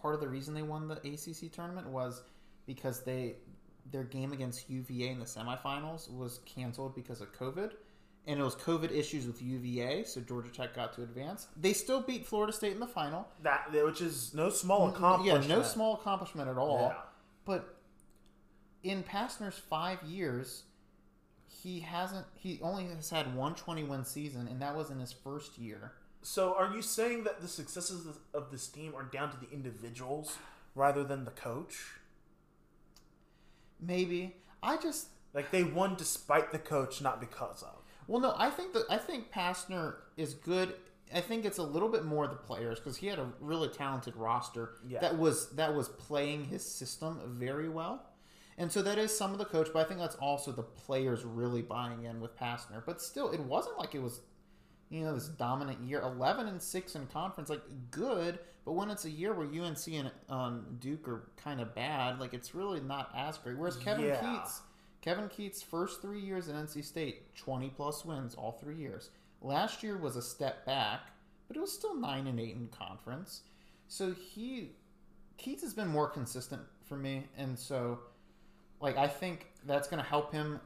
part 0.00 0.14
of 0.14 0.20
the 0.20 0.28
reason 0.28 0.54
they 0.54 0.62
won 0.62 0.88
the 0.88 0.96
ACC 0.96 1.52
tournament 1.52 1.88
was 1.88 2.22
because 2.66 3.02
they 3.02 3.36
their 3.90 4.04
game 4.04 4.32
against 4.32 4.68
UVA 4.70 5.08
in 5.08 5.18
the 5.18 5.24
semifinals 5.24 6.12
was 6.12 6.40
canceled 6.44 6.94
because 6.94 7.20
of 7.20 7.32
COVID 7.32 7.72
and 8.26 8.38
it 8.38 8.42
was 8.42 8.54
COVID 8.54 8.92
issues 8.92 9.26
with 9.26 9.42
UVA, 9.42 10.04
so 10.04 10.20
Georgia 10.20 10.50
Tech 10.50 10.74
got 10.74 10.92
to 10.94 11.02
advance. 11.02 11.48
They 11.56 11.72
still 11.72 12.00
beat 12.00 12.26
Florida 12.26 12.52
State 12.52 12.72
in 12.72 12.80
the 12.80 12.86
final. 12.86 13.28
That 13.42 13.72
which 13.72 14.00
is 14.00 14.32
no 14.34 14.50
small 14.50 14.88
accomplishment. 14.88 15.48
Yeah, 15.48 15.56
no 15.56 15.62
small 15.62 15.94
accomplishment 15.94 16.48
at 16.48 16.56
all. 16.56 16.92
Yeah. 16.92 17.00
But 17.44 17.76
in 18.82 19.02
Pastner's 19.02 19.58
five 19.58 20.02
years, 20.02 20.64
he 21.48 21.80
hasn't. 21.80 22.26
He 22.34 22.60
only 22.62 22.86
has 22.86 23.10
had 23.10 23.34
one 23.34 23.54
20 23.54 23.84
win 23.84 24.04
season, 24.04 24.48
and 24.48 24.62
that 24.62 24.76
was 24.76 24.90
in 24.90 25.00
his 25.00 25.12
first 25.12 25.58
year. 25.58 25.92
So, 26.22 26.54
are 26.54 26.72
you 26.72 26.82
saying 26.82 27.24
that 27.24 27.40
the 27.40 27.48
successes 27.48 28.06
of 28.32 28.50
this 28.52 28.68
team 28.68 28.94
are 28.96 29.02
down 29.02 29.32
to 29.32 29.36
the 29.36 29.50
individuals 29.52 30.38
rather 30.76 31.02
than 31.02 31.24
the 31.24 31.32
coach? 31.32 31.94
Maybe 33.80 34.36
I 34.62 34.76
just 34.76 35.08
Like 35.34 35.50
they 35.50 35.64
won 35.64 35.96
despite 35.96 36.52
the 36.52 36.58
coach, 36.58 37.00
not 37.00 37.18
because 37.18 37.62
of. 37.62 37.81
Well, 38.06 38.20
no, 38.20 38.34
I 38.36 38.50
think 38.50 38.72
that 38.74 38.84
I 38.90 38.98
think 38.98 39.32
Pastner 39.32 39.94
is 40.16 40.34
good. 40.34 40.74
I 41.14 41.20
think 41.20 41.44
it's 41.44 41.58
a 41.58 41.62
little 41.62 41.88
bit 41.90 42.04
more 42.04 42.26
the 42.26 42.34
players 42.36 42.78
because 42.78 42.96
he 42.96 43.06
had 43.06 43.18
a 43.18 43.28
really 43.40 43.68
talented 43.68 44.16
roster 44.16 44.74
Yeah. 44.86 45.00
that 45.00 45.18
was 45.18 45.50
that 45.56 45.74
was 45.74 45.88
playing 45.88 46.46
his 46.46 46.64
system 46.64 47.20
very 47.38 47.68
well, 47.68 48.02
and 48.58 48.72
so 48.72 48.80
that 48.82 48.98
is 48.98 49.16
some 49.16 49.32
of 49.32 49.38
the 49.38 49.44
coach. 49.44 49.68
But 49.72 49.84
I 49.84 49.88
think 49.88 50.00
that's 50.00 50.16
also 50.16 50.52
the 50.52 50.62
players 50.62 51.24
really 51.24 51.62
buying 51.62 52.04
in 52.04 52.20
with 52.20 52.36
Pastner. 52.38 52.82
But 52.84 53.00
still, 53.02 53.30
it 53.30 53.40
wasn't 53.40 53.78
like 53.78 53.94
it 53.94 54.02
was, 54.02 54.20
you 54.88 55.04
know, 55.04 55.14
this 55.14 55.28
dominant 55.28 55.80
year. 55.82 56.00
Eleven 56.00 56.46
and 56.48 56.60
six 56.62 56.94
in 56.94 57.06
conference, 57.08 57.50
like 57.50 57.62
good. 57.90 58.38
But 58.64 58.72
when 58.72 58.90
it's 58.90 59.04
a 59.04 59.10
year 59.10 59.34
where 59.34 59.46
UNC 59.48 59.88
and 59.88 60.10
um, 60.28 60.76
Duke 60.78 61.08
are 61.08 61.28
kind 61.36 61.60
of 61.60 61.74
bad, 61.74 62.20
like 62.20 62.32
it's 62.32 62.54
really 62.54 62.80
not 62.80 63.10
as 63.14 63.36
great. 63.38 63.58
Whereas 63.58 63.76
Kevin 63.76 64.04
Yeah. 64.06 64.20
Keatts. 64.22 64.60
Kevin 65.02 65.28
Keatts' 65.28 65.62
first 65.62 66.00
three 66.00 66.20
years 66.20 66.48
at 66.48 66.54
NC 66.54 66.84
State, 66.84 67.36
20 67.36 67.70
plus 67.70 68.04
wins 68.04 68.36
all 68.36 68.52
three 68.52 68.76
years. 68.76 69.10
Last 69.42 69.82
year 69.82 69.98
was 69.98 70.14
a 70.14 70.22
step 70.22 70.64
back, 70.64 71.00
but 71.48 71.56
it 71.56 71.60
was 71.60 71.72
still 71.72 71.96
9 71.96 72.28
and 72.28 72.38
8 72.38 72.54
in 72.54 72.68
conference. 72.68 73.42
So 73.88 74.12
he, 74.12 74.70
Keatts 75.38 75.60
has 75.62 75.74
been 75.74 75.88
more 75.88 76.08
consistent 76.08 76.62
for 76.84 76.96
me. 76.96 77.24
And 77.36 77.58
so, 77.58 77.98
like, 78.80 78.96
I 78.96 79.08
think 79.08 79.48
that's 79.66 79.88
going 79.88 80.00
to 80.00 80.08
help 80.08 80.32
him 80.32 80.60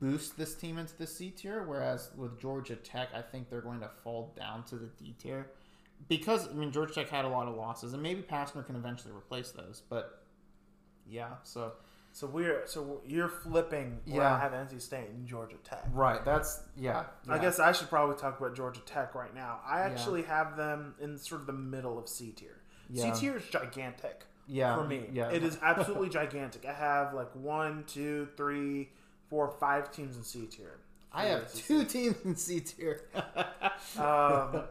boost 0.00 0.38
this 0.38 0.54
team 0.54 0.78
into 0.78 0.96
the 0.96 1.06
C 1.06 1.30
tier. 1.30 1.62
Whereas 1.62 2.10
with 2.16 2.40
Georgia 2.40 2.76
Tech, 2.76 3.10
I 3.14 3.20
think 3.20 3.50
they're 3.50 3.60
going 3.60 3.80
to 3.80 3.90
fall 4.02 4.32
down 4.34 4.64
to 4.64 4.76
the 4.76 4.86
D 4.98 5.14
tier. 5.18 5.50
Because, 6.08 6.48
I 6.48 6.52
mean, 6.52 6.72
Georgia 6.72 6.94
Tech 6.94 7.10
had 7.10 7.26
a 7.26 7.28
lot 7.28 7.48
of 7.48 7.54
losses, 7.54 7.92
and 7.92 8.02
maybe 8.02 8.22
Pastner 8.22 8.64
can 8.64 8.76
eventually 8.76 9.12
replace 9.12 9.50
those. 9.50 9.82
But, 9.90 10.24
yeah, 11.06 11.34
so. 11.42 11.72
So 12.16 12.28
we're 12.28 12.62
so 12.66 13.00
you're 13.04 13.28
flipping 13.28 13.98
where 14.06 14.22
Yeah. 14.22 14.34
I 14.36 14.38
have 14.38 14.52
NC 14.52 14.80
State 14.80 15.08
and 15.10 15.26
Georgia 15.26 15.56
Tech. 15.64 15.84
Right, 15.92 16.24
that's, 16.24 16.60
yeah. 16.76 17.06
I 17.28 17.38
guess 17.38 17.58
I 17.58 17.72
should 17.72 17.88
probably 17.90 18.14
talk 18.14 18.38
about 18.38 18.54
Georgia 18.54 18.80
Tech 18.86 19.16
right 19.16 19.34
now. 19.34 19.58
I 19.66 19.80
actually 19.80 20.22
have 20.22 20.56
them 20.56 20.94
in 21.00 21.18
sort 21.18 21.40
of 21.40 21.48
the 21.48 21.52
middle 21.52 21.98
of 21.98 22.08
C 22.08 22.30
tier. 22.30 22.60
Yeah. 22.88 23.12
C 23.12 23.20
tier 23.20 23.36
is 23.38 23.44
gigantic 23.46 24.22
Yeah, 24.46 24.76
for 24.76 24.84
me. 24.84 25.06
yeah. 25.12 25.30
It 25.30 25.42
is 25.42 25.58
absolutely 25.62 26.08
gigantic. 26.08 26.64
I 26.64 26.72
have 26.72 27.14
like 27.14 27.34
one, 27.34 27.82
two, 27.88 28.28
three, 28.36 28.90
four, 29.28 29.50
five 29.58 29.90
teams 29.90 30.16
in 30.16 30.22
C 30.22 30.46
tier. 30.46 30.78
I 31.12 31.24
have 31.24 31.52
two 31.52 31.84
teams 31.84 32.14
in 32.24 32.36
C 32.36 32.60
tier. 32.60 33.00
Um, 33.98 34.62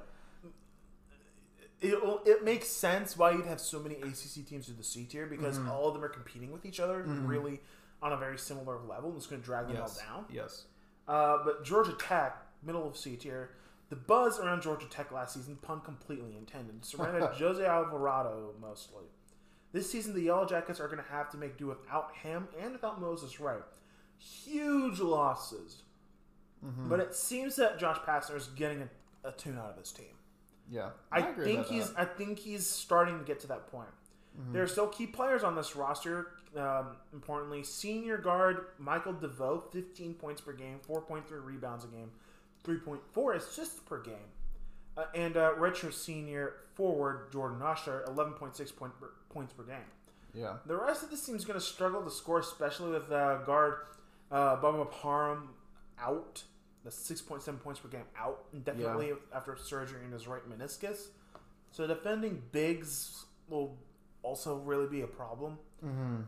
it, 1.83 1.99
it 2.25 2.43
makes 2.43 2.67
sense 2.67 3.17
why 3.17 3.31
you'd 3.31 3.45
have 3.45 3.59
so 3.59 3.79
many 3.79 3.95
ACC 3.95 4.45
teams 4.47 4.69
in 4.69 4.77
the 4.77 4.83
C 4.83 5.05
tier 5.05 5.25
because 5.27 5.57
Mm-hmm. 5.59 5.69
all 5.69 5.87
of 5.87 5.93
them 5.93 6.03
are 6.03 6.09
competing 6.09 6.51
with 6.51 6.65
each 6.65 6.79
other 6.79 7.03
really 7.03 7.61
on 8.01 8.11
a 8.13 8.17
very 8.17 8.37
similar 8.37 8.77
level. 8.87 9.09
and 9.09 9.17
It's 9.17 9.27
going 9.27 9.41
to 9.41 9.45
drag 9.45 9.67
them 9.67 9.77
yes. 9.77 9.99
all 10.09 10.15
down. 10.21 10.25
Yes. 10.31 10.65
Uh, 11.07 11.37
but 11.43 11.63
Georgia 11.63 11.93
Tech, 11.99 12.37
middle 12.63 12.87
of 12.87 12.95
C 12.97 13.15
tier, 13.15 13.51
the 13.89 13.95
buzz 13.95 14.39
around 14.39 14.61
Georgia 14.61 14.87
Tech 14.89 15.11
last 15.11 15.33
season, 15.35 15.57
pun 15.61 15.81
completely 15.81 16.35
intended, 16.37 16.83
surrounded 16.85 17.23
Jose 17.37 17.63
Alvarado 17.65 18.53
mostly. 18.61 19.03
This 19.73 19.89
season, 19.91 20.13
the 20.13 20.21
Yellow 20.21 20.45
Jackets 20.45 20.79
are 20.79 20.87
going 20.87 21.03
to 21.03 21.09
have 21.11 21.29
to 21.31 21.37
make 21.37 21.57
do 21.57 21.67
without 21.67 22.15
him 22.15 22.47
and 22.61 22.73
without 22.73 23.01
Moses 23.01 23.39
Wright. 23.39 23.63
Huge 24.17 24.99
losses. 24.99 25.81
But 26.87 27.01
it 27.01 27.13
seems 27.13 27.57
that 27.57 27.77
Josh 27.77 27.97
Pastner 28.07 28.37
is 28.37 28.47
getting 28.55 28.83
a, 28.83 29.27
a 29.27 29.31
tune 29.33 29.57
out 29.57 29.69
of 29.71 29.77
his 29.77 29.91
team. 29.91 30.15
Yeah. 30.73 30.89
I, 31.11 31.19
agree 31.19 31.45
think 31.45 31.67
he's. 31.67 31.91
that. 31.91 31.99
I 32.01 32.05
think 32.05 32.39
he's 32.39 32.65
starting 32.65 33.19
to 33.19 33.25
get 33.25 33.39
to 33.41 33.47
that 33.47 33.67
point. 33.67 33.89
There 34.51 34.63
are 34.63 34.67
still 34.67 34.87
key 34.87 35.05
players 35.05 35.43
on 35.43 35.55
this 35.55 35.75
roster. 35.75 36.31
Um, 36.57 36.97
importantly, 37.13 37.63
senior 37.63 38.17
guard 38.17 38.65
Michael 38.79 39.13
DeVoe, 39.13 39.63
15 39.71 40.15
points 40.15 40.41
per 40.41 40.53
game, 40.53 40.79
4.3 40.87 41.23
rebounds 41.43 41.83
a 41.83 41.87
game, 41.87 42.11
3.4 42.63 43.35
assists 43.35 43.79
per 43.79 44.01
game, 44.01 44.15
uh, 44.97 45.05
and 45.15 45.35
uh, 45.37 45.53
retro 45.57 45.89
senior 45.89 46.55
forward 46.75 47.31
Jordan 47.31 47.61
Usher, 47.61 48.03
11.6 48.07 48.75
point 48.75 48.93
per, 48.99 49.11
points 49.29 49.53
per 49.53 49.63
game. 49.63 49.77
Yeah. 50.33 50.57
The 50.65 50.75
rest 50.75 51.03
of 51.03 51.09
this 51.09 51.25
team's 51.25 51.45
going 51.45 51.59
to 51.59 51.65
struggle 51.65 52.01
to 52.01 52.11
score, 52.11 52.39
especially 52.39 52.91
with 52.91 53.11
uh, 53.11 53.37
guard 53.45 53.75
uh, 54.31 54.57
Bubba 54.57 54.89
Parham 54.91 55.49
out. 55.99 56.43
The 56.83 56.89
6.7 56.89 57.61
points 57.61 57.79
per 57.79 57.87
game 57.87 58.05
out 58.17 58.45
indefinitely 58.53 59.13
after 59.33 59.55
surgery 59.55 60.03
in 60.05 60.11
his 60.11 60.27
right 60.27 60.41
meniscus. 60.49 61.07
So 61.71 61.87
defending 61.87 62.41
bigs 62.51 63.25
will 63.47 63.77
also 64.21 64.57
really 64.57 64.87
be 64.87 65.01
a 65.01 65.07
problem. 65.07 65.57
Mm-hmm. 65.83 66.21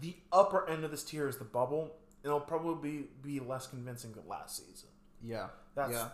The 0.00 0.16
upper 0.32 0.68
end 0.68 0.84
of 0.84 0.90
this 0.90 1.02
tier 1.04 1.28
is 1.28 1.38
the 1.38 1.44
bubble. 1.44 1.92
It'll 2.22 2.40
probably 2.40 2.90
be, 2.90 3.06
be 3.22 3.40
less 3.40 3.66
convincing 3.66 4.12
than 4.12 4.28
last 4.28 4.56
season. 4.56 4.90
Yeah. 5.22 5.48
That's 5.74 5.92
yeah. 5.92 6.08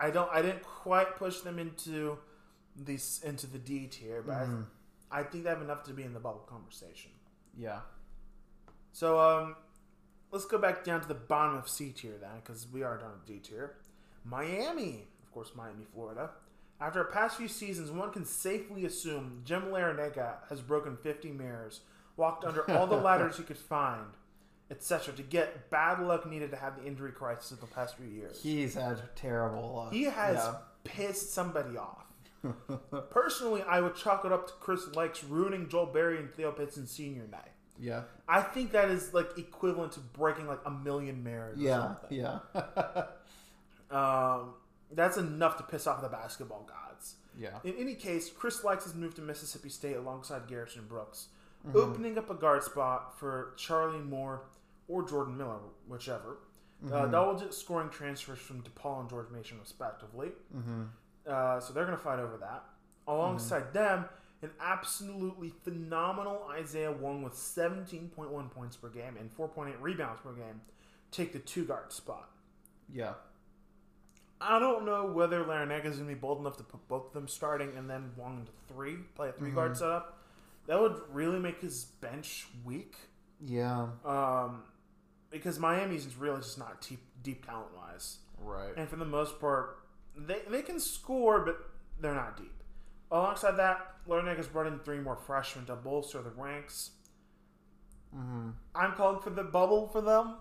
I 0.00 0.10
don't 0.10 0.30
I 0.32 0.42
didn't 0.42 0.62
quite 0.62 1.16
push 1.16 1.40
them 1.40 1.58
into 1.58 2.18
these 2.76 3.20
into 3.24 3.46
the 3.46 3.58
D 3.58 3.86
tier, 3.86 4.22
but 4.22 4.46
Mhm. 4.46 4.64
I, 5.10 5.20
I 5.20 5.22
think 5.24 5.44
they 5.44 5.50
have 5.50 5.62
enough 5.62 5.82
to 5.84 5.92
be 5.92 6.02
in 6.04 6.12
the 6.12 6.20
bubble 6.20 6.46
conversation. 6.48 7.10
Yeah. 7.56 7.80
So 8.92 9.18
um, 9.18 9.56
let's 10.30 10.44
go 10.44 10.58
back 10.58 10.84
down 10.84 11.00
to 11.00 11.08
the 11.08 11.14
bottom 11.14 11.56
of 11.56 11.68
C 11.68 11.90
tier 11.90 12.16
then, 12.20 12.36
because 12.44 12.66
we 12.72 12.82
are 12.82 12.96
done 12.98 13.10
with 13.12 13.26
D 13.26 13.38
tier. 13.38 13.76
Miami, 14.24 15.06
of 15.24 15.32
course, 15.32 15.52
Miami, 15.54 15.84
Florida. 15.94 16.30
After 16.80 17.00
a 17.00 17.10
past 17.10 17.36
few 17.36 17.48
seasons, 17.48 17.90
one 17.90 18.12
can 18.12 18.24
safely 18.24 18.84
assume 18.84 19.42
Jim 19.44 19.64
Larrañaga 19.66 20.36
has 20.48 20.60
broken 20.60 20.96
50 20.96 21.30
mirrors, 21.32 21.80
walked 22.16 22.44
under 22.44 22.68
all 22.70 22.86
the 22.86 22.96
ladders 22.96 23.36
he 23.36 23.42
could 23.42 23.58
find, 23.58 24.06
etc., 24.70 25.12
to 25.14 25.22
get 25.22 25.70
bad 25.70 26.00
luck 26.00 26.24
needed 26.28 26.50
to 26.52 26.56
have 26.56 26.76
the 26.80 26.86
injury 26.86 27.10
crisis 27.12 27.50
of 27.50 27.60
the 27.60 27.66
past 27.66 27.96
few 27.96 28.06
years. 28.06 28.40
He's 28.42 28.74
had 28.74 29.00
terrible 29.16 29.74
luck. 29.74 29.92
He 29.92 30.04
has 30.04 30.36
Yeah. 30.36 30.54
pissed 30.84 31.32
somebody 31.32 31.76
off. 31.76 32.04
Personally, 33.10 33.62
I 33.62 33.80
would 33.80 33.96
chalk 33.96 34.24
it 34.24 34.30
up 34.32 34.46
to 34.46 34.52
Chris 34.60 34.84
Lykes 34.86 35.24
ruining 35.28 35.68
Joel 35.68 35.86
Berry 35.86 36.18
and 36.18 36.32
Theo 36.32 36.52
Pinson 36.52 36.86
senior 36.86 37.26
night. 37.26 37.50
Yeah. 37.80 38.02
I 38.28 38.40
think 38.42 38.72
that 38.72 38.90
is 38.90 39.14
like 39.14 39.38
equivalent 39.38 39.92
to 39.92 40.00
breaking 40.00 40.46
like 40.46 40.60
a 40.66 40.70
million 40.70 41.22
marriages. 41.22 41.62
Yeah. 41.62 41.94
something. 41.96 42.18
Yeah. 42.18 42.38
Um, 43.90 44.54
that's 44.92 45.16
enough 45.16 45.56
to 45.58 45.62
piss 45.62 45.86
off 45.86 46.02
the 46.02 46.08
basketball 46.08 46.68
gods. 46.68 47.14
yeah. 47.38 47.58
In 47.64 47.74
any 47.78 47.94
case, 47.94 48.28
Chris 48.30 48.60
Lykes 48.62 48.84
has 48.84 48.94
moved 48.94 49.16
to 49.16 49.22
Mississippi 49.22 49.68
State 49.70 49.96
alongside 49.96 50.46
Garrison 50.46 50.84
Brooks, 50.86 51.28
Mm-hmm. 51.66 51.76
opening 51.76 52.18
up 52.18 52.30
a 52.30 52.34
guard 52.34 52.62
spot 52.62 53.18
for 53.18 53.52
Charlie 53.56 53.98
Moore 53.98 54.42
or 54.86 55.02
Jordan 55.08 55.36
Miller, 55.36 55.58
whichever. 55.88 56.38
Mm-hmm. 56.84 56.94
Uh, 56.94 57.06
double 57.06 57.50
scoring 57.50 57.88
transfers 57.90 58.38
from 58.38 58.62
DePaul 58.62 59.00
and 59.00 59.10
George 59.10 59.26
Mason, 59.32 59.58
respectively. 59.58 60.28
Mm-hmm. 60.56 60.82
Uh, 61.26 61.58
so 61.60 61.72
they're 61.72 61.84
going 61.84 61.96
to 61.96 62.02
fight 62.02 62.20
over 62.20 62.36
that. 62.36 62.62
Alongside 63.08 63.72
them, 63.72 64.04
an 64.42 64.50
absolutely 64.60 65.52
phenomenal 65.64 66.48
Isaiah 66.50 66.92
Wong 66.92 67.22
with 67.22 67.34
17.1 67.34 68.50
points 68.50 68.76
per 68.76 68.88
game 68.88 69.16
and 69.18 69.36
4.8 69.36 69.74
rebounds 69.80 70.20
per 70.22 70.32
game 70.32 70.60
take 71.10 71.32
the 71.32 71.38
two 71.38 71.64
guard 71.64 71.92
spot. 71.92 72.30
Yeah. 72.92 73.14
I 74.40 74.58
don't 74.58 74.84
know 74.84 75.06
whether 75.06 75.42
Larrañaga 75.42 75.86
is 75.86 75.96
going 75.96 76.08
to 76.08 76.14
be 76.14 76.20
bold 76.20 76.38
enough 76.38 76.56
to 76.58 76.62
put 76.62 76.86
both 76.86 77.08
of 77.08 77.12
them 77.12 77.26
starting 77.26 77.76
and 77.76 77.90
then 77.90 78.12
Wong 78.16 78.38
into 78.38 78.52
three, 78.68 78.96
play 79.16 79.30
a 79.30 79.32
3 79.32 79.50
guard 79.50 79.76
setup. 79.76 80.18
That 80.66 80.80
would 80.80 81.00
really 81.12 81.40
make 81.40 81.60
his 81.60 81.84
bench 81.84 82.46
weak. 82.64 82.94
Yeah. 83.44 83.88
Um, 84.04 84.62
because 85.30 85.58
Miami's 85.58 86.14
really 86.16 86.40
just 86.40 86.58
not 86.58 86.80
deep, 86.86 87.00
deep 87.22 87.46
talent 87.46 87.74
wise. 87.76 88.18
Right. 88.40 88.72
And 88.76 88.88
for 88.88 88.96
the 88.96 89.04
most 89.04 89.40
part, 89.40 89.78
they, 90.16 90.40
they 90.48 90.62
can 90.62 90.78
score, 90.78 91.40
but 91.40 91.58
they're 92.00 92.14
not 92.14 92.36
deep. 92.36 92.52
Alongside 93.10 93.56
that, 93.56 93.94
Has 94.08 94.46
brought 94.46 94.66
in 94.66 94.78
three 94.80 94.98
more 95.00 95.16
freshmen 95.16 95.66
to 95.66 95.76
bolster 95.76 96.22
the 96.22 96.30
ranks. 96.30 96.90
Mm-hmm. 98.16 98.50
I'm 98.74 98.92
calling 98.92 99.20
for 99.20 99.30
the 99.30 99.42
bubble 99.44 99.88
for 99.88 100.00
them. 100.00 100.36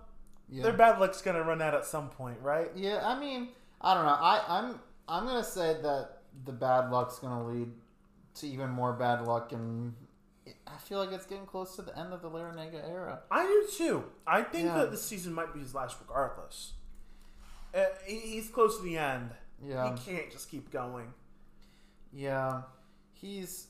Yeah. 0.50 0.64
Their 0.64 0.74
bad 0.74 1.00
luck's 1.00 1.22
going 1.22 1.36
to 1.36 1.44
run 1.44 1.62
out 1.62 1.74
at 1.74 1.86
some 1.86 2.10
point, 2.10 2.38
right? 2.42 2.70
Yeah, 2.76 3.02
I 3.06 3.20
mean, 3.20 3.50
I 3.82 3.94
don't 3.94 4.06
know. 4.06 4.14
I, 4.14 4.44
I'm 4.48 4.80
I'm 5.10 5.26
gonna 5.26 5.44
say 5.44 5.74
that 5.82 6.20
the 6.46 6.52
bad 6.54 6.90
luck's 6.92 7.20
gonna 7.20 7.46
lead 7.48 7.72
to 8.36 8.48
even 8.48 8.70
more 8.70 8.94
bad 8.94 9.26
luck, 9.28 9.52
and 9.52 9.94
I 10.66 10.78
feel 10.78 11.00
like 11.00 11.12
it's 11.12 11.26
getting 11.26 11.46
close 11.46 11.76
to 11.76 11.82
the 11.82 11.98
end 11.98 12.12
of 12.14 12.22
the 12.22 12.30
Larrañaga 12.30 12.90
era. 12.90 13.20
I 13.32 13.44
do 13.46 13.68
too. 13.78 14.04
I 14.26 14.42
think 14.44 14.66
Yeah. 14.68 14.78
that 14.78 14.92
this 14.92 15.04
season 15.04 15.34
might 15.34 15.54
be 15.54 15.60
his 15.60 15.74
last, 15.76 15.98
regardless. 16.02 16.74
Uh, 17.76 17.84
he's 18.06 18.48
close 18.50 18.78
to 18.78 18.84
the 18.84 18.98
end. 18.98 19.32
Yeah, 19.66 19.94
He 19.96 20.12
can't 20.14 20.32
just 20.32 20.50
keep 20.50 20.72
going. 20.72 21.14
yeah, 22.14 22.62
he's. 23.20 23.68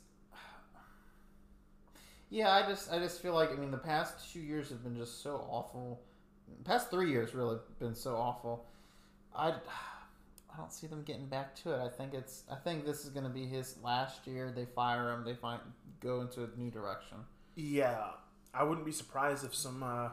Yeah, 2.29 2.51
I 2.51 2.67
just 2.67 2.91
I 2.91 2.99
just 2.99 3.21
feel 3.21 3.33
like 3.33 3.51
I 3.51 3.55
mean 3.55 3.71
the 3.71 3.77
past 3.77 4.33
two 4.33 4.39
years 4.39 4.69
have 4.69 4.83
been 4.83 4.97
just 4.97 5.23
so 5.23 5.47
awful. 5.49 6.01
Past 6.65 6.91
three 6.91 7.09
years 7.09 7.33
really 7.33 7.57
been 7.79 7.95
so 7.95 8.15
awful. 8.15 8.65
I 9.35 9.49
I 9.49 10.57
don't 10.57 10.73
see 10.73 10.87
them 10.87 11.03
getting 11.03 11.27
back 11.27 11.55
to 11.63 11.71
it. 11.71 11.79
I 11.79 11.87
think 11.87 12.13
it's 12.13 12.43
I 12.51 12.55
think 12.55 12.85
this 12.85 13.05
is 13.05 13.11
going 13.11 13.23
to 13.23 13.29
be 13.29 13.45
his 13.45 13.75
last 13.83 14.27
year. 14.27 14.51
They 14.53 14.65
fire 14.65 15.11
him. 15.13 15.23
They 15.23 15.35
find 15.35 15.61
go 16.01 16.21
into 16.21 16.43
a 16.43 16.47
new 16.57 16.69
direction. 16.69 17.17
Yeah, 17.55 18.07
I 18.53 18.63
wouldn't 18.63 18.85
be 18.85 18.91
surprised 18.91 19.45
if 19.45 19.55
some 19.55 19.83
uh, 19.83 20.09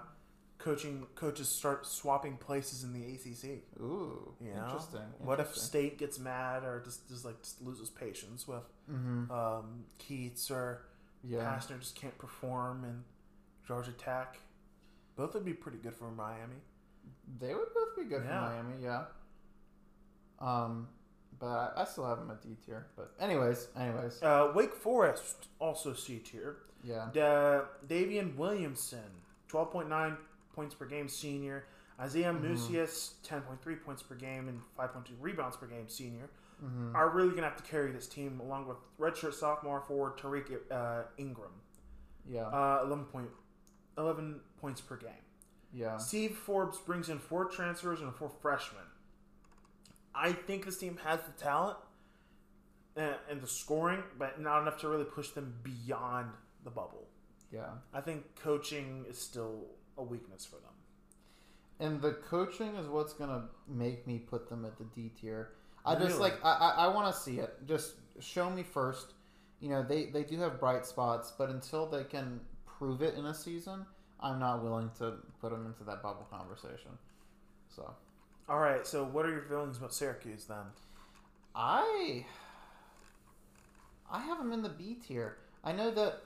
coaching 0.65 1.07
coaches 1.15 1.49
start 1.49 1.87
swapping 1.87 2.37
places 2.39 2.85
in 2.85 2.93
the 2.95 3.05
ACC. 3.05 3.63
Ooh, 3.81 4.35
You 4.41 4.55
know? 4.55 4.65
interesting. 4.65 5.01
What 5.19 5.39
if. 5.41 5.55
State 5.55 5.99
gets 5.99 6.19
mad 6.19 6.65
or 6.65 6.81
just, 6.83 7.07
just 7.09 7.25
like 7.25 7.41
just 7.43 7.61
loses 7.61 7.91
patience 7.91 8.49
with 8.49 8.63
Mhm. 8.91 9.31
um, 9.31 9.85
Keatts 9.99 10.51
or 10.51 10.87
Yeah, 11.23 11.41
Pastner 11.55 11.79
just 11.79 11.95
can't 11.97 12.17
perform 12.19 12.85
and 12.85 13.05
Georgia 13.67 13.93
Tech? 13.93 14.39
Both 15.17 15.35
would 15.35 15.45
be 15.45 15.53
pretty 15.55 15.79
good 15.79 15.95
for 15.95 16.11
Miami. 16.11 16.57
they 17.39 17.55
would 17.55 17.73
both 17.75 17.95
be 17.97 18.05
good 18.05 18.23
Yeah. 18.25 18.49
for 18.49 18.55
Miami. 18.65 18.83
Yeah. 18.83 19.05
Um, 20.39 20.89
but 21.39 21.47
I, 21.77 21.83
I 21.83 21.85
still 21.85 22.07
have 22.07 22.19
them 22.19 22.31
at 22.31 22.43
D 22.43 22.57
tier. 22.65 22.87
But 22.97 23.15
anyways, 23.21 23.69
anyways, 23.77 24.23
Uh, 24.23 24.53
Wake 24.55 24.75
Forest 24.75 25.49
also 25.59 25.93
C 25.95 26.19
tier. 26.19 26.57
yeah, 26.83 27.11
Da- 27.13 27.65
Daivien 27.87 28.37
Williamson, 28.37 29.23
12.9 29.49 30.17
points 30.55 30.75
per 30.75 30.87
game 30.87 31.09
senior. 31.09 31.65
Isaiah 32.01 32.33
Mm-hmm. 32.33 32.47
Mucius, 32.47 33.15
10.3 33.29 33.83
points 33.85 34.03
per 34.03 34.15
game 34.17 34.49
and 34.49 34.61
5.2 34.79 35.11
rebounds 35.21 35.57
per 35.57 35.67
game 35.67 35.89
senior, 35.89 36.29
Mm-hmm. 36.65 36.95
are 36.95 37.11
really 37.11 37.31
going 37.31 37.43
to 37.43 37.49
have 37.49 37.57
to 37.63 37.69
carry 37.69 37.91
this 37.91 38.07
team 38.07 38.41
along 38.41 38.69
with 38.69 38.77
redshirt 38.99 39.35
sophomore 39.35 39.81
forward 39.81 40.17
Tariq 40.17 40.57
uh, 40.71 41.03
Ingram. 41.19 41.51
yeah, 42.31 42.47
Uh, 42.47 42.83
11, 42.87 43.05
point, 43.07 43.29
11 43.99 44.41
points 44.61 44.81
per 44.81 44.97
game. 44.97 45.11
yeah, 45.73 45.97
Steve 45.99 46.37
Forbes 46.37 46.79
brings 46.79 47.09
in 47.09 47.19
four 47.19 47.47
transfers 47.47 48.01
and 48.01 48.15
four 48.15 48.31
freshmen. 48.41 48.85
I 50.15 50.33
think 50.33 50.65
this 50.65 50.79
team 50.79 50.99
has 51.05 51.19
the 51.23 51.33
talent 51.33 51.77
and, 52.97 53.17
and 53.29 53.41
the 53.43 53.49
scoring, 53.49 54.05
but 54.17 54.41
not 54.41 54.63
enough 54.63 54.79
to 54.83 54.89
really 54.89 55.05
push 55.05 55.31
them 55.31 55.55
beyond 55.65 56.31
the 56.63 56.71
bubble. 56.71 57.09
yeah. 57.53 57.67
I 57.93 58.01
think 58.01 58.37
coaching 58.37 59.05
is 59.09 59.19
still 59.19 59.67
a 59.99 60.03
weakness 60.03 60.45
for 60.45 60.57
them. 60.57 60.73
And 61.81 62.01
the 62.01 62.13
coaching 62.13 62.77
is 62.77 62.87
what's 62.89 63.13
gonna 63.13 63.49
make 63.69 64.07
me 64.07 64.19
put 64.19 64.49
them 64.49 64.65
at 64.65 64.79
the 64.79 64.85
D 64.85 65.11
tier. 65.21 65.51
I 65.85 65.97
just 65.97 66.21
like 66.21 66.35
I 66.45 66.53
I, 66.53 66.71
I 66.85 66.89
want 66.89 67.15
to 67.15 67.21
see 67.21 67.39
it. 67.39 67.67
Just 67.67 67.95
show 68.21 68.49
me 68.51 68.63
first. 68.63 69.13
You 69.61 69.71
know 69.71 69.83
they 69.83 70.07
they 70.07 70.23
do 70.25 70.39
have 70.41 70.61
bright 70.61 70.87
spots, 70.87 71.33
but 71.37 71.51
until 71.51 71.87
they 71.87 72.05
can 72.05 72.41
prove 72.67 73.03
it 73.03 73.15
in 73.17 73.27
a 73.27 73.35
season, 73.35 73.87
I'm 74.21 74.39
not 74.39 74.63
willing 74.63 74.91
to 74.99 75.15
put 75.41 75.51
them 75.51 75.67
into 75.67 75.85
that 75.85 76.03
bubble 76.03 76.27
conversation. 76.31 76.93
So 77.69 77.95
All 78.49 78.59
right, 78.59 78.87
so 78.87 79.05
what 79.05 79.27
are 79.27 79.31
your 79.31 79.43
feelings 79.43 79.79
about 79.79 79.95
Syracuse 79.95 80.45
then? 80.47 80.67
I 81.55 82.27
I 84.11 84.21
have 84.21 84.39
them 84.39 84.53
in 84.53 84.63
the 84.63 84.69
B 84.69 84.95
tier. 85.07 85.39
I 85.63 85.73
know 85.73 85.91
that 85.93 86.23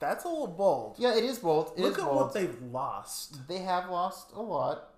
That's 0.00 0.24
a 0.24 0.28
little 0.28 0.46
bold. 0.48 0.96
yeah, 0.98 1.14
it 1.16 1.22
is 1.24 1.38
bold. 1.38 1.72
It 1.76 1.80
is 1.82 1.86
Look 1.90 1.98
at 1.98 2.04
bold. 2.06 2.16
what 2.16 2.32
they've 2.34 2.60
lost. 2.72 3.46
they 3.46 3.58
have 3.58 3.88
lost 3.90 4.32
a 4.34 4.40
lot, 4.42 4.94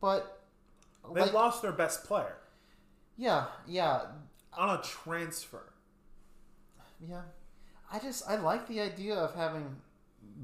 but 0.00 0.42
They 1.14 1.20
like, 1.22 1.32
lost 1.32 1.62
their 1.62 1.72
best 1.72 2.04
player 2.04 2.36
yeah, 3.16 3.46
yeah, 3.66 4.02
on 4.52 4.78
a 4.78 4.82
transfer. 4.82 5.72
Yeah, 7.00 7.22
I 7.90 7.98
just 7.98 8.28
I 8.28 8.36
like 8.36 8.66
the 8.68 8.80
idea 8.80 9.14
of 9.14 9.34
having 9.34 9.76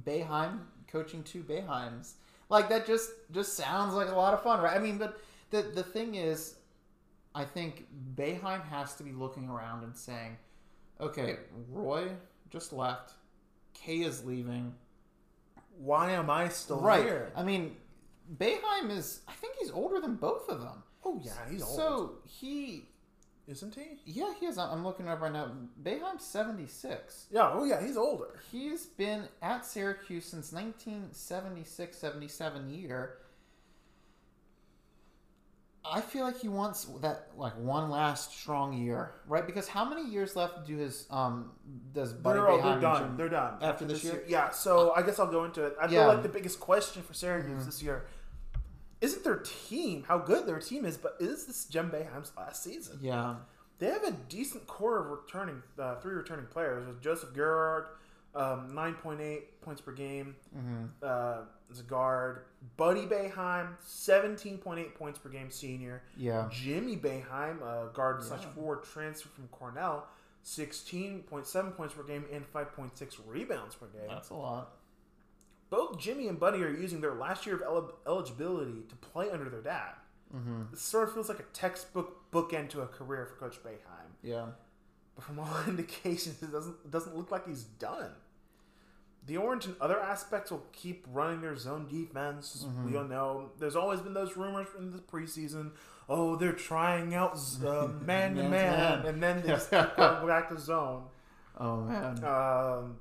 Boeheim 0.07 0.61
coaching 0.91 1.23
two 1.23 1.43
Boeheims. 1.43 2.13
Like 2.49 2.69
that 2.71 2.87
just 2.87 3.11
just 3.31 3.55
sounds 3.57 3.95
like 3.95 4.09
a 4.09 4.15
lot 4.15 4.33
of 4.35 4.43
fun, 4.43 4.63
right? 4.63 4.77
I 4.77 4.79
mean, 4.81 4.97
but 4.99 5.21
the 5.51 5.63
the 5.63 5.83
thing 5.83 6.15
is, 6.15 6.55
I 7.35 7.45
think 7.45 7.87
Boeheim 8.15 8.65
has 8.69 8.95
to 8.97 9.03
be 9.03 9.13
looking 9.13 9.49
around 9.49 9.85
and 9.85 9.95
saying, 9.97 10.37
"Okay, 11.01 11.37
Roy 11.71 12.09
just 12.51 12.73
left, 12.73 13.15
Kay 13.85 13.99
is 14.03 14.25
leaving, 14.25 14.75
Why 15.79 16.13
am 16.13 16.31
I 16.31 16.49
still 16.49 16.81
right?" 16.81 17.03
here? 17.05 17.33
I 17.37 17.43
mean, 17.43 17.77
Boeheim 18.37 18.91
is 18.91 19.21
I 19.29 19.33
think 19.33 19.57
he's 19.61 19.71
older 19.71 20.01
than 20.01 20.17
both 20.17 20.49
of 20.49 20.61
them. 20.61 20.83
Oh 21.05 21.21
yeah, 21.23 21.33
he's 21.51 21.63
old, 21.63 21.77
So 21.77 22.13
he, 22.25 22.89
isn't 23.49 23.75
he? 23.75 23.99
yeah, 24.05 24.33
he 24.39 24.47
is. 24.47 24.57
I'm 24.59 24.85
looking 24.85 25.09
up 25.09 25.21
right 25.21 25.33
now. 25.33 25.51
Boeheim's 25.83 26.23
seventy 26.25 26.67
six. 26.69 27.27
Yeah. 27.31 27.51
Oh 27.53 27.65
yeah, 27.65 27.85
he's 27.85 27.97
older. 27.97 28.39
He's 28.53 28.87
been 28.87 29.25
at 29.43 29.67
Syracuse 29.67 30.25
since 30.27 30.53
1976 30.53 31.97
77 31.99 32.71
year. 32.71 33.19
I 35.85 36.01
feel 36.01 36.25
like 36.25 36.39
he 36.39 36.49
wants 36.49 36.85
that 37.01 37.29
like 37.37 37.59
one 37.59 37.91
last 37.91 38.39
strong 38.39 38.73
year, 38.73 39.15
right? 39.27 39.45
Because 39.45 39.67
how 39.67 39.85
many 39.85 40.09
years 40.09 40.37
left 40.37 40.65
do 40.67 40.77
his 40.77 41.07
um 41.11 41.51
does 41.93 42.13
Buddy 42.13 42.39
They're, 42.39 42.49
all, 42.49 42.63
they're 42.63 42.81
done. 42.81 43.03
Jim- 43.03 43.17
They're 43.17 43.29
done 43.29 43.55
after 43.63 43.85
this 43.85 44.05
year? 44.05 44.23
Yeah. 44.29 44.51
So 44.51 44.93
I 44.95 45.03
guess 45.03 45.19
I'll 45.19 45.31
go 45.31 45.45
into 45.45 45.65
it. 45.65 45.75
I 45.81 45.85
Yeah. 45.87 45.91
feel 46.05 46.07
like 46.09 46.23
the 46.23 46.29
biggest 46.29 46.61
question 46.61 47.03
for 47.03 47.15
Syracuse 47.15 47.67
this 47.67 47.83
year 47.83 48.07
isn't 49.01 49.25
their 49.25 49.39
team, 49.69 50.05
how 50.07 50.19
good 50.19 50.47
their 50.47 50.61
team 50.61 50.85
is, 50.85 50.97
but 50.97 51.17
is 51.19 51.47
this 51.47 51.65
Jim 51.65 51.91
Boeheim's 51.91 52.31
last 52.37 52.63
season? 52.63 52.99
Yeah, 53.03 53.35
They 53.81 53.87
have 53.89 54.05
a 54.05 54.13
decent 54.13 54.69
core 54.69 55.01
of 55.01 55.07
returning, 55.11 55.61
uh, 55.77 55.97
three 55.97 56.15
returning 56.15 56.47
players 56.47 56.87
with 56.87 57.03
Joseph 57.03 57.35
Girard, 57.35 57.87
um, 58.35 58.75
nine 58.75 58.95
point 58.95 59.21
eight 59.21 59.61
points 59.61 59.81
per 59.81 59.93
game. 59.93 60.37
Mm-hmm. 60.57 60.85
Uh, 61.03 61.43
as 61.71 61.81
a 61.81 61.85
guard, 61.85 62.45
Buddy 62.77 63.07
Boeheim, 63.07 63.69
seventeen 63.81 64.59
point 64.59 64.81
eight 64.81 64.95
points 64.95 65.19
per 65.19 65.29
game, 65.29 65.51
senior. 65.51 66.03
Yeah. 66.17 66.49
Jimmy 66.51 66.97
Boeheim, 66.97 67.63
a 67.63 67.91
guard 67.93 68.23
slash 68.23 68.43
Yeah. 68.43 68.51
forward 68.51 68.85
transfer 68.85 69.29
from 69.31 69.49
Cornell, 69.49 70.07
sixteen 70.43 71.23
point 71.23 71.47
seven 71.47 71.73
points 71.73 71.95
per 71.95 72.03
game 72.03 72.25
and 72.33 72.45
five 72.47 72.73
point 72.75 72.97
six 72.99 73.19
rebounds 73.27 73.75
per 73.75 73.87
game. 73.87 74.09
That's 74.09 74.31
a 74.31 74.35
lot. 74.35 74.73
Both 75.71 75.99
Jimmy 75.99 76.29
and 76.29 76.39
Buddy 76.39 76.63
are 76.63 76.71
using 76.71 77.01
their 77.01 77.15
last 77.15 77.47
year 77.47 77.57
of 77.57 77.63
el- 77.63 77.95
eligibility 78.07 78.83
to 78.89 78.97
play 78.97 79.31
under 79.31 79.49
their 79.49 79.63
dad. 79.63 79.93
Mm-hmm. 80.37 80.65
This 80.71 80.83
sort 80.83 81.09
of 81.09 81.15
feels 81.15 81.31
like 81.31 81.39
a 81.41 81.45
textbook 81.55 82.31
bookend 82.31 82.69
to 82.71 82.83
a 82.83 82.87
career 82.87 83.25
for 83.25 83.37
Coach 83.37 83.63
Boeheim. 83.63 84.11
Yeah. 84.23 84.47
From 85.27 85.39
all 85.39 85.57
indications, 85.69 86.43
it 86.43 86.53
doesn't 86.53 86.77
it 86.85 86.91
doesn't 86.91 87.17
look 87.17 87.31
like 87.31 87.47
he's 87.47 87.63
done. 87.65 88.11
The 89.25 89.37
Orange 89.37 89.67
and 89.67 89.77
other 89.81 90.01
aspects 90.01 90.51
will 90.51 90.65
keep 90.73 91.07
running 91.13 91.41
their 91.41 91.55
zone 91.57 91.87
defense. 91.89 92.67
We 92.85 92.97
all 92.97 93.05
know 93.05 93.51
there's 93.61 93.77
always 93.77 94.01
been 94.01 94.15
those 94.15 94.37
rumors 94.37 94.67
in 94.77 94.91
the 94.91 94.99
preseason. 94.99 95.71
Oh, 96.09 96.35
they're 96.35 96.53
trying 96.53 97.15
out 97.15 97.39
uh, 97.65 97.87
man 98.05 98.35
to 98.35 98.43
Man 98.43 98.45
to 98.45 98.49
man, 98.49 98.51
man. 98.51 99.07
and 99.07 99.23
then 99.23 99.43
they 99.43 99.49
just 99.49 99.71
keep 99.71 99.97
going 99.97 100.27
back 100.27 100.49
to 100.49 100.59
zone. 100.59 101.05
Oh 101.57 101.83
man. 101.83 102.25
Um, 102.25 102.97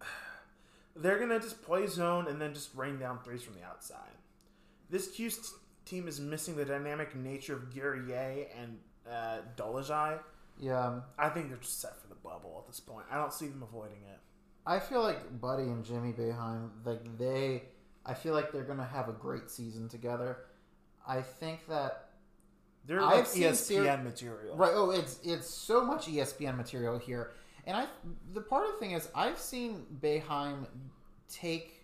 they're 0.96 1.18
gonna 1.18 1.38
just 1.40 1.62
play 1.62 1.86
zone 1.86 2.26
and 2.28 2.40
then 2.40 2.54
just 2.54 2.74
rain 2.74 2.98
down 2.98 3.18
threes 3.22 3.42
from 3.42 3.54
the 3.54 3.64
outside. 3.64 3.98
This 4.88 5.08
Q's 5.10 5.36
t- 5.36 5.56
team 5.84 6.08
is 6.08 6.20
missing 6.20 6.56
the 6.56 6.64
dynamic 6.64 7.14
nature 7.14 7.54
of 7.54 7.74
Guerrier 7.74 8.46
and 8.60 8.78
uh, 9.10 9.38
Dolezaj. 9.56 10.20
yeah. 10.58 11.00
I 11.18 11.28
think 11.28 11.48
they're 11.48 11.58
just 11.58 11.80
set 11.80 12.00
for 12.00 12.08
the 12.08 12.14
bubble 12.16 12.56
at 12.62 12.66
this 12.66 12.80
point. 12.80 13.06
I 13.10 13.16
don't 13.16 13.32
see 13.32 13.46
them 13.48 13.62
avoiding 13.62 14.02
it. 14.12 14.18
I 14.66 14.78
feel 14.80 15.00
like 15.02 15.40
Buddy 15.40 15.62
and 15.64 15.84
Jimmy 15.84 16.12
Boeheim, 16.12 16.70
like 16.84 17.18
they, 17.18 17.62
I 18.04 18.14
feel 18.14 18.34
like 18.34 18.50
they're 18.52 18.64
gonna 18.64 18.84
have 18.86 19.08
a 19.08 19.12
great 19.12 19.48
season 19.50 19.88
together. 19.88 20.38
I 21.06 21.22
think 21.22 21.68
that 21.68 22.08
They're 22.84 23.00
I've 23.00 23.18
like 23.18 23.26
ESPN 23.26 23.54
ser- 23.54 23.96
material. 24.02 24.56
right. 24.56 24.72
Oh, 24.74 24.90
it's 24.90 25.20
it's 25.22 25.48
so 25.48 25.84
much 25.84 26.06
ESPN 26.08 26.56
material 26.56 26.98
here, 26.98 27.32
and 27.64 27.76
I 27.76 27.86
the 28.34 28.40
part 28.40 28.66
of 28.66 28.72
the 28.72 28.78
thing 28.78 28.90
is 28.92 29.08
I've 29.14 29.38
seen 29.38 29.86
Boeheim 30.02 30.66
take 31.28 31.75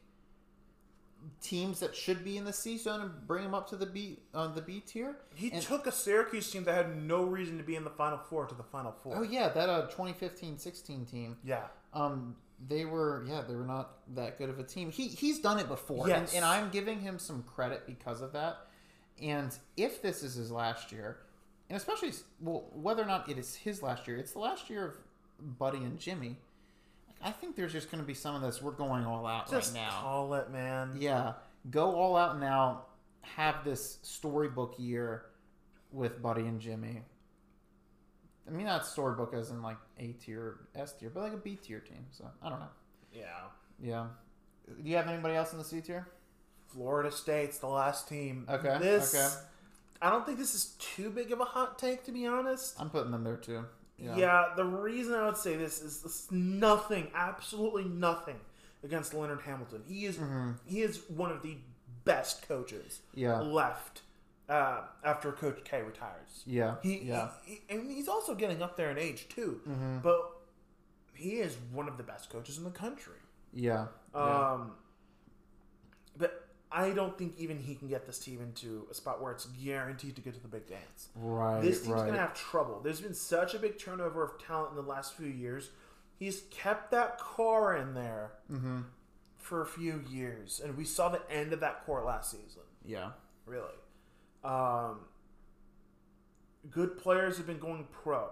teams 1.41 1.81
that 1.81 1.95
should 1.95 2.25
be 2.25 2.37
in 2.37 2.45
the 2.45 2.53
C 2.53 2.77
zone 2.79 3.01
and 3.01 3.27
bring 3.27 3.45
them 3.45 3.55
up 3.55 3.69
to 3.71 3.77
the 3.77 3.87
B 3.87 4.19
on 4.35 4.55
the 4.55 4.63
B 4.63 4.81
tier. 4.81 5.17
He 5.35 5.51
And- 5.53 5.63
took 5.63 5.87
a 5.87 5.93
Syracuse 5.93 6.51
team 6.51 6.65
that 6.65 6.75
had 6.75 6.97
no 7.03 7.23
reason 7.25 7.59
to 7.59 7.65
be 7.65 7.77
in 7.77 7.85
the 7.85 7.91
Final 7.91 8.19
Four 8.19 8.47
to 8.47 8.55
the 8.55 8.63
Final 8.65 8.93
Four. 8.93 9.17
Oh 9.19 9.23
yeah, 9.23 9.49
that 9.51 9.69
uh 9.69 9.89
2015-16 9.89 11.11
team. 11.11 11.37
yeah. 11.45 11.65
Um, 11.93 12.37
they 12.69 12.85
were 12.85 13.25
yeah, 13.27 13.43
they 13.47 13.55
were 13.57 13.65
not 13.67 13.99
that 14.15 14.39
good 14.39 14.49
of 14.49 14.59
a 14.59 14.63
team. 14.65 14.91
He 14.91 15.09
he's 15.09 15.41
done 15.41 15.59
it 15.59 15.69
before, 15.69 16.09
Yes. 16.09 16.31
and, 16.31 16.37
and 16.39 16.45
I'm 16.45 16.71
giving 16.71 17.01
him 17.01 17.19
some 17.19 17.43
credit 17.43 17.87
because 17.87 18.21
of 18.23 18.33
that. 18.33 18.67
And 19.21 19.57
if 19.77 20.01
this 20.01 20.23
is 20.23 20.35
his 20.37 20.51
last 20.51 20.91
year, 20.93 21.19
and 21.69 21.77
especially 21.77 22.13
well, 22.41 22.69
whether 22.73 23.03
or 23.03 23.07
not 23.07 23.29
it 23.29 23.37
is 23.39 23.55
his 23.57 23.83
last 23.83 24.07
year, 24.09 24.17
it's 24.17 24.33
the 24.33 24.39
last 24.39 24.71
year 24.71 24.87
of 24.87 25.59
Buddy 25.59 25.79
and 25.79 25.99
Jimmy. 25.99 26.39
I 27.23 27.31
think 27.31 27.57
there's 27.57 27.73
just 27.73 27.91
going 27.91 28.03
to 28.03 28.07
be 28.07 28.15
some 28.15 28.35
of 28.35 28.43
this. 28.43 28.61
We're 28.61 28.73
going 28.73 29.05
all 29.05 29.27
out 29.27 29.51
Just 29.51 29.75
right 29.75 29.83
now. 29.83 30.01
call 30.01 30.35
it, 30.35 30.51
man. 30.51 30.97
Yeah, 30.99 31.35
go 31.71 31.95
all 31.95 32.17
out 32.17 32.39
now. 32.41 32.87
Have 33.37 33.65
this 33.65 33.99
storybook 34.03 34.75
year 34.79 35.27
with 35.93 36.21
Buddy 36.21 36.43
and 36.43 36.61
Jimmy. 36.61 37.03
I 38.47 38.51
mean, 38.51 38.67
not 38.67 38.85
storybook 38.85 39.35
as 39.35 39.51
in 39.51 39.63
like 39.63 39.77
A 39.99 40.09
tier, 40.13 40.57
S 40.75 40.93
tier, 40.95 41.11
but 41.11 41.23
like 41.23 41.33
a 41.33 41.37
B 41.37 41.55
tier 41.57 41.79
team. 41.79 42.05
So 42.11 42.29
I 42.43 42.49
don't 42.49 42.59
know. 42.59 42.67
Yeah. 43.15 43.23
Yeah. 43.81 44.07
Do 44.83 44.89
you 44.89 44.97
have 44.97 45.09
anybody 45.09 45.35
else 45.35 45.53
in 45.53 45.59
the 45.59 45.65
C 45.65 45.81
tier? 45.81 46.09
Florida 46.69 47.13
State's 47.13 47.59
the 47.59 47.67
last 47.69 48.09
team. 48.09 48.47
Okay, 48.49 48.79
This, 48.81 49.15
okay. 49.15 49.29
I 50.01 50.11
don't 50.11 50.25
think 50.27 50.39
this 50.39 50.55
is 50.55 50.75
too 50.79 51.11
big 51.11 51.31
of 51.31 51.39
a 51.41 51.45
hot 51.45 51.79
take, 51.79 52.03
to 52.05 52.13
be 52.13 52.27
honest. 52.27 52.75
I'm 52.81 52.91
putting 52.91 53.13
them 53.13 53.23
there 53.23 53.37
too. 53.37 53.67
Yeah. 54.03 54.49
the 54.57 54.65
reason 54.65 55.15
I 55.15 55.27
would 55.27 55.37
say 55.37 55.57
this 55.57 55.81
is 55.81 56.03
this 56.03 56.27
nothing, 56.31 57.09
absolutely 57.15 57.85
nothing 57.85 58.37
against 58.85 59.15
Leonard 59.15 59.41
Hamilton. 59.43 59.83
He 59.87 60.07
is 60.07 60.19
he 60.67 60.81
is 60.83 61.01
one 61.09 61.31
of 61.31 61.43
the 61.43 61.57
best 62.05 62.47
coaches 62.49 63.01
Yeah. 63.15 63.41
left 63.41 64.03
uh, 64.49 64.81
after 65.05 65.31
Coach 65.33 65.61
K 65.65 65.83
retires. 65.83 66.43
Yeah. 66.47 66.75
He, 66.83 66.99
yeah. 67.05 67.29
he, 67.45 67.63
he- 67.69 67.75
and 67.75 67.91
he's 67.91 68.09
also 68.09 68.35
getting 68.35 68.61
up 68.63 68.77
there 68.77 68.91
in 68.91 68.99
age 68.99 69.29
too. 69.29 69.61
Mm-hmm. 69.69 69.99
But 70.03 70.21
he 71.15 71.35
is 71.37 71.57
one 71.73 71.89
of 71.89 71.97
the 71.97 72.03
best 72.03 72.29
coaches 72.31 72.59
in 72.59 72.65
the 72.65 72.71
country. 72.71 73.15
yeah. 73.53 73.87
yeah. 74.15 74.51
Um, 74.53 74.73
I 76.75 76.91
don't 76.91 77.19
think 77.19 77.35
even 77.39 77.59
he 77.59 77.75
can 77.75 77.89
get 77.89 78.07
this 78.07 78.19
team 78.19 78.41
into 78.41 78.87
a 78.91 78.95
spot 78.95 79.21
where 79.23 79.33
it's 79.33 79.45
guaranteed 79.47 80.17
to 80.17 80.23
get 80.23 80.35
to 80.35 80.41
the 80.41 80.49
big 80.49 80.67
dance. 80.69 81.09
right. 81.17 81.61
This 81.61 81.81
team's 81.83 81.93
right. 81.95 82.07
gonna 82.07 82.19
have 82.19 82.35
trouble. 82.35 82.81
There's 82.83 83.01
been 83.01 83.15
such 83.15 83.55
a 83.55 83.59
big 83.59 83.79
turnover 83.79 84.23
of 84.25 84.43
talent 84.45 84.71
in 84.71 84.77
the 84.77 84.83
last 84.89 85.15
few 85.15 85.27
years. 85.29 85.71
He's 86.19 86.43
kept 86.51 86.91
that 86.93 87.19
core 87.19 87.77
in 87.77 87.95
there 87.95 88.33
Mm-hmm. 88.51 88.81
for 89.37 89.61
a 89.63 89.67
few 89.67 90.03
years, 90.09 90.61
and 90.65 90.77
we 90.77 90.85
saw 90.85 91.09
the 91.09 91.21
end 91.31 91.53
of 91.53 91.61
that 91.61 91.85
core 91.85 92.03
last 92.05 92.31
season. 92.31 92.63
Yeah. 92.85 93.11
Really, 93.45 93.75
um, 94.45 95.01
good 96.71 96.97
players 96.99 97.37
have 97.39 97.47
been 97.47 97.59
going 97.59 97.87
pro. 97.91 98.29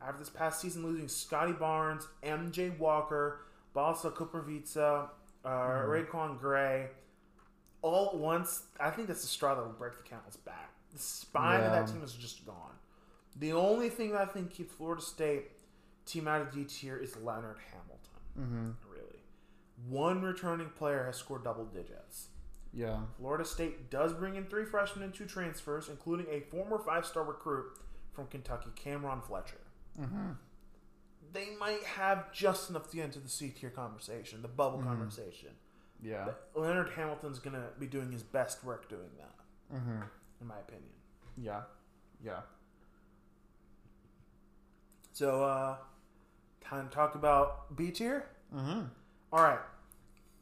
After 0.00 0.18
this 0.18 0.28
past 0.30 0.60
season, 0.60 0.84
losing 0.84 1.08
Scottie 1.08 1.52
Barnes, 1.52 2.06
MJ 2.22 2.76
Walker, 2.78 3.40
Balsa 3.74 4.10
Koprivica, 4.10 5.08
uh, 5.44 5.48
RaiQuan 5.48 6.38
Gray, 6.38 6.88
all 7.86 8.08
at 8.08 8.16
once, 8.16 8.64
I 8.78 8.90
think 8.90 9.08
that's 9.08 9.22
the 9.22 9.26
straw 9.28 9.54
that 9.54 9.62
will 9.62 9.72
break 9.72 9.96
the 9.96 10.02
camel's 10.02 10.36
back. 10.36 10.70
The 10.92 10.98
spine 10.98 11.60
of 11.60 11.72
that 11.72 11.86
team 11.88 12.02
is 12.02 12.12
just 12.12 12.46
gone. 12.46 12.72
The 13.38 13.52
only 13.52 13.88
thing 13.90 14.12
that 14.12 14.22
I 14.22 14.26
think 14.26 14.50
keeps 14.50 14.74
Florida 14.74 15.02
State 15.02 15.50
team 16.06 16.26
out 16.26 16.40
of 16.40 16.52
D 16.52 16.64
tier 16.64 16.96
is 16.96 17.16
Leonard 17.16 17.58
Hamilton. 17.70 18.20
Mm-hmm. 18.38 18.90
Really, 18.90 19.20
one 19.88 20.22
returning 20.22 20.70
player 20.70 21.04
has 21.04 21.16
scored 21.16 21.44
double 21.44 21.66
digits. 21.66 22.28
Yeah. 22.72 22.98
Florida 23.18 23.44
State 23.44 23.90
does 23.90 24.12
bring 24.12 24.36
in 24.36 24.44
three 24.44 24.64
freshmen 24.64 25.04
and 25.04 25.14
two 25.14 25.24
transfers, 25.26 25.88
including 25.88 26.26
a 26.30 26.40
former 26.40 26.78
five-star 26.78 27.24
recruit 27.24 27.66
from 28.12 28.26
Kentucky, 28.26 28.70
Cam'Ron 28.74 29.22
Fletcher. 29.22 29.60
Mm-hmm. 30.00 30.32
They 31.32 31.48
might 31.58 31.82
have 31.84 32.32
just 32.32 32.70
enough 32.70 32.90
to 32.90 32.96
get 32.96 33.06
into 33.06 33.18
the 33.18 33.28
C 33.28 33.48
tier 33.48 33.70
conversation, 33.70 34.42
the 34.42 34.48
bubble 34.48 34.82
conversation. 34.82 35.50
Yeah. 36.02 36.28
Leonard 36.54 36.90
Hamilton's 36.90 37.38
going 37.38 37.54
to 37.54 37.64
be 37.78 37.86
doing 37.86 38.12
his 38.12 38.22
best 38.22 38.62
work 38.64 38.88
doing 38.88 39.10
that, 39.18 39.76
Mm-hmm. 39.76 40.02
in 40.40 40.46
my 40.46 40.58
opinion. 40.58 40.90
Yeah. 41.36 41.62
Yeah. 42.24 42.40
So, 45.12 45.42
uh, 45.44 45.76
time 46.62 46.88
to 46.88 46.94
talk 46.94 47.14
about 47.14 47.74
B 47.76 47.90
tier. 47.90 48.26
Mm-hmm. 48.54 48.80
All 49.32 49.42
right. 49.42 49.60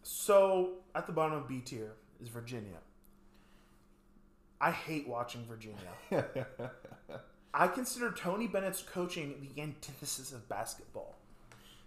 So, 0.02 0.72
at 0.94 1.06
the 1.06 1.12
bottom 1.12 1.38
of 1.38 1.48
B 1.48 1.60
tier 1.60 1.92
is 2.20 2.28
Virginia. 2.28 2.78
I 4.60 4.70
hate 4.70 5.06
watching 5.08 5.44
Virginia. 5.46 5.78
I 7.54 7.68
consider 7.68 8.10
Tony 8.10 8.46
Bennett's 8.48 8.82
coaching 8.82 9.48
the 9.54 9.62
antithesis 9.62 10.32
of 10.32 10.48
basketball. 10.48 11.16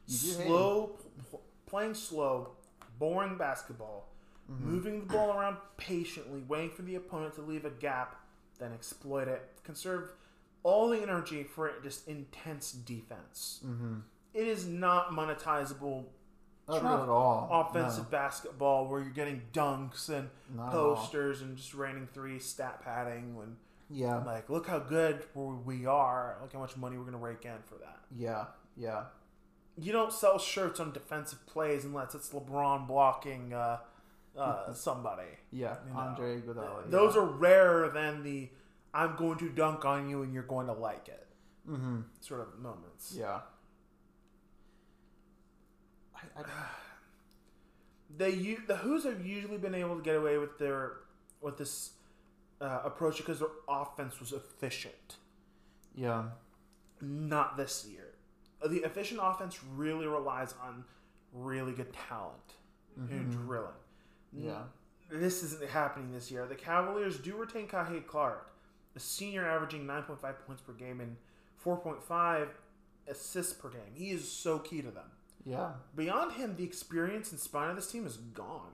You 0.08 0.16
slow, 0.18 0.92
pl- 1.30 1.42
playing 1.66 1.94
slow, 1.96 2.52
boring 3.00 3.38
basketball, 3.38 4.10
Mm-hmm. 4.50 4.66
moving 4.72 5.00
the 5.02 5.06
ball 5.14 5.38
around 5.38 5.58
patiently, 5.76 6.42
waiting 6.48 6.70
for 6.72 6.82
the 6.82 6.96
opponent 6.96 7.36
to 7.36 7.42
leave 7.42 7.66
a 7.66 7.70
gap, 7.70 8.16
then 8.60 8.72
exploit 8.72 9.28
it. 9.28 9.46
Conserve 9.66 10.14
all 10.64 10.88
the 10.88 11.02
energy 11.02 11.44
for 11.44 11.70
just 11.84 12.08
intense 12.08 12.72
defense. 12.72 13.60
Mm-hmm. 13.66 13.96
It 14.34 14.48
is 14.48 14.66
not 14.66 15.10
monetizable 15.12 16.06
not 16.70 17.04
at 17.04 17.10
all. 17.10 17.50
offensive 17.52 18.06
No. 18.06 18.10
basketball 18.10 18.88
where 18.88 19.02
you're 19.02 19.10
getting 19.10 19.42
dunks 19.52 20.08
and 20.08 20.30
Not 20.56 20.72
posters 20.72 21.42
and 21.42 21.58
just 21.58 21.74
raining 21.74 22.08
three 22.14 22.40
stat 22.40 22.82
padding. 22.84 23.36
When 23.36 23.58
Yeah. 23.90 24.24
like, 24.24 24.50
look 24.50 24.68
how 24.68 24.80
good 24.80 25.26
we 25.36 25.86
are. 25.86 26.38
Look 26.42 26.54
how 26.54 26.60
much 26.60 26.78
money 26.78 26.98
we're 26.98 27.04
gonna 27.04 27.18
rake 27.18 27.44
in 27.44 27.58
for 27.66 27.76
that. 27.80 28.00
Yeah. 28.16 28.46
Yeah. 28.78 29.06
You 29.80 29.92
don't 29.92 30.12
sell 30.12 30.40
shirts 30.40 30.80
on 30.80 30.92
defensive 30.92 31.46
plays 31.46 31.86
unless 31.86 32.16
it's 32.16 32.30
LeBron 32.30 32.88
blocking 32.88 33.54
uh, 33.54 33.78
uh, 34.38 34.74
somebody. 34.74 35.28
Yeah. 35.52 35.76
You 35.88 35.94
know, 35.94 36.00
Andre 36.00 36.42
Iguodala. 36.42 36.90
Those 36.90 37.16
are 37.16 37.26
rarer 37.26 37.90
than 37.90 38.24
the 38.24 38.50
"I'm 38.94 39.16
going 39.16 39.38
to 39.40 39.50
dunk 39.50 39.86
on 39.86 40.10
you 40.10 40.24
and 40.24 40.34
you're 40.34 40.44
going 40.44 40.68
to 40.68 40.74
like 40.74 41.08
it" 41.08 41.28
Mm-hmm. 41.70 42.00
sort 42.22 42.42
of 42.42 42.58
moments. 42.60 43.14
Yeah. 43.18 43.42
I, 46.16 46.42
I, 46.42 46.44
They 48.18 48.56
the 48.68 48.78
'Hoos 48.78 49.04
have 49.04 49.26
usually 49.26 49.58
been 49.58 49.76
able 49.76 49.98
to 49.98 50.02
get 50.02 50.16
away 50.16 50.38
with 50.38 50.58
their 50.58 50.94
with 51.42 51.58
this 51.58 51.92
uh, 52.62 52.80
approach 52.86 53.18
because 53.18 53.40
their 53.40 53.50
offense 53.70 54.20
was 54.20 54.32
efficient. 54.34 55.18
yeah. 55.96 56.24
Not 57.00 57.58
this 57.58 57.86
year. 57.88 58.07
The 58.66 58.78
efficient 58.78 59.20
offense 59.22 59.60
really 59.76 60.08
relies 60.08 60.54
on 60.64 60.84
really 61.34 61.74
good 61.74 61.94
talent 61.94 62.56
and 62.98 63.10
mm-hmm. 63.10 63.46
drilling. 63.46 63.70
Yeah. 64.34 64.64
This 65.10 65.44
isn't 65.44 65.70
happening 65.70 66.12
this 66.12 66.32
year. 66.32 66.46
The 66.48 66.56
Cavaliers 66.56 67.18
do 67.18 67.36
retain 67.36 67.68
Kihei 67.68 68.06
Clark, 68.06 68.52
a 68.96 69.00
senior 69.00 69.48
averaging 69.48 69.86
9.5 69.86 70.22
points 70.46 70.62
per 70.62 70.74
game 70.74 71.00
and 71.00 71.16
4.5 71.64 72.48
assists 73.08 73.54
per 73.54 73.70
game. 73.70 73.94
He 73.94 74.10
is 74.10 74.30
so 74.30 74.60
key 74.60 74.82
to 74.82 74.92
them. 74.92 75.12
Yeah. 75.46 75.72
Beyond 75.96 76.34
him, 76.34 76.56
the 76.58 76.64
experience 76.64 77.32
and 77.32 77.40
spine 77.40 77.70
of 77.70 77.76
this 77.78 77.90
team 77.90 78.06
is 78.06 78.18
gone. 78.18 78.74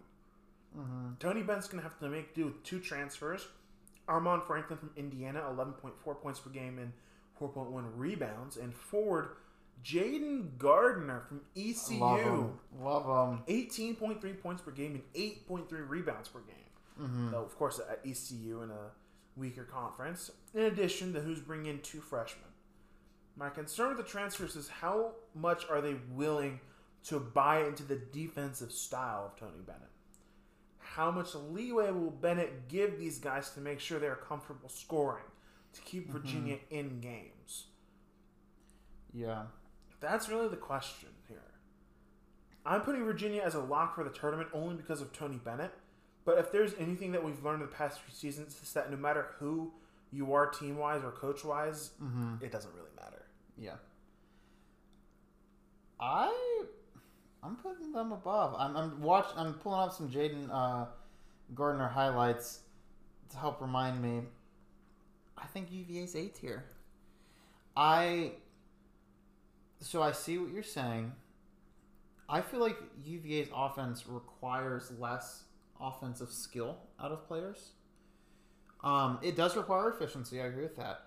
Mm-hmm. 0.77 1.09
Tony 1.19 1.43
Bennett's 1.43 1.67
going 1.67 1.83
to 1.83 1.87
have 1.87 1.99
to 1.99 2.09
make 2.09 2.33
do 2.33 2.45
with 2.45 2.63
two 2.63 2.79
transfers. 2.79 3.47
Armaan 4.09 4.45
Franklin 4.45 4.79
from 4.79 4.89
Indiana, 4.97 5.41
11.4 5.41 6.19
points 6.19 6.39
per 6.39 6.49
game 6.49 6.79
and 6.79 6.91
4.1 7.39 7.83
rebounds. 7.95 8.57
And 8.57 8.73
forward, 8.73 9.29
Jayden 9.83 10.57
Gardner 10.57 11.21
from 11.27 11.41
ECU, 11.55 11.99
Love 11.99 12.21
him. 12.21 12.59
Love 12.81 13.03
him. 13.33 13.43
18.3 13.47 14.41
points 14.41 14.61
per 14.61 14.71
game 14.71 14.95
and 14.95 15.13
8.3 15.13 15.67
rebounds 15.87 16.29
per 16.29 16.39
game. 16.39 16.55
Mm-hmm. 17.01 17.31
Though, 17.31 17.43
of 17.43 17.57
course, 17.57 17.79
at 17.79 17.99
ECU 18.05 18.61
in 18.61 18.69
a 18.69 18.91
weaker 19.35 19.63
conference. 19.63 20.31
In 20.53 20.61
addition, 20.61 21.11
the 21.11 21.21
'Hoos 21.21 21.39
bring 21.39 21.65
in 21.65 21.79
two 21.81 21.99
freshmen. 21.99 22.45
My 23.35 23.49
concern 23.49 23.89
with 23.89 23.97
the 23.97 24.03
transfers 24.03 24.55
is 24.55 24.69
how 24.69 25.13
much 25.33 25.67
are 25.69 25.81
they 25.81 25.95
willing 26.11 26.59
to 27.05 27.19
buy 27.19 27.63
into 27.65 27.83
the 27.83 27.95
defensive 27.95 28.71
style 28.71 29.25
of 29.25 29.39
Tony 29.39 29.61
Bennett? 29.65 29.89
How 30.77 31.09
much 31.09 31.33
leeway 31.33 31.91
will 31.91 32.11
Bennett 32.11 32.67
give 32.67 32.99
these 32.99 33.17
guys 33.17 33.49
to 33.51 33.59
make 33.59 33.79
sure 33.79 33.99
they're 33.99 34.15
comfortable 34.15 34.69
scoring 34.69 35.23
to 35.73 35.81
keep 35.81 36.03
mm-hmm. 36.03 36.19
Virginia 36.19 36.57
in 36.69 36.99
games? 36.99 37.65
Yeah. 39.11 39.43
That's 40.03 40.27
really 40.27 40.49
the 40.49 40.57
question 40.57 41.07
here. 41.29 41.41
I'm 42.65 42.81
putting 42.81 43.05
Virginia 43.05 43.41
as 43.41 43.55
a 43.55 43.61
lock 43.61 43.95
for 43.95 44.03
the 44.03 44.09
tournament 44.09 44.49
only 44.53 44.75
because 44.75 44.99
of 45.01 45.13
Tony 45.13 45.37
Bennett. 45.37 45.71
But 46.25 46.37
if 46.39 46.51
there's 46.51 46.73
anything 46.77 47.13
that 47.13 47.23
we've 47.23 47.41
learned 47.43 47.61
in 47.63 47.69
the 47.69 47.73
past 47.73 48.01
few 48.01 48.13
seasons, 48.13 48.57
it's 48.61 48.73
that 48.73 48.91
no 48.91 48.97
matter 48.97 49.27
who 49.39 49.71
you 50.11 50.33
are 50.33 50.47
team 50.47 50.77
wise 50.77 51.03
or 51.03 51.11
coach 51.11 51.45
wise, 51.45 51.91
it 52.41 52.51
doesn't 52.51 52.73
really 52.75 52.89
matter. 52.97 53.23
Yeah. 53.57 53.75
I 56.01 56.65
I'm 57.41 57.55
putting 57.55 57.93
them 57.93 58.11
above. 58.11 58.55
I'm 58.57 58.75
I'm 58.75 59.01
watch 59.01 59.27
I'm 59.37 59.53
pulling 59.53 59.79
up 59.79 59.93
some 59.93 60.09
Jayden 60.09 60.49
uh, 60.51 60.85
Gardner 61.55 61.87
highlights 61.87 62.59
to 63.29 63.37
help 63.37 63.61
remind 63.61 64.01
me. 64.01 64.23
I 65.37 65.45
think 65.45 65.69
UVA's 65.71 66.15
A 66.15 66.27
tier. 66.27 66.65
I 67.75 68.33
so 69.83 70.01
I 70.01 70.11
see 70.11 70.37
what 70.37 70.51
you're 70.51 70.63
saying. 70.63 71.11
I 72.29 72.41
feel 72.41 72.59
like 72.59 72.77
UVA's 73.03 73.49
offense 73.53 74.05
requires 74.07 74.91
less 74.97 75.43
offensive 75.79 76.29
skill 76.31 76.77
out 76.99 77.11
of 77.11 77.27
players. 77.27 77.71
Um, 78.83 79.19
it 79.21 79.35
does 79.35 79.55
require 79.55 79.89
efficiency. 79.89 80.41
I 80.41 80.45
agree 80.45 80.63
with 80.63 80.77
that, 80.77 81.01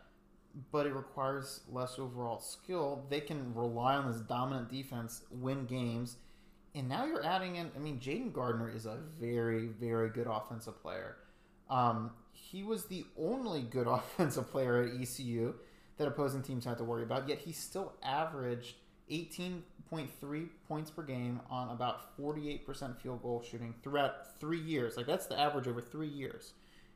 but 0.72 0.86
it 0.86 0.94
requires 0.94 1.60
less 1.70 1.98
overall 1.98 2.38
skill. 2.38 3.06
They 3.08 3.20
can 3.20 3.54
rely 3.54 3.96
on 3.96 4.10
this 4.10 4.20
dominant 4.20 4.70
defense, 4.70 5.22
win 5.30 5.66
games, 5.66 6.16
and 6.74 6.88
now 6.88 7.06
you're 7.06 7.24
adding 7.24 7.56
in. 7.56 7.70
I 7.74 7.78
mean, 7.78 7.98
Jayden 7.98 8.32
Gardner 8.32 8.70
is 8.70 8.86
a 8.86 8.98
very, 9.18 9.68
very 9.68 10.10
good 10.10 10.26
offensive 10.26 10.80
player. 10.82 11.16
Um, 11.70 12.10
he 12.32 12.62
was 12.62 12.86
the 12.86 13.06
only 13.18 13.62
good 13.62 13.86
offensive 13.86 14.50
player 14.50 14.82
at 14.82 15.00
ECU 15.00 15.54
that 15.98 16.08
opposing 16.08 16.42
teams 16.42 16.64
had 16.64 16.78
to 16.78 16.84
worry 16.84 17.02
about. 17.02 17.28
Yet 17.28 17.38
he 17.38 17.52
still 17.52 17.94
averaged 18.02 18.76
18.3 19.10 20.48
points 20.68 20.90
per 20.90 21.02
game 21.02 21.40
on 21.50 21.70
about 21.70 22.18
48% 22.18 23.00
field 23.00 23.22
goal 23.22 23.42
shooting 23.48 23.74
throughout 23.82 24.38
three 24.40 24.60
years. 24.60 24.96
Like 24.96 25.06
that's 25.06 25.26
the 25.26 25.38
average 25.38 25.68
over 25.68 25.80
three 25.80 26.08
years. 26.08 26.52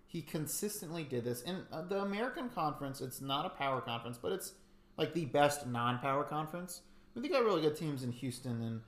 He 0.07 0.23
consistently 0.23 1.05
did 1.05 1.25
this. 1.25 1.43
In 1.43 1.63
uh, 1.73 1.83
the 1.83 2.01
American 2.01 2.49
Conference, 2.49 3.01
it's 3.01 3.21
not 3.21 3.47
a 3.47 3.51
power 3.51 3.81
conference, 3.81 4.19
but 4.21 4.33
it's 4.33 4.55
like 4.97 5.15
the 5.15 5.27
best 5.27 5.69
non-power 5.69 6.25
conference. 6.25 6.83
I 6.85 7.15
But 7.15 7.23
they 7.23 7.29
got 7.29 7.45
really 7.45 7.63
good 7.63 7.77
teams 7.77 8.03
in 8.03 8.11
Houston 8.11 8.61
and 8.61 8.81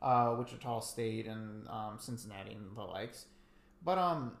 uh, 0.00 0.36
Wichita 0.38 0.80
State 0.80 1.26
and 1.26 1.66
um, 1.68 1.96
Cincinnati 1.98 2.52
and 2.52 2.76
the 2.76 2.82
likes. 2.82 3.26
But 3.84 3.98
um, 3.98 4.32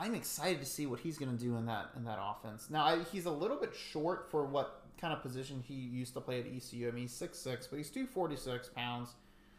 I'm 0.00 0.14
excited 0.14 0.60
to 0.60 0.66
see 0.66 0.86
what 0.86 1.00
he's 1.00 1.18
going 1.18 1.36
to 1.36 1.42
do 1.44 1.56
in 1.56 1.66
that 1.66 1.90
in 1.94 2.04
that 2.04 2.18
offense. 2.20 2.68
Now 2.70 2.86
I, 2.86 3.02
he's 3.12 3.26
a 3.26 3.30
little 3.30 3.58
bit 3.58 3.74
short 3.74 4.30
for 4.30 4.46
what 4.46 4.80
kind 4.98 5.12
of 5.12 5.20
position 5.20 5.62
he 5.66 5.74
used 5.74 6.14
to 6.14 6.20
play 6.20 6.40
at 6.40 6.46
ECU. 6.46 6.88
I 6.88 6.90
mean, 6.90 7.02
he's 7.02 7.12
six 7.12 7.38
six, 7.38 7.66
but 7.66 7.76
he's 7.76 7.90
two 7.90 8.06
forty 8.06 8.36
six 8.36 8.68
pounds, 8.68 9.10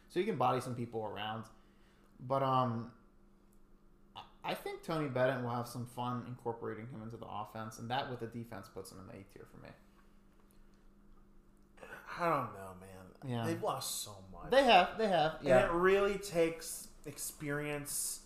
so 0.08 0.18
he 0.18 0.26
can 0.26 0.36
body 0.36 0.60
some 0.60 0.74
people 0.74 1.04
around. 1.04 1.44
But 2.26 2.42
um, 2.42 2.90
I- 4.44 4.54
think 4.54 4.82
Tony 4.82 5.08
Bennett 5.08 5.42
will 5.44 5.50
have 5.50 5.68
some 5.68 5.86
fun 5.86 6.24
incorporating 6.26 6.86
him 6.88 7.02
into 7.02 7.16
the 7.16 7.26
offense, 7.26 7.78
and 7.78 7.88
that 7.90 8.10
with 8.10 8.18
the 8.20 8.26
defense 8.26 8.68
puts 8.72 8.90
him 8.90 8.98
in 9.00 9.06
the 9.06 9.12
A 9.12 9.24
tier 9.32 9.46
for 9.50 9.62
me. 9.64 9.70
I 12.18 12.28
don't 12.28 12.52
know, 12.52 12.72
man. 12.80 13.30
Yeah. 13.30 13.46
They've 13.46 13.62
lost 13.62 14.02
so 14.02 14.16
much. 14.32 14.50
They 14.50 14.64
have, 14.64 14.98
they 14.98 15.08
have, 15.08 15.36
Yeah. 15.42 15.58
And 15.58 15.66
it 15.70 15.72
really 15.72 16.18
takes 16.18 16.88
experience, 17.06 18.20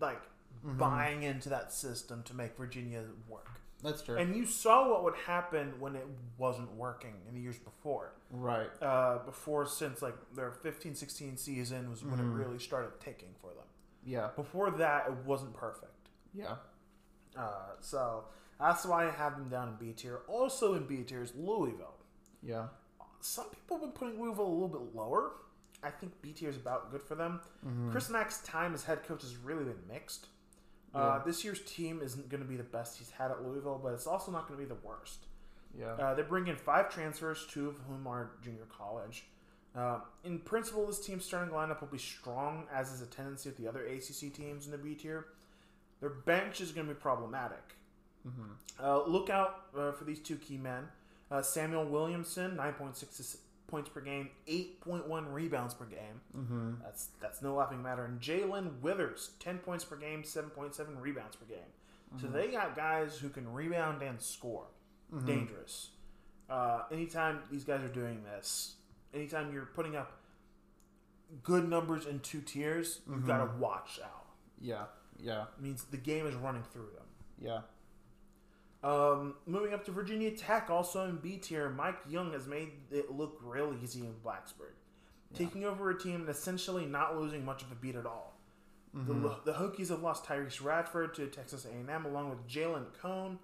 like 0.00 0.20
Mm-hmm. 0.66 0.78
buying 0.78 1.22
into 1.22 1.48
that 1.48 1.72
system 1.72 2.22
to 2.24 2.34
make 2.34 2.54
Virginia 2.56 3.02
work. 3.28 3.48
that's 3.82 4.02
true. 4.02 4.18
And 4.18 4.36
you 4.36 4.44
saw 4.44 4.90
what 4.90 5.04
would 5.04 5.14
happen 5.26 5.72
when 5.80 5.96
it 5.96 6.06
wasn't 6.36 6.70
working 6.74 7.14
in 7.26 7.34
the 7.34 7.40
years 7.40 7.58
before. 7.58 8.12
right, 8.30 8.68
Uh, 8.82 9.18
before, 9.24 9.64
since 9.66 10.02
like 10.02 10.16
their 10.36 10.50
15 10.52 10.94
16 10.94 11.36
season 11.38 11.88
was 11.88 12.04
when 12.04 12.18
Mm-hmm. 12.18 12.30
it 12.40 12.44
really 12.44 12.58
started 12.58 12.92
taking 13.00 13.30
for 13.40 13.54
them. 13.54 13.64
yeah, 14.04 14.28
Before 14.36 14.70
that, 14.72 15.06
it 15.08 15.14
wasn't 15.24 15.54
perfect. 15.54 16.08
yeah, 16.34 16.56
Uh, 17.36 17.70
so 17.80 18.24
that's 18.58 18.84
why 18.84 19.06
I 19.06 19.10
have 19.10 19.38
them 19.38 19.48
down 19.48 19.68
in 19.68 19.74
B 19.76 19.92
tier. 19.94 20.20
Also 20.28 20.74
in 20.74 20.84
B 20.86 21.02
tier 21.04 21.22
is 21.22 21.32
Louisville. 21.34 21.94
yeah, 22.42 22.66
Some 23.20 23.46
people 23.50 23.78
have 23.78 23.82
been 23.82 23.92
putting 23.92 24.20
Louisville 24.22 24.46
a 24.46 24.52
little 24.52 24.68
bit 24.68 24.94
lower. 24.94 25.32
I 25.82 25.88
think 25.90 26.20
B 26.20 26.32
tier 26.32 26.50
is 26.50 26.56
about 26.56 26.90
good 26.90 27.02
for 27.02 27.14
them. 27.14 27.40
Mm-hmm. 27.66 27.90
Chris 27.92 28.10
Mack's 28.10 28.40
time 28.42 28.74
as 28.74 28.84
head 28.84 29.04
coach 29.04 29.22
has 29.22 29.36
really 29.38 29.64
been 29.64 29.80
mixed. 29.88 30.26
Uh, 30.94 31.22
this 31.24 31.44
year's 31.44 31.60
team 31.62 32.00
isn't 32.02 32.28
going 32.28 32.42
to 32.42 32.48
be 32.48 32.56
the 32.56 32.62
best 32.64 32.98
he's 32.98 33.10
had 33.10 33.30
at 33.30 33.42
Louisville, 33.44 33.80
but 33.82 33.92
it's 33.92 34.06
also 34.06 34.32
not 34.32 34.48
going 34.48 34.58
to 34.60 34.66
be 34.66 34.68
the 34.68 34.80
worst. 34.86 35.26
yeah, 35.78 35.92
Uh, 35.92 36.14
they 36.14 36.22
bring 36.22 36.48
in 36.48 36.56
five 36.56 36.90
transfers, 36.92 37.46
two 37.48 37.68
of 37.68 37.76
whom 37.88 38.06
are 38.06 38.32
junior 38.42 38.66
college. 38.76 39.24
Uh, 39.76 40.00
in 40.24 40.40
principle, 40.40 40.84
this 40.86 40.98
team's 40.98 41.24
starting 41.24 41.54
lineup 41.54 41.80
will 41.80 41.88
be 41.88 41.98
strong, 41.98 42.66
as 42.74 42.90
is 42.92 43.00
a 43.02 43.06
tendency 43.06 43.48
with 43.48 43.56
the 43.56 43.68
other 43.68 43.84
ACC 43.86 44.32
teams 44.34 44.66
in 44.66 44.72
the 44.72 44.78
B 44.78 44.94
tier. 44.96 45.26
Their 46.00 46.10
bench 46.10 46.60
is 46.60 46.72
going 46.72 46.88
to 46.88 46.94
be 46.94 46.98
problematic. 46.98 47.76
Uh, 48.82 49.04
look 49.04 49.30
out 49.30 49.66
uh, 49.78 49.92
for 49.92 50.02
these 50.04 50.18
two 50.18 50.36
key 50.36 50.56
men. 50.58 50.88
Uh, 51.30 51.36
Samuell 51.40 51.88
Williamson, 51.88 52.56
9.6 52.56 53.36
points 53.70 53.88
per 53.88 54.00
game, 54.00 54.30
8.1 54.48 55.32
rebounds 55.32 55.74
per 55.74 55.84
game. 55.86 56.20
Mm-hmm. 56.36 56.70
That's 56.82 57.08
that's 57.20 57.40
no 57.42 57.54
laughing 57.54 57.82
matter. 57.82 58.04
And 58.04 58.20
Jae'Lyn 58.20 58.80
Withers, 58.80 59.30
10 59.40 59.58
points 59.58 59.84
per 59.84 59.96
game, 59.96 60.22
7.7 60.22 60.86
rebounds 61.00 61.36
per 61.36 61.46
game. 61.46 61.70
So 62.20 62.26
they 62.26 62.48
got 62.48 62.74
guys 62.74 63.18
who 63.18 63.28
can 63.28 63.52
rebound 63.52 64.02
and 64.02 64.20
score. 64.20 64.66
Dangerous. 65.26 65.90
Uh, 66.48 66.82
anytime 66.90 67.38
these 67.52 67.62
guys 67.62 67.82
are 67.82 67.88
doing 67.88 68.24
this, 68.24 68.74
anytime 69.14 69.52
you're 69.52 69.66
putting 69.66 69.94
up 69.94 70.10
good 71.44 71.68
numbers 71.68 72.06
in 72.06 72.18
two 72.20 72.40
tiers, 72.40 73.00
you've 73.08 73.26
got 73.26 73.38
to 73.38 73.56
watch 73.58 74.00
out. 74.04 74.26
yeah, 74.60 74.86
yeah, 75.22 75.42
It 75.56 75.62
means 75.62 75.84
the 75.84 75.96
game 75.96 76.26
is 76.26 76.34
running 76.34 76.64
through 76.72 76.88
them. 76.96 77.06
yeah, 77.40 77.60
Um, 78.82 79.34
moving 79.46 79.74
up 79.74 79.84
to 79.86 79.90
Virginia 79.90 80.30
Tech, 80.30 80.70
also 80.70 81.06
in 81.06 81.16
B 81.16 81.36
tier, 81.36 81.68
Mike 81.68 81.98
Young 82.08 82.32
has 82.32 82.46
made 82.46 82.70
it 82.90 83.10
look 83.12 83.38
real 83.42 83.74
easy 83.82 84.00
in 84.00 84.14
Blacksburg, 84.24 84.72
taking 85.34 85.64
over 85.64 85.90
a 85.90 85.98
team 85.98 86.20
and 86.22 86.28
essentially 86.30 86.86
not 86.86 87.16
losing 87.18 87.44
much 87.44 87.62
of 87.62 87.70
a 87.70 87.74
beat 87.74 87.94
at 87.96 88.06
all. 88.06 88.36
The, 88.92 89.36
the 89.44 89.52
Hokies 89.52 89.90
have 89.90 90.02
lost 90.02 90.24
Tyrece 90.24 90.64
Radford 90.64 91.14
to 91.14 91.26
Texas 91.28 91.64
A&M 91.64 92.04
along 92.06 92.30
with 92.30 92.44
Jalen 92.48 92.86
Cone. 93.00 93.38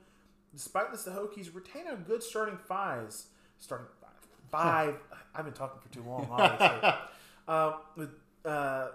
Despite 0.54 0.90
this, 0.90 1.04
the 1.04 1.12
Hokies 1.12 1.54
retain 1.54 1.86
a 1.86 1.94
good 1.96 2.22
starting 2.22 2.56
fives. 2.56 3.26
Starting 3.58 3.86
five. 4.00 4.10
Five. 4.50 4.94
I've 5.34 5.44
been 5.44 5.54
talking 5.54 5.80
for 5.80 5.92
too 5.92 6.02
long, 6.02 6.26
obviously. 6.32 6.90
uh, 7.46 7.72
with 7.96 8.10
uh, 8.44 8.88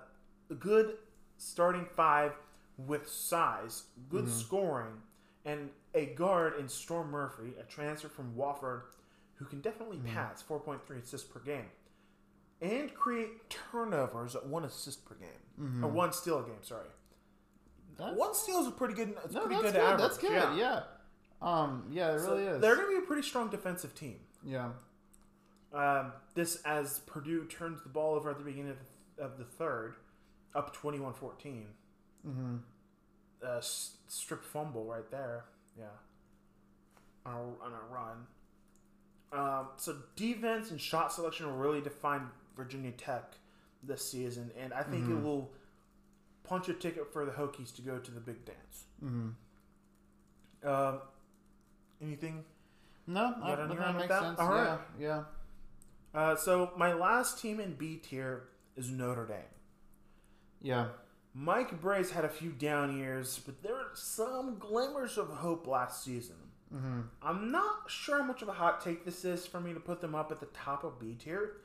a 0.49 0.53
good 0.59 0.97
starting 1.37 1.85
five 1.95 2.33
with 2.77 3.07
size, 3.07 3.83
good 4.09 4.29
scoring, 4.29 5.01
and 5.45 5.69
a 5.93 6.05
guard 6.07 6.53
in 6.59 6.69
Storm 6.69 7.11
Murphy, 7.11 7.53
a 7.59 7.63
transfer 7.63 8.07
from 8.09 8.33
Wofford, 8.35 8.81
who 9.35 9.45
can 9.45 9.59
definitely 9.61 9.97
pass 10.05 10.43
4.3 10.47 10.79
assists 11.01 11.27
per 11.27 11.39
game 11.39 11.65
and 12.61 12.93
create 12.93 13.49
turnovers 13.49 14.35
at 14.35 14.45
one 14.45 14.63
assist 14.65 15.03
per 15.05 15.15
game 15.15 15.83
or 15.83 15.89
one 15.89 16.13
steal 16.13 16.39
a 16.39 16.43
game. 16.43 16.53
Sorry, 16.61 16.85
That's, 17.97 18.15
one 18.15 18.33
steal 18.33 18.59
is 18.61 18.67
a 18.67 18.71
pretty 18.71 18.93
good. 18.93 19.15
It's 19.25 19.33
no, 19.33 19.41
pretty 19.45 19.55
that's 19.61 19.73
good. 19.73 19.73
good. 19.73 19.81
average. 19.83 20.01
That's 20.01 20.17
good. 20.17 20.57
Yeah. 20.57 20.81
Um. 21.41 21.85
Yeah, 21.91 22.13
it 22.15 22.19
So 22.19 22.31
really 22.33 22.45
is. 22.45 22.61
They're 22.61 22.75
going 22.75 22.87
to 22.87 22.99
be 22.99 23.03
a 23.03 23.07
pretty 23.07 23.23
strong 23.27 23.49
defensive 23.49 23.95
team. 23.95 24.17
Yeah. 24.45 24.69
Um, 25.73 26.11
this 26.35 26.61
as 26.65 26.99
Purdue 26.99 27.45
turns 27.45 27.81
the 27.81 27.89
ball 27.89 28.15
over 28.15 28.29
at 28.29 28.37
the 28.37 28.43
beginning 28.43 28.71
of 28.71 28.77
the, 29.17 29.23
of 29.23 29.37
the 29.37 29.45
third, 29.45 29.95
up 30.53 30.73
21 30.73 31.13
14. 31.13 31.65
Mm-hmm. 32.27 32.55
Uh, 33.43 33.59
strip 34.07 34.43
fumble 34.43 34.85
right 34.85 35.09
there. 35.09 35.45
Yeah. 35.77 35.85
On 37.25 37.33
a, 37.33 37.65
on 37.65 37.71
a 37.73 37.93
run. 37.93 38.27
Um, 39.33 39.67
so 39.77 39.95
defense 40.15 40.71
and 40.71 40.81
shot 40.81 41.13
selection 41.13 41.45
will 41.45 41.53
really 41.53 41.81
define 41.81 42.27
Virginia 42.55 42.91
Tech 42.91 43.33
this 43.83 44.09
season, 44.09 44.51
and 44.59 44.73
I 44.73 44.83
think 44.83 45.09
it 45.09 45.21
will 45.21 45.51
punch 46.43 46.67
a 46.69 46.73
ticket 46.73 47.11
for 47.13 47.25
the 47.25 47.31
Hokies 47.31 47.73
to 47.75 47.81
go 47.81 47.97
to 47.97 48.11
the 48.11 48.19
big 48.19 48.43
dance. 48.45 48.85
Mm-hmm. 49.03 50.67
Um, 50.67 50.99
anything 52.01 52.43
No, 53.07 53.33
I, 53.41 53.55
that 53.55 53.95
makes 53.95 54.07
that? 54.09 54.21
sense. 54.21 54.39
All 54.39 54.53
yeah, 54.53 54.77
yeah. 54.99 55.23
Uh, 56.13 56.35
so 56.35 56.71
my 56.77 56.93
last 56.93 57.39
team 57.39 57.59
in 57.59 57.73
B 57.73 57.95
tier 57.97 58.43
is 58.75 58.89
Notre 58.89 59.25
Dame. 59.25 59.37
Yeah. 60.61 60.87
Mike 61.33 61.79
Brey's 61.79 62.11
had 62.11 62.25
a 62.25 62.29
few 62.29 62.51
down 62.51 62.97
years, 62.97 63.39
but 63.45 63.63
there 63.63 63.75
are 63.75 63.91
some 63.93 64.57
glimmers 64.59 65.17
of 65.17 65.29
hope 65.29 65.65
last 65.65 66.03
season. 66.03 66.35
Mm-hmm. 66.73 67.01
I'm 67.21 67.51
not 67.51 67.89
sure 67.89 68.19
how 68.19 68.25
much 68.25 68.41
of 68.41 68.47
a 68.47 68.53
hot 68.53 68.81
take 68.81 69.05
this 69.05 69.25
is 69.25 69.45
for 69.45 69.59
me 69.59 69.73
to 69.73 69.79
put 69.79 70.01
them 70.01 70.15
up 70.15 70.31
at 70.31 70.39
the 70.39 70.45
top 70.47 70.83
of 70.83 70.99
B 70.99 71.15
tier, 71.15 71.57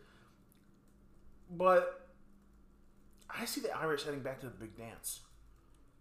but 1.51 2.09
I 3.29 3.45
see 3.45 3.61
the 3.61 3.77
Irish 3.77 4.05
heading 4.05 4.21
back 4.21 4.41
to 4.41 4.47
the 4.47 4.53
big 4.53 4.77
dance. 4.77 5.21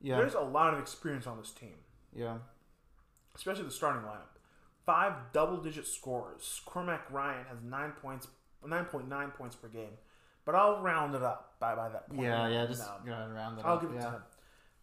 Yeah. 0.01 0.17
There's 0.17 0.35
a 0.35 0.41
lot 0.41 0.73
of 0.73 0.79
experience 0.79 1.25
on 1.25 1.37
this 1.37 1.51
team, 1.51 1.75
yeah. 2.15 2.37
especially 3.35 3.63
the 3.63 3.71
starting 3.71 4.03
lineup. 4.03 4.39
Five 4.85 5.13
double-digit 5.33 5.87
scorers. 5.87 6.61
Cormac 6.65 7.09
Ryan 7.09 7.45
has 7.49 7.57
nine 7.63 7.93
points, 8.01 8.27
nine 8.67 8.85
point 8.85 9.07
nine 9.07 9.31
points 9.31 9.55
per 9.55 9.67
game, 9.67 9.97
but 10.45 10.55
I'll 10.55 10.81
round 10.81 11.15
it 11.15 11.23
up 11.23 11.55
by 11.59 11.75
by 11.75 11.89
that 11.89 12.09
point. 12.09 12.21
Yeah, 12.21 12.47
yeah, 12.47 12.65
just 12.65 12.81
No. 12.81 12.93
go 13.05 13.11
around 13.11 13.57
that 13.57 13.65
I'll 13.65 13.75
up, 13.75 13.81
give 13.81 13.91
it 13.91 13.95
yeah. 13.95 14.05
to 14.05 14.11
him. 14.11 14.23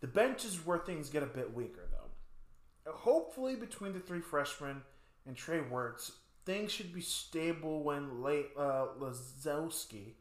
The 0.00 0.06
bench 0.08 0.44
is 0.44 0.66
where 0.66 0.78
things 0.78 1.08
get 1.08 1.22
a 1.22 1.26
bit 1.26 1.54
weaker, 1.54 1.88
though. 1.90 2.92
Hopefully, 2.92 3.54
between 3.54 3.92
the 3.92 4.00
three 4.00 4.20
freshmen 4.20 4.82
and 5.26 5.36
Trey 5.36 5.60
Wertz, 5.60 6.12
things 6.44 6.72
should 6.72 6.92
be 6.92 7.00
stable 7.00 7.84
when 7.84 8.22
late 8.22 8.48
uh, 8.58 8.86
Laszewski, 8.98 10.14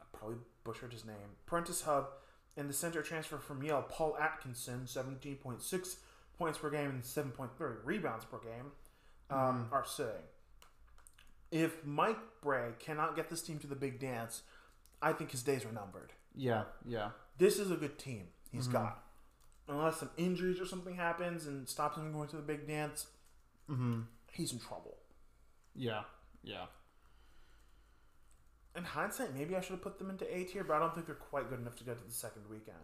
I 0.00 0.04
probably 0.12 0.38
butchered 0.64 0.92
his 0.92 1.04
name, 1.04 1.36
Prentiss 1.46 1.82
Hubb, 1.82 2.08
and 2.56 2.68
the 2.68 2.74
center 2.74 3.02
transfer 3.02 3.38
from 3.38 3.62
Yale, 3.62 3.86
Paul 3.88 4.16
Atkinson, 4.20 4.82
17.6 4.86 5.96
points 6.36 6.58
per 6.58 6.70
game 6.70 6.90
and 6.90 7.02
7.3 7.02 7.50
rebounds 7.84 8.24
per 8.24 8.38
game, 8.38 8.72
um, 9.30 9.68
are 9.70 9.84
sitting. 9.86 10.10
If 11.52 11.84
Mike 11.84 12.18
Brey 12.42 12.70
cannot 12.78 13.14
get 13.14 13.30
this 13.30 13.42
team 13.42 13.58
to 13.60 13.66
the 13.66 13.76
big 13.76 14.00
dance, 14.00 14.42
I 15.02 15.12
think 15.12 15.30
his 15.32 15.42
days 15.42 15.64
are 15.64 15.72
numbered 15.72 16.12
Yeah, 16.34 16.64
yeah. 16.86 17.10
this 17.38 17.58
is 17.58 17.70
a 17.70 17.76
good 17.76 17.98
team 17.98 18.28
he's 18.52 18.68
got. 18.68 19.02
Unless 19.68 19.98
some 20.00 20.10
injuries 20.16 20.60
or 20.60 20.66
something 20.66 20.94
happens 20.96 21.46
and 21.46 21.68
stops 21.68 21.96
him 21.96 22.12
going 22.12 22.28
to 22.28 22.36
the 22.36 22.42
big 22.42 22.66
dance, 22.68 23.06
Mm-hmm. 23.70 24.00
he's 24.32 24.52
in 24.52 24.58
trouble. 24.58 24.96
Yeah, 25.74 26.02
yeah. 26.42 26.66
In 28.76 28.84
hindsight, 28.84 29.34
maybe 29.34 29.54
I 29.56 29.60
should 29.60 29.72
have 29.72 29.82
put 29.82 29.98
them 29.98 30.08
into 30.10 30.24
A 30.34 30.44
tier, 30.44 30.64
but 30.64 30.74
I 30.74 30.78
don't 30.80 30.94
think 30.94 31.06
they're 31.06 31.14
quite 31.14 31.48
good 31.50 31.60
enough 31.60 31.76
to 31.76 31.84
go 31.84 31.94
to 31.94 32.04
the 32.04 32.12
second 32.12 32.42
weekend. 32.50 32.78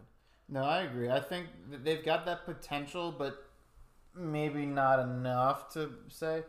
No, 0.47 0.63
I 0.63 0.81
agree. 0.81 1.09
I 1.09 1.19
think 1.19 1.47
they've 1.83 2.03
got 2.03 2.25
that 2.25 2.45
potential, 2.45 3.11
but 3.11 3.43
maybe 4.15 4.65
not 4.65 4.99
enough 4.99 5.71
to 5.73 5.91
say 6.07 6.43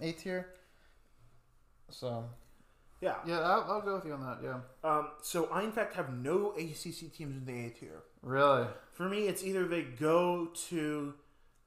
A 0.00 0.12
tier. 0.12 0.48
So 1.90 2.24
Yeah. 3.00 3.14
yeah, 3.26 3.40
I'll, 3.40 3.64
I'll 3.70 3.80
go 3.80 3.94
with 3.96 4.04
you 4.06 4.12
on 4.12 4.20
that. 4.22 4.38
Yeah. 4.42 4.58
Um, 4.82 5.08
so 5.22 5.46
I, 5.52 5.62
in 5.62 5.70
fact, 5.72 5.94
have 5.94 6.12
no 6.12 6.52
ACC 6.52 7.12
teams 7.12 7.36
in 7.36 7.44
the 7.46 7.66
A 7.66 7.70
tier. 7.70 8.02
Really? 8.22 8.66
For 8.92 9.08
me, 9.08 9.28
it's 9.28 9.44
either 9.44 9.66
they 9.66 9.82
go 9.82 10.46
to 10.68 11.14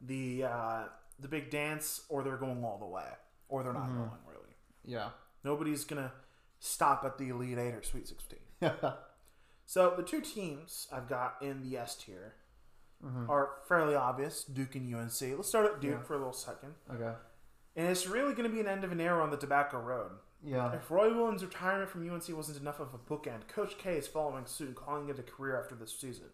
the 0.02 0.44
uh, 0.44 0.84
the 1.20 1.28
big 1.30 1.50
dance 1.50 2.02
or 2.10 2.24
they're 2.24 2.36
going 2.38 2.64
all 2.66 2.78
the 2.80 2.86
way, 2.86 3.08
or 3.48 3.64
they're 3.64 3.72
not 3.74 3.88
going 3.88 4.10
really. 4.28 4.56
Yeah. 4.84 5.10
Nobody's 5.44 5.84
gonna 5.86 6.12
stop 6.60 7.04
at 7.06 7.18
the 7.18 7.30
Elite 7.30 7.58
Eight 7.58 7.74
or 7.76 7.84
Sweet 7.84 8.08
Sixteen. 8.08 8.40
So 9.66 9.94
the 9.96 10.04
two 10.04 10.20
teams 10.20 10.88
I've 10.92 11.08
got 11.08 11.36
in 11.42 11.62
the 11.62 11.78
S 11.78 11.96
tier 11.96 12.34
are 13.30 13.52
fairly 13.70 13.96
obvious: 13.96 14.44
Duke 14.44 14.76
and 14.76 14.94
UNC. 14.94 15.22
Let's 15.38 15.48
start 15.48 15.66
at 15.66 15.80
Duke 15.80 15.92
Yeah. 16.00 16.04
for 16.04 16.16
a 16.16 16.18
little 16.18 16.34
second, 16.34 16.74
Okay. 16.94 17.14
and 17.78 17.88
it's 17.88 18.06
really 18.06 18.34
going 18.34 18.50
to 18.50 18.54
be 18.54 18.60
an 18.60 18.68
end 18.68 18.84
of 18.84 18.92
an 18.92 19.00
era 19.00 19.24
on 19.24 19.30
the 19.32 19.38
Tobacco 19.38 19.80
Road. 19.80 20.12
Yeah. 20.44 20.74
If 20.74 20.90
Roy 20.90 21.14
Williams' 21.14 21.44
retirement 21.44 21.90
from 21.90 22.10
UNC 22.10 22.30
wasn't 22.36 22.60
enough 22.60 22.80
of 22.80 22.90
a 22.94 22.98
bookend, 22.98 23.48
Coach 23.48 23.78
K 23.78 23.98
is 23.98 24.08
following 24.08 24.46
suit 24.46 24.68
and 24.68 24.76
calling 24.76 25.10
it 25.10 25.20
a 25.20 25.24
career 25.24 25.60
after 25.60 25.76
this 25.76 25.98
season, 25.98 26.26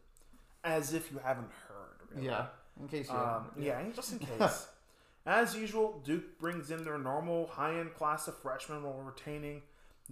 as 0.64 0.94
if 0.94 1.12
you 1.12 1.20
haven't 1.24 1.52
heard. 1.68 2.10
Really. 2.16 2.28
Yeah. 2.28 2.46
In 2.80 2.88
case 2.88 3.10
you. 3.10 3.16
Um, 3.16 3.52
yeah, 3.60 3.82
just 3.94 4.14
in 4.14 4.20
case. 4.40 4.68
As 5.26 5.56
usual, 5.56 6.02
Duke 6.06 6.40
brings 6.40 6.72
in 6.72 6.84
their 6.84 6.98
normal 6.98 7.48
high-end 7.48 7.94
class 7.94 8.30
of 8.30 8.38
freshmen 8.38 8.84
while 8.84 8.94
retaining 9.02 9.62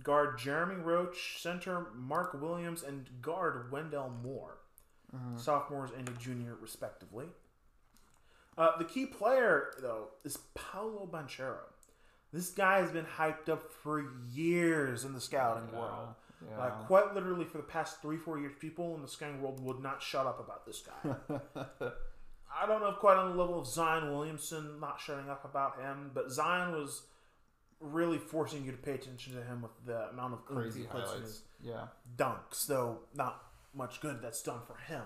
guard 0.03 0.37
Jeremy 0.37 0.75
Roach, 0.75 1.37
center 1.39 1.87
Mark 1.95 2.33
Williams, 2.33 2.83
and 2.83 3.09
guard 3.21 3.71
Wendell 3.71 4.11
Moore, 4.21 4.57
sophomores 5.37 5.91
and 5.97 6.09
a 6.09 6.11
junior 6.13 6.55
respectively. 6.59 7.27
Uh, 8.57 8.77
the 8.77 8.83
key 8.83 9.05
player, 9.05 9.71
though, 9.81 10.09
is 10.25 10.37
Paolo 10.53 11.07
Banchero. 11.09 11.59
This 12.35 12.49
guy 12.49 12.81
has 12.81 12.91
been 12.91 13.05
hyped 13.05 13.47
up 13.47 13.71
for 13.81 14.03
years 14.33 15.05
in 15.05 15.13
the 15.13 15.21
scouting 15.21 15.71
world. 15.71 16.09
Yeah. 16.49 16.57
Like 16.59 16.85
quite 16.87 17.13
literally 17.15 17.45
for 17.45 17.57
the 17.57 17.63
past 17.63 18.01
three, 18.01 18.17
four 18.17 18.37
years, 18.37 18.51
people 18.59 18.93
in 18.95 19.01
the 19.01 19.07
scouting 19.07 19.41
world 19.41 19.63
would 19.63 19.79
not 19.79 20.03
shut 20.03 20.27
up 20.27 20.39
about 20.39 20.65
this 20.65 20.83
guy. 20.85 21.15
I 22.53 22.65
don't 22.67 22.81
know 22.81 22.89
if 22.89 22.97
quite 22.97 23.15
on 23.15 23.31
the 23.31 23.37
level 23.41 23.57
of 23.57 23.65
Zion 23.65 24.11
Williamson 24.11 24.81
not 24.81 24.99
shutting 24.99 25.29
up 25.29 25.45
about 25.45 25.79
him, 25.81 26.11
but 26.13 26.29
Zion 26.29 26.73
was 26.73 27.03
really 27.79 28.17
forcing 28.17 28.65
you 28.65 28.71
to 28.71 28.77
pay 28.77 28.95
attention 28.95 29.33
to 29.35 29.41
him 29.41 29.61
with 29.61 29.71
the 29.85 30.09
amount 30.09 30.33
of 30.33 30.45
Crazy 30.45 30.81
he 30.81 30.85
puts 30.87 31.03
in 31.03 31.07
highlights. 31.07 31.21
his 31.31 31.41
Yeah. 31.63 31.87
dunks, 32.17 32.67
though 32.67 32.99
not 33.13 33.43
much 33.73 34.01
good 34.01 34.21
that's 34.21 34.41
done 34.43 34.59
for 34.67 34.75
him. 34.75 35.03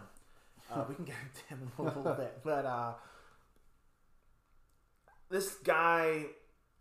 Uh, 0.71 0.83
we 0.89 0.95
can 0.95 1.05
get 1.11 1.15
into 1.27 1.45
him 1.47 1.71
in 1.77 1.85
a 1.85 1.87
little 1.87 2.13
bit, 2.17 2.39
but 2.43 2.65
uh, 2.65 2.93
this 5.29 5.55
guy, 5.63 6.25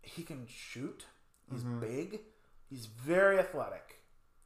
he 0.01 0.23
can 0.23 0.47
shoot. 0.47 1.05
He's 1.51 1.63
mm-hmm. 1.63 1.79
big. 1.79 2.19
He's 2.69 2.85
very 2.85 3.39
athletic. 3.39 3.99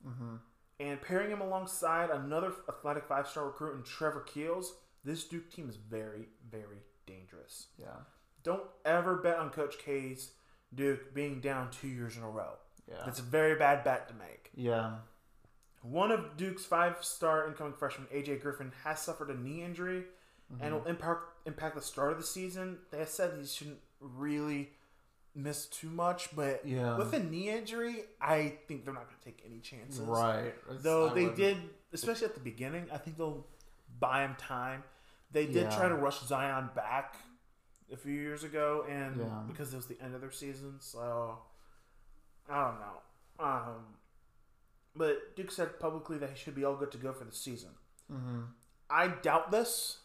Mm-hmm. 0.07 0.35
And 0.79 1.01
pairing 1.01 1.29
him 1.29 1.41
alongside 1.41 2.09
another 2.09 2.53
athletic 2.67 3.05
five-star 3.05 3.45
recruit 3.45 3.75
in 3.75 3.83
Trevor 3.83 4.21
Keels, 4.21 4.73
this 5.03 5.23
Duke 5.25 5.51
team 5.51 5.69
is 5.69 5.75
very, 5.75 6.27
very 6.49 6.79
dangerous. 7.05 7.67
Yeah. 7.79 7.87
Don't 8.43 8.63
ever 8.85 9.17
bet 9.17 9.37
on 9.37 9.49
Coach 9.49 9.77
K's 9.83 10.31
Duke 10.73 11.13
being 11.13 11.39
down 11.39 11.69
two 11.71 11.87
years 11.87 12.17
in 12.17 12.23
a 12.23 12.29
row. 12.29 12.53
Yeah. 12.89 12.95
That's 13.05 13.19
a 13.19 13.23
very 13.23 13.55
bad 13.55 13.83
bet 13.83 14.07
to 14.09 14.13
make. 14.15 14.49
Yeah. 14.55 14.95
One 15.81 16.11
of 16.11 16.37
Duke's 16.37 16.65
five-star 16.65 17.47
incoming 17.47 17.73
freshman, 17.73 18.07
AJ 18.13 18.41
Griffin, 18.41 18.71
has 18.83 18.99
suffered 19.01 19.29
a 19.29 19.37
knee 19.37 19.63
injury 19.63 20.03
and 20.49 20.59
mm-hmm. 20.59 20.73
will 20.73 20.85
impact 20.85 21.21
impact 21.45 21.75
the 21.75 21.81
start 21.81 22.11
of 22.13 22.17
the 22.17 22.23
season. 22.23 22.77
They 22.91 22.99
have 22.99 23.09
said 23.09 23.33
he 23.39 23.45
shouldn't 23.45 23.79
really 23.99 24.69
miss 25.35 25.65
too 25.67 25.89
much, 25.89 26.35
but 26.35 26.65
Yeah. 26.65 26.97
with 26.97 27.13
a 27.13 27.19
knee 27.19 27.49
injury, 27.49 28.03
I 28.21 28.59
think 28.67 28.85
they're 28.85 28.93
not 28.93 29.05
going 29.07 29.17
to 29.17 29.25
take 29.25 29.41
any 29.45 29.59
chances. 29.59 29.99
Right. 30.01 30.47
It's- 30.69 30.83
Though 30.83 31.09
I 31.09 31.13
they 31.13 31.21
wouldn't- 31.27 31.37
did, 31.37 31.69
especially 31.91 32.27
at 32.27 32.35
the 32.35 32.39
beginning, 32.39 32.89
I 32.91 32.97
think 32.97 33.17
they'll 33.17 33.47
buy 33.99 34.23
him 34.23 34.35
time. 34.35 34.83
They 35.31 35.45
did 35.47 35.63
Yeah. 35.71 35.75
try 35.75 35.87
to 35.89 35.95
rush 35.95 36.21
Zion 36.21 36.69
back 36.75 37.17
a 37.91 37.97
few 37.97 38.13
years 38.13 38.43
ago, 38.43 38.85
and 38.87 39.17
Yeah. 39.21 39.43
because 39.47 39.73
it 39.73 39.75
was 39.77 39.87
the 39.87 39.99
end 39.99 40.13
of 40.15 40.21
their 40.21 40.31
season, 40.31 40.79
so 40.79 41.43
I 42.47 42.63
don't 42.65 42.79
know. 42.79 43.01
Um, 43.39 43.97
but 44.95 45.35
Duke 45.35 45.49
said 45.51 45.79
publicly 45.79 46.17
that 46.19 46.29
he 46.29 46.35
should 46.35 46.53
be 46.55 46.63
all 46.63 46.75
good 46.75 46.91
to 46.91 46.97
go 46.99 47.11
for 47.13 47.23
the 47.23 47.31
season. 47.31 47.71
Mm-hmm. 48.11 48.43
I 48.89 49.07
doubt 49.07 49.49
this. 49.49 50.01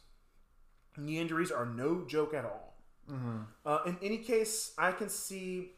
Knee 0.97 1.19
injuries 1.19 1.51
are 1.53 1.67
no 1.67 2.05
joke 2.07 2.33
at 2.35 2.45
all. 2.45 2.68
Mm-hmm. 3.11 3.39
Uh, 3.65 3.79
in 3.87 3.97
any 4.03 4.19
case, 4.19 4.73
I 4.79 4.93
can 4.93 5.09
see 5.09 5.73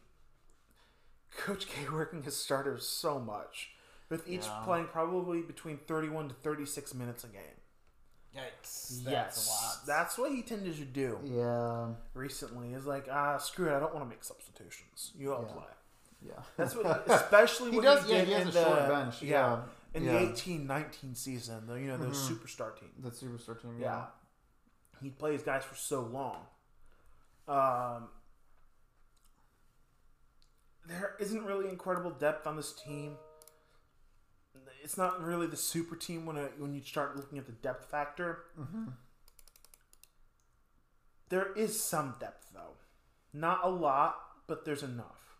Coach 1.37 1.67
K 1.69 1.87
working 1.93 2.23
his 2.23 2.37
starters 2.37 2.87
so 2.87 3.19
much, 3.19 3.71
with 4.09 4.29
each 4.29 4.45
Yeah. 4.47 4.61
playing 4.65 4.87
probably 4.87 5.43
between 5.43 5.79
31 5.87 6.29
to 6.29 6.35
36 6.35 6.95
minutes 6.95 7.25
a 7.25 7.29
game. 7.29 7.43
Yikes. 8.37 9.03
That's 9.03 9.07
yes, 9.11 9.47
a 9.49 9.51
lot. 9.51 9.87
that's 9.87 10.17
what 10.19 10.31
he 10.31 10.43
tended 10.43 10.77
to 10.77 10.85
do 10.85 11.19
yeah. 11.25 11.89
recently. 12.15 12.75
Is 12.75 12.87
like, 12.87 13.09
ah, 13.11 13.39
screw 13.39 13.69
it, 13.69 13.77
I 13.77 13.81
don't 13.81 13.93
want 13.95 14.05
to 14.05 14.09
make 14.09 14.23
substitutions. 14.23 15.13
You 15.19 15.35
all 15.35 15.45
Yeah. 15.47 15.53
play. 15.53 15.65
Yeah. 16.23 16.43
That's 16.57 16.75
what, 16.77 17.05
especially 17.09 17.71
He 17.73 17.77
what 17.79 17.85
does- 17.85 18.07
he 18.07 18.13
yeah, 18.15 18.23
he 18.25 18.33
has 18.33 18.43
in 18.43 18.49
a 18.49 18.53
the 18.53 18.65
short 18.65 18.89
bench, 18.89 19.23
yeah. 19.23 19.63
in 19.95 20.05
Yeah. 20.05 20.13
the 20.13 20.19
18-19 20.27 21.17
season. 21.17 21.67
The, 21.67 21.75
you 21.75 21.89
know, 21.89 21.97
those 21.97 22.19
superstar 22.31 22.79
teams. 22.79 22.93
The 23.03 23.11
superstar 23.11 23.61
team. 23.61 23.77
Yeah. 23.81 23.87
Yeah. 23.87 24.05
He 25.03 25.11
plays 25.11 25.43
guys 25.43 25.65
for 25.65 25.75
so 25.75 26.03
long. 26.03 26.37
Um, 27.49 28.09
there 30.87 31.15
isn't 31.21 31.45
really 31.45 31.69
incredible 31.69 32.11
depth 32.11 32.47
on 32.47 32.57
this 32.57 32.73
team. 32.73 33.17
It's 34.83 34.97
not 34.97 35.23
really 35.23 35.47
the 35.47 35.57
super 35.57 35.95
team 35.95 36.27
when 36.27 36.37
it, 36.37 36.53
when 36.59 36.75
you 36.75 36.83
start 36.83 37.17
looking 37.17 37.39
at 37.39 37.47
the 37.47 37.53
depth 37.53 37.91
factor. 37.91 38.45
There 41.29 41.53
is 41.55 41.81
some 41.81 42.17
depth 42.19 42.49
though, 42.53 42.75
not 43.33 43.61
a 43.63 43.69
lot, 43.69 44.17
but 44.47 44.65
there's 44.65 44.83
enough. 44.83 45.37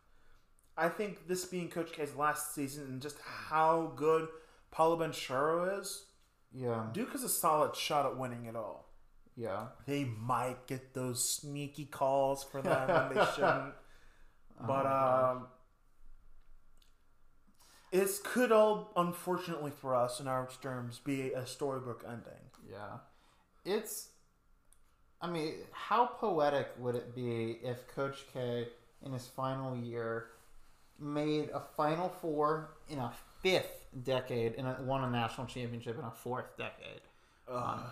I 0.77 0.89
think 0.89 1.27
this 1.27 1.45
being 1.45 1.69
Coach 1.69 1.93
K's 1.93 2.15
last 2.15 2.55
season 2.55 2.85
and 2.85 3.03
just 3.03 3.17
how 3.49 3.93
good 3.97 4.29
Paolo 4.71 4.97
Banchero 4.99 5.81
is, 5.81 6.05
Yeah. 6.53 6.87
Duke 6.93 7.13
has 7.13 7.25
a 7.25 7.29
solid 7.29 7.75
shot 7.75 8.07
at 8.07 8.17
winning 8.17 8.45
it 8.47 8.55
all. 8.57 8.90
Yeah. 9.41 9.67
They 9.87 10.05
might 10.05 10.67
get 10.67 10.93
those 10.93 11.37
sneaky 11.37 11.87
calls 11.87 12.45
for 12.45 12.61
them 12.61 12.89
when 12.89 13.17
they 13.17 13.25
shouldn't. 13.35 13.75
But 14.67 14.87
um, 14.87 15.47
it 17.91 18.11
could 18.23 18.53
all, 18.53 18.93
unfortunately 18.97 19.71
for 19.71 19.95
us 19.95 20.21
in 20.21 20.29
our 20.29 20.47
terms, 20.61 21.01
be 21.03 21.33
a 21.33 21.47
storybook 21.47 22.05
ending. 22.07 22.51
Yeah. 22.71 22.99
It's 23.65 24.11
I 25.23 25.29
mean, 25.29 25.55
how 25.73 26.07
poetic 26.07 26.69
would 26.79 26.95
it 26.95 27.15
be 27.15 27.59
if 27.63 27.87
Coach 27.89 28.25
K 28.33 28.69
in 29.05 29.13
his 29.13 29.27
final 29.27 29.77
year 29.77 30.29
made 30.99 31.51
a 31.51 31.61
final 31.77 32.09
four 32.09 32.71
in 32.89 32.99
a 32.99 33.13
fifth 33.43 33.87
decade 34.03 34.55
and 34.57 34.87
won 34.87 35.05
a 35.05 35.11
national 35.11 35.47
championship 35.47 35.99
in 35.99 36.05
a 36.05 36.11
fourth 36.11 36.57
decade? 36.57 37.03
Um, 37.49 37.83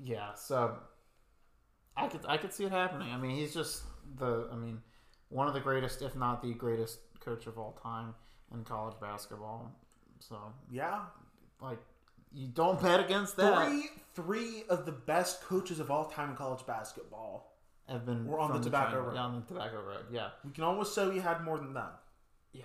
yeah, 0.00 0.34
so 0.34 0.76
I 1.96 2.08
could 2.08 2.20
I 2.26 2.36
could 2.36 2.52
see 2.52 2.64
it 2.64 2.72
happening. 2.72 3.10
I 3.12 3.16
mean, 3.16 3.36
he's 3.36 3.52
just 3.54 3.82
the 4.16 4.48
I 4.52 4.56
mean, 4.56 4.80
one 5.28 5.48
of 5.48 5.54
the 5.54 5.60
greatest, 5.60 6.02
if 6.02 6.14
not 6.16 6.42
the 6.42 6.54
greatest 6.54 6.98
coach 7.20 7.46
of 7.46 7.58
all 7.58 7.78
time 7.82 8.14
in 8.54 8.64
college 8.64 8.94
basketball. 9.00 9.70
So, 10.18 10.36
Yeah, 10.70 11.00
like 11.60 11.78
you 12.32 12.48
don't 12.48 12.80
bet 12.80 13.00
against 13.00 13.36
that. 13.36 13.66
three 13.68 13.88
three 14.14 14.64
of 14.68 14.86
the 14.86 14.92
best 14.92 15.42
coaches 15.42 15.80
of 15.80 15.90
all 15.90 16.04
time 16.06 16.30
in 16.30 16.36
college 16.36 16.64
basketball. 16.66 17.48
have 17.88 18.06
been 18.06 18.26
We're 18.26 18.38
on 18.38 18.48
the 18.48 18.54
from 18.54 18.64
tobacco 18.64 18.90
train- 18.92 19.04
road. 19.04 19.14
yeah, 19.16 19.22
on 19.22 19.34
the 19.40 19.46
tobacco 19.46 19.82
road. 19.82 20.04
Yeah, 20.10 20.30
We 20.44 20.52
can 20.52 20.64
almost 20.64 20.94
say 20.94 21.08
we 21.08 21.18
had 21.20 21.42
more 21.42 21.58
than 21.58 21.72
them. 21.74 21.90
yeah. 22.52 22.62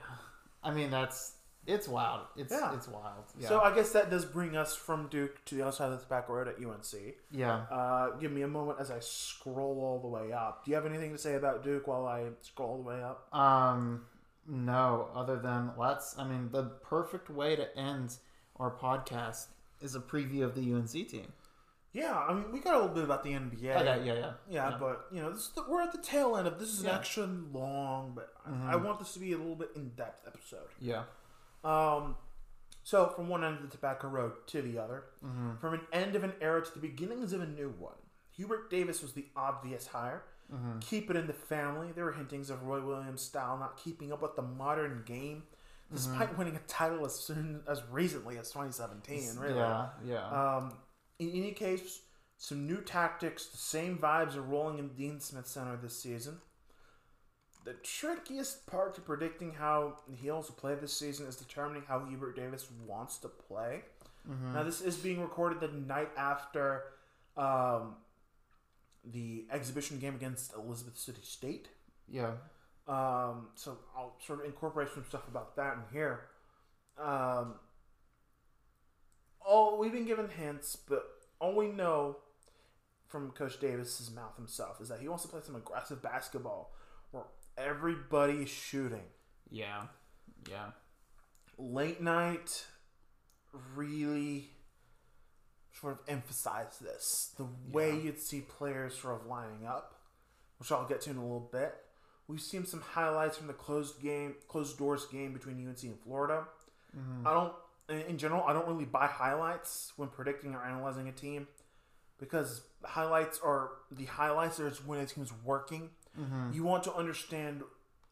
I 0.63 0.71
mean, 0.71 0.89
that's 0.91 1.36
it's 1.67 1.87
wild. 1.87 2.21
It's 2.35 2.51
Yeah. 2.51 2.73
it's 2.73 2.87
wild. 2.87 3.25
Yeah. 3.37 3.49
So 3.49 3.59
I 3.61 3.75
guess 3.75 3.91
that 3.91 4.09
does 4.09 4.25
bring 4.25 4.55
us 4.57 4.75
from 4.75 5.07
Duke 5.09 5.43
to 5.45 5.55
the 5.55 5.61
other 5.61 5.71
side 5.71 5.91
of 5.91 5.99
the 5.99 6.05
back 6.07 6.29
road 6.29 6.47
at 6.47 6.57
UNC. 6.59 7.15
yeah. 7.31 7.65
Uh, 7.69 8.11
give 8.17 8.31
me 8.31 8.41
a 8.41 8.47
moment 8.47 8.79
as 8.79 8.89
I 8.89 8.99
scroll 8.99 9.79
all 9.83 9.99
the 9.99 10.07
way 10.07 10.31
up. 10.31 10.63
Do 10.65 10.71
you 10.71 10.75
have 10.75 10.85
anything 10.85 11.11
to 11.11 11.17
say 11.17 11.35
about 11.35 11.63
Duke 11.63 11.85
while 11.87 12.05
I 12.07 12.29
scroll 12.41 12.69
all 12.69 12.77
the 12.77 12.83
way 12.89 13.01
up? 13.03 13.27
Um, 13.35 14.05
no. 14.47 15.09
Other 15.13 15.37
than 15.37 15.71
let's. 15.77 16.17
I 16.17 16.23
mean, 16.27 16.49
the 16.51 16.63
perfect 16.63 17.29
way 17.29 17.55
to 17.55 17.77
end 17.77 18.17
our 18.55 18.71
podcast 18.71 19.47
is 19.81 19.93
a 19.93 19.99
preview 19.99 20.43
of 20.43 20.55
the 20.55 20.61
UNC 20.73 20.91
team. 21.09 21.33
Yeah, 21.93 22.15
I 22.15 22.33
mean, 22.33 22.51
we 22.51 22.59
got 22.59 22.75
a 22.75 22.77
little 22.79 22.93
bit 22.93 23.03
about 23.05 23.23
the 23.23 23.31
NBA. 23.31 23.75
Okay. 23.75 24.05
Yeah. 24.05 24.13
Yeah. 24.13 24.31
Yeah, 24.49 24.77
but 24.79 25.07
you 25.11 25.19
know, 25.21 25.31
this 25.31 25.43
is 25.43 25.49
the, 25.55 25.63
we're 25.67 25.81
at 25.81 25.91
the 25.91 25.97
tail 25.97 26.35
end 26.37 26.47
of 26.47 26.59
this 26.59 26.69
is 26.69 26.83
Yeah. 26.83 26.91
an 26.91 26.95
extra 26.99 27.25
long, 27.25 28.11
but 28.13 28.33
I- 28.45 28.73
I 28.73 28.75
want 28.75 28.99
this 28.99 29.13
to 29.13 29.19
be 29.19 29.33
a 29.33 29.37
little 29.37 29.55
bit 29.55 29.71
in 29.75 29.89
depth 29.95 30.27
episode. 30.27 30.67
Yeah. 30.79 31.03
Um, 31.67 32.15
so 32.83 33.09
from 33.15 33.27
one 33.27 33.43
end 33.43 33.57
of 33.57 33.61
the 33.63 33.67
tobacco 33.69 34.07
road 34.07 34.31
to 34.47 34.61
the 34.61 34.77
other, 34.79 35.03
from 35.59 35.73
an 35.73 35.81
end 35.91 36.15
of 36.15 36.23
an 36.23 36.33
era 36.41 36.63
to 36.63 36.73
the 36.73 36.79
beginnings 36.79 37.33
of 37.33 37.41
a 37.41 37.45
new 37.47 37.73
one. 37.77 37.95
Hubert 38.35 38.69
Davis 38.69 39.01
was 39.01 39.13
the 39.13 39.25
obvious 39.35 39.87
hire. 39.87 40.23
Keep 40.79 41.09
it 41.09 41.17
in 41.17 41.27
the 41.27 41.33
family. 41.33 41.91
There 41.93 42.05
were 42.05 42.13
hintings 42.13 42.49
of 42.49 42.63
Roy 42.63 42.79
Williams' 42.81 43.21
style 43.21 43.57
not 43.57 43.75
keeping 43.77 44.13
up 44.13 44.21
with 44.21 44.35
the 44.37 44.41
modern 44.43 45.03
game, 45.05 45.43
despite 45.91 46.37
winning 46.37 46.55
a 46.55 46.59
title 46.67 47.05
as 47.05 47.15
soon 47.15 47.61
as 47.67 47.81
recently 47.91 48.37
as 48.37 48.49
2017. 48.51 49.35
Really, 49.37 49.55
Yeah. 49.55 49.89
Yeah. 50.05 50.55
um, 50.57 50.73
in 51.19 51.31
any 51.31 51.51
case, 51.51 52.01
some 52.37 52.65
new 52.67 52.81
tactics, 52.81 53.47
the 53.47 53.57
same 53.57 53.97
vibes 53.97 54.37
are 54.37 54.41
rolling 54.41 54.77
in 54.79 54.89
Dean 54.89 55.19
Smith 55.19 55.47
Center 55.47 55.75
this 55.75 55.99
season. 56.01 56.39
The 57.67 57.73
trickiest 57.73 58.65
part 58.65 58.95
to 58.95 59.01
predicting 59.01 59.51
how 59.51 59.97
Heels 60.09 60.47
will 60.47 60.55
play 60.55 60.75
this 60.75 60.93
season 60.93 61.27
is 61.27 61.35
determining 61.35 61.83
how 61.85 62.05
Hubert 62.05 62.37
Davis 62.37 62.65
wants 62.85 63.17
to 63.17 63.27
play. 63.27 63.81
Now, 64.53 64.63
this 64.63 64.79
is 64.79 64.95
being 64.95 65.19
recorded 65.19 65.59
the 65.59 65.67
night 65.67 66.09
after 66.15 66.83
um, 67.35 67.95
the 69.03 69.47
exhibition 69.51 69.99
game 69.99 70.15
against 70.15 70.53
Elizabeth 70.55 70.97
City 70.97 71.19
State. 71.23 71.67
yeah. 72.09 72.35
Um, 72.87 73.47
so 73.55 73.77
I'll 73.97 74.15
sort 74.25 74.39
of 74.39 74.45
incorporate 74.45 74.87
some 74.93 75.03
stuff 75.03 75.27
about 75.27 75.57
that 75.57 75.73
in 75.73 75.81
here. 75.91 76.21
Um, 76.97 77.55
all 79.45 79.77
we've 79.77 79.91
been 79.91 80.05
given 80.05 80.29
hints, 80.29 80.77
but 80.77 81.05
all 81.41 81.53
we 81.53 81.67
know 81.67 82.15
from 83.09 83.31
Coach 83.31 83.59
Davis's 83.59 84.09
mouth 84.09 84.37
himself 84.37 84.79
is 84.79 84.87
that 84.87 85.01
he 85.01 85.09
wants 85.09 85.23
to 85.25 85.29
play 85.29 85.41
some 85.45 85.57
aggressive 85.57 86.01
basketball 86.01 86.71
everybody 87.57 88.45
shooting. 88.45 89.03
Yeah. 89.49 89.83
Yeah. 90.49 90.71
Late 91.57 92.01
night 92.01 92.65
really 93.75 94.49
sort 95.73 95.93
of 95.93 95.99
emphasized 96.07 96.83
this. 96.83 97.33
The 97.37 97.47
way 97.71 97.91
Yeah. 97.91 98.03
you'd 98.03 98.19
see 98.19 98.41
players 98.41 98.97
sort 98.99 99.19
of 99.21 99.27
lining 99.27 99.65
up, 99.65 99.95
which 100.57 100.71
I'll 100.71 100.87
get 100.87 101.01
to 101.01 101.09
in 101.11 101.17
a 101.17 101.21
little 101.21 101.39
bit. 101.51 101.75
We've 102.27 102.41
seen 102.41 102.65
some 102.65 102.81
highlights 102.81 103.37
from 103.37 103.47
the 103.47 103.53
closed 103.53 104.01
game, 104.01 104.35
closed 104.47 104.77
doors 104.77 105.05
game 105.05 105.33
between 105.33 105.57
UNC 105.65 105.83
and 105.83 105.99
Florida. 105.99 106.47
Mm-hmm. 106.95 107.27
I 107.27 107.33
don't, 107.33 107.53
in 107.89 108.01
in 108.01 108.17
general, 108.17 108.43
I 108.43 108.53
don't 108.53 108.67
really 108.67 108.85
buy 108.85 109.07
highlights 109.07 109.93
when 109.95 110.09
predicting 110.09 110.53
or 110.53 110.63
analyzing 110.63 111.07
a 111.07 111.11
team 111.11 111.47
because 112.19 112.61
highlights 112.83 113.39
are 113.39 113.71
the 113.91 114.05
highlights 114.05 114.59
are 114.59 114.69
when 114.85 114.99
a 114.99 115.05
team's 115.05 115.31
working. 115.43 115.91
You 116.53 116.63
want 116.63 116.83
to 116.85 116.93
understand 116.93 117.63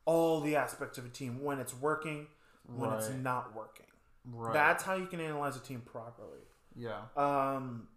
all 0.06 0.42
the 0.42 0.56
aspects 0.56 0.98
of 0.98 1.06
a 1.06 1.10
team 1.10 1.44
when 1.44 1.60
it's 1.60 1.74
working, 1.74 2.28
when 2.68 2.92
it's 2.94 3.10
not 3.10 3.56
working. 3.56 3.86
Right. 4.32 4.54
That's 4.54 4.84
how 4.84 4.94
you 4.96 5.06
can 5.08 5.20
analyze 5.20 5.56
a 5.56 5.60
team 5.60 5.82
properly. 5.82 6.40
yeah. 6.76 7.02
Um, 7.18 7.88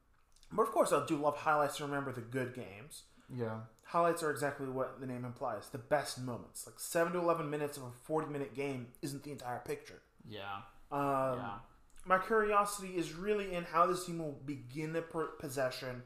but 0.52 0.62
of 0.62 0.70
course, 0.72 0.92
I 0.92 1.04
do 1.06 1.16
love 1.16 1.36
highlights 1.36 1.76
to 1.78 1.84
remember 1.84 2.10
the 2.12 2.20
good 2.22 2.54
games. 2.54 3.02
Yeah. 3.34 3.60
Highlights 3.82 4.22
are 4.22 4.30
exactly 4.30 4.66
what 4.66 5.00
the 5.00 5.06
name 5.06 5.24
implies 5.26 5.68
the 5.70 5.78
best 5.78 6.18
moments. 6.20 6.66
Like 6.66 6.78
7 6.80 7.12
to 7.12 7.18
11 7.18 7.48
minutes 7.50 7.76
of 7.76 7.82
a 7.84 7.90
40 8.04 8.28
minute 8.32 8.54
game 8.54 8.88
isn't 9.02 9.22
the 9.24 9.30
entire 9.32 9.58
picture. 9.60 10.00
Yeah. 10.26 10.60
Um, 10.90 11.38
Yeah. 11.38 11.58
My 12.06 12.16
curiosity 12.18 12.96
is 12.96 13.12
really 13.14 13.52
in 13.54 13.64
how 13.64 13.86
this 13.86 14.06
team 14.06 14.18
will 14.18 14.40
begin 14.46 14.94
the 14.94 15.02
possession, 15.02 16.02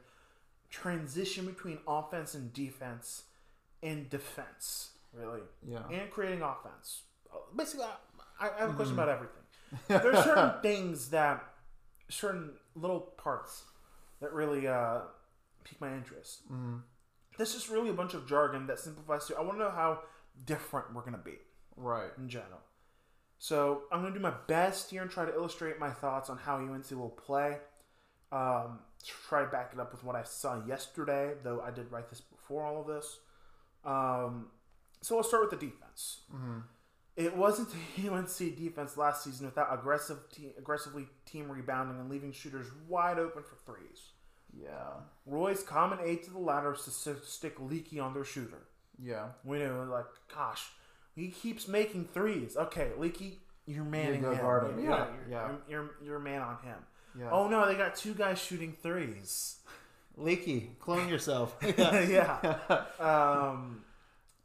transition 0.70 1.46
between 1.46 1.78
offense 1.86 2.34
and 2.34 2.52
defense, 2.52 3.24
and 3.82 4.09
defense, 4.10 4.90
really, 5.12 5.40
Yeah. 5.66 5.82
and 5.90 6.10
creating 6.10 6.42
offense. 6.42 7.02
Basically, 7.56 7.84
I, 8.40 8.48
I 8.48 8.60
have 8.60 8.70
a 8.70 8.74
question 8.74 8.94
about 8.94 9.09
everything. 9.09 9.36
There 9.88 10.14
are 10.14 10.22
certain 10.22 10.60
things 10.62 11.09
that, 11.10 11.42
certain 12.10 12.52
little 12.74 13.00
parts 13.00 13.62
that 14.20 14.32
really 14.32 14.66
uh, 14.68 15.00
pique 15.64 15.80
my 15.80 15.92
interest. 15.94 16.42
This 17.38 17.54
is 17.54 17.70
really 17.70 17.88
a 17.88 17.94
bunch 17.94 18.12
of 18.14 18.26
jargon 18.28 18.66
that 18.66 18.78
simplifies 18.78 19.26
to. 19.26 19.36
I 19.36 19.40
want 19.40 19.54
to 19.54 19.64
know 19.64 19.70
how 19.70 20.00
different 20.44 20.94
we're 20.94 21.00
going 21.00 21.14
to 21.14 21.18
be 21.18 21.38
Right. 21.76 22.10
in 22.18 22.28
general. 22.28 22.60
So 23.38 23.84
I'm 23.90 24.02
going 24.02 24.12
to 24.12 24.18
do 24.18 24.22
my 24.22 24.34
best 24.46 24.90
here 24.90 25.00
and 25.02 25.10
try 25.10 25.24
to 25.24 25.34
illustrate 25.34 25.78
my 25.80 25.90
thoughts 25.90 26.28
on 26.30 26.36
how 26.38 26.59
UNC 26.59 26.90
will 26.92 27.09
play. 27.10 27.56
Um, 28.30 28.80
try 29.28 29.42
to 29.42 29.48
back 29.50 29.70
it 29.72 29.80
up 29.80 29.90
with 29.92 30.04
what 30.04 30.14
I 30.14 30.22
saw 30.22 30.64
yesterday, 30.66 31.32
though 31.42 31.60
I 31.60 31.70
did 31.70 31.90
write 31.90 32.09
this 32.10 32.20
before 32.20 32.62
all 32.64 32.80
of 32.82 32.86
this. 32.86 33.18
Um, 33.84 34.46
so 35.00 35.14
we'll 35.16 35.24
start 35.24 35.50
with 35.50 35.59
the 35.60 35.66
defense. 35.66 36.20
It 37.16 37.36
wasn't 37.36 37.68
the 37.70 38.09
UNC 38.10 38.56
defense 38.56 38.96
last 38.96 39.24
season 39.24 39.46
without 39.46 39.72
aggressive 39.72 40.18
te- 40.32 40.54
aggressively 40.59 41.06
team 41.26 41.50
rebounding 41.50 41.98
and 42.00 42.09
leaving 42.09 42.32
shooters 42.32 42.66
wide 42.88 43.18
open 43.18 43.42
for 43.42 43.56
threes. 43.66 44.00
Yeah. 44.59 45.00
Roy's 45.26 45.62
common 45.62 45.98
aid 46.04 46.22
to 46.24 46.30
the 46.30 46.38
latter 46.38 46.74
is 46.74 46.84
to 47.04 47.16
stick 47.24 47.59
Leaky 47.60 47.98
on 48.00 48.14
their 48.14 48.24
shooter. 48.24 48.62
Yeah. 49.02 49.28
We 49.44 49.59
know, 49.59 49.86
like, 49.90 50.06
gosh, 50.34 50.70
he 51.14 51.28
keeps 51.28 51.66
making 51.68 52.09
threes. 52.14 52.56
Okay, 52.56 52.90
Leaky, 52.98 53.40
you're 53.66 53.84
manning 53.84 54.22
go 54.22 54.32
him. 54.32 54.40
guard 54.40 54.70
him. 54.70 54.82
You're, 54.82 54.90
Yeah, 54.92 55.06
you're, 55.06 55.28
yeah. 55.30 55.48
You're, 55.48 55.59
you're, 55.68 55.90
you're 56.04 56.18
man 56.18 56.42
on 56.42 56.56
him. 56.62 56.78
Yeah. 57.18 57.28
Oh 57.30 57.46
no, 57.48 57.66
they 57.66 57.74
got 57.74 57.94
two 57.94 58.14
guys 58.14 58.38
shooting 58.38 58.74
threes. 58.82 59.56
Leaky, 60.16 60.70
clone 60.78 61.09
yourself. 61.09 61.56
yeah. 61.78 62.56
Um, 63.01 63.84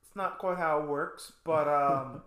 it's 0.01 0.15
not 0.15 0.37
quite 0.37 0.57
how 0.57 0.79
it 0.79 0.87
works, 0.87 1.33
but 1.43 1.67
um, 1.67 2.21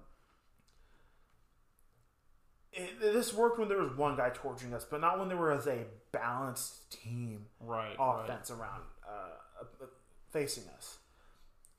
it, 2.73 3.01
this 3.01 3.33
worked 3.35 3.59
when 3.59 3.69
there 3.69 3.79
was 3.79 3.97
one 3.97 4.17
guy 4.17 4.31
torturing 4.31 4.75
us, 4.75 4.85
but 4.85 5.01
not 5.01 5.19
when 5.19 5.29
there 5.29 5.37
was 5.39 5.67
a 5.67 5.85
balanced 6.13 6.91
team 6.91 7.47
right. 7.61 7.97
offense 7.99 8.51
around 8.51 8.83
uh, 9.09 9.63
uh, 9.63 9.87
facing 10.31 10.65
us. 10.77 10.99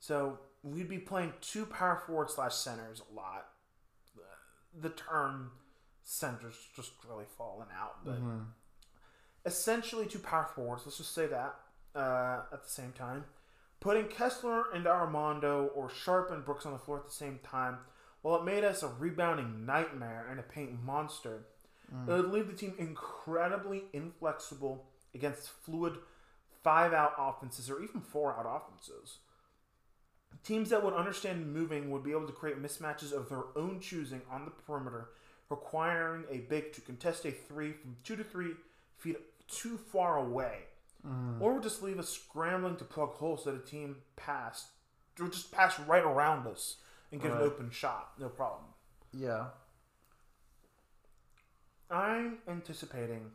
So 0.00 0.38
we'd 0.62 0.88
be 0.88 0.98
playing 0.98 1.32
two 1.40 1.66
power 1.66 2.02
forward 2.06 2.30
slash 2.30 2.54
centers 2.54 3.02
a 3.10 3.14
lot. 3.14 3.46
The 4.80 4.90
term 4.90 5.50
centers 6.02 6.54
just 6.74 6.92
really 7.08 7.26
fallen 7.36 7.68
out, 7.78 8.04
but 8.04 8.18
essentially 9.44 10.06
two 10.06 10.18
power 10.18 10.48
forwards. 10.54 10.82
Let's 10.84 10.98
just 10.98 11.14
say 11.14 11.26
that 11.26 11.54
uh, 11.94 12.42
at 12.52 12.62
the 12.62 12.70
same 12.70 12.92
time. 12.92 13.24
Putting 13.80 14.06
Kessler 14.06 14.64
and 14.72 14.86
Armando 14.86 15.70
or 15.74 15.90
Sharpe 15.90 16.30
and 16.30 16.44
Brooks 16.44 16.66
on 16.66 16.72
the 16.72 16.78
floor 16.78 16.98
at 16.98 17.06
the 17.06 17.12
same 17.12 17.40
time, 17.42 17.78
while 18.22 18.36
it 18.36 18.44
made 18.44 18.62
us 18.62 18.84
a 18.84 18.88
rebounding 18.88 19.66
nightmare 19.66 20.26
and 20.30 20.38
a 20.38 20.44
paint 20.44 20.82
monster, 20.84 21.46
it 22.08 22.10
would 22.10 22.30
leave 22.30 22.46
the 22.46 22.54
team 22.54 22.74
incredibly 22.78 23.82
inflexible 23.92 24.86
against 25.14 25.50
fluid 25.50 25.98
five 26.62 26.92
out 26.92 27.12
offenses 27.18 27.68
or 27.68 27.82
even 27.82 28.00
four 28.00 28.32
out 28.32 28.46
offenses. 28.46 29.18
Teams 30.44 30.70
that 30.70 30.82
would 30.82 30.94
understand 30.94 31.52
moving 31.52 31.90
would 31.90 32.02
be 32.02 32.12
able 32.12 32.26
to 32.26 32.32
create 32.32 32.62
mismatches 32.62 33.12
of 33.12 33.28
their 33.28 33.44
own 33.56 33.80
choosing 33.80 34.22
on 34.30 34.44
the 34.44 34.50
perimeter, 34.50 35.10
requiring 35.50 36.24
a 36.30 36.38
big 36.38 36.72
to 36.72 36.80
contest 36.80 37.24
a 37.26 37.30
three 37.30 37.72
from 37.72 37.96
two 38.04 38.16
to 38.16 38.24
three 38.24 38.52
feet 38.96 39.16
too 39.52 39.76
far 39.76 40.16
away. 40.18 40.58
Or 41.40 41.54
would 41.54 41.64
just 41.64 41.82
leave 41.82 41.98
us 41.98 42.08
scrambling 42.08 42.76
to 42.76 42.84
plug 42.84 43.10
holes 43.14 43.42
that 43.44 43.56
a 43.56 43.58
team 43.58 43.96
passed, 44.14 44.66
or 45.20 45.26
just 45.28 45.50
pass 45.50 45.76
right 45.80 46.04
around 46.04 46.46
us 46.46 46.76
and 47.10 47.20
get 47.20 47.32
Right. 47.32 47.40
an 47.40 47.46
open 47.46 47.70
shot, 47.70 48.12
no 48.20 48.28
problem. 48.28 48.66
Yeah. 49.12 49.48
I'm 51.90 52.38
anticipating 52.48 53.32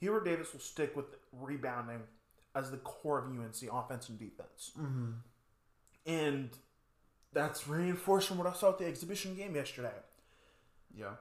Hero 0.00 0.22
Davis 0.22 0.52
will 0.52 0.60
stick 0.60 0.94
with 0.96 1.06
rebounding 1.32 2.02
as 2.54 2.70
the 2.70 2.76
core 2.78 3.18
of 3.20 3.26
UNC 3.30 3.68
offense 3.72 4.08
and 4.08 4.18
defense. 4.18 4.72
Mm-hmm. 4.78 5.12
And 6.06 6.50
that's 7.32 7.66
reinforced 7.66 8.28
from 8.28 8.38
what 8.38 8.46
I 8.46 8.52
saw 8.54 8.70
at 8.70 8.78
the 8.78 8.86
exhibition 8.86 9.34
game 9.36 9.54
yesterday. 9.54 9.94
Yeah. 10.94 11.14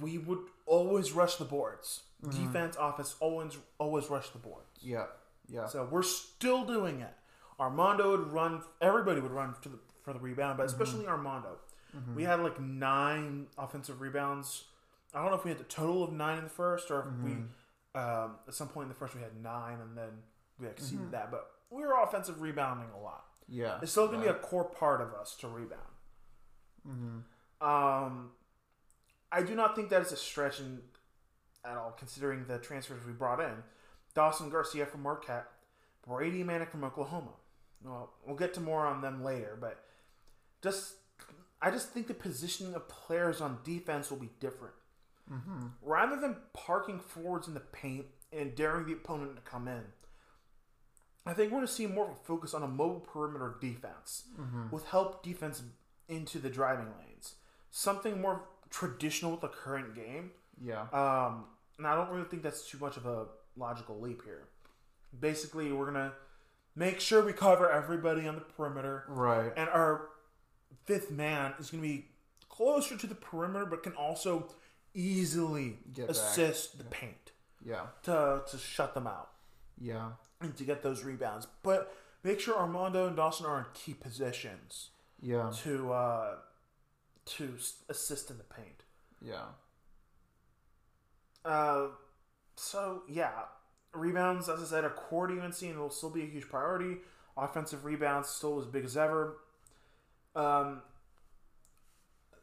We 0.00 0.18
would 0.18 0.40
always 0.66 1.12
rush 1.12 1.36
the 1.36 1.44
boards. 1.44 2.02
Mm-hmm. 2.24 2.46
Defense, 2.46 2.76
office, 2.76 3.16
always 3.20 3.56
always 3.78 4.10
rush 4.10 4.30
the 4.30 4.38
boards. 4.38 4.66
Yeah. 4.80 5.06
Yeah. 5.48 5.66
So 5.66 5.88
we're 5.90 6.02
still 6.02 6.64
doing 6.64 7.00
it. 7.00 7.14
Armando 7.60 8.10
would 8.10 8.32
run. 8.32 8.62
Everybody 8.80 9.20
would 9.20 9.32
run 9.32 9.54
to 9.62 9.68
the, 9.68 9.78
for 10.02 10.12
the 10.12 10.18
rebound, 10.18 10.58
but 10.58 10.66
mm-hmm. 10.66 10.82
especially 10.82 11.06
Armando. 11.06 11.58
Mm-hmm. 11.96 12.14
We 12.14 12.24
had 12.24 12.40
like 12.40 12.60
nine 12.60 13.46
offensive 13.56 14.00
rebounds. 14.00 14.64
I 15.14 15.22
don't 15.22 15.30
know 15.30 15.36
if 15.36 15.44
we 15.44 15.50
had 15.50 15.58
the 15.58 15.64
total 15.64 16.04
of 16.04 16.12
nine 16.12 16.38
in 16.38 16.44
the 16.44 16.50
first, 16.50 16.90
or 16.90 17.00
if 17.00 17.24
we 17.24 17.32
um, 17.98 18.36
at 18.46 18.54
some 18.54 18.68
point 18.68 18.84
in 18.84 18.88
the 18.90 18.94
first 18.94 19.14
we 19.14 19.22
had 19.22 19.42
nine, 19.42 19.78
and 19.80 19.96
then 19.96 20.10
we 20.60 20.66
exceeded 20.66 21.10
that. 21.12 21.30
But 21.30 21.50
we 21.70 21.82
were 21.82 21.94
offensive 22.02 22.40
rebounding 22.40 22.88
a 22.98 23.02
lot. 23.02 23.24
yeah. 23.48 23.78
It's 23.82 23.92
still 23.92 24.06
going 24.06 24.20
to 24.20 24.26
yeah. 24.26 24.32
be 24.32 24.38
a 24.38 24.42
core 24.42 24.64
part 24.64 25.00
of 25.00 25.14
us 25.14 25.34
to 25.40 25.48
rebound. 25.48 25.82
Um, 27.60 28.30
I 29.30 29.42
do 29.42 29.54
not 29.54 29.76
think 29.76 29.90
that 29.90 30.02
is 30.02 30.12
a 30.12 30.16
stretch 30.16 30.60
in, 30.60 30.80
at 31.64 31.76
all, 31.76 31.94
considering 31.98 32.46
the 32.46 32.58
transfers 32.58 33.04
we 33.06 33.12
brought 33.12 33.40
in. 33.40 33.62
Dawson 34.14 34.50
Garcia 34.50 34.86
from 34.86 35.02
Marquette, 35.02 35.46
Brady 36.06 36.42
Manek 36.42 36.70
from 36.70 36.84
Oklahoma. 36.84 37.32
Well, 37.84 38.10
we'll 38.26 38.36
get 38.36 38.54
to 38.54 38.60
more 38.60 38.86
on 38.86 39.00
them 39.00 39.22
later, 39.22 39.56
but 39.60 39.84
just 40.62 40.94
I 41.60 41.70
just 41.70 41.90
think 41.90 42.06
the 42.06 42.14
positioning 42.14 42.74
of 42.74 42.88
players 42.88 43.40
on 43.40 43.58
defense 43.64 44.10
will 44.10 44.18
be 44.18 44.30
different. 44.40 44.74
Mm-hmm. 45.32 45.66
Rather 45.82 46.20
than 46.20 46.36
parking 46.52 46.98
forwards 46.98 47.48
in 47.48 47.54
the 47.54 47.60
paint 47.60 48.06
and 48.32 48.54
daring 48.54 48.86
the 48.86 48.92
opponent 48.92 49.36
to 49.36 49.42
come 49.42 49.68
in, 49.68 49.82
I 51.26 51.34
think 51.34 51.50
we're 51.50 51.58
going 51.58 51.66
to 51.66 51.72
see 51.72 51.86
more 51.86 52.06
of 52.06 52.12
a 52.12 52.24
focus 52.24 52.54
on 52.54 52.62
a 52.62 52.68
mobile 52.68 53.00
perimeter 53.00 53.56
defense 53.60 54.24
mm-hmm. 54.40 54.70
with 54.70 54.86
help 54.86 55.22
defense 55.22 55.62
into 56.08 56.38
the 56.38 56.48
driving 56.48 56.86
lanes. 56.98 57.34
Something 57.70 58.20
more 58.20 58.44
traditional 58.70 59.32
with 59.32 59.40
the 59.40 59.48
current 59.48 59.94
game. 59.94 60.30
Yeah. 60.62 60.82
Um, 60.92 61.44
and 61.78 61.86
I 61.86 61.94
don't 61.94 62.10
really 62.10 62.24
think 62.28 62.42
that's 62.42 62.68
too 62.68 62.78
much 62.78 62.96
of 62.96 63.06
a 63.06 63.26
logical 63.56 64.00
leap 64.00 64.22
here. 64.24 64.44
Basically, 65.18 65.72
we're 65.72 65.90
going 65.90 66.10
to 66.10 66.12
make 66.76 67.00
sure 67.00 67.24
we 67.24 67.32
cover 67.32 67.70
everybody 67.70 68.26
on 68.28 68.34
the 68.34 68.40
perimeter. 68.40 69.04
right. 69.08 69.52
And 69.56 69.68
our 69.68 70.08
fifth 70.84 71.10
man 71.10 71.54
is 71.58 71.70
going 71.70 71.82
to 71.82 71.88
be 71.88 72.06
closer 72.48 72.96
to 72.96 73.06
the 73.06 73.14
perimeter, 73.14 73.64
but 73.66 73.82
can 73.82 73.92
also 73.94 74.48
easily 74.94 75.78
Get 75.92 76.08
back. 76.08 76.16
assist 76.16 76.78
the 76.78 76.84
paint 76.84 77.32
yeah. 77.64 77.86
to, 78.04 78.42
to 78.50 78.58
shut 78.58 78.94
them 78.94 79.06
out 79.06 79.30
Yeah. 79.80 80.10
and 80.40 80.56
to 80.56 80.64
get 80.64 80.82
those 80.82 81.04
rebounds. 81.04 81.46
But 81.62 81.94
make 82.24 82.40
sure 82.40 82.56
Armando 82.58 83.06
and 83.06 83.16
Dawson 83.16 83.46
are 83.46 83.58
in 83.60 83.64
key 83.74 83.94
positions 83.94 84.90
Yeah. 85.22 85.50
to 85.62 85.92
uh, 85.92 86.34
to 87.36 87.54
assist 87.88 88.30
in 88.30 88.38
the 88.38 88.44
paint. 88.44 88.82
Yeah. 89.20 89.44
Uh, 91.44 91.88
so 92.56 93.02
yeah, 93.08 93.30
rebounds, 93.92 94.48
as 94.48 94.60
I 94.60 94.64
said, 94.64 94.84
are 94.84 94.90
core 94.90 95.26
to 95.26 95.40
UNC 95.40 95.62
and 95.62 95.78
will 95.78 95.90
still 95.90 96.10
be 96.10 96.22
a 96.22 96.26
huge 96.26 96.48
priority. 96.48 96.98
Offensive 97.36 97.84
rebounds 97.84 98.28
still 98.28 98.58
as 98.58 98.66
big 98.66 98.84
as 98.84 98.96
ever. 98.96 99.38
Um, 100.34 100.82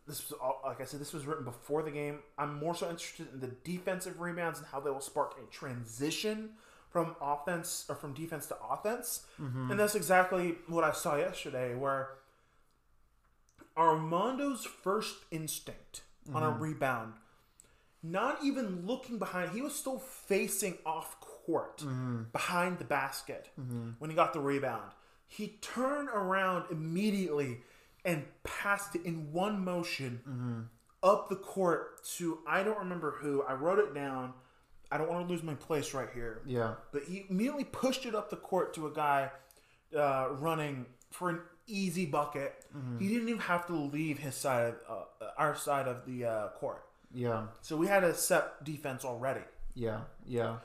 this 0.07 0.29
was 0.29 0.37
all, 0.39 0.61
like 0.63 0.81
I 0.81 0.85
said, 0.85 0.99
this 0.99 1.13
was 1.13 1.25
written 1.25 1.43
before 1.43 1.81
the 1.83 1.91
game. 1.91 2.19
I'm 2.37 2.55
more 2.59 2.75
so 2.75 2.89
interested 2.89 3.27
in 3.33 3.39
the 3.39 3.47
defensive 3.63 4.19
rebounds 4.19 4.59
and 4.59 4.67
how 4.67 4.79
they 4.79 4.89
will 4.89 5.01
spark 5.01 5.35
a 5.41 5.51
transition 5.51 6.51
from 6.89 7.15
offense 7.21 7.85
or 7.89 7.95
from 7.95 8.13
defense 8.13 8.45
to 8.47 8.55
offense. 8.71 9.25
And 9.71 9.79
that's 9.79 9.95
exactly 9.95 10.55
what 10.67 10.83
I 10.83 10.91
saw 10.93 11.17
yesterday, 11.17 11.75
where 11.75 12.09
Armando's 13.77 14.65
first 14.65 15.15
instinct 15.31 16.01
on 16.33 16.43
a 16.43 16.47
mm-hmm. 16.47 16.63
rebound 16.63 17.13
not 18.05 18.37
even 18.43 18.85
looking 18.85 19.17
behind. 19.17 19.51
He 19.51 19.61
was 19.61 19.73
still 19.73 19.99
facing 19.99 20.77
off 20.85 21.19
court 21.19 21.79
mm-hmm. 21.79 22.23
behind 22.31 22.79
the 22.79 22.85
basket 22.85 23.49
mm-hmm. 23.59 23.91
when 23.97 24.09
he 24.09 24.15
got 24.15 24.33
the 24.33 24.39
rebound. 24.39 24.91
He 25.27 25.57
turned 25.61 26.09
around 26.09 26.65
immediately 26.71 27.57
and 28.03 28.23
passed 28.43 28.95
it 28.95 29.03
in 29.05 29.31
one 29.33 29.63
motion 29.63 30.69
up 31.01 31.29
the 31.29 31.35
court 31.35 32.05
to 32.17 32.39
I 32.47 32.63
don't 32.63 32.77
remember 32.77 33.15
who. 33.19 33.43
I 33.43 33.53
wrote 33.53 33.79
it 33.79 33.93
down. 33.95 34.33
I 34.91 34.97
don't 34.97 35.09
want 35.09 35.27
to 35.27 35.33
lose 35.33 35.41
my 35.41 35.55
place 35.55 35.93
right 35.93 36.09
here. 36.13 36.41
Yeah. 36.45 36.75
But 36.91 37.03
he 37.03 37.25
immediately 37.29 37.63
pushed 37.63 38.05
it 38.05 38.13
up 38.13 38.29
the 38.29 38.35
court 38.35 38.75
to 38.75 38.85
a 38.85 38.91
guy 38.91 39.31
uh, 39.97 40.27
running 40.31 40.85
for 41.11 41.29
an 41.29 41.39
easy 41.67 42.05
bucket. 42.05 42.53
He 42.99 43.07
didn't 43.07 43.29
even 43.29 43.41
have 43.41 43.65
to 43.67 43.73
leave 43.73 44.19
his 44.19 44.35
side, 44.35 44.75
of, 44.87 45.07
uh, 45.21 45.25
our 45.37 45.55
side 45.55 45.87
of 45.87 46.05
the 46.05 46.25
uh, 46.25 46.47
court. 46.49 46.83
Yeah. 47.13 47.47
So 47.61 47.77
we 47.77 47.87
had 47.87 48.03
a 48.03 48.13
set 48.13 48.63
defense 48.63 49.05
already. 49.05 49.41
Yeah. 49.73 50.01
Yeah. 50.27 50.57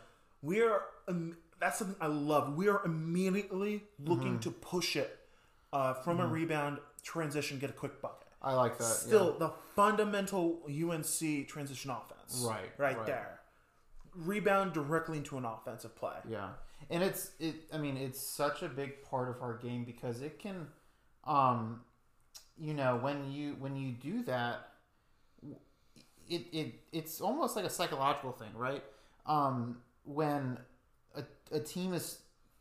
We 0.43 0.63
are. 0.63 0.83
Um, 1.09 1.37
that's 1.61 1.79
something 1.79 1.97
I 2.01 2.07
love. 2.07 2.57
We 2.57 2.69
are 2.69 2.83
immediately 2.85 3.85
looking 4.05 4.39
to 4.41 4.51
push 4.51 4.97
it 4.97 5.19
uh, 5.73 5.95
from 5.95 6.19
a 6.21 6.27
rebound 6.27 6.79
transition, 7.03 7.59
get 7.59 7.71
a 7.71 7.75
quick 7.75 8.01
bucket. 8.01 8.27
I 8.43 8.55
like 8.55 8.79
that. 8.79 8.85
Still, 8.85 9.37
the 9.39 9.51
fundamental 9.77 10.61
UNC 10.67 11.47
transition 11.49 11.91
offense. 11.91 12.43
Right, 12.47 12.71
Right, 12.79 12.97
right. 12.97 13.07
there. 13.07 13.41
Rebound 14.17 14.73
directly 14.73 15.19
into 15.19 15.37
an 15.39 15.45
offensive 15.45 15.95
play. 15.95 16.17
Yeah, 16.29 16.49
and 16.89 17.03
it's 17.03 17.31
it. 17.39 17.55
I 17.73 17.79
mean, 17.79 17.97
it's 17.99 18.21
such 18.21 18.63
a 18.63 18.69
big 18.69 19.03
part 19.03 19.29
of 19.29 19.43
our 19.43 19.59
game 19.59 19.85
because 19.85 20.21
it 20.23 20.39
can, 20.39 20.67
um, 21.25 21.81
you 22.59 22.75
know, 22.75 22.97
when 22.97 23.31
you 23.31 23.57
when 23.59 23.77
you 23.77 23.93
do 23.93 24.23
that, 24.25 24.69
it 26.29 26.47
it 26.53 26.75
it's 26.93 27.21
almost 27.21 27.57
like 27.57 27.65
a 27.65 27.71
psychological 27.71 28.33
thing, 28.33 28.51
right? 28.55 28.83
Um, 29.27 29.79
when 30.05 30.59
a, 31.15 31.23
a 31.53 31.61
team 31.61 31.93
is 31.93 32.19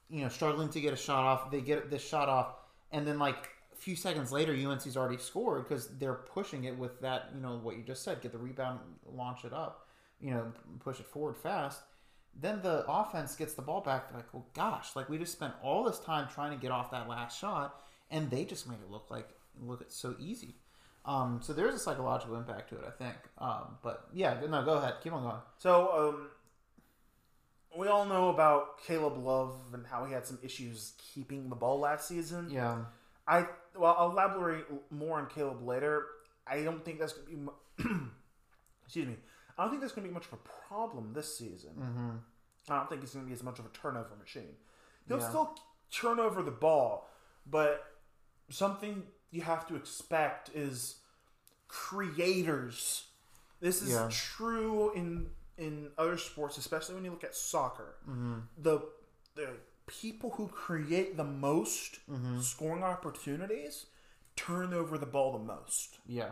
you 0.10 0.22
know 0.22 0.30
struggling 0.30 0.70
to 0.70 0.82
get 0.82 0.94
a 0.94 0.98
shot 0.98 1.24
off, 1.24 1.52
they 1.52 1.62
get 1.62 1.90
this 1.90 2.06
shot 2.06 2.30
off, 2.30 2.56
and 2.92 3.08
then 3.08 3.20
like 3.20 3.50
a 3.74 3.76
few 3.76 3.96
seconds 3.96 4.32
later, 4.32 4.54
UNC's 4.54 4.98
already 4.98 5.18
scored 5.18 5.68
because 5.68 5.88
they're 5.98 6.14
pushing 6.14 6.66
it 6.66 6.78
with 6.78 7.00
that 7.02 7.30
you 7.34 7.42
know 7.42 7.60
what 7.62 7.78
you 7.78 7.84
just 7.84 8.04
said, 8.04 8.22
get 8.22 8.32
the 8.32 8.38
rebound, 8.38 8.80
launch 9.06 9.44
it 9.46 9.54
up, 9.54 9.88
you 10.22 10.32
know, 10.32 10.52
push 10.80 11.00
it 11.00 11.06
forward 11.06 11.38
fast 11.38 11.82
then 12.42 12.62
the 12.62 12.86
offense 12.88 13.36
gets 13.36 13.54
the 13.54 13.62
ball 13.62 13.82
back. 13.82 14.10
They're 14.10 14.18
like, 14.18 14.34
well, 14.34 14.46
gosh, 14.54 14.96
like 14.96 15.10
we 15.10 15.18
just 15.18 15.34
spent 15.34 15.54
all 15.62 15.84
this 15.84 16.00
time 16.00 16.28
trying 16.34 16.52
to 16.52 16.62
get 16.62 16.72
off 16.72 16.92
that 16.92 17.10
last 17.10 17.40
shot, 17.40 17.82
and 18.12 18.30
they 18.30 18.46
just 18.46 18.68
made 18.68 18.80
it 18.84 18.90
look 18.92 19.10
like 19.10 19.30
look 19.62 19.82
it's 19.82 19.96
so 19.96 20.16
easy. 20.20 20.56
Um, 21.06 21.40
so 21.42 21.54
there's 21.54 21.74
a 21.74 21.80
psychological 21.80 22.36
impact 22.36 22.70
to 22.70 22.76
it, 22.76 22.84
I 22.86 22.92
think. 22.92 23.16
Um, 23.38 23.78
but 23.82 24.08
yeah, 24.14 24.40
no, 24.50 24.64
go 24.64 24.74
ahead, 24.74 24.96
keep 25.02 25.14
on 25.14 25.24
going. 25.24 25.36
So, 25.58 26.10
um, 26.16 26.28
we 27.78 27.88
all 27.88 28.06
know 28.06 28.30
about 28.30 28.80
Caleb 28.86 29.18
Love 29.18 29.56
and 29.74 29.86
how 29.86 30.06
he 30.06 30.14
had 30.14 30.26
some 30.26 30.40
issues 30.44 30.94
keeping 31.14 31.50
the 31.50 31.56
ball 31.56 31.80
last 31.80 32.08
season. 32.08 32.50
Yeah, 32.52 32.80
I 33.28 33.46
well, 33.78 33.96
I'll 33.98 34.12
elaborate 34.12 34.66
more 34.92 35.20
on 35.20 35.28
Caleb 35.28 35.66
later. 35.66 36.06
I 36.48 36.64
don't 36.64 36.84
think 36.84 37.00
that's 37.00 37.14
gonna 37.14 37.52
be. 37.78 37.84
Excuse 38.86 39.08
me. 39.08 39.16
I 39.58 39.64
don't 39.64 39.70
think 39.72 39.82
that's 39.82 39.94
gonna 39.94 40.08
be 40.08 40.14
much 40.14 40.26
of 40.26 40.34
a 40.34 40.38
problem 40.68 41.14
this 41.14 41.38
season. 41.38 41.72
Mm-hmm. 41.80 42.10
I 42.74 42.78
don't 42.78 42.90
think 42.90 43.04
it's 43.04 43.14
gonna 43.14 43.28
be 43.28 43.34
as 43.34 43.44
much 43.44 43.60
of 43.60 43.66
a 43.66 43.70
turnover 43.70 44.16
machine. 44.20 44.56
He'll 45.08 45.20
Yeah. 45.20 45.30
still 45.30 45.56
turn 45.92 46.20
over 46.20 46.42
the 46.42 46.52
ball, 46.52 47.08
but 47.46 47.86
something 48.50 49.04
you 49.32 49.42
have 49.42 49.68
to 49.68 49.76
expect 49.76 50.50
is 50.56 50.96
creators. 51.68 53.06
This 53.60 53.82
is 53.82 53.90
Yeah. 53.92 54.10
true 54.12 54.92
in 54.94 55.32
in 55.58 55.92
other 55.98 56.18
sports, 56.18 56.58
especially 56.58 56.96
when 56.96 57.04
you 57.04 57.12
look 57.12 57.26
at 57.26 57.36
soccer. 57.36 57.96
Mm-hmm. 58.08 58.40
The 58.58 58.82
the 59.36 59.58
people 59.88 60.30
who 60.32 60.48
create 60.48 61.18
the 61.18 61.24
most 61.26 62.00
Mm-hmm. 62.10 62.40
scoring 62.42 62.84
opportunities 62.84 63.88
turn 64.36 64.74
over 64.74 64.98
the 64.98 65.06
ball 65.06 65.34
the 65.34 65.40
most. 65.44 66.00
Yeah. 66.06 66.32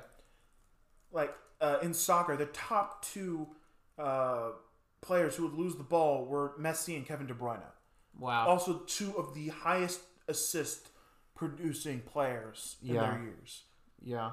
Like 1.12 1.36
uh, 1.60 1.80
in 1.82 1.94
soccer, 1.94 2.38
the 2.38 2.46
top 2.48 3.04
two 3.04 3.48
uh, 3.98 4.52
players 5.02 5.36
who 5.36 5.44
would 5.44 5.54
lose 5.58 5.76
the 5.76 5.84
ball 5.84 6.26
were 6.26 6.54
Messi 6.60 6.96
and 6.96 7.06
Kevin 7.06 7.28
De 7.28 7.34
Bruyne. 7.34 7.62
Wow. 8.18 8.48
Also, 8.48 8.80
two 8.88 9.18
of 9.18 9.34
the 9.34 9.50
highest 9.50 10.02
assist 10.28 10.90
producing 11.38 12.02
players 12.02 12.76
in 12.84 12.96
Yeah. 12.96 13.02
their 13.12 13.22
years. 13.24 13.64
yeah. 14.04 14.32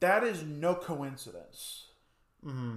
That 0.00 0.24
is 0.24 0.42
no 0.42 0.74
coincidence. 0.74 1.86
Mm-hmm. 2.44 2.76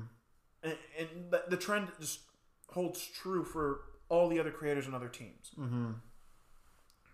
And, 0.63 0.77
and 0.97 1.09
the, 1.31 1.43
the 1.49 1.57
trend 1.57 1.89
just 1.99 2.21
holds 2.69 3.05
true 3.05 3.43
for 3.43 3.81
all 4.07 4.29
the 4.29 4.39
other 4.39 4.51
creators 4.51 4.85
and 4.85 4.95
other 4.95 5.09
teams. 5.09 5.51
Mm-hmm. 5.59 5.91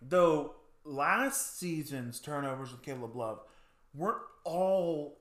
Though 0.02 0.56
last 0.84 1.57
season's 1.60 2.19
turnovers 2.19 2.72
with 2.72 2.84
Caleb 2.84 3.15
Love 3.15 3.40
weren't 3.94 4.22
all 4.44 5.18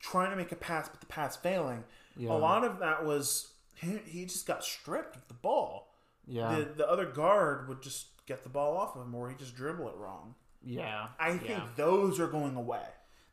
trying 0.00 0.30
to 0.30 0.36
make 0.36 0.52
a 0.52 0.56
pass, 0.56 0.88
but 0.88 1.00
the 1.00 1.06
pass 1.06 1.36
failing. 1.36 1.84
Yeah. 2.16 2.30
A 2.32 2.38
lot 2.38 2.64
of 2.64 2.78
that 2.78 3.04
was 3.04 3.52
he, 3.74 3.98
he 4.06 4.24
just 4.24 4.46
got 4.46 4.64
stripped 4.64 5.16
of 5.16 5.28
the 5.28 5.34
ball. 5.34 5.92
Yeah. 6.26 6.54
The, 6.56 6.64
the 6.78 6.90
other 6.90 7.04
guard 7.06 7.68
would 7.68 7.82
just 7.82 8.06
get 8.26 8.42
the 8.42 8.48
ball 8.48 8.76
off 8.78 8.96
of 8.96 9.02
him 9.02 9.14
or 9.14 9.28
he 9.28 9.36
just 9.36 9.54
dribble 9.54 9.88
it 9.88 9.96
wrong. 9.96 10.34
Yeah. 10.66 11.06
I 11.18 11.30
think 11.38 11.48
yeah. 11.50 11.66
those 11.76 12.18
are 12.20 12.26
going 12.26 12.56
away. 12.56 12.82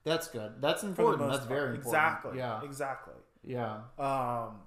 that's 0.06 0.28
good. 0.28 0.54
That's 0.62 0.84
important. 0.84 1.30
That's 1.32 1.46
very 1.46 1.76
important. 1.78 1.86
Exactly. 1.88 2.38
Yeah. 2.38 2.64
Exactly. 2.64 3.14
Yeah. 3.44 3.78
Um, 4.00 4.60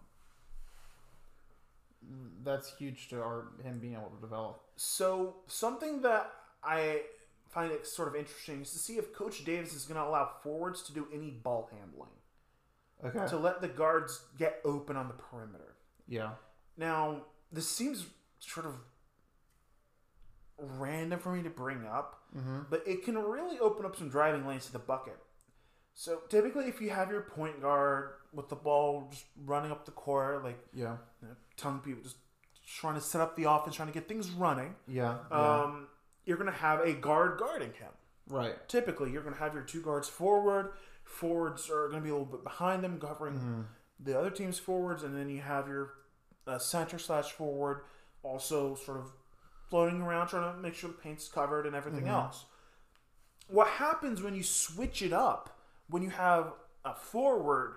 That's 2.44 2.72
huge 2.76 3.09
to 3.09 3.16
our 3.20 3.48
him 3.62 3.78
being 3.78 3.94
able 3.94 4.10
to 4.10 4.20
develop. 4.20 4.60
so 4.76 5.36
something 5.47 6.02
that 6.02 6.30
I 6.62 7.02
find 7.48 7.72
it 7.72 7.86
sort 7.86 8.09
of 8.09 8.14
interesting 8.14 8.62
is 8.62 8.70
to 8.72 8.78
see 8.78 8.98
if 8.98 9.12
Coach 9.14 9.44
Davis 9.44 9.72
is 9.72 9.84
going 9.84 9.97
to 10.01 10.06
allow 10.06 10.30
forwards 10.43 10.82
to 10.84 10.93
do 10.93 11.06
any 11.12 11.30
ball 11.30 11.70
handling 11.72 12.10
Okay. 13.05 13.26
to 13.28 13.36
let 13.36 13.60
the 13.60 13.68
guards 13.68 14.20
get 14.38 14.60
open 14.64 14.97
on 14.97 15.09
the 15.09 15.14
perimeter. 15.14 15.74
yeah. 16.09 16.30
Now, 16.78 17.22
this 17.51 17.68
seems 17.68 18.06
sort 18.38 18.66
of 18.66 18.74
random 20.58 21.18
for 21.18 21.32
me 21.32 21.42
to 21.42 21.50
bring 21.50 21.84
up, 21.86 22.22
but 22.70 22.82
it 22.86 23.04
can 23.04 23.16
really 23.18 23.58
open 23.58 23.84
up 23.86 23.96
some 23.96 24.08
driving 24.08 24.46
lanes 24.46 24.66
to 24.66 24.72
the 24.72 24.78
bucket. 24.78 25.16
So 25.94 26.20
typically, 26.28 26.66
if 26.66 26.80
you 26.80 26.90
have 26.90 27.10
your 27.10 27.22
point 27.22 27.60
guard 27.62 28.10
with 28.32 28.48
the 28.50 28.56
ball 28.56 29.08
just 29.10 29.24
running 29.44 29.70
up 29.70 29.84
the 29.86 29.92
court, 29.92 30.44
like 30.44 30.58
Yeah. 30.74 30.96
you 31.22 31.28
know, 31.28 31.34
tongue 31.56 31.80
people 31.80 32.02
just 32.02 32.16
trying 32.66 32.94
to 32.96 33.00
set 33.00 33.20
up 33.22 33.34
the 33.36 33.44
offense, 33.50 33.76
trying 33.76 33.88
to 33.88 33.94
get 33.94 34.06
things 34.08 34.30
running, 34.30 34.74
Yeah. 34.86 35.18
yeah. 35.30 35.62
um, 35.62 35.88
you're 36.26 36.36
going 36.36 36.50
to 36.52 36.58
have 36.58 36.80
a 36.80 36.92
guard 36.92 37.38
guarding 37.38 37.72
him. 37.74 37.92
right. 38.28 38.68
Typically, 38.68 39.10
you're 39.12 39.22
going 39.22 39.34
to 39.34 39.40
have 39.40 39.54
your 39.54 39.62
two 39.62 39.80
guards 39.80 40.08
forward. 40.08 40.72
Forwards 41.04 41.70
are 41.70 41.88
going 41.88 42.00
to 42.00 42.04
be 42.04 42.10
a 42.10 42.12
little 42.12 42.26
bit 42.26 42.42
behind 42.42 42.82
them, 42.82 42.98
covering 43.00 43.66
the 44.00 44.18
other 44.18 44.30
team's 44.30 44.58
forwards, 44.58 45.02
and 45.04 45.16
then 45.16 45.30
you 45.30 45.40
have 45.40 45.68
your 45.68 45.92
uh, 46.46 46.58
center 46.58 46.98
slash 46.98 47.30
forward 47.32 47.82
also 48.22 48.74
sort 48.74 48.98
of 48.98 49.12
floating 49.68 50.01
around, 50.02 50.28
trying 50.28 50.55
to 50.55 50.60
make 50.60 50.74
sure 50.74 50.88
the 50.90 50.97
paint's 50.97 51.28
covered 51.28 51.66
and 51.66 51.74
everything 51.76 52.06
else. 52.09 52.44
What 53.48 53.68
happens 53.68 54.22
when 54.22 54.34
you 54.34 54.43
switch 54.43 55.02
it 55.02 55.12
up? 55.12 55.59
When 55.88 56.02
you 56.02 56.10
have 56.10 56.52
a 56.84 56.94
forward 56.94 57.76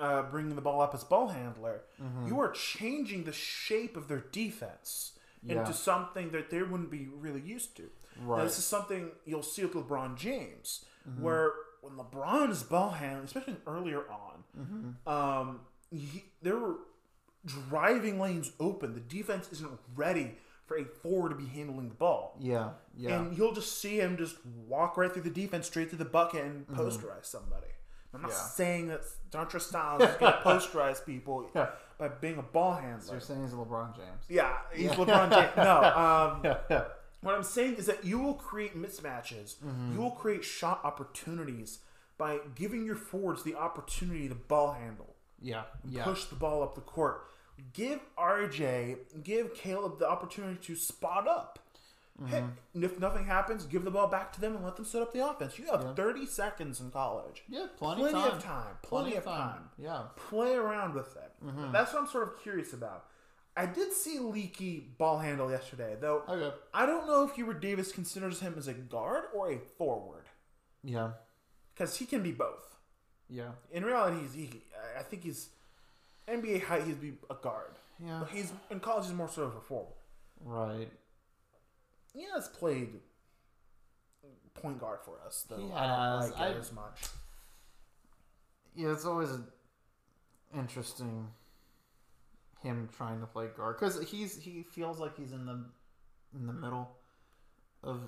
uh, 0.00 0.22
bringing 0.22 0.54
the 0.56 0.60
ball 0.62 0.80
up 0.80 0.94
as 0.94 1.04
ball 1.04 1.28
handler, 1.28 1.82
you 2.26 2.40
are 2.40 2.50
changing 2.50 3.24
the 3.24 3.32
shape 3.32 3.96
of 3.96 4.08
their 4.08 4.24
defense 4.32 5.12
Yeah. 5.42 5.60
into 5.60 5.72
something 5.72 6.30
that 6.30 6.50
they 6.50 6.62
wouldn't 6.62 6.90
be 6.90 7.06
really 7.06 7.40
used 7.40 7.76
to. 7.76 7.90
Now, 8.38 8.44
this 8.44 8.58
is 8.58 8.64
something 8.64 9.10
you'll 9.24 9.42
see 9.42 9.62
with 9.64 9.74
LeBron 9.74 10.16
James, 10.16 10.84
where 11.20 11.52
when 11.82 11.94
LeBron 11.96 12.50
is 12.50 12.62
ball 12.62 12.90
handling, 12.90 13.26
especially 13.26 13.56
earlier 13.66 14.02
on, 14.10 14.96
um, 15.06 15.60
he, 15.90 16.24
there 16.42 16.56
were 16.58 16.76
driving 17.44 18.18
lanes 18.18 18.52
open. 18.58 18.94
The 18.94 19.00
defense 19.00 19.48
isn't 19.52 19.78
ready 19.94 20.38
for 20.66 20.76
a 20.78 20.84
forward 20.84 21.28
to 21.30 21.34
be 21.34 21.46
handling 21.46 21.88
the 21.88 21.94
ball. 21.94 22.36
Yeah. 22.40 22.70
Yeah. 22.96 23.18
And 23.20 23.36
you'll 23.36 23.52
just 23.54 23.80
see 23.80 23.98
him 24.00 24.16
just 24.16 24.36
walk 24.66 24.96
right 24.96 25.12
through 25.12 25.22
the 25.22 25.30
defense, 25.30 25.66
straight 25.66 25.90
to 25.90 25.96
the 25.96 26.04
bucket, 26.04 26.44
and 26.44 26.66
posterize 26.68 27.26
somebody. 27.26 27.66
I'm 28.14 28.22
not 28.22 28.30
Yeah. 28.30 28.36
saying 28.36 28.88
that 28.88 29.00
Dontrez 29.30 29.62
Styles 29.62 30.02
is 30.02 30.16
going 30.16 30.32
to 30.32 30.38
posterize 30.38 31.04
people 31.04 31.50
Yeah. 31.54 31.70
by 31.98 32.08
being 32.08 32.38
a 32.38 32.42
ball 32.42 32.76
so 32.76 32.80
handler. 32.82 33.12
you're 33.14 33.20
saying 33.20 33.42
he's 33.42 33.52
LeBron 33.52 33.96
James. 33.96 34.24
Yeah, 34.28 34.56
he's 34.72 34.90
LeBron 34.92 35.30
James. 35.30 35.56
No, 35.56 35.82
um, 36.44 36.56
Yeah. 36.70 36.84
what 37.20 37.34
I'm 37.34 37.42
saying 37.42 37.74
is 37.74 37.86
that 37.86 38.04
you 38.04 38.18
will 38.20 38.34
create 38.34 38.76
mismatches. 38.80 39.56
You 39.92 40.00
will 40.00 40.12
create 40.12 40.44
shot 40.44 40.80
opportunities 40.84 41.80
by 42.16 42.38
giving 42.54 42.86
your 42.86 42.94
forwards 42.96 43.42
the 43.42 43.56
opportunity 43.56 44.28
to 44.28 44.34
ball 44.36 44.72
handle, 44.74 45.16
Yeah. 45.40 45.64
Yeah. 45.84 46.04
push 46.04 46.24
the 46.26 46.36
ball 46.36 46.62
up 46.62 46.74
the 46.76 46.80
court. 46.80 47.26
Give 47.72 48.00
RJ, 48.18 49.22
give 49.22 49.54
Caleb 49.54 49.98
the 49.98 50.08
opportunity 50.08 50.58
to 50.66 50.74
spot 50.76 51.28
up. 51.28 51.58
Hey, 52.26 52.36
mm-hmm. 52.38 52.48
and 52.74 52.84
if 52.84 53.00
nothing 53.00 53.24
happens, 53.24 53.64
give 53.66 53.84
the 53.84 53.90
ball 53.90 54.06
back 54.06 54.32
to 54.34 54.40
them 54.40 54.54
and 54.54 54.64
let 54.64 54.76
them 54.76 54.84
set 54.84 55.02
up 55.02 55.12
the 55.12 55.28
offense. 55.28 55.58
You 55.58 55.66
have 55.66 55.82
Yeah. 55.82 55.94
30 55.94 56.26
seconds 56.26 56.80
in 56.80 56.92
college. 56.92 57.42
Yeah. 57.48 57.66
Plenty, 57.76 58.02
Plenty 58.02 58.20
time. 58.20 58.32
of 58.36 58.42
time. 58.44 58.74
Plenty, 58.82 59.16
of 59.16 59.24
time. 59.24 59.70
Yeah. 59.76 60.02
Play 60.14 60.54
around 60.54 60.94
with 60.94 61.16
it. 61.16 61.32
Mm-hmm. 61.44 61.72
That's 61.72 61.92
what 61.92 62.02
I'm 62.02 62.08
sort 62.08 62.28
of 62.28 62.40
curious 62.40 62.72
about. 62.72 63.06
I 63.56 63.66
did 63.66 63.92
see 63.92 64.20
Leaky 64.20 64.78
ball 64.96 65.18
handle 65.18 65.50
yesterday, 65.50 65.96
though. 66.00 66.22
Okay. 66.28 66.56
I 66.72 66.86
don't 66.86 67.06
know 67.08 67.24
if 67.24 67.34
Hubert 67.34 67.60
Davis 67.60 67.90
considers 67.90 68.38
him 68.40 68.54
as 68.56 68.68
a 68.68 68.74
guard 68.74 69.24
or 69.34 69.50
a 69.50 69.58
forward 69.58 70.26
Yeah. 70.84 71.12
because 71.74 71.96
he 71.96 72.06
can 72.06 72.22
be 72.22 72.30
both. 72.32 72.76
Yeah. 73.28 73.52
In 73.72 73.84
reality, 73.84 74.20
he's, 74.20 74.34
he, 74.34 74.62
I 74.96 75.02
think 75.02 75.24
he's 75.24 75.48
NBA 76.28 76.62
height. 76.64 76.84
He'd 76.84 77.00
be 77.00 77.14
a 77.30 77.34
guard, 77.34 77.72
Yeah. 77.98 78.20
but 78.20 78.30
he's 78.30 78.52
in 78.70 78.80
college. 78.80 79.04
He's 79.06 79.14
more 79.14 79.28
sort 79.28 79.48
of 79.48 79.56
a 79.56 79.60
forward. 79.60 79.94
Right. 80.40 80.90
He 82.12 82.24
has 82.34 82.48
played 82.48 83.00
point 84.54 84.78
guard 84.78 85.00
for 85.04 85.20
us, 85.26 85.44
though. 85.48 85.56
He 85.56 85.72
I 85.72 85.86
don't 85.86 86.22
has. 86.22 86.30
like 86.30 86.40
I- 86.40 86.48
it 86.50 86.56
as 86.56 86.72
much. 86.72 87.08
Yeah, 88.76 88.92
it's 88.92 89.04
always 89.04 89.30
interesting 90.54 91.28
him 92.62 92.88
trying 92.96 93.20
to 93.20 93.26
play 93.26 93.48
guard 93.56 93.76
because 93.78 94.00
he's 94.08 94.36
he 94.36 94.62
feels 94.62 94.98
like 94.98 95.16
he's 95.16 95.32
in 95.32 95.44
the 95.46 95.64
in 96.34 96.46
the 96.46 96.52
middle 96.52 96.96
of 97.82 98.00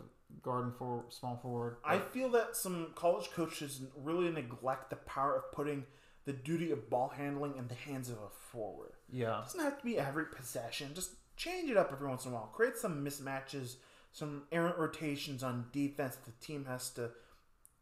guard 0.42 0.64
and 0.64 0.74
for 0.76 1.04
small 1.10 1.36
forward. 1.36 1.76
I 1.84 1.98
feel 1.98 2.28
that 2.30 2.56
some 2.56 2.92
college 2.94 3.30
coaches 3.32 3.82
really 3.96 4.30
neglect 4.30 4.90
the 4.90 4.96
power 4.96 5.36
of 5.36 5.52
putting 5.52 5.84
the 6.26 6.32
duty 6.34 6.70
of 6.72 6.90
ball 6.90 7.08
handling 7.08 7.54
in 7.56 7.68
the 7.68 7.74
hands 7.74 8.08
of 8.10 8.16
a 8.18 8.28
forward. 8.50 8.92
yeah, 9.10 9.38
It 9.40 9.44
doesn't 9.44 9.60
have 9.60 9.78
to 9.78 9.84
be 9.84 9.98
every 9.98 10.26
possession. 10.26 10.90
Just 10.94 11.12
change 11.36 11.70
it 11.70 11.76
up 11.78 11.90
every 11.92 12.08
once 12.08 12.24
in 12.26 12.32
a 12.32 12.34
while. 12.34 12.50
Create 12.52 12.76
some 12.76 13.04
mismatches, 13.04 13.76
some 14.12 14.42
errant 14.52 14.76
rotations 14.76 15.42
on 15.42 15.66
defense 15.72 16.16
that 16.16 16.24
the 16.24 16.44
team 16.46 16.64
has 16.66 16.90
to 16.90 17.10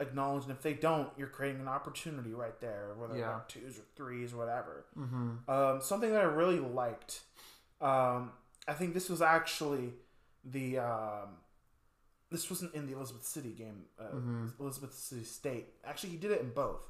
acknowledge. 0.01 0.43
And 0.45 0.53
if 0.53 0.61
they 0.63 0.75
don't, 0.75 1.09
you're 1.17 1.29
creating 1.29 1.61
an 1.63 1.69
opportunity 1.69 2.33
right 2.35 2.61
there, 2.61 2.95
whether 2.99 3.17
Yeah. 3.17 3.35
like 3.35 3.49
twos 3.49 3.79
or 3.79 3.83
threes 3.97 4.33
or 4.33 4.37
whatever. 4.39 4.85
Mm-hmm. 4.99 5.51
Um, 5.51 5.81
something 5.81 6.11
that 6.13 6.21
I 6.21 6.25
really 6.25 6.61
liked. 6.61 7.21
Um, 7.81 8.33
I 8.69 8.73
think 8.75 8.95
this 8.95 9.09
was 9.09 9.23
actually 9.23 9.93
the. 10.45 10.79
Um, 10.79 11.29
this 12.31 12.51
wasn't 12.51 12.75
in 12.75 12.87
the 12.89 12.95
Elizabeth 12.97 13.25
City 13.25 13.53
game, 13.53 13.83
uh, 14.01 14.17
Elizabeth 14.59 14.93
City 14.95 15.23
State. 15.23 15.67
Actually, 15.85 16.11
he 16.11 16.17
did 16.17 16.33
it 16.33 16.41
in 16.41 16.51
both. 16.51 16.89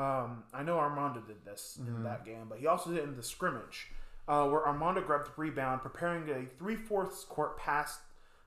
Um, 0.00 0.44
I 0.54 0.62
know 0.62 0.78
Armando 0.78 1.20
did 1.20 1.44
this 1.44 1.78
in 1.78 2.02
that 2.04 2.24
game, 2.24 2.46
but 2.48 2.58
he 2.58 2.66
also 2.66 2.90
did 2.90 3.00
it 3.00 3.04
in 3.04 3.16
the 3.16 3.22
scrimmage, 3.22 3.88
uh, 4.28 4.46
where 4.48 4.66
Armando 4.66 5.00
grabbed 5.02 5.26
the 5.26 5.32
rebound, 5.36 5.82
preparing 5.82 6.28
a 6.30 6.46
three 6.58 6.76
fourths 6.76 7.24
court 7.24 7.58
pass 7.58 7.98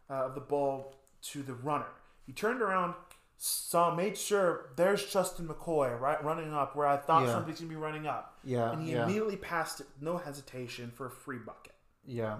uh, 0.09 0.25
of 0.25 0.35
the 0.35 0.41
ball 0.41 0.95
to 1.23 1.43
the 1.43 1.53
runner. 1.53 1.91
He 2.25 2.33
turned 2.33 2.61
around, 2.61 2.95
saw, 3.37 3.93
made 3.93 4.17
sure 4.17 4.71
there's 4.77 5.05
Justin 5.05 5.47
McCoy 5.47 5.99
right 5.99 6.23
running 6.23 6.53
up 6.53 6.75
where 6.75 6.87
I 6.87 6.97
thought 6.97 7.23
Yeah. 7.23 7.33
somebody's 7.33 7.59
gonna 7.59 7.69
be 7.69 7.75
running 7.75 8.07
up. 8.07 8.39
Yeah, 8.43 8.71
and 8.71 8.81
he 8.81 8.93
yeah. 8.93 9.03
immediately 9.03 9.37
passed 9.37 9.79
it, 9.81 9.87
no 10.01 10.17
hesitation, 10.17 10.91
for 10.95 11.05
a 11.05 11.11
free 11.11 11.37
bucket. 11.39 11.75
yeah, 12.05 12.37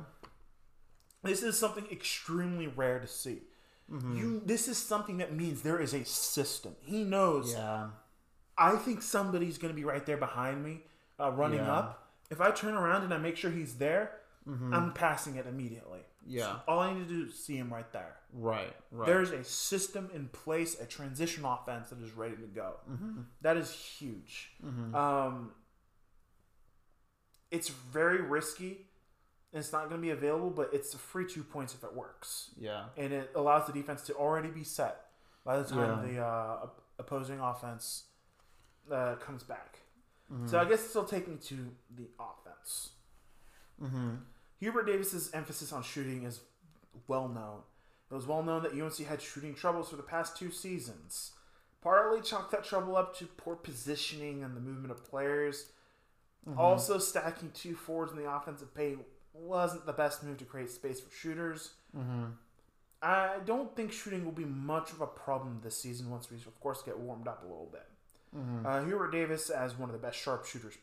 This 1.24 1.44
is 1.44 1.58
something 1.58 1.86
extremely 1.92 2.68
rare 2.68 3.00
to 3.00 3.08
see. 3.08 3.42
Mm-hmm. 3.92 4.18
You, 4.18 4.42
this 4.46 4.68
is 4.68 4.78
something 4.78 5.18
that 5.18 5.34
means 5.36 5.62
there 5.62 5.80
is 5.80 5.94
a 5.94 6.04
system. 6.04 6.76
He 6.82 7.04
knows. 7.04 7.54
yeah, 7.54 7.90
I 8.58 8.76
think 8.76 9.02
somebody's 9.02 9.58
going 9.58 9.74
to 9.74 9.76
be 9.76 9.84
right 9.86 10.06
there 10.06 10.18
behind 10.18 10.64
me, 10.64 10.84
uh, 11.20 11.32
running 11.32 11.60
Yeah. 11.60 11.74
up. 11.74 12.10
If 12.30 12.40
I 12.42 12.52
turn 12.52 12.74
around 12.76 13.04
and 13.04 13.14
I 13.14 13.18
make 13.18 13.38
sure 13.38 13.52
he's 13.52 13.76
there, 13.78 14.20
I'm 14.46 14.92
passing 14.94 15.36
it 15.38 15.48
immediately. 15.48 16.02
Yeah. 16.26 16.60
All 16.68 16.80
I 16.80 16.94
need 16.94 17.08
to 17.08 17.14
do 17.14 17.26
is 17.28 17.34
see 17.46 17.56
him 17.56 17.72
right 17.74 17.90
there. 17.94 18.18
Right. 18.34 18.76
Right. 18.92 19.06
There's 19.06 19.32
a 19.32 19.44
system 19.44 20.10
in 20.14 20.28
place, 20.30 20.78
a 20.80 20.86
transition 20.86 21.46
offense 21.46 21.90
that 21.92 22.00
is 22.02 22.12
ready 22.12 22.36
to 22.36 22.48
go. 22.48 22.74
That 23.42 23.56
is 23.58 23.72
huge. 23.72 24.52
Um, 24.94 25.52
it's 27.52 27.70
very 27.70 28.22
risky. 28.22 28.88
and 29.54 29.60
It's 29.60 29.72
not 29.72 29.90
going 29.90 30.02
to 30.02 30.06
be 30.06 30.10
available, 30.12 30.50
but 30.50 30.74
it's 30.74 30.94
a 30.94 30.98
free 30.98 31.26
two 31.28 31.44
points 31.44 31.74
if 31.76 31.84
it 31.84 31.94
works, 31.94 32.50
yeah. 32.58 32.86
and 32.98 33.14
it 33.14 33.32
allows 33.36 33.68
the 33.68 33.74
defense 33.74 34.02
to 34.08 34.14
already 34.16 34.50
be 34.50 34.64
set 34.64 35.06
by 35.46 35.58
the 35.60 35.64
time 35.70 36.06
Yeah. 36.08 36.12
the 36.14 36.22
uh, 36.26 36.68
opposing 37.00 37.40
offense 37.40 38.06
uh, 38.92 39.16
comes 39.16 39.44
back. 39.44 39.80
So 40.48 40.60
I 40.60 40.66
guess 40.66 40.82
this 40.84 40.96
will 40.96 41.04
take 41.04 41.28
me 41.28 41.36
to 41.46 41.72
the 41.96 42.08
offense. 42.20 42.92
Mm-hmm. 43.82 44.16
Hubert 44.60 44.86
Davis's 44.88 45.30
emphasis 45.34 45.72
on 45.72 45.84
shooting 45.84 46.24
is 46.24 46.40
well 47.08 47.28
known. 47.28 47.60
It 48.10 48.16
was 48.16 48.26
well 48.26 48.42
known 48.42 48.64
that 48.64 48.72
UNC 48.72 48.98
had 49.08 49.22
shooting 49.22 49.54
troubles 49.54 49.90
for 49.90 49.96
the 49.96 50.04
past 50.04 50.38
two 50.38 50.50
seasons. 50.50 51.32
Partly 51.82 52.22
chalked 52.22 52.52
that 52.52 52.64
trouble 52.64 52.96
up 52.96 53.16
to 53.18 53.26
poor 53.26 53.56
positioning 53.56 54.44
and 54.44 54.56
the 54.56 54.62
movement 54.62 54.92
of 54.92 55.04
players. 55.06 55.68
Also, 56.58 56.98
stacking 56.98 57.52
two 57.54 57.76
forwards 57.76 58.12
in 58.12 58.18
the 58.18 58.30
offensive 58.30 58.74
paint 58.74 59.00
wasn't 59.34 59.86
the 59.86 59.94
best 59.94 60.24
move 60.24 60.38
to 60.38 60.46
create 60.46 60.70
space 60.72 61.00
for 61.00 61.14
shooters. 61.14 61.72
I 63.02 63.38
don't 63.46 63.76
think 63.76 63.92
shooting 63.92 64.24
will 64.24 64.32
be 64.32 64.46
much 64.46 64.92
of 64.92 65.02
a 65.02 65.08
problem 65.08 65.60
this 65.64 65.78
season 65.78 66.10
once 66.10 66.32
we, 66.32 66.38
of 66.38 66.60
course, 66.60 66.82
get 66.82 66.98
warmed 66.98 67.28
up 67.28 67.44
a 67.44 67.46
little 67.46 67.70
bit. 67.72 67.86
Uh, 68.66 68.84
Hubert 68.84 69.12
Davis, 69.12 69.50
as 69.50 69.78
one 69.78 69.90
of 69.90 69.94
the 69.94 70.02
best 70.06 70.18
sharpshooters, 70.18 70.76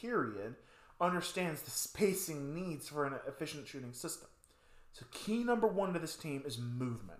period, 0.00 0.54
understands 1.00 1.62
the 1.62 1.70
spacing 1.70 2.54
needs 2.54 2.88
for 2.88 3.04
an 3.06 3.14
efficient 3.26 3.66
shooting 3.66 3.92
system. 3.92 4.28
So, 4.92 5.04
key 5.10 5.42
number 5.42 5.66
one 5.66 5.92
to 5.94 5.98
this 5.98 6.16
team 6.16 6.42
is 6.46 6.58
movement. 6.58 7.18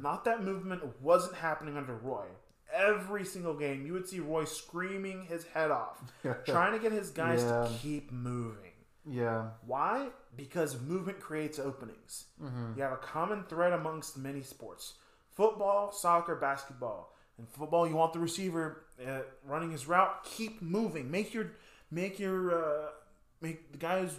Not 0.00 0.24
that 0.24 0.42
movement 0.44 0.82
wasn't 1.02 1.34
happening 1.36 1.76
under 1.76 1.94
Roy. 1.94 2.26
Every 2.72 3.24
single 3.24 3.54
game, 3.54 3.84
you 3.86 3.92
would 3.94 4.06
see 4.08 4.20
Roy 4.20 4.44
screaming 4.44 5.24
his 5.24 5.44
head 5.46 5.70
off, 5.70 6.00
trying 6.46 6.72
to 6.74 6.78
get 6.78 6.92
his 6.92 7.10
guys 7.10 7.42
Yeah. 7.42 7.64
to 7.66 7.74
keep 7.80 8.12
moving. 8.12 8.72
Yeah. 9.04 9.48
Why? 9.66 10.08
Because 10.36 10.78
movement 10.80 11.18
creates 11.18 11.58
openings. 11.58 12.26
You 12.76 12.82
have 12.82 12.92
a 12.92 12.96
common 12.98 13.44
thread 13.44 13.72
amongst 13.72 14.16
many 14.18 14.42
sports 14.42 14.94
football, 15.32 15.92
soccer, 15.92 16.34
basketball. 16.36 17.12
In 17.38 17.46
football, 17.46 17.86
you 17.88 17.94
want 17.94 18.12
the 18.12 18.18
receiver 18.18 18.84
uh, 19.06 19.20
running 19.46 19.70
his 19.70 19.86
route, 19.86 20.24
keep 20.24 20.60
moving. 20.60 21.10
Make 21.10 21.32
your 21.34 21.52
make 21.90 22.18
your 22.18 22.52
uh, 22.64 22.88
make 23.40 23.70
the 23.72 23.78
guy 23.78 24.00
who's 24.00 24.16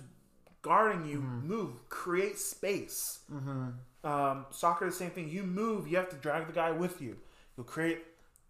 guarding 0.61 1.05
you 1.05 1.19
move, 1.21 1.87
create 1.89 2.37
space. 2.39 3.19
Um, 4.03 4.45
soccer, 4.51 4.85
the 4.85 4.91
same 4.91 5.09
thing. 5.11 5.29
You 5.29 5.43
move, 5.43 5.87
you 5.87 5.97
have 5.97 6.09
to 6.09 6.15
drag 6.15 6.47
the 6.47 6.53
guy 6.53 6.71
with 6.71 7.01
you. 7.01 7.17
You'll 7.57 7.65
create 7.65 7.99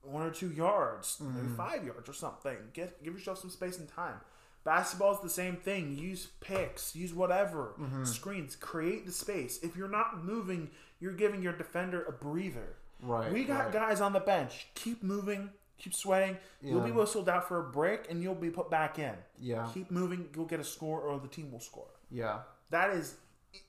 one 0.03 0.23
or 0.23 0.29
two 0.31 0.51
yards, 0.51 1.17
maybe 1.19 1.47
five 1.57 1.83
yards 1.83 2.07
or 2.07 2.13
something. 2.13 2.57
Get 2.73 3.03
give 3.03 3.13
yourself 3.13 3.39
some 3.39 3.49
space 3.49 3.79
and 3.79 3.87
time. 3.87 4.21
Basketball 4.63 5.13
is 5.15 5.21
the 5.21 5.29
same 5.29 5.55
thing. 5.55 5.97
Use 5.97 6.27
picks, 6.41 6.95
use 6.95 7.13
whatever 7.13 7.73
screens, 8.05 8.55
create 8.55 9.05
the 9.07 9.11
space. 9.11 9.57
If 9.63 9.75
you're 9.75 9.87
not 9.89 10.23
moving, 10.23 10.69
you're 10.99 11.13
giving 11.13 11.41
your 11.41 11.53
defender 11.53 12.03
a 12.03 12.11
breather. 12.11 12.75
Right, 13.01 13.31
We 13.31 13.43
got 13.45 13.65
right. 13.65 13.73
guys 13.73 14.01
on 14.01 14.13
the 14.13 14.19
bench. 14.19 14.67
Keep 14.75 15.03
moving. 15.03 15.49
Keep 15.77 15.93
sweating. 15.93 16.37
You'll 16.61 16.81
be 16.81 16.91
whistled 16.91 17.29
out 17.29 17.47
for 17.47 17.59
a 17.59 17.63
break, 17.71 18.09
and 18.11 18.21
you'll 18.21 18.35
be 18.35 18.49
put 18.49 18.69
back 18.69 18.99
in. 18.99 19.13
Yeah. 19.39 19.69
Keep 19.73 19.91
moving. 19.91 20.27
You'll 20.35 20.45
get 20.45 20.59
a 20.59 20.63
score, 20.65 20.99
or 20.99 21.17
the 21.19 21.27
team 21.29 21.51
will 21.51 21.61
score. 21.61 21.87
Yeah. 22.11 22.39
That 22.69 22.89
is 22.91 23.15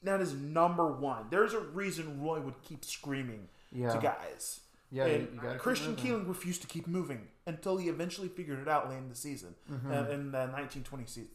that 0.02 0.20
is 0.20 0.34
number 0.34 0.88
one. 0.92 1.26
There's 1.30 1.54
a 1.54 1.60
reason 1.60 2.20
Roy 2.22 2.40
would 2.40 2.60
keep 2.62 2.84
screaming 2.84 3.48
Yeah. 3.72 3.92
to 3.94 4.00
guys. 4.00 4.60
Yeah, 4.90 5.04
And 5.06 5.40
you- 5.40 5.48
you 5.52 5.58
Christian. 5.58 5.94
Keeling 5.94 6.26
refused 6.26 6.62
to 6.62 6.66
keep 6.66 6.88
moving 6.88 7.28
until 7.46 7.76
he 7.76 7.88
eventually 7.88 8.28
figured 8.28 8.58
it 8.58 8.66
out 8.68 8.88
late 8.90 8.98
in 8.98 9.08
the 9.08 9.14
season, 9.14 9.54
Mm-hmm. 9.70 9.90
uh, 9.92 10.02
in 10.08 10.32
the 10.32 10.46
1920 10.48 11.06
season. 11.06 11.30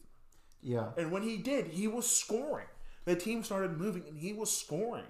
Yeah. 0.60 0.90
And 0.98 1.10
when 1.10 1.22
he 1.22 1.38
did, 1.38 1.68
he 1.68 1.88
was 1.88 2.06
scoring. 2.08 2.66
The 3.06 3.16
team 3.16 3.42
started 3.42 3.78
moving, 3.78 4.04
and 4.06 4.18
he 4.18 4.32
was 4.34 4.54
scoring. 4.54 5.06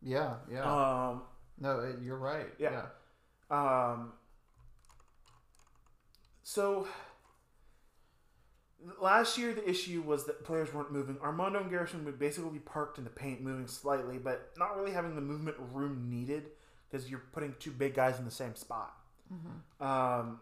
Yeah. 0.00 0.36
Yeah. 0.50 0.62
Um, 1.10 1.22
no, 1.58 1.94
you're 2.02 2.16
right. 2.16 2.48
yeah. 2.58 2.82
Yeah. 3.50 3.92
Um, 3.92 4.12
so 6.42 6.86
last 9.00 9.38
year 9.38 9.52
the 9.52 9.68
issue 9.68 10.02
was 10.02 10.24
that 10.26 10.44
players 10.44 10.72
weren't 10.72 10.92
moving. 10.92 11.18
Armando 11.22 11.60
and 11.60 11.70
Garrison 11.70 12.04
would 12.04 12.18
basically 12.18 12.50
be 12.50 12.58
parked 12.58 12.98
in 12.98 13.04
the 13.04 13.10
paint, 13.10 13.40
moving 13.42 13.66
slightly, 13.66 14.18
but 14.18 14.50
not 14.58 14.76
really 14.76 14.92
having 14.92 15.14
the 15.14 15.20
movement 15.20 15.56
room 15.72 16.08
needed 16.10 16.46
because 16.90 17.08
you're 17.10 17.22
putting 17.32 17.54
two 17.58 17.70
big 17.70 17.94
guys 17.94 18.18
in 18.18 18.24
the 18.24 18.30
same 18.30 18.54
spot. 18.54 18.94
Um, 19.80 20.40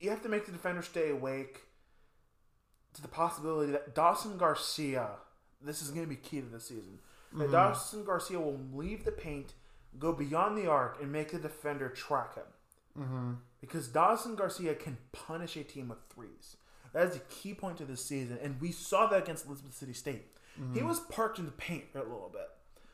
you 0.00 0.10
have 0.10 0.22
to 0.22 0.28
make 0.28 0.46
the 0.46 0.52
defender 0.52 0.82
stay 0.82 1.10
awake 1.10 1.60
to 2.94 3.02
the 3.02 3.08
possibility 3.08 3.70
that 3.72 3.94
Dawson 3.94 4.36
Garcia, 4.38 5.10
this 5.62 5.82
is 5.82 5.90
going 5.90 6.02
to 6.02 6.08
be 6.08 6.16
key 6.16 6.40
to 6.40 6.46
the 6.46 6.58
season, 6.58 6.98
that 7.34 7.50
Dawson 7.50 8.04
Garcia 8.04 8.40
will 8.40 8.60
leave 8.72 9.04
the 9.04 9.12
paint, 9.12 9.54
go 9.98 10.12
beyond 10.12 10.58
the 10.58 10.66
arc, 10.68 11.00
and 11.00 11.12
make 11.12 11.30
the 11.30 11.38
defender 11.38 11.88
track 11.88 12.34
him. 12.34 12.44
Mm-hmm. 12.98 13.32
Because 13.60 13.88
Dawson 13.88 14.34
Garcia 14.34 14.74
can 14.74 14.98
punish 15.12 15.56
a 15.56 15.62
team 15.62 15.88
with 15.88 15.98
threes. 16.12 16.56
That 16.92 17.06
is 17.06 17.16
a 17.16 17.20
key 17.20 17.54
point 17.54 17.78
to 17.78 17.84
this 17.84 18.04
season, 18.04 18.38
and 18.42 18.60
we 18.60 18.72
saw 18.72 19.06
that 19.06 19.22
against 19.22 19.46
Elizabeth 19.46 19.74
City 19.74 19.92
State. 19.92 20.24
He 20.74 20.82
was 20.82 21.00
parked 21.00 21.38
in 21.38 21.46
the 21.46 21.52
paint 21.52 21.90
for 21.90 22.00
a 22.00 22.02
little 22.02 22.30
bit. 22.30 22.48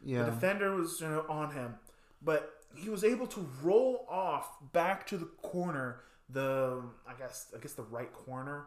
Yeah. 0.04 0.22
The 0.22 0.30
defender 0.30 0.74
was 0.74 1.00
you 1.00 1.08
know, 1.08 1.24
on 1.28 1.50
him, 1.52 1.74
but 2.22 2.60
he 2.76 2.88
was 2.88 3.02
able 3.02 3.26
to 3.28 3.48
roll 3.62 4.06
off 4.08 4.56
back 4.72 5.06
to 5.08 5.16
the 5.16 5.26
corner. 5.42 6.02
The 6.28 6.82
I 7.08 7.14
guess 7.18 7.46
I 7.56 7.60
guess 7.60 7.72
the 7.72 7.82
right 7.82 8.12
corner. 8.12 8.66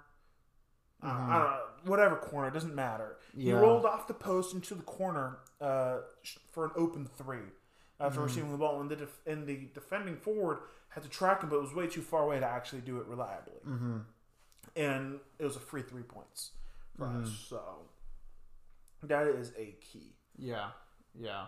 Uh, 1.02 1.08
I 1.08 1.38
don't 1.38 1.48
know, 1.86 1.92
whatever 1.92 2.16
corner 2.18 2.50
it 2.50 2.54
doesn't 2.54 2.76
matter. 2.76 3.18
He 3.38 3.52
rolled 3.54 3.86
off 3.86 4.08
the 4.08 4.14
post 4.14 4.54
into 4.54 4.76
the 4.76 4.84
corner 4.84 5.38
uh, 5.62 6.00
for 6.52 6.66
an 6.66 6.72
open 6.76 7.08
three 7.18 7.48
after 8.00 8.22
receiving 8.22 8.52
the 8.52 8.58
ball, 8.58 8.82
and 8.82 8.90
the 8.90 8.96
def- 8.98 9.22
and 9.26 9.48
the 9.48 9.68
defending 9.74 10.18
forward 10.18 10.60
had 10.90 11.04
to 11.04 11.10
track 11.10 11.42
him, 11.44 11.50
but 11.50 11.58
it 11.58 11.62
was 11.62 11.74
way 11.74 11.88
too 11.88 12.02
far 12.02 12.24
away 12.24 12.40
to 12.40 12.46
actually 12.46 12.82
do 12.82 12.98
it 12.98 13.06
reliably. 13.08 13.60
Mm-hmm. 13.68 13.98
And 14.76 15.20
it 15.38 15.46
was 15.46 15.56
a 15.56 15.60
free 15.60 15.82
three 15.84 16.04
points 16.04 16.52
for 16.98 17.06
us. 17.06 17.46
So 17.50 17.62
that 19.04 19.28
is 19.28 19.52
a 19.58 19.76
key. 19.80 20.14
Yeah. 20.38 20.70
Yeah. 21.20 21.46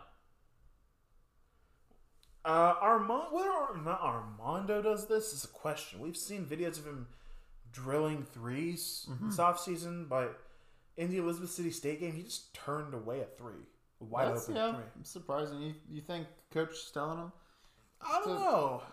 Uh, 2.43 2.73
Armando, 2.81 3.27
whether 3.31 3.49
or 3.51 3.77
not 3.77 4.01
Armando 4.01 4.81
does 4.81 5.07
this 5.07 5.31
is 5.33 5.43
a 5.43 5.47
question. 5.47 5.99
We've 5.99 6.17
seen 6.17 6.45
videos 6.45 6.79
of 6.79 6.85
him 6.85 7.07
drilling 7.71 8.25
3s 8.35 9.07
Mm-hmm. 9.09 9.29
this 9.29 9.37
offseason, 9.37 10.07
but 10.09 10.39
in 10.97 11.09
the 11.09 11.17
Elizabeth 11.17 11.51
City 11.51 11.71
State 11.71 11.99
game, 11.99 12.13
he 12.13 12.23
just 12.23 12.53
turned 12.53 12.93
away 12.93 13.21
a 13.21 13.25
three, 13.37 13.63
a 14.01 14.03
wide 14.03 14.29
That's, 14.29 14.43
open 14.43 14.55
yeah. 14.55 14.73
three. 14.73 14.83
Surprising. 15.03 15.61
You 15.61 15.73
you 15.89 16.01
think 16.01 16.27
coach 16.51 16.71
is 16.71 16.91
telling 16.93 17.17
him? 17.17 17.31
I 18.01 18.21
don't 18.25 18.37
So- 18.37 18.43
know. 18.43 18.83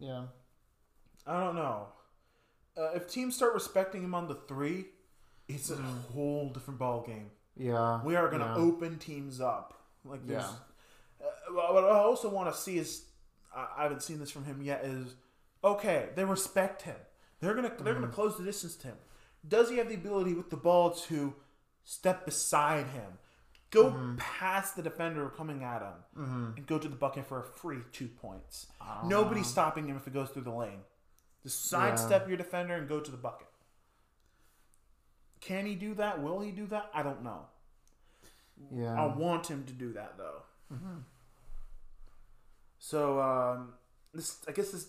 Yeah. 0.00 0.22
I 1.26 1.40
don't 1.44 1.56
know. 1.56 1.88
Uh, 2.76 2.90
if 2.94 3.08
teams 3.10 3.34
start 3.36 3.54
respecting 3.54 4.02
him 4.02 4.14
on 4.14 4.28
the 4.28 4.34
three, 4.34 4.86
it's 5.48 5.70
a 5.70 5.76
whole 5.76 6.50
different 6.50 6.78
ball 6.78 7.02
game. 7.06 7.30
Yeah. 7.56 8.00
We 8.04 8.14
are 8.16 8.28
going 8.28 8.40
to 8.40 8.46
yeah. 8.46 8.54
open 8.56 8.98
teams 8.98 9.40
up. 9.40 9.74
Like 10.04 10.24
there's. 10.26 10.42
Yeah. 10.42 11.26
Uh, 11.26 11.72
what 11.72 11.82
I 11.84 11.88
also 11.98 12.28
want 12.28 12.52
to 12.54 12.58
see 12.58 12.78
is, 12.78 13.04
I 13.54 13.66
I 13.78 13.82
haven't 13.82 14.02
seen 14.02 14.20
this 14.20 14.30
from 14.30 14.44
him 14.44 14.62
yet. 14.62 14.84
Is 14.84 15.14
okay, 15.64 16.08
they 16.14 16.24
respect 16.24 16.82
him. 16.82 16.96
They're 17.40 17.54
gonna 17.54 17.68
they're 17.80 17.92
Mm-hmm. 17.94 18.02
gonna 18.02 18.12
close 18.12 18.36
the 18.38 18.44
distance 18.44 18.76
to 18.76 18.88
him. 18.88 18.96
Does 19.46 19.70
he 19.70 19.76
have 19.78 19.88
the 19.88 19.94
ability 19.94 20.34
with 20.34 20.50
the 20.50 20.56
ball 20.56 20.90
to 20.90 21.34
step 21.84 22.24
beside 22.24 22.86
him, 22.88 23.18
go 23.70 23.90
Mm-hmm. 23.90 24.16
past 24.16 24.76
the 24.76 24.82
defender 24.82 25.28
coming 25.30 25.62
at 25.62 25.80
him, 25.82 25.94
and 26.56 26.66
go 26.66 26.78
to 26.78 26.88
the 26.88 26.96
bucket 26.96 27.26
for 27.26 27.40
a 27.40 27.44
free 27.44 27.78
two 27.92 28.08
points? 28.08 28.66
Nobody's 29.04 29.46
stopping 29.46 29.86
him 29.86 29.96
if 29.96 30.06
it 30.06 30.12
goes 30.14 30.30
through 30.30 30.42
the 30.44 30.50
lane. 30.52 30.80
Just 31.44 31.66
sidestep 31.66 32.26
your 32.28 32.36
defender 32.36 32.74
and 32.74 32.88
go 32.88 32.98
to 33.00 33.10
the 33.10 33.16
bucket. 33.16 33.46
Can 35.40 35.66
he 35.66 35.76
do 35.76 35.94
that? 35.94 36.20
Will 36.20 36.40
he 36.40 36.50
do 36.50 36.66
that? 36.66 36.90
I 36.92 37.02
don't 37.04 37.22
know. 37.22 37.42
Yeah. 38.74 39.00
I 39.00 39.06
want 39.06 39.46
him 39.46 39.62
to 39.66 39.72
do 39.72 39.92
that 39.92 40.14
though. 40.18 40.42
So 42.80 43.20
um, 43.20 43.74
this, 44.14 44.38
I 44.48 44.52
guess, 44.52 44.70
this 44.72 44.88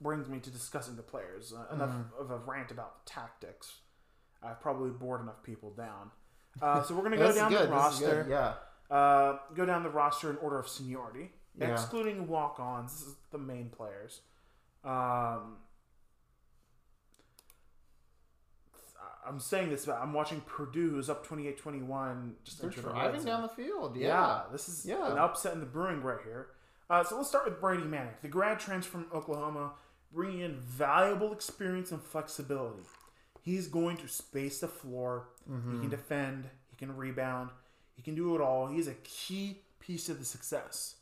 brings 0.00 0.28
me 0.28 0.38
to 0.40 0.50
discussing 0.50 0.96
the 0.96 1.02
players. 1.02 1.52
Uh, 1.52 1.72
enough 1.74 1.92
of 2.18 2.30
a 2.30 2.36
rant 2.38 2.70
about 2.70 3.04
the 3.04 3.10
tactics. 3.10 3.80
I've 4.42 4.60
probably 4.60 4.90
bored 4.90 5.20
enough 5.22 5.42
people 5.42 5.70
down. 5.70 6.10
Uh, 6.60 6.82
so 6.82 6.94
we're 6.94 7.02
gonna 7.02 7.16
go 7.16 7.32
down 7.34 7.50
good. 7.50 7.68
the 7.70 7.74
This 7.74 7.94
is 7.94 8.00
good. 8.00 8.26
roster. 8.26 8.26
Yeah. 8.90 8.94
Uh, 8.96 9.38
go 9.54 9.64
down 9.64 9.82
the 9.82 9.88
roster 9.90 10.30
in 10.30 10.36
order 10.36 10.58
of 10.58 10.68
seniority, 10.68 11.32
Yeah. 11.56 11.72
excluding 11.72 12.28
walk-ons. 12.28 12.92
This 12.92 13.08
is 13.08 13.14
the 13.30 13.38
main 13.38 13.70
players. 13.70 14.20
Um, 14.84 15.58
I'm 19.26 19.40
saying 19.40 19.70
this, 19.70 19.86
but 19.86 19.96
I'm 19.96 20.12
watching 20.12 20.42
Purdue, 20.42 20.90
who's 20.90 21.08
up 21.08 21.26
28-21. 21.26 22.34
Just 22.44 22.60
They're 22.60 22.68
driving 22.70 23.24
down 23.24 23.40
the 23.42 23.48
field. 23.48 23.96
Yeah, 23.96 24.08
Yeah. 24.08 24.42
this 24.52 24.68
is 24.68 24.84
Yeah. 24.84 25.10
an 25.10 25.16
upset 25.18 25.54
in 25.54 25.60
the 25.60 25.66
brewing 25.66 26.02
right 26.02 26.20
here. 26.22 26.50
Uh, 26.90 27.02
so 27.02 27.16
let's 27.16 27.30
start 27.30 27.46
with 27.46 27.58
Brady 27.58 27.84
Manek, 27.84 28.20
the 28.20 28.28
grad 28.28 28.60
transfer 28.60 28.92
from 28.98 29.06
Oklahoma, 29.14 29.72
bringing 30.14 30.40
in 30.40 30.56
valuable 30.60 31.32
experience 31.32 31.90
and 31.90 32.00
flexibility. 32.02 32.82
He's 33.42 33.68
going 33.68 33.96
to 33.98 34.08
space 34.08 34.60
the 34.60 34.68
floor. 34.68 35.28
He 35.46 35.78
can 35.80 35.90
defend. 35.90 36.48
He 36.70 36.76
can 36.76 36.96
rebound. 36.96 37.50
He 37.94 38.02
can 38.02 38.14
do 38.14 38.34
it 38.34 38.40
all. 38.40 38.66
He's 38.68 38.88
a 38.88 38.94
key 39.04 39.58
piece 39.80 40.08
of 40.08 40.18
the 40.18 40.24
success. 40.24 40.96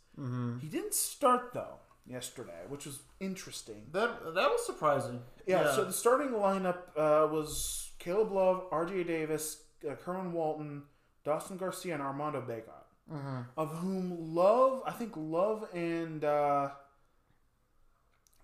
He 0.61 0.67
didn't 0.69 0.95
start 0.95 1.53
though 1.55 1.77
yesterday, 2.07 2.63
which 2.69 2.85
was 2.85 3.01
interesting. 3.21 3.87
That 3.93 4.35
that 4.35 4.51
was 4.51 4.67
surprising. 4.67 5.21
Yeah, 5.47 5.73
so 5.75 5.85
the 5.85 5.93
starting 5.93 6.29
lineup 6.31 6.79
uh, 6.97 7.29
was 7.29 7.91
Caleb 7.99 8.33
Love, 8.33 8.71
RJ 8.71 9.07
Davis, 9.07 9.63
uh, 9.89 9.95
Kerwin 9.95 10.33
Walton, 10.33 10.83
Dawson 11.25 11.57
Garcia, 11.57 11.95
and 11.95 12.03
Armando 12.03 12.41
Bacot. 12.43 12.85
Of 13.57 13.71
whom 13.77 14.35
Love, 14.35 14.83
I 14.87 14.91
think 14.93 15.13
Love 15.17 15.67
and 15.75 16.25
uh, 16.25 16.71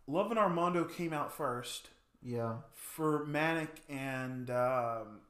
Love 0.09 0.31
and 0.31 0.39
Armando 0.39 0.85
came 0.85 1.13
out 1.13 1.31
first 1.33 1.91
yeah. 2.23 2.57
for 2.73 3.27
Manek 3.27 3.69
and 3.91 4.51
um, 4.51 5.21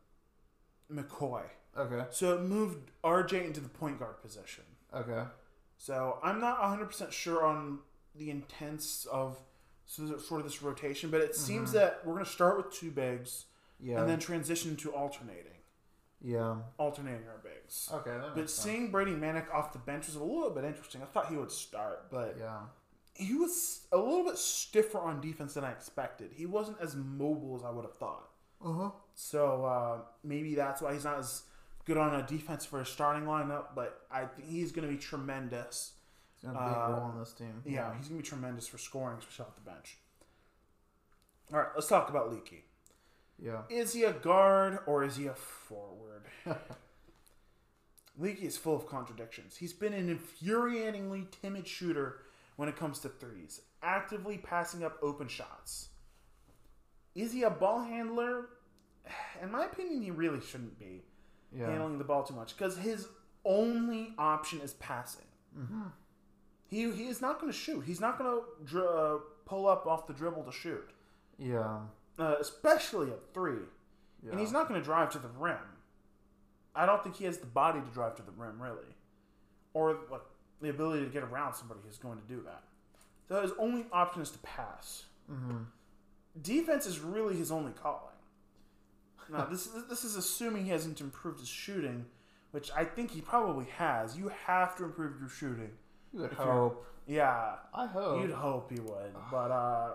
McCoy. 0.91 1.43
Okay. 1.77 2.05
So 2.11 2.35
it 2.37 2.43
moved 2.43 2.91
RJ 3.05 3.45
into 3.45 3.61
the 3.61 3.69
point 3.69 3.99
guard 3.99 4.23
position. 4.23 4.65
Okay. 4.95 5.25
So 5.77 6.19
I'm 6.23 6.41
not 6.41 6.61
100% 6.63 7.11
sure 7.13 7.45
on 7.45 7.81
the 8.15 8.31
intents 8.31 9.05
of 9.07 9.37
sort 9.85 10.41
of 10.41 10.45
this 10.45 10.63
rotation, 10.63 11.11
but 11.11 11.21
it 11.23 11.35
seems 11.35 11.73
that 11.73 12.01
we're 12.05 12.15
going 12.15 12.25
to 12.25 12.31
start 12.31 12.57
with 12.57 12.73
two 12.73 12.91
bigs 12.91 13.47
Yeah. 13.81 14.01
and 14.01 14.09
then 14.09 14.19
transition 14.19 14.77
to 14.77 14.93
alternating, 14.93 15.59
yeah. 16.21 16.57
alternating 16.79 17.27
our 17.29 17.41
bigs. 17.43 17.89
Okay. 17.93 18.11
That 18.11 18.35
But 18.35 18.51
sense. 18.51 18.53
seeing 18.55 18.91
Brady 18.91 19.13
Manek 19.13 19.53
off 19.53 19.73
the 19.73 19.79
bench 19.79 20.07
was 20.07 20.17
a 20.17 20.23
little 20.23 20.51
bit 20.51 20.65
interesting. 20.65 21.03
I 21.03 21.07
thought 21.07 21.29
he 21.29 21.37
would 21.37 21.51
start, 21.53 22.11
but 22.11 22.37
Yeah. 22.39 22.61
He 23.19 23.35
was 23.35 23.87
a 23.93 23.97
little 23.99 24.25
bit 24.25 24.39
stiffer 24.39 24.99
on 24.99 25.21
defense 25.21 25.55
than 25.55 25.65
I 25.65 25.73
expected. 25.73 26.31
He 26.35 26.47
wasn't 26.47 26.79
as 26.81 26.95
mobile 26.97 27.57
as 27.57 27.65
I 27.65 27.71
would 27.71 27.85
have 27.85 27.97
thought. 27.97 28.29
Uh 28.65 28.73
huh. 28.73 28.91
So 29.15 29.65
uh, 29.65 29.99
maybe 30.25 30.55
that's 30.55 30.81
why 30.81 30.95
he's 30.95 31.05
not 31.05 31.19
as 31.19 31.43
good 31.85 31.97
on 31.99 32.15
a 32.15 32.23
defense 32.27 32.65
for 32.65 32.81
a 32.81 32.87
starting 32.87 33.25
lineup. 33.25 33.75
But 33.75 34.01
I 34.11 34.25
think 34.25 34.49
he's 34.49 34.73
going 34.73 34.87
to 34.89 34.93
be 34.93 34.99
tremendous. 35.01 35.93
He's 36.41 36.49
got 36.51 36.57
a 36.57 36.69
big 36.69 36.77
Uh, 36.79 36.91
role 36.93 37.01
on 37.11 37.19
this 37.19 37.33
team. 37.33 37.63
Yeah, 37.67 37.95
he's 37.97 38.09
going 38.09 38.19
to 38.21 38.23
be 38.25 38.29
tremendous 38.29 38.67
for 38.69 38.79
scoring, 38.79 39.19
especially 39.19 39.47
off 39.47 39.55
the 39.57 39.71
bench. 39.71 39.99
All 41.53 41.59
right, 41.59 41.69
let's 41.75 41.89
talk 41.89 42.09
about 42.11 42.31
Leaky. 42.33 42.65
Yeah. 43.39 43.63
Is 43.71 43.93
he 43.93 44.05
a 44.05 44.13
guard 44.13 44.79
or 44.87 45.03
is 45.05 45.17
he 45.17 45.27
a 45.27 45.35
forward? 45.35 46.25
Leaky 48.19 48.47
is 48.47 48.57
full 48.57 48.75
of 48.75 48.87
contradictions. 48.87 49.57
He's 49.57 49.73
been 49.73 49.93
an 49.93 50.09
infuriatingly 50.17 51.27
timid 51.41 51.67
shooter 51.69 52.19
when 52.59 52.69
it 52.69 52.75
comes 52.77 52.99
to 52.99 53.09
threes, 53.09 53.61
actively 53.85 54.37
passing 54.37 54.83
up 54.83 54.99
open 55.01 55.29
shots. 55.29 55.91
Is 57.15 57.33
he 57.33 57.45
a 57.45 57.51
ball 57.51 57.85
handler? 57.85 58.47
In 59.43 59.53
my 59.53 59.65
opinion, 59.67 60.03
he 60.03 60.11
really 60.11 60.41
shouldn't 60.41 60.77
be 60.77 61.05
Yeah. 61.53 61.71
handling 61.71 61.99
the 61.99 62.05
ball 62.05 62.25
too 62.25 62.35
much 62.35 62.57
because 62.57 62.77
his 62.77 63.07
only 63.45 64.13
option 64.19 64.61
is 64.61 64.75
passing. 64.75 65.25
He, 66.67 66.91
he 66.91 67.07
is 67.07 67.21
not 67.21 67.41
going 67.41 67.51
to 67.53 67.57
shoot. 67.57 67.83
He's 67.87 68.01
not 68.01 68.19
going 68.19 68.41
to 68.73 68.85
uh, 68.85 69.19
pull 69.47 69.69
up 69.69 69.87
off 69.87 70.09
the 70.09 70.13
dribble 70.13 70.43
to 70.43 70.53
shoot, 70.53 70.91
Yeah. 71.39 71.79
uh, 72.19 72.35
especially 72.41 73.11
at 73.13 73.33
three. 73.33 73.63
Yeah. 74.25 74.33
And 74.33 74.41
he's 74.41 74.51
not 74.53 74.69
going 74.69 74.81
to 74.81 74.85
drive 74.85 75.11
to 75.13 75.19
the 75.21 75.29
rim. 75.29 75.57
I 76.75 76.87
don't 76.87 77.03
think 77.05 77.15
he 77.17 77.25
has 77.25 77.39
the 77.39 77.47
body 77.47 77.81
to 77.81 77.87
drive 77.87 78.17
to 78.17 78.23
the 78.23 78.33
rim, 78.33 78.61
really, 78.61 78.95
or 79.75 79.97
like 80.11 80.23
the 80.61 80.71
ability 80.71 81.05
to 81.05 81.11
get 81.11 81.23
around 81.23 81.55
somebody 81.55 81.81
who's 81.85 81.99
going 81.99 82.19
to 82.19 82.25
do 82.27 82.43
that. 82.45 82.63
So 83.29 83.43
his 83.43 83.53
only 83.59 83.87
option 83.93 84.23
is 84.23 84.31
to 84.31 84.39
pass. 84.39 85.05
Mm-hmm. 85.31 85.59
Defense 86.43 86.87
is 86.87 87.01
really 87.01 87.37
his 87.37 87.51
only 87.51 87.73
calling. 87.73 88.15
Now 89.31 89.45
this 89.45 89.67
is 89.67 89.87
this 89.89 90.05
is 90.05 90.17
assuming 90.17 90.65
he 90.65 90.71
hasn't 90.71 91.01
improved 91.01 91.41
his 91.41 91.49
shooting, 91.49 92.07
which 92.53 92.71
I 92.75 92.85
think 92.85 93.11
he 93.11 93.21
probably 93.21 93.67
has. 93.77 94.17
You 94.17 94.31
have 94.47 94.75
to 94.77 94.85
improve 94.85 95.21
your 95.21 95.29
shooting. 95.29 95.71
You 96.15 96.21
would 96.23 96.33
hope. 96.33 96.87
Yeah, 97.07 97.57
I 97.75 97.87
hope. 97.87 98.23
you'd 98.23 98.31
hope 98.31 98.71
he 98.73 98.81
would, 98.81 99.15
but 99.31 99.51
uh, 99.51 99.91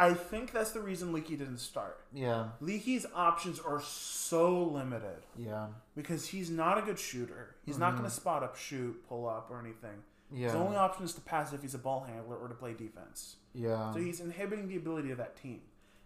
I 0.00 0.14
think 0.14 0.52
that's 0.52 0.70
the 0.70 0.80
reason 0.80 1.12
Leaky 1.12 1.36
didn't 1.36 1.58
start. 1.58 2.00
Yeah. 2.12 2.50
Leaky's 2.60 3.04
options 3.14 3.58
are 3.58 3.80
so 3.82 4.62
limited 4.62 5.24
Yeah. 5.36 5.66
because 5.96 6.28
he's 6.28 6.50
not 6.50 6.78
a 6.78 6.82
good 6.82 6.98
shooter. 7.00 7.56
He's 7.66 7.78
not 7.78 7.92
going 7.92 8.04
to 8.04 8.10
spot 8.10 8.44
up, 8.44 8.56
shoot, 8.56 9.04
pull 9.08 9.28
up, 9.28 9.48
or 9.50 9.58
anything. 9.58 10.04
Yeah. 10.30 10.46
His 10.46 10.54
only 10.54 10.76
option 10.76 11.04
is 11.04 11.14
to 11.14 11.20
pass 11.20 11.52
if 11.52 11.62
he's 11.62 11.74
a 11.74 11.78
ball 11.78 12.04
handler 12.08 12.36
or 12.36 12.46
to 12.48 12.54
play 12.54 12.74
defense. 12.74 13.36
Yeah. 13.54 13.92
So 13.92 13.98
he's 13.98 14.20
inhibiting 14.20 14.68
the 14.68 14.76
ability 14.76 15.10
of 15.10 15.18
that 15.18 15.36
team. 15.42 15.62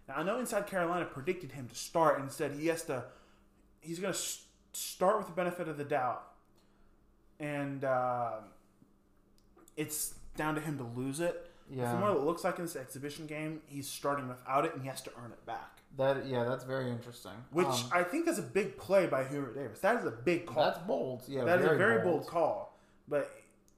Now 0.07 0.15
I 0.15 0.23
know 0.23 0.39
Inside 0.39 0.65
Carolina 0.65 1.05
predicted 1.05 1.51
him 1.51 1.67
to 1.67 1.75
start 1.75 2.19
and 2.19 2.31
said 2.31 2.53
he 2.53 2.67
has 2.67 2.83
to. 2.85 3.05
He's 3.79 3.99
going 3.99 4.13
to 4.13 4.19
start 4.73 5.17
with 5.19 5.27
the 5.27 5.33
benefit 5.33 5.67
of 5.67 5.77
the 5.77 5.83
doubt, 5.83 6.23
and 7.39 7.83
uh, 7.83 8.31
it's 9.77 10.15
down 10.35 10.55
to 10.55 10.61
him 10.61 10.77
to 10.77 10.83
lose 10.83 11.19
it. 11.19 11.51
Yeah. 11.69 11.91
From 11.91 12.01
what 12.01 12.11
it 12.11 12.19
looks 12.21 12.43
like 12.43 12.57
in 12.59 12.65
this 12.65 12.75
exhibition 12.75 13.25
game, 13.25 13.61
he's 13.67 13.87
starting 13.89 14.27
without 14.27 14.65
it 14.65 14.73
and 14.73 14.81
he 14.83 14.89
has 14.89 15.01
to 15.03 15.11
earn 15.23 15.31
it 15.31 15.45
back. 15.45 15.79
that 15.97 16.25
yeah, 16.25 16.43
that's 16.43 16.63
very 16.63 16.89
interesting. 16.89 17.31
Which 17.51 17.67
Um, 17.67 17.89
I 17.93 18.03
think 18.03 18.27
is 18.27 18.37
a 18.39 18.41
big 18.43 18.77
play 18.77 19.05
by 19.07 19.23
Hubert 19.25 19.55
Davis. 19.55 19.79
That 19.79 19.97
is 19.97 20.05
a 20.05 20.11
big 20.11 20.45
call. 20.45 20.63
that's 20.65 20.79
bold. 20.79 21.23
Yeah. 21.27 21.43
That 21.45 21.59
is 21.61 21.65
a 21.65 21.75
very 21.75 22.01
bold. 22.03 22.27
call. 22.27 22.77
But 23.07 23.31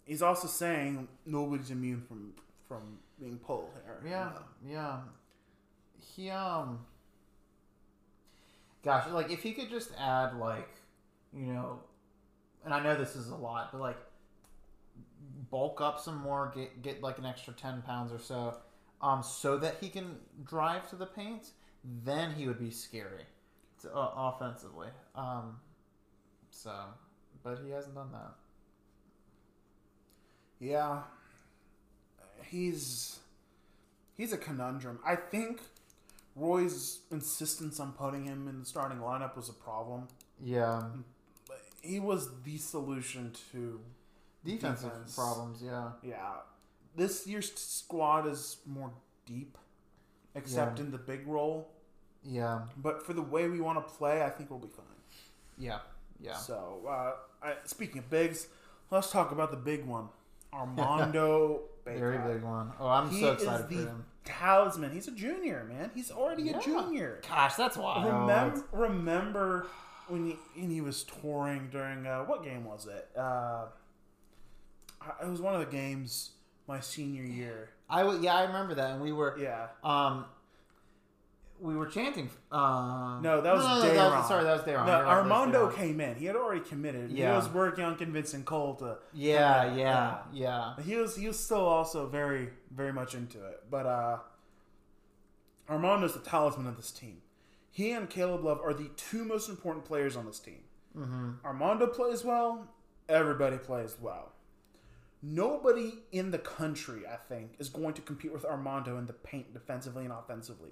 he's 0.05 0.21
also 0.21 0.47
saying 0.47 1.07
nobody's 1.25 1.71
immune 1.71 2.01
from 2.01 2.33
from 2.67 2.99
being 3.19 3.37
pulled 3.37 3.69
here. 3.85 4.01
Yeah, 4.11 4.31
yeah. 4.67 4.97
He 6.15 6.29
um 6.29 6.85
gosh, 8.83 9.07
like 9.11 9.31
if 9.31 9.41
he 9.43 9.53
could 9.53 9.69
just 9.69 9.91
add 9.99 10.35
like, 10.37 10.69
you 11.33 11.47
know, 11.53 11.79
and 12.63 12.73
I 12.73 12.81
know 12.81 12.95
this 12.95 13.15
is 13.15 13.29
a 13.29 13.35
lot, 13.35 13.71
but 13.71 13.81
like 13.81 13.97
bulk 15.55 15.79
up 15.79 16.01
some 16.01 16.17
more, 16.17 16.51
get 16.53 16.81
get 16.81 17.01
like 17.01 17.17
an 17.17 17.25
extra 17.25 17.53
10 17.53 17.81
pounds 17.83 18.11
or 18.11 18.19
so 18.19 18.57
um 19.01 19.23
so 19.23 19.57
that 19.57 19.77
he 19.79 19.87
can 19.87 20.17
drive 20.43 20.89
to 20.89 20.97
the 20.97 21.05
paint, 21.05 21.51
then 22.03 22.33
he 22.33 22.45
would 22.45 22.59
be 22.59 22.69
scary 22.69 23.23
to, 23.81 23.89
uh, 23.95 24.11
offensively. 24.17 24.89
Um 25.15 25.55
so 26.49 26.73
but 27.41 27.59
he 27.63 27.71
hasn't 27.71 27.95
done 27.95 28.11
that. 28.11 28.33
Yeah. 30.59 31.03
He's 32.43 33.19
he's 34.17 34.33
a 34.33 34.37
conundrum. 34.37 34.99
I 35.05 35.15
think 35.15 35.61
Roy's 36.35 36.99
insistence 37.11 37.79
on 37.79 37.93
putting 37.93 38.25
him 38.25 38.49
in 38.49 38.59
the 38.59 38.65
starting 38.65 38.97
lineup 38.97 39.37
was 39.37 39.47
a 39.47 39.53
problem. 39.53 40.09
Yeah. 40.43 40.83
But 41.47 41.61
he 41.81 42.01
was 42.01 42.27
the 42.43 42.57
solution 42.57 43.31
to 43.53 43.79
Defensive 44.45 44.89
Defense. 44.91 45.15
problems, 45.15 45.61
yeah. 45.63 45.89
yeah. 46.03 46.33
This 46.95 47.27
year's 47.27 47.51
squad 47.55 48.27
is 48.27 48.57
more 48.65 48.91
deep, 49.25 49.57
except 50.35 50.77
Yeah. 50.79 50.85
in 50.85 50.91
the 50.91 50.97
big 50.97 51.27
role. 51.27 51.71
Yeah. 52.23 52.61
But 52.77 53.05
for 53.05 53.13
the 53.13 53.21
way 53.21 53.49
we 53.49 53.59
want 53.59 53.85
to 53.85 53.93
play, 53.93 54.23
I 54.23 54.29
think 54.29 54.49
we'll 54.49 54.59
be 54.59 54.67
fine. 54.69 54.85
Yeah. 55.57 55.79
Yeah. 56.19 56.35
So, 56.37 56.81
uh, 56.87 57.13
I, 57.45 57.53
speaking 57.65 57.99
of 57.99 58.09
bigs, 58.09 58.47
let's 58.91 59.11
talk 59.11 59.31
about 59.31 59.51
the 59.51 59.57
big 59.57 59.85
one, 59.85 60.07
Armando. 60.53 61.61
Very 61.85 62.17
big 62.17 62.41
one. 62.43 62.71
Oh, 62.79 62.87
I'm 62.87 63.09
He 63.09 63.19
so 63.21 63.33
excited 63.33 63.67
for 63.67 63.73
him. 63.73 64.05
talisman. 64.23 64.91
He's 64.91 65.07
a 65.07 65.11
junior, 65.11 65.63
man. 65.69 65.91
He's 65.93 66.09
already 66.11 66.43
Yeah. 66.43 66.57
a 66.57 66.61
junior. 66.61 67.21
Gosh, 67.27 67.55
that's 67.55 67.77
wild. 67.77 68.05
Remember, 68.05 68.63
remember 68.71 69.67
when 70.07 70.25
he, 70.25 70.31
when 70.59 70.71
he 70.71 70.81
was 70.81 71.03
touring 71.03 71.69
during 71.71 72.07
uh, 72.07 72.23
what 72.23 72.43
game 72.43 72.63
was 72.65 72.87
it? 72.87 73.07
Uh, 73.15 73.65
it 75.21 75.27
was 75.27 75.41
one 75.41 75.53
of 75.53 75.59
the 75.59 75.71
games 75.71 76.31
my 76.67 76.79
senior 76.79 77.23
year. 77.23 77.69
I 77.89 78.01
w- 78.03 78.21
yeah, 78.21 78.35
I 78.35 78.43
remember 78.45 78.73
that, 78.75 78.91
and 78.91 79.01
we 79.01 79.11
were 79.11 79.37
Yeah. 79.39 79.67
um, 79.83 80.25
we 81.61 81.75
were 81.75 81.85
chanting. 81.85 82.29
Um, 82.51 83.21
No, 83.21 83.39
that 83.41 83.53
was 83.55 83.63
no, 83.63 83.75
no, 83.75 83.81
Day'Ron. 83.81 83.95
that 83.95 84.17
was, 84.17 84.27
sorry, 84.27 84.43
that 84.43 84.53
was 84.57 84.63
Day'Ron. 84.63 84.85
No, 84.87 84.91
right, 84.93 85.05
Armando 85.05 85.59
Day'Ron. 85.69 85.75
came 85.75 86.01
in. 86.01 86.15
He 86.15 86.25
had 86.25 86.35
already 86.35 86.59
committed. 86.61 87.11
He 87.11 87.19
Yeah. 87.19 87.35
was 87.37 87.47
working 87.49 87.83
on 87.85 87.95
convincing 87.97 88.43
Cole 88.43 88.75
to. 88.77 88.97
Yeah, 89.13 89.65
to- 89.69 89.79
yeah, 89.79 90.17
yeah. 90.33 90.75
He 90.81 90.95
was 90.97 91.15
he 91.15 91.27
was 91.27 91.39
still 91.41 91.65
also 91.65 92.07
very 92.07 92.49
very 92.71 92.91
much 92.91 93.15
into 93.15 93.43
it, 93.45 93.63
but 93.71 93.85
uh, 93.85 94.17
Armando's 95.69 96.13
the 96.13 96.19
talisman 96.19 96.67
of 96.67 96.75
this 96.77 96.91
team. 96.91 97.21
He 97.71 97.91
and 97.91 98.09
Caleb 98.09 98.43
Love 98.43 98.61
are 98.61 98.73
the 98.73 98.89
two 98.95 99.23
most 99.25 99.49
important 99.49 99.85
players 99.85 100.15
on 100.15 100.25
this 100.25 100.39
team. 100.39 100.63
Mm-hmm. 100.97 101.45
Armando 101.45 101.87
plays 101.87 102.23
well. 102.23 102.67
Everybody 103.09 103.57
plays 103.57 103.97
well. 103.99 104.31
Nobody 105.27 106.03
in 106.11 106.29
the 106.29 106.37
country, 106.37 107.01
I 107.11 107.15
think, 107.15 107.55
is 107.57 107.67
going 107.69 107.93
to 107.95 108.01
compete 108.01 108.31
with 108.31 108.45
Armando 108.45 108.97
in 108.99 109.07
the 109.07 109.13
paint 109.13 109.53
defensively 109.53 110.03
and 110.05 110.13
offensively. 110.13 110.69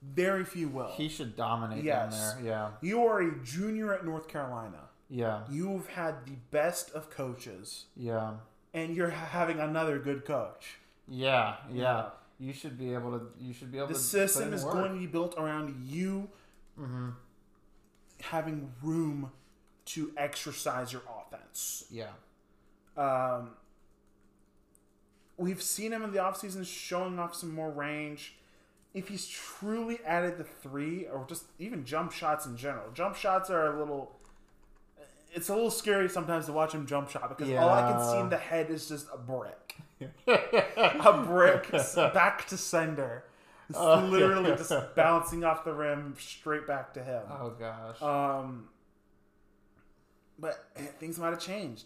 Very 0.00 0.44
few 0.44 0.68
will. 0.68 0.92
He 0.92 1.08
should 1.08 1.34
dominate 1.36 1.82
Yes. 1.82 2.12
down 2.34 2.44
there. 2.44 2.52
Yeah. 2.52 2.70
you 2.82 3.04
are 3.04 3.20
a 3.20 3.42
junior 3.42 3.92
at 3.92 4.04
North 4.04 4.28
Carolina. 4.28 4.82
Yeah. 5.08 5.44
You've 5.50 5.88
had 5.88 6.24
the 6.26 6.36
best 6.52 6.90
of 6.92 7.10
coaches, 7.10 7.86
Yeah. 7.96 8.34
and 8.72 8.94
you're 8.94 9.10
having 9.10 9.58
another 9.58 9.98
good 9.98 10.24
coach. 10.24 10.78
Yeah. 11.08 11.56
Yeah. 11.72 12.10
You 12.38 12.52
should 12.52 12.76
be 12.78 12.92
able 12.94 13.18
to. 13.18 13.26
You 13.40 13.52
should 13.54 13.72
be 13.72 13.78
able 13.78 13.88
The 13.88 13.94
to. 13.94 13.98
system 14.00 14.52
is 14.52 14.62
work. 14.64 14.74
going 14.74 14.92
to 14.92 14.98
be 15.00 15.06
built 15.06 15.34
around 15.38 15.84
you 15.86 16.28
Mm-hmm. 16.78 17.08
having 18.20 18.72
room 18.82 19.32
to 19.86 20.12
exercise 20.16 20.92
your 20.92 21.02
offense. 21.08 21.84
Yeah. 21.90 22.10
Um, 22.96 23.52
we've 25.36 25.62
seen 25.62 25.92
him 25.92 26.02
in 26.02 26.12
the 26.12 26.18
offseason 26.18 26.66
showing 26.66 27.18
off 27.18 27.34
some 27.34 27.54
more 27.54 27.70
range. 27.70 28.34
If 28.94 29.08
he's 29.08 29.26
truly 29.28 29.98
added 30.06 30.38
the 30.38 30.44
three, 30.44 31.06
or 31.06 31.26
just 31.28 31.44
even 31.58 31.84
jump 31.84 32.12
shots 32.12 32.46
in 32.46 32.56
general, 32.56 32.90
jump 32.94 33.16
shots 33.16 33.50
are 33.50 33.74
a 33.76 33.78
little. 33.78 34.12
It's 35.34 35.50
a 35.50 35.54
little 35.54 35.70
scary 35.70 36.08
sometimes 36.08 36.46
to 36.46 36.52
watch 36.52 36.72
him 36.72 36.86
jump 36.86 37.10
shot 37.10 37.28
because 37.36 37.52
all 37.54 37.68
I 37.68 37.92
can 37.92 38.02
see 38.10 38.18
in 38.18 38.30
the 38.30 38.38
head 38.38 38.70
is 38.70 38.88
just 38.88 39.06
a 39.12 39.18
brick. 39.18 39.76
a 40.26 41.22
brick 41.26 41.70
back 41.96 42.46
to 42.48 42.56
sender. 42.56 43.24
It's 43.68 43.78
Oh, 43.78 43.98
literally 44.06 44.50
yeah. 44.50 44.56
just 44.56 44.72
bouncing 44.94 45.44
off 45.44 45.64
the 45.64 45.72
rim 45.74 46.14
straight 46.18 46.66
back 46.66 46.94
to 46.94 47.02
him. 47.02 47.22
Oh 47.30 47.50
gosh. 47.50 48.00
Um, 48.00 48.68
but 50.38 50.64
eh, 50.76 50.82
things 51.00 51.18
might 51.18 51.30
have 51.30 51.40
changed. 51.40 51.84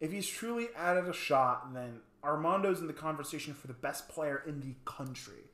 If 0.00 0.12
he's 0.12 0.26
truly 0.28 0.68
added 0.76 1.08
a 1.08 1.12
shot, 1.12 1.72
then 1.74 2.00
Armando's 2.22 2.80
in 2.80 2.86
the 2.86 2.92
conversation 2.92 3.54
for 3.54 3.66
the 3.66 3.72
best 3.74 4.08
player 4.08 4.42
in 4.46 4.60
the 4.60 4.74
country, 4.84 5.50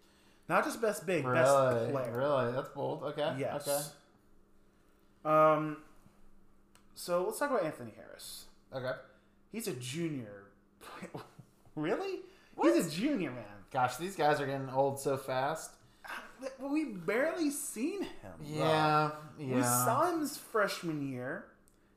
not 0.48 0.64
just 0.64 0.80
best 0.82 1.06
big, 1.06 1.24
best 1.24 1.52
really? 1.52 1.90
player. 1.92 2.16
Really? 2.16 2.52
That's 2.52 2.68
bold. 2.70 3.02
Okay. 3.02 3.34
Yes. 3.38 3.92
Um. 5.24 5.78
So 6.94 7.24
let's 7.24 7.38
talk 7.38 7.50
about 7.50 7.64
Anthony 7.64 7.92
Harris. 7.96 8.46
Okay. 8.74 8.86
Okay. 8.86 8.98
He's 9.52 9.66
a 9.68 9.72
junior. 9.74 10.44
really? 11.74 12.20
He's 12.60 12.86
a 12.86 12.90
junior, 12.90 13.30
man. 13.30 13.44
Gosh, 13.72 13.96
these 13.96 14.16
guys 14.16 14.40
are 14.40 14.46
getting 14.46 14.68
old 14.70 14.98
so 15.00 15.16
fast. 15.16 15.70
We 16.60 16.84
barely 16.84 17.50
seen 17.50 18.02
him. 18.02 18.32
Yeah. 18.44 19.10
Yeah. 19.38 19.56
We 19.56 19.62
saw 19.62 20.10
him 20.12 20.20
his 20.20 20.36
freshman 20.36 21.08
year. 21.08 21.46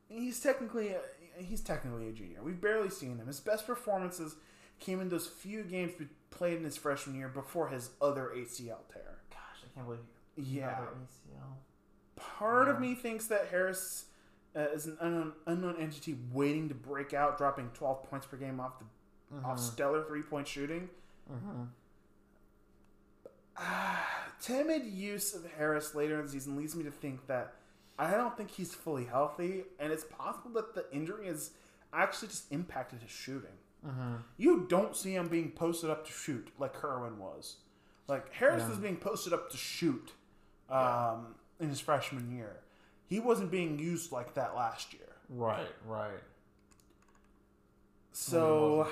and 0.10 0.20
He's 0.20 0.40
technically 0.40 0.90
a, 0.90 1.00
he's 1.38 1.62
technically 1.62 2.10
a 2.10 2.12
junior. 2.12 2.42
We've 2.44 2.60
barely 2.60 2.90
seen 2.90 3.18
him. 3.18 3.28
His 3.28 3.40
best 3.40 3.68
performances 3.68 4.36
came 4.82 5.00
in 5.00 5.08
those 5.08 5.28
few 5.28 5.64
games 5.64 5.94
we 5.98 6.08
played 6.30 6.58
in 6.58 6.66
his 6.66 6.76
freshman 6.76 7.16
year 7.16 7.30
before 7.30 7.70
his 7.70 7.92
other 8.02 8.32
ACL 8.36 8.80
tear. 8.92 9.20
Gosh, 9.30 9.64
I 9.64 9.74
can't 9.74 9.86
believe. 9.86 10.02
Yeah. 10.36 10.80
ACL. 10.80 11.56
Part 12.16 12.68
of 12.68 12.80
me 12.80 12.96
thinks 12.96 13.28
that 13.28 13.48
Harris 13.50 14.06
uh, 14.56 14.62
is 14.74 14.88
an 14.88 14.98
unknown, 15.00 15.34
unknown 15.46 15.76
entity 15.80 16.18
waiting 16.34 16.68
to 16.70 16.76
break 16.76 17.14
out, 17.14 17.38
dropping 17.38 17.70
12 17.74 18.04
points 18.10 18.26
per 18.26 18.38
game 18.38 18.60
off 18.60 18.74
the 18.80 18.86
off 19.46 19.60
stellar 19.60 20.04
three 20.04 20.22
point 20.22 20.48
shooting. 20.48 20.90
Ah, 23.58 24.06
timid 24.42 24.86
use 24.86 25.34
of 25.34 25.50
Harris 25.58 25.96
later 25.96 26.20
in 26.20 26.26
the 26.26 26.32
season 26.32 26.58
leads 26.58 26.76
me 26.76 26.84
to 26.84 26.92
think 26.92 27.28
that 27.28 27.54
I 27.98 28.12
don't 28.12 28.36
think 28.36 28.52
he's 28.52 28.74
fully 28.74 29.06
healthy, 29.06 29.64
and 29.80 29.94
it's 29.94 30.04
possible 30.04 30.52
that 30.54 30.74
the 30.74 30.86
injury 30.92 31.28
has 31.28 31.52
actually 31.94 32.30
just 32.30 32.52
impacted 32.52 33.02
his 33.02 33.12
shooting. 33.12 33.52
You 34.38 34.66
don't 34.70 34.96
see 34.96 35.16
him 35.16 35.28
being 35.28 35.52
posted 35.52 35.90
up 35.90 36.06
to 36.06 36.12
shoot 36.12 36.50
like 36.60 36.74
Kerwin 36.74 37.18
was. 37.18 37.58
Like 38.08 38.34
Harris 38.34 38.68
was 38.68 38.78
being 38.78 38.98
posted 38.98 39.34
up 39.34 39.50
to 39.52 39.58
shoot 39.58 40.12
um, 40.70 41.36
in 41.60 41.70
his 41.70 41.80
freshman 41.80 42.36
year. 42.36 42.58
He 43.08 43.20
wasn't 43.20 43.52
being 43.52 43.80
used 43.80 44.12
like 44.12 44.36
that 44.36 44.56
last 44.56 44.94
year. 44.94 45.02
Right. 45.30 45.68
Right. 45.86 46.22
So 48.12 48.88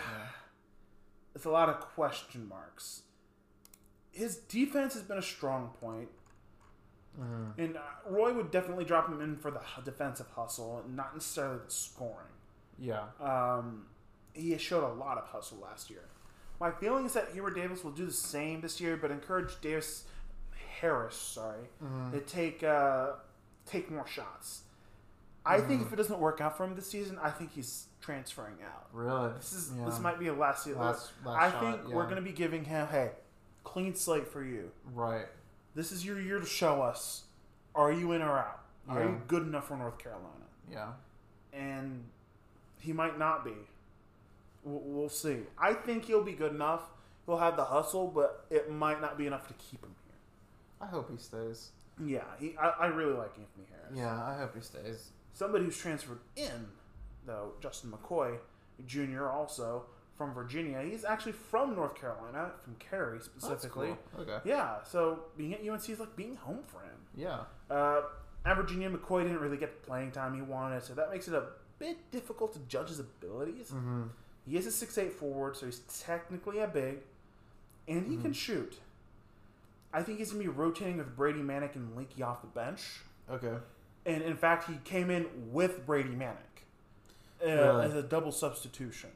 it's 1.36 1.45
a 1.45 1.49
lot 1.49 1.70
of 1.70 1.80
question 1.82 2.48
marks. 2.48 3.03
His 4.11 4.38
defense 4.38 4.94
has 4.95 5.03
been 5.03 5.18
a 5.18 5.24
strong 5.24 5.70
point. 5.80 6.10
And 7.57 7.76
uh, 7.76 7.82
Roy 8.10 8.32
would 8.34 8.49
definitely 8.49 8.86
drop 8.86 9.10
him 9.10 9.20
in 9.20 9.36
for 9.36 9.52
the 9.52 9.60
defensive 9.84 10.28
hustle, 10.36 10.84
not 10.88 11.14
necessarily 11.14 11.60
the 11.66 11.72
scoring. 11.72 12.28
Yeah. 12.78 13.03
Um, 13.20 13.88
he 14.34 14.58
showed 14.58 14.84
a 14.90 14.94
lot 14.94 15.18
of 15.18 15.26
hustle 15.26 15.60
last 15.62 15.90
year. 15.90 16.04
My 16.60 16.72
feeling 16.72 17.06
is 17.06 17.14
that 17.14 17.30
Hubert 17.34 17.56
Davis 17.56 17.84
will 17.84 17.92
do 17.92 18.06
the 18.06 18.12
same 18.14 18.62
this 18.62 18.82
year, 18.82 18.98
but 18.98 19.12
encourage 19.12 19.60
Davis 19.62 20.04
Harris, 20.82 21.16
sorry, 21.16 21.64
to 22.12 22.20
take 22.22 22.64
uh, 22.64 23.12
take 23.66 23.90
more 23.92 24.08
shots. 24.08 24.62
I 25.46 25.62
think 25.62 25.82
if 25.84 25.94
it 25.94 25.96
doesn't 25.96 26.20
work 26.20 26.42
out 26.42 26.58
for 26.58 26.66
him 26.66 26.76
this 26.76 26.88
season, 26.90 27.18
I 27.22 27.30
think 27.32 27.54
he's 27.54 27.86
transferring 28.02 28.56
out. 28.64 28.88
Really. 28.94 29.32
This 29.38 29.54
is 29.54 29.72
Yeah. 29.78 29.86
this 29.86 30.00
might 30.00 30.20
be 30.20 30.28
a 30.28 30.34
last 30.34 30.68
year. 30.68 30.76
Last- 30.76 31.12
last 31.26 31.42
I 31.42 31.50
shot, 31.52 31.62
think 31.62 31.90
yeah. 31.90 31.96
we're 31.96 32.04
going 32.04 32.18
to 32.18 32.22
be 32.22 32.32
giving 32.34 32.66
him 32.66 32.88
hey, 32.88 33.12
clean 33.64 33.96
slate 33.96 34.28
for 34.28 34.44
you. 34.44 34.72
Right. 34.94 35.26
This 35.76 35.92
is 35.92 36.06
your 36.06 36.20
year 36.20 36.40
to 36.40 36.46
show 36.46 36.82
us: 36.82 37.24
are 37.74 37.92
you 37.92 38.12
in 38.12 38.22
or 38.22 38.38
out? 38.38 38.60
Are 38.90 39.04
you 39.04 39.22
good 39.28 39.44
enough 39.44 39.68
for 39.68 39.78
North 39.78 39.98
Carolina? 40.00 40.28
Yeah. 40.72 40.90
And 41.54 42.04
he 42.80 42.92
might 42.92 43.18
not 43.20 43.46
be. 43.46 43.54
We'll, 44.64 44.81
we'll 44.84 45.10
see. 45.10 45.38
I 45.57 45.73
think 45.73 46.06
he'll 46.06 46.23
be 46.23 46.34
good 46.34 46.53
enough. 46.53 46.81
He'll 47.26 47.38
have 47.38 47.56
the 47.56 47.65
hustle, 47.65 48.07
but 48.07 48.45
it 48.49 48.72
might 48.72 49.02
not 49.02 49.18
be 49.18 49.27
enough 49.27 49.48
to 49.48 49.53
keep 49.56 49.84
him 49.84 49.95
here. 50.06 50.15
I 50.81 50.90
hope 50.90 51.11
he 51.11 51.18
stays. 51.18 51.69
Yeah, 52.03 52.23
he, 52.40 52.56
I, 52.60 52.69
I 52.69 52.88
really 52.88 53.14
like 53.14 53.31
Anthony 53.38 53.65
Harris. 53.69 53.94
Yeah, 53.95 54.23
I 54.23 54.38
hope 54.38 54.56
he 54.56 54.61
stays. 54.61 55.10
Somebody 55.34 55.65
who's 55.65 55.77
transferred 55.77 56.19
in, 56.36 56.68
though, 57.26 57.53
Justin 57.61 57.91
McCoy, 57.91 58.38
Jr., 58.86 59.27
also 59.27 59.86
from 60.18 60.34
Virginia. 60.34 60.81
He's 60.81 61.06
actually 61.06 61.31
from 61.34 61.76
North 61.76 61.95
Carolina, 61.95 62.52
from 62.64 62.76
Cary 62.76 63.18
That's 63.18 63.26
specifically. 63.26 63.95
cool. 64.14 64.23
Okay. 64.23 64.38
Yeah, 64.49 64.84
so 64.84 65.19
being 65.38 65.53
at 65.53 65.68
UNC 65.68 65.90
is 65.90 65.99
like 65.99 66.15
being 66.15 66.36
home 66.36 66.60
for 66.68 66.81
him. 66.81 66.98
Yeah. 67.15 67.40
Uh, 67.69 68.02
at 68.45 68.56
Virginia, 68.57 68.90
McCoy 68.90 69.23
didn't 69.23 69.40
really 69.40 69.57
get 69.57 69.81
the 69.81 69.88
playing 69.88 70.11
time 70.11 70.36
he 70.36 70.41
wanted, 70.41 70.84
so 70.84 70.94
that 70.94 71.11
makes 71.11 71.27
it 71.27 71.34
a 71.34 71.44
bit 71.80 72.11
difficult 72.11 72.53
to 72.53 72.60
judge 72.68 72.90
his 72.90 72.99
abilities. 72.99 73.72
Mm-hmm. 73.72 74.03
He 74.50 74.58
is 74.58 74.66
a 74.66 74.72
six-eight 74.72 75.14
forward, 75.14 75.56
so 75.56 75.66
he's 75.68 75.80
technically 76.04 76.60
a 76.60 76.68
big, 76.68 77.00
and 77.88 78.06
he 78.08 78.14
Mm-hmm. 78.14 78.22
can 78.24 78.34
shoot. 78.34 78.78
I 79.94 80.02
think 80.04 80.20
he's 80.20 80.32
going 80.32 80.44
to 80.44 80.52
be 80.52 80.56
rotating 80.56 80.98
with 80.98 81.16
Brady 81.16 81.40
Manek 81.42 81.76
and 81.76 81.96
Leaky 81.96 82.22
off 82.24 82.42
the 82.42 82.48
bench. 82.48 82.82
Okay. 83.30 83.56
And 84.06 84.22
in 84.24 84.36
fact, 84.36 84.68
he 84.70 84.78
came 84.84 85.10
in 85.10 85.26
with 85.52 85.86
Brady 85.86 86.10
Manek 86.16 86.64
uh, 87.44 87.48
Really? 87.48 87.86
as 87.86 87.94
a 87.96 88.04
double 88.04 88.32
substitution, 88.32 89.10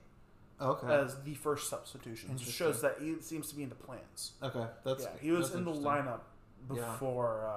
Okay. 0.62 0.88
as 0.88 1.16
the 1.24 1.34
first 1.36 1.70
substitution. 1.70 2.32
It 2.32 2.40
shows 2.42 2.82
that 2.82 2.98
he 3.00 3.16
seems 3.22 3.50
to 3.50 3.56
be 3.56 3.64
in 3.64 3.70
the 3.70 3.76
plans. 3.76 4.34
okay. 4.42 4.66
That's 4.84 5.04
yeah, 5.04 5.10
he 5.22 5.32
was 5.32 5.54
in 5.56 5.64
the 5.66 5.72
lineup 5.72 6.22
Yeah. 6.72 6.76
before 6.92 7.48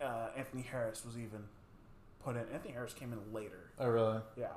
uh, 0.00 0.04
uh, 0.04 0.28
Anthony 0.36 0.62
Harris 0.62 1.04
was 1.04 1.16
even 1.18 1.44
put 2.24 2.36
in. 2.36 2.42
Anthony 2.52 2.74
Harris 2.74 2.94
came 2.94 3.12
in 3.12 3.32
later. 3.32 3.70
Oh 3.78 3.88
really? 3.88 4.20
Yeah. 4.36 4.48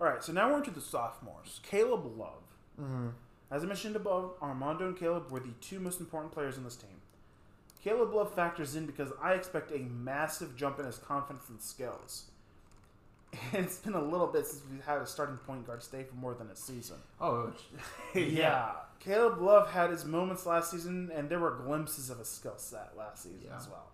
All 0.00 0.06
right, 0.06 0.22
so 0.22 0.32
now 0.32 0.50
we're 0.50 0.58
into 0.58 0.70
the 0.70 0.80
sophomores. 0.80 1.60
Caleb 1.62 2.04
Love. 2.18 2.42
Mm-hmm. 2.80 3.08
As 3.50 3.62
I 3.62 3.66
mentioned 3.66 3.96
above, 3.96 4.32
Armando 4.42 4.88
and 4.88 4.96
Caleb 4.98 5.30
were 5.30 5.40
the 5.40 5.52
two 5.60 5.78
most 5.80 6.00
important 6.00 6.32
players 6.32 6.58
on 6.58 6.64
this 6.64 6.76
team. 6.76 6.90
Caleb 7.82 8.12
Love 8.12 8.34
factors 8.34 8.74
in 8.76 8.84
because 8.86 9.08
I 9.22 9.34
expect 9.34 9.70
a 9.70 9.78
massive 9.78 10.56
jump 10.56 10.78
in 10.80 10.86
his 10.86 10.98
confidence 10.98 11.48
and 11.48 11.60
skills. 11.60 12.24
And 13.52 13.64
it's 13.64 13.78
been 13.78 13.94
a 13.94 14.02
little 14.02 14.26
bit 14.26 14.46
since 14.46 14.62
we've 14.70 14.84
had 14.84 14.98
a 14.98 15.06
starting 15.06 15.36
point 15.38 15.66
guard 15.66 15.82
stay 15.82 16.02
for 16.02 16.14
more 16.16 16.34
than 16.34 16.48
a 16.48 16.56
season. 16.56 16.96
Oh. 17.20 17.52
yeah. 18.14 18.72
Caleb 18.98 19.40
Love 19.40 19.70
had 19.70 19.90
his 19.90 20.04
moments 20.04 20.44
last 20.46 20.70
season, 20.72 21.10
and 21.14 21.28
there 21.28 21.38
were 21.38 21.52
glimpses 21.52 22.10
of 22.10 22.18
a 22.18 22.24
skill 22.24 22.54
set 22.56 22.90
last 22.98 23.22
season 23.22 23.40
Yeah. 23.48 23.56
as 23.56 23.68
well. 23.68 23.86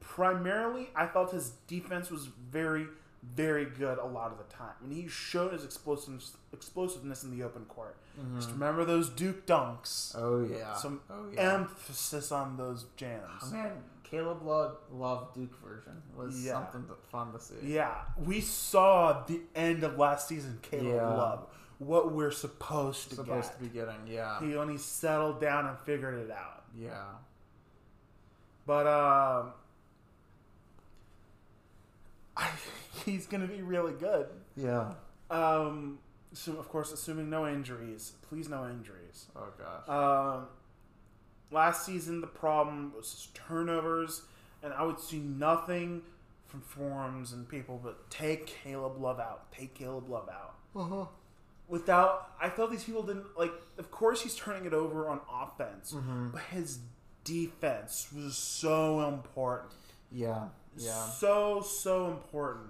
Primarily, 0.00 0.88
I 0.96 1.06
felt 1.06 1.32
his 1.32 1.50
defense 1.66 2.10
was 2.10 2.26
very, 2.50 2.86
very 3.34 3.64
good 3.66 3.98
a 3.98 4.04
lot 4.06 4.30
of 4.32 4.38
the 4.38 4.44
time. 4.54 4.74
And 4.82 4.92
he 4.92 5.08
showed 5.08 5.52
his 5.52 5.64
explosiveness, 5.64 6.36
explosiveness 6.52 7.24
in 7.24 7.36
the 7.36 7.44
open 7.44 7.64
court. 7.66 7.96
Just 8.36 8.50
remember 8.50 8.84
those 8.84 9.08
Duke 9.10 9.46
dunks. 9.46 10.14
Oh 10.16 10.44
yeah. 10.50 10.74
Some 10.74 11.00
oh 11.10 11.26
yeah. 11.32 11.54
emphasis 11.54 12.32
on 12.32 12.56
those 12.56 12.86
jams. 12.96 13.22
Oh, 13.44 13.50
man, 13.52 13.72
Caleb 14.02 14.42
Love 14.42 14.76
Love 14.92 15.32
Duke 15.34 15.56
version 15.64 16.02
was 16.16 16.44
Yeah. 16.44 16.52
something 16.54 16.84
fun 17.12 17.32
to 17.32 17.38
see. 17.40 17.54
Yeah, 17.62 17.94
we 18.18 18.40
saw 18.40 19.24
the 19.24 19.40
end 19.54 19.84
of 19.84 19.98
last 19.98 20.26
season, 20.28 20.58
Caleb 20.62 20.86
Yeah. 20.86 21.06
Love. 21.08 21.46
What 21.78 22.10
we're 22.12 22.32
supposed 22.32 23.10
to 23.10 23.14
Supposed 23.16 23.50
get. 23.50 23.58
to 23.58 23.62
be 23.64 23.68
getting. 23.68 24.06
Yeah. 24.08 24.40
He 24.40 24.56
only 24.56 24.78
settled 24.78 25.40
down 25.40 25.66
and 25.66 25.78
figured 25.78 26.14
it 26.18 26.30
out. 26.32 26.64
Yeah. 26.76 27.04
But 28.66 28.86
um, 28.86 29.52
he's 33.04 33.26
going 33.26 33.46
to 33.46 33.52
be 33.52 33.62
really 33.62 33.92
good. 33.94 34.26
Yeah. 34.56 34.92
Um, 35.30 35.98
so 36.32 36.52
of 36.56 36.68
course, 36.68 36.92
assuming 36.92 37.30
no 37.30 37.46
injuries. 37.46 38.12
Please, 38.28 38.48
no 38.48 38.68
injuries. 38.68 39.26
Oh 39.36 39.48
gosh. 39.58 39.88
Um, 39.88 40.46
last 41.50 41.84
season 41.86 42.20
the 42.20 42.26
problem 42.26 42.92
was 42.96 43.10
his 43.10 43.28
turnovers, 43.34 44.22
and 44.62 44.72
I 44.72 44.82
would 44.84 45.00
see 45.00 45.18
nothing 45.18 46.02
from 46.46 46.60
forums 46.62 47.32
and 47.32 47.48
people 47.48 47.80
but 47.82 48.10
take 48.10 48.46
Caleb 48.46 49.00
Love 49.00 49.20
out, 49.20 49.52
take 49.52 49.74
Caleb 49.74 50.08
Love 50.08 50.28
out. 50.28 50.54
Uh-huh. 50.74 51.06
Without, 51.68 52.30
I 52.40 52.48
felt 52.48 52.70
these 52.70 52.84
people 52.84 53.02
didn't 53.02 53.26
like. 53.38 53.52
Of 53.76 53.90
course, 53.90 54.22
he's 54.22 54.34
turning 54.34 54.64
it 54.64 54.72
over 54.72 55.08
on 55.10 55.20
offense, 55.30 55.92
Mm-hmm. 55.92 56.30
but 56.30 56.40
his 56.50 56.78
defense 57.24 58.08
was 58.14 58.36
so 58.38 59.06
important, 59.06 59.72
Yeah. 60.10 60.44
Yeah. 60.84 61.04
so 61.06 61.60
so 61.60 62.06
important 62.08 62.66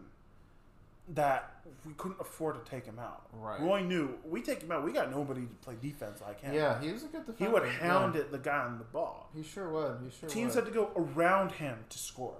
that 1.14 1.52
we 1.86 1.94
couldn't 1.94 2.20
afford 2.20 2.62
to 2.62 2.70
take 2.70 2.84
him 2.84 2.98
out. 2.98 3.22
Right. 3.32 3.60
Roy 3.60 3.80
knew 3.82 4.14
we 4.24 4.42
take 4.42 4.62
him 4.62 4.70
out. 4.70 4.84
We 4.84 4.92
got 4.92 5.10
nobody 5.10 5.42
to 5.42 5.54
play 5.62 5.74
defense 5.80 6.20
like 6.20 6.40
him. 6.40 6.54
Yeah, 6.54 6.80
he 6.80 6.92
was 6.92 7.02
a 7.04 7.06
good 7.06 7.24
defender. 7.24 7.44
He 7.44 7.48
would 7.52 7.66
hound 7.66 8.14
yeah. 8.14 8.20
it 8.22 8.32
the 8.32 8.38
guy 8.38 8.58
on 8.58 8.78
the 8.78 8.84
ball. 8.84 9.30
He 9.34 9.42
sure 9.42 9.70
would. 9.70 9.98
He 10.04 10.10
sure 10.10 10.28
Teams 10.28 10.54
would. 10.54 10.64
had 10.64 10.72
to 10.72 10.78
go 10.78 10.90
around 10.96 11.52
him 11.52 11.78
to 11.88 11.98
score. 11.98 12.34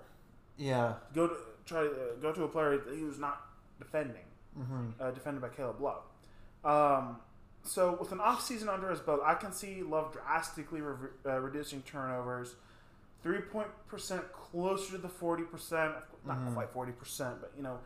Yeah. 0.59 0.95
Go 1.15 1.29
to 1.29 1.35
try 1.65 1.83
to 1.83 1.89
uh, 1.89 2.15
go 2.21 2.33
to 2.33 2.45
a 2.45 2.49
player 2.49 2.77
that 2.77 2.95
he 2.97 3.05
was 3.05 3.19
not 3.19 3.41
defending, 3.79 4.25
Mm-hmm. 4.59 4.87
uh, 5.01 5.11
defended 5.13 5.41
by 5.41 5.49
Caleb 5.51 5.81
Love. 5.81 6.03
Um, 6.65 7.19
so 7.63 7.97
with 8.01 8.13
an 8.13 8.21
off 8.21 8.43
season 8.45 8.69
under 8.69 8.91
his 8.91 8.99
belt, 9.01 9.21
I 9.25 9.35
can 9.35 9.53
see 9.53 9.83
Love 9.83 10.13
drastically 10.13 10.81
re- 10.81 11.11
uh, 11.25 11.39
reducing 11.41 11.83
turnovers. 11.83 12.55
Three 13.23 13.41
point 13.41 13.69
percent 13.89 14.33
closer 14.33 14.93
to 14.93 14.99
the 14.99 15.09
forty 15.09 15.43
percent, 15.43 15.95
not 16.25 16.39
Mhm. 16.39 16.55
quite 16.55 16.71
forty 16.71 16.93
percent, 16.93 17.41
but 17.41 17.53
you 17.57 17.63
know, 17.63 17.81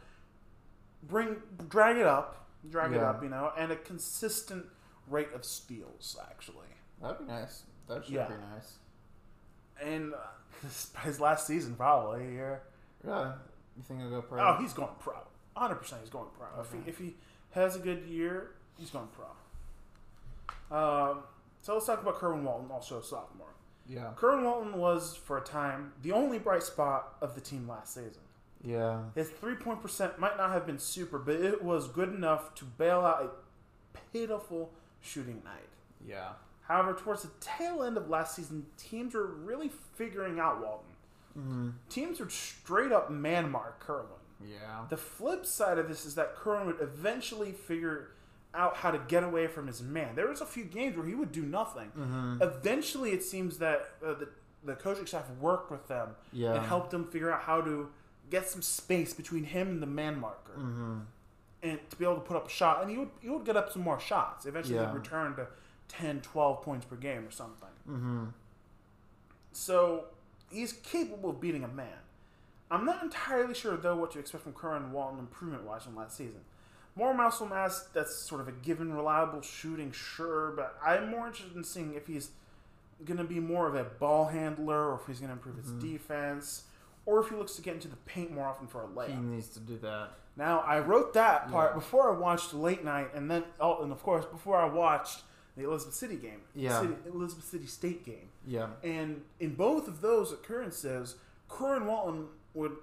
bring 1.05 1.37
drag 1.69 1.97
it 1.97 2.07
up, 2.07 2.47
drag 2.69 2.93
it 2.93 3.01
up, 3.03 3.23
you 3.23 3.29
know, 3.31 3.53
and 3.57 3.73
a 3.73 3.77
consistent 3.77 4.67
rate 5.09 5.33
of 5.35 5.45
steals 5.45 6.17
actually. 6.31 6.67
That'd 7.01 7.19
be 7.19 7.25
nice. 7.25 7.65
That 7.89 8.05
should 8.05 8.15
Yeah. 8.15 8.29
be 8.29 8.35
nice. 8.55 8.77
And 9.81 10.15
uh, 10.15 10.19
this, 10.63 10.93
his 11.03 11.19
last 11.19 11.47
season 11.47 11.75
probably 11.77 12.37
yeah. 12.37 12.57
Yeah. 13.05 13.33
You 13.77 13.83
think 13.83 14.01
he'll 14.01 14.11
go 14.11 14.23
pro? 14.23 14.39
Oh, 14.41 14.57
he's 14.61 14.75
going 14.75 14.95
pro. 15.01 15.15
100% 15.57 16.01
he's 16.01 16.11
going 16.11 16.29
pro. 16.39 16.61
If, 16.61 16.73
he, 16.73 16.79
if 16.89 16.99
he 16.99 17.17
has 17.53 17.75
a 17.75 17.79
good 17.79 18.05
year, 18.05 18.53
he's 18.79 18.91
going 18.91 19.09
pro. 19.09 19.27
Um, 20.77 21.23
so 21.63 21.75
let's 21.75 21.87
talk 21.87 22.01
about 22.03 22.17
Kerwin 22.17 22.45
Walton, 22.45 22.71
also 22.71 22.99
a 23.01 23.03
sophomore. 23.03 23.52
Yeah. 23.93 24.11
Kerwin 24.17 24.45
Walton 24.45 24.79
was, 24.79 25.15
for 25.15 25.39
a 25.39 25.43
time, 25.43 25.93
the 26.03 26.13
only 26.13 26.39
bright 26.39 26.63
spot 26.63 27.17
of 27.21 27.35
the 27.35 27.41
team 27.41 27.69
last 27.69 27.95
season. 27.95 28.23
Yeah. 28.65 29.01
His 29.15 29.29
three 29.29 29.55
point 29.55 29.83
percent 29.83 30.19
might 30.19 30.37
not 30.37 30.51
have 30.53 30.67
been 30.67 30.79
super, 30.79 31.19
but 31.19 31.35
it 31.35 31.63
was 31.63 31.89
good 31.89 32.09
enough 32.09 32.55
to 32.57 32.65
bail 32.65 33.01
out 33.01 33.23
a 33.95 33.99
pitiful 34.13 34.73
shooting 35.01 35.43
night. 35.45 35.69
Yeah. 36.07 36.31
However, 36.63 36.95
towards 36.95 37.23
the 37.23 37.31
tail 37.41 37.83
end 37.83 37.97
of 37.97 38.09
last 38.09 38.37
season, 38.37 38.67
teams 38.79 39.15
were 39.15 39.27
really 39.27 39.71
figuring 39.97 40.39
out 40.39 40.63
Walton. 40.63 40.95
Mm-hmm. 41.39 41.71
Teams 41.89 42.21
would 42.21 42.33
straight 42.33 42.93
up 42.93 43.11
man 43.11 43.51
mark 43.51 43.81
Kerwin. 43.81 44.07
Yeah. 44.43 44.85
The 44.89 44.97
flip 44.97 45.45
side 45.45 45.79
of 45.79 45.89
this 45.89 46.05
is 46.07 46.15
that 46.15 46.37
Kerwin 46.37 46.67
would 46.67 46.81
eventually 46.81 47.53
figure 47.53 48.13
out 48.55 48.77
how 48.77 48.91
to 48.91 48.99
get 49.09 49.25
away 49.25 49.47
from 49.47 49.67
his 49.67 49.83
man. 49.83 50.15
There 50.15 50.29
was 50.29 50.41
a 50.41 50.47
few 50.47 50.65
games 50.65 50.97
where 50.97 51.07
he 51.07 51.15
would 51.15 51.33
do 51.33 51.43
nothing. 51.43 51.91
Mm-hmm. 51.99 52.43
Eventually, 52.43 53.11
it 53.13 53.23
seems 53.23 53.59
that 53.59 53.87
uh, 54.05 54.15
the, 54.15 54.29
the 54.65 54.75
coaching 54.75 55.07
staff 55.07 55.25
worked 55.41 55.71
with 55.71 55.89
them 55.89 56.11
Yeah. 56.33 56.55
and 56.55 56.67
helped 56.67 56.91
them 56.91 57.07
figure 57.07 57.33
out 57.33 57.43
how 57.43 57.61
to 57.63 57.89
get 58.31 58.49
some 58.49 58.63
space 58.63 59.13
between 59.15 59.45
him 59.45 59.69
and 59.69 59.83
the 59.83 59.87
man 59.87 60.19
marker, 60.21 60.53
Mm-hmm. 60.59 60.99
and 61.63 61.79
to 61.91 61.97
be 61.97 62.05
able 62.05 62.17
to 62.17 62.21
put 62.21 62.37
up 62.37 62.47
a 62.47 62.51
shot. 62.51 62.83
And 62.83 62.91
he 62.91 62.99
would 62.99 63.11
he 63.21 63.29
would 63.31 63.45
get 63.45 63.57
up 63.57 63.73
some 63.73 63.83
more 63.83 63.99
shots. 64.01 64.45
Eventually, 64.47 64.77
Yeah. 64.77 64.93
return 64.93 65.35
to 65.37 65.47
10, 65.89 66.21
12 66.21 66.63
points 66.63 66.85
per 66.87 66.97
game 66.97 67.27
or 67.27 67.31
something. 67.31 67.69
Mm-hmm. 67.89 68.25
So 69.53 70.05
he's 70.51 70.73
capable 70.73 71.31
of 71.31 71.41
beating 71.41 71.65
a 71.65 71.69
man. 71.69 71.89
I'm 72.71 72.85
not 72.87 73.03
entirely 73.03 73.55
sure 73.55 73.77
though 73.77 73.97
what 73.97 74.13
to 74.13 74.19
expect 74.19 74.45
from 74.45 74.53
Kerwin 74.55 74.93
Walton 74.93 75.19
improvement 75.19 75.65
wise 75.65 75.83
from 75.85 75.97
last 75.97 76.17
season. 76.17 76.41
More 76.95 77.15
muscle 77.15 77.47
mass, 77.47 77.89
that's 77.95 78.15
sort 78.15 78.41
of 78.41 78.49
a 78.49 78.53
given, 78.53 78.93
reliable 78.93 79.41
shooting, 79.41 79.93
sure, 79.93 80.53
but 80.55 80.77
I'm 80.85 81.11
more 81.11 81.27
interested 81.27 81.57
in 81.57 81.65
seeing 81.65 81.95
if 81.95 82.07
he's 82.07 82.31
going 83.05 83.19
to 83.19 83.25
be 83.25 83.41
more 83.41 83.67
of 83.67 83.75
a 83.75 83.85
ball 83.85 84.27
handler 84.27 84.91
or 84.91 85.01
if 85.01 85.07
he's 85.07 85.19
going 85.19 85.29
to 85.29 85.35
improve 85.35 85.57
his 85.57 85.67
mm-hmm. 85.67 85.93
defense 85.93 86.65
or 87.07 87.21
if 87.21 87.29
he 87.29 87.35
looks 87.35 87.57
to 87.57 87.63
get 87.63 87.75
into 87.75 87.89
the 87.89 87.97
paint 87.97 88.31
more 88.31 88.47
often 88.47 88.67
for 88.67 88.83
a 88.83 88.87
layup. 88.87 89.09
He 89.09 89.17
needs 89.17 89.49
to 89.49 89.61
do 89.61 89.79
that. 89.79 90.11
Now, 90.37 90.61
I 90.61 90.79
wrote 90.79 91.15
that 91.15 91.51
part 91.51 91.73
Yeah. 91.73 91.79
before 91.79 92.15
I 92.15 92.19
watched 92.19 92.55
Late 92.55 92.85
Night 92.85 93.09
and 93.15 93.31
then, 93.31 93.45
oh, 93.61 93.83
and 93.83 93.93
of 93.93 94.03
course, 94.03 94.25
before 94.25 94.57
I 94.57 94.67
watched 94.67 95.23
the 95.57 95.65
Elizabeth 95.65 95.95
City 95.95 96.17
game, 96.17 96.43
Yeah. 96.55 96.81
City, 96.81 96.95
Elizabeth 97.07 97.45
City 97.45 97.67
State 97.67 98.05
game. 98.05 98.29
Yeah. 98.47 98.69
And 98.83 99.23
in 99.41 99.55
both 99.55 99.89
of 99.89 100.01
those 100.01 100.33
occurrences, 100.33 101.17
Kerwin 101.49 101.87
Walton 101.87 102.29
would 102.55 102.77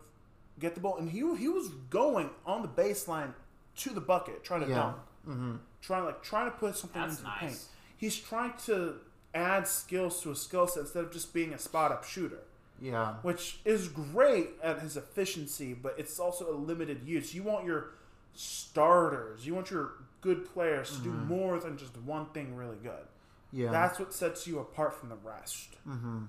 get 0.59 0.75
the 0.75 0.81
ball, 0.81 0.97
and 0.97 1.09
he 1.09 1.19
he 1.37 1.47
was 1.47 1.69
going 1.89 2.29
on 2.45 2.61
the 2.61 2.67
baseline 2.67 3.33
to 3.79 3.89
the 3.91 4.01
bucket, 4.01 4.43
trying 4.43 4.61
to 4.61 4.67
Yeah. 4.69 4.75
dunk, 4.75 4.97
Mm-hmm. 5.27 5.55
trying 5.81 6.05
like 6.05 6.23
trying 6.23 6.49
to 6.51 6.57
put 6.57 6.75
something 6.77 7.01
That's 7.01 7.19
into 7.19 7.23
the 7.23 7.35
paint. 7.39 7.67
He's 7.97 8.17
trying 8.17 8.53
to 8.65 8.95
add 9.35 9.67
skills 9.67 10.21
to 10.23 10.31
a 10.31 10.35
skill 10.35 10.65
set 10.67 10.81
instead 10.81 11.03
of 11.03 11.11
just 11.11 11.33
being 11.33 11.53
a 11.53 11.59
spot 11.59 11.91
up 11.91 12.03
shooter, 12.03 12.39
Yeah. 12.79 13.15
which 13.21 13.59
is 13.65 13.87
great 13.89 14.51
at 14.63 14.79
his 14.79 14.97
efficiency, 14.97 15.73
but 15.73 15.95
it's 15.97 16.19
also 16.19 16.49
a 16.51 16.55
limited 16.57 17.03
use. 17.03 17.33
You 17.35 17.43
want 17.43 17.65
your 17.65 17.91
starters, 18.33 19.45
you 19.45 19.53
want 19.53 19.69
your 19.69 19.91
good 20.21 20.45
players 20.53 20.95
to 20.97 21.01
do 21.03 21.11
more 21.11 21.59
than 21.59 21.77
just 21.77 21.95
one 21.97 22.25
thing 22.27 22.55
really 22.55 22.77
good. 22.77 22.91
Mm-hmm. 22.91 23.61
Yeah. 23.61 23.71
That's 23.71 23.99
what 23.99 24.13
sets 24.13 24.47
you 24.47 24.59
apart 24.59 24.93
from 24.95 25.09
the 25.09 25.15
rest. 25.17 25.75
mm-hmm. 25.87 26.23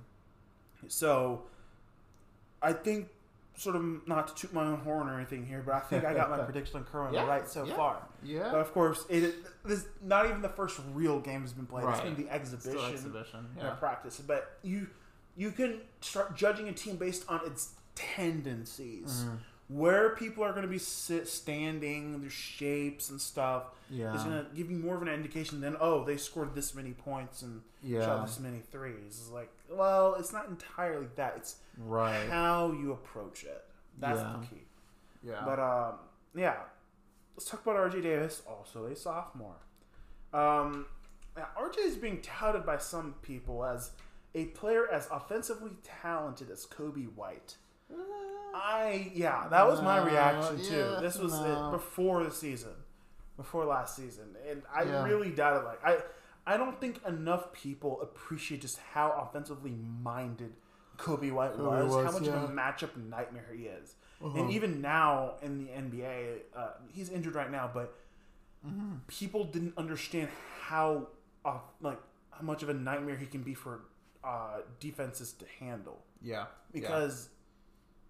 So, 0.89 1.45
I 2.63 2.73
think, 2.73 3.09
sort 3.61 3.77
of 3.77 3.85
not 4.09 4.27
to 4.29 4.35
toot 4.35 4.55
my 4.55 4.65
own 4.65 4.79
horn 4.81 5.07
or 5.09 5.17
anything 5.17 5.45
here, 5.45 5.63
but 5.65 5.75
I 5.75 5.81
think 5.81 6.05
I 6.05 6.15
got 6.15 6.31
my 6.31 6.39
prediction 6.49 6.77
on 6.79 6.85
Kerwin 6.85 7.13
Yeah, 7.13 7.27
right 7.27 7.47
so 7.47 7.65
yeah, 7.65 7.77
far. 7.77 7.97
Yeah. 8.23 8.49
But 8.51 8.61
of 8.61 8.73
course, 8.73 9.05
it 9.11 9.35
this 9.65 9.85
not 10.03 10.25
even 10.27 10.41
the 10.41 10.49
first 10.49 10.81
real 10.95 11.21
game 11.21 11.43
has 11.43 11.53
been 11.53 11.67
played. 11.67 11.85
It's 11.87 11.99
Right. 11.99 12.17
been 12.17 12.25
the 12.27 12.33
exhibition, 12.33 12.71
Still 12.79 12.87
exhibition. 12.91 13.47
Yeah. 13.59 13.71
practice. 13.75 14.19
But 14.27 14.59
you 14.63 14.89
you 15.37 15.51
can 15.51 15.81
start 16.01 16.35
judging 16.37 16.69
a 16.69 16.73
team 16.73 16.97
based 16.97 17.25
on 17.29 17.41
its 17.45 17.75
tendencies. 17.95 19.25
Mm-hmm. 19.25 19.35
Where 19.69 20.17
people 20.17 20.43
are 20.43 20.51
going 20.51 20.63
to 20.65 20.69
be 20.69 20.79
sit, 20.79 21.29
standing, 21.29 22.21
their 22.21 22.29
shapes 22.31 23.09
and 23.11 23.21
stuff 23.21 23.65
Yeah. 23.89 24.17
is 24.17 24.25
going 24.25 24.45
to 24.45 24.51
give 24.53 24.69
you 24.69 24.77
more 24.79 24.97
of 24.97 25.03
an 25.03 25.09
indication 25.09 25.61
than 25.61 25.77
oh 25.81 26.03
they 26.05 26.17
scored 26.17 26.55
this 26.57 26.75
many 26.75 26.91
points 26.93 27.43
and 27.43 27.61
Yeah. 27.83 28.05
shot 28.05 28.27
this 28.27 28.41
many 28.41 28.59
threes. 28.73 28.97
It's 29.21 29.31
like 29.31 29.49
well, 29.71 30.15
it's 30.15 30.33
not 30.33 30.49
entirely 30.49 31.07
that. 31.17 31.35
It's 31.37 31.57
Right. 31.79 32.29
how 32.29 32.73
you 32.73 32.93
approach 32.93 33.45
it. 33.45 33.65
That's 33.99 34.21
Yeah. 34.21 34.37
the 34.41 34.47
key. 34.47 34.67
Yeah. 35.23 35.43
But 35.45 35.59
um, 35.59 35.99
yeah, 36.35 36.57
let's 37.37 37.49
talk 37.49 37.63
about 37.63 37.77
RJ 37.77 38.03
Davis, 38.03 38.43
also 38.49 38.87
a 38.87 38.97
sophomore. 38.97 39.57
Um, 40.33 40.87
RJ 41.37 41.79
is 41.79 41.97
being 41.97 42.21
touted 42.23 42.65
by 42.67 42.79
some 42.79 43.15
people 43.23 43.65
as 43.65 43.93
a 44.35 44.47
player 44.47 44.87
as 44.91 45.09
offensively 45.11 45.73
talented 46.03 46.51
as 46.51 46.67
Coby 46.67 47.13
White. 47.15 47.57
I 48.55 49.11
yeah, 49.15 49.47
that 49.49 49.67
was 49.67 49.81
my 49.81 50.05
reaction 50.05 50.59
too. 50.63 50.75
yeah, 50.95 51.01
this 51.01 51.19
was 51.19 51.33
no. 51.33 51.69
it 51.69 51.71
before 51.73 52.25
the 52.25 52.31
season, 52.31 52.73
before 53.37 53.65
last 53.65 53.97
season, 53.97 54.37
and 54.49 54.63
I 54.75 54.83
Yeah. 54.85 55.05
really 55.05 55.31
doubted. 55.31 55.65
Like 55.65 55.85
I, 55.85 55.99
I 56.51 56.57
don't 56.57 56.81
think 56.81 57.01
enough 57.07 57.53
people 57.53 58.01
appreciate 58.03 58.61
just 58.63 58.79
how 58.93 59.13
offensively 59.29 59.75
minded 60.03 60.53
Coby 60.97 61.31
White 61.33 61.57
Coby 61.57 61.89
was, 61.89 62.05
how 62.05 62.13
much 62.19 62.23
yeah. 62.29 62.35
Uh-huh. 62.35 62.45
of 62.45 62.51
a 62.51 62.53
matchup 62.53 62.97
nightmare 62.97 63.47
he 63.57 63.65
is. 63.65 63.95
And 64.23 64.51
even 64.51 64.83
now 64.83 65.37
in 65.43 65.65
the 65.65 65.71
NBA, 65.71 66.39
uh, 66.55 66.69
he's 66.93 67.09
injured 67.09 67.35
right 67.35 67.51
now, 67.51 67.71
but 67.73 67.95
Mm-hmm. 68.67 68.97
people 69.07 69.45
didn't 69.45 69.73
understand 69.79 70.29
how 70.61 71.09
uh, 71.47 71.59
like 71.81 71.99
how 72.31 72.43
much 72.43 72.63
of 72.63 72.69
a 72.69 72.75
nightmare 72.75 73.17
he 73.17 73.25
can 73.25 73.43
be 73.43 73.55
for 73.55 73.81
uh, 74.23 74.59
defenses 74.79 75.33
to 75.33 75.47
handle 75.59 76.03
yeah. 76.21 76.45
because 76.71 77.31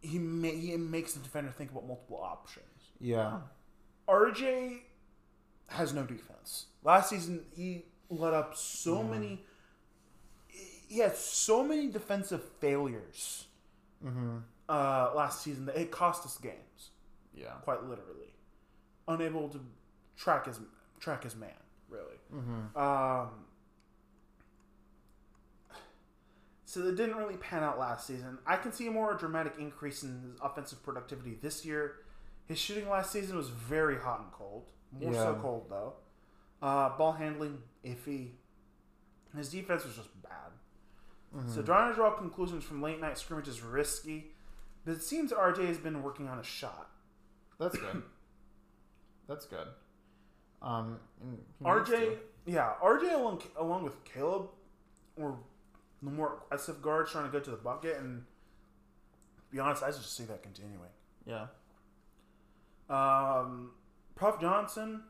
he 0.00 0.18
ma- 0.18 0.48
he 0.48 0.76
makes 0.76 1.12
the 1.12 1.20
defender 1.20 1.50
think 1.50 1.70
about 1.70 1.86
multiple 1.86 2.20
options. 2.20 2.66
Yeah. 2.98 3.38
RJ 4.08 4.78
has 5.68 5.94
no 5.94 6.02
defense. 6.02 6.66
Last 6.82 7.10
season, 7.10 7.44
he 7.54 7.84
let 8.10 8.34
up 8.34 8.56
so 8.56 8.96
Mm-hmm. 8.96 9.10
many. 9.10 9.44
He 10.88 10.98
had 10.98 11.16
so 11.16 11.62
many 11.64 11.88
defensive 11.88 12.42
failures 12.60 13.46
Mm-hmm. 14.04 14.38
uh, 14.68 15.10
last 15.14 15.42
season 15.42 15.66
that 15.66 15.76
it 15.76 15.90
cost 15.90 16.24
us 16.24 16.36
games, 16.38 16.90
Yeah. 17.34 17.52
quite 17.62 17.82
literally. 17.84 18.32
Unable 19.08 19.48
to 19.50 19.60
track 20.16 20.46
his 20.46 20.58
track 20.98 21.24
his 21.24 21.36
man, 21.36 21.50
really. 21.88 22.16
Mm-hmm. 22.34 22.78
Um, 22.78 23.28
so 26.64 26.80
it 26.86 26.96
didn't 26.96 27.16
really 27.16 27.36
pan 27.36 27.62
out 27.62 27.78
last 27.78 28.06
season. 28.06 28.38
I 28.46 28.56
can 28.56 28.72
see 28.72 28.86
a 28.86 28.90
more 28.90 29.14
dramatic 29.14 29.54
increase 29.58 30.02
in 30.02 30.20
his 30.22 30.40
offensive 30.40 30.82
productivity 30.82 31.36
this 31.42 31.64
year. 31.64 31.96
His 32.46 32.58
shooting 32.58 32.88
last 32.88 33.10
season 33.12 33.36
was 33.36 33.48
very 33.48 33.96
hot 33.98 34.20
and 34.20 34.32
cold. 34.32 34.70
More 35.00 35.12
so 35.14 35.38
cold 35.40 35.66
though. 35.68 35.94
Uh, 36.62 36.96
ball 36.96 37.12
handling 37.12 37.58
iffy. 37.84 38.30
His 39.36 39.48
defense 39.50 39.84
was 39.84 39.94
just 39.96 40.08
bad. 40.22 40.30
So 41.46 41.62
trying 41.62 41.90
to 41.90 41.94
draw 41.94 42.10
conclusions 42.10 42.64
from 42.64 42.82
late 42.82 43.00
night 43.00 43.16
scrimmage 43.16 43.46
is 43.46 43.62
risky, 43.62 44.32
but 44.84 44.92
it 44.92 45.02
seems 45.02 45.30
RJ 45.30 45.64
has 45.68 45.78
been 45.78 46.02
working 46.02 46.26
on 46.26 46.40
a 46.40 46.42
shot. 46.42 46.90
That's 47.60 47.78
good. 47.78 48.02
That's 49.28 49.46
good. 49.46 49.68
Um, 50.60 50.98
and 51.22 51.38
he 51.60 51.64
needs 51.64 51.88
RJ, 51.88 52.16
yeah, 52.46 52.72
RJ 52.82 53.14
along 53.14 53.42
along 53.56 53.84
with 53.84 54.02
Caleb 54.04 54.48
were 55.16 55.34
the 56.02 56.10
more 56.10 56.42
aggressive 56.46 56.82
guards 56.82 57.12
trying 57.12 57.26
to 57.26 57.30
go 57.30 57.38
to 57.38 57.50
the 57.50 57.56
bucket, 57.56 57.96
and 57.98 58.24
to 59.36 59.52
be 59.52 59.60
honest, 59.60 59.82
I 59.82 59.88
just 59.90 60.16
see 60.16 60.24
that 60.24 60.42
continuing. 60.42 60.88
Yeah. 61.26 61.46
Um, 62.88 63.70
Puff 64.16 64.40
Johnson, 64.40 65.02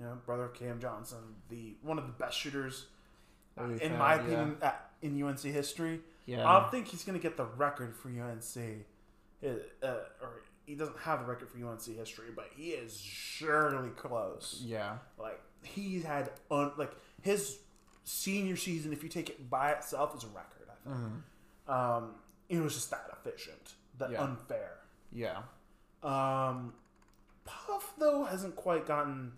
you 0.00 0.06
know, 0.06 0.18
brother 0.26 0.44
of 0.44 0.54
Cam 0.54 0.80
Johnson, 0.80 1.18
the 1.48 1.74
one 1.82 1.98
of 1.98 2.06
the 2.06 2.12
best 2.12 2.38
shooters, 2.38 2.86
we've 3.56 3.80
in 3.80 3.96
my 3.96 4.14
yeah. 4.14 4.20
opinion, 4.20 4.56
at, 4.62 4.90
in 5.02 5.22
UNC 5.22 5.40
history. 5.40 6.00
Yeah. 6.26 6.48
I 6.48 6.60
don't 6.60 6.70
think 6.70 6.88
he's 6.88 7.04
going 7.04 7.18
to 7.18 7.22
get 7.22 7.36
the 7.36 7.44
record 7.44 7.94
for 7.96 8.08
UNC, 8.08 8.84
uh, 9.44 9.86
or 10.22 10.42
he 10.66 10.74
doesn't 10.74 10.98
have 11.00 11.20
the 11.20 11.26
record 11.26 11.48
for 11.50 11.58
UNC 11.58 11.82
history, 11.84 12.28
but 12.34 12.50
he 12.56 12.70
is 12.70 12.98
surely 12.98 13.90
close. 13.90 14.62
yeah. 14.64 14.98
Like 15.18 15.40
he's 15.62 16.02
had 16.04 16.30
un, 16.50 16.72
like 16.76 16.92
his 17.22 17.58
senior 18.04 18.56
season, 18.56 18.92
if 18.92 19.02
you 19.02 19.08
take 19.08 19.28
it 19.30 19.48
by 19.50 19.70
itself, 19.72 20.16
is 20.16 20.24
a 20.24 20.28
record. 20.28 20.68
I 20.70 20.88
think. 20.88 20.98
Um, 21.68 22.14
it 22.48 22.60
was 22.60 22.74
just 22.74 22.90
that 22.90 23.06
efficient, 23.12 23.74
that 23.98 24.10
Yeah. 24.10 24.22
unfair. 24.24 24.72
Yeah. 25.12 25.42
Um, 26.02 26.74
Puff 27.44 27.94
though 27.98 28.24
hasn't 28.24 28.56
quite 28.56 28.86
gotten 28.86 29.32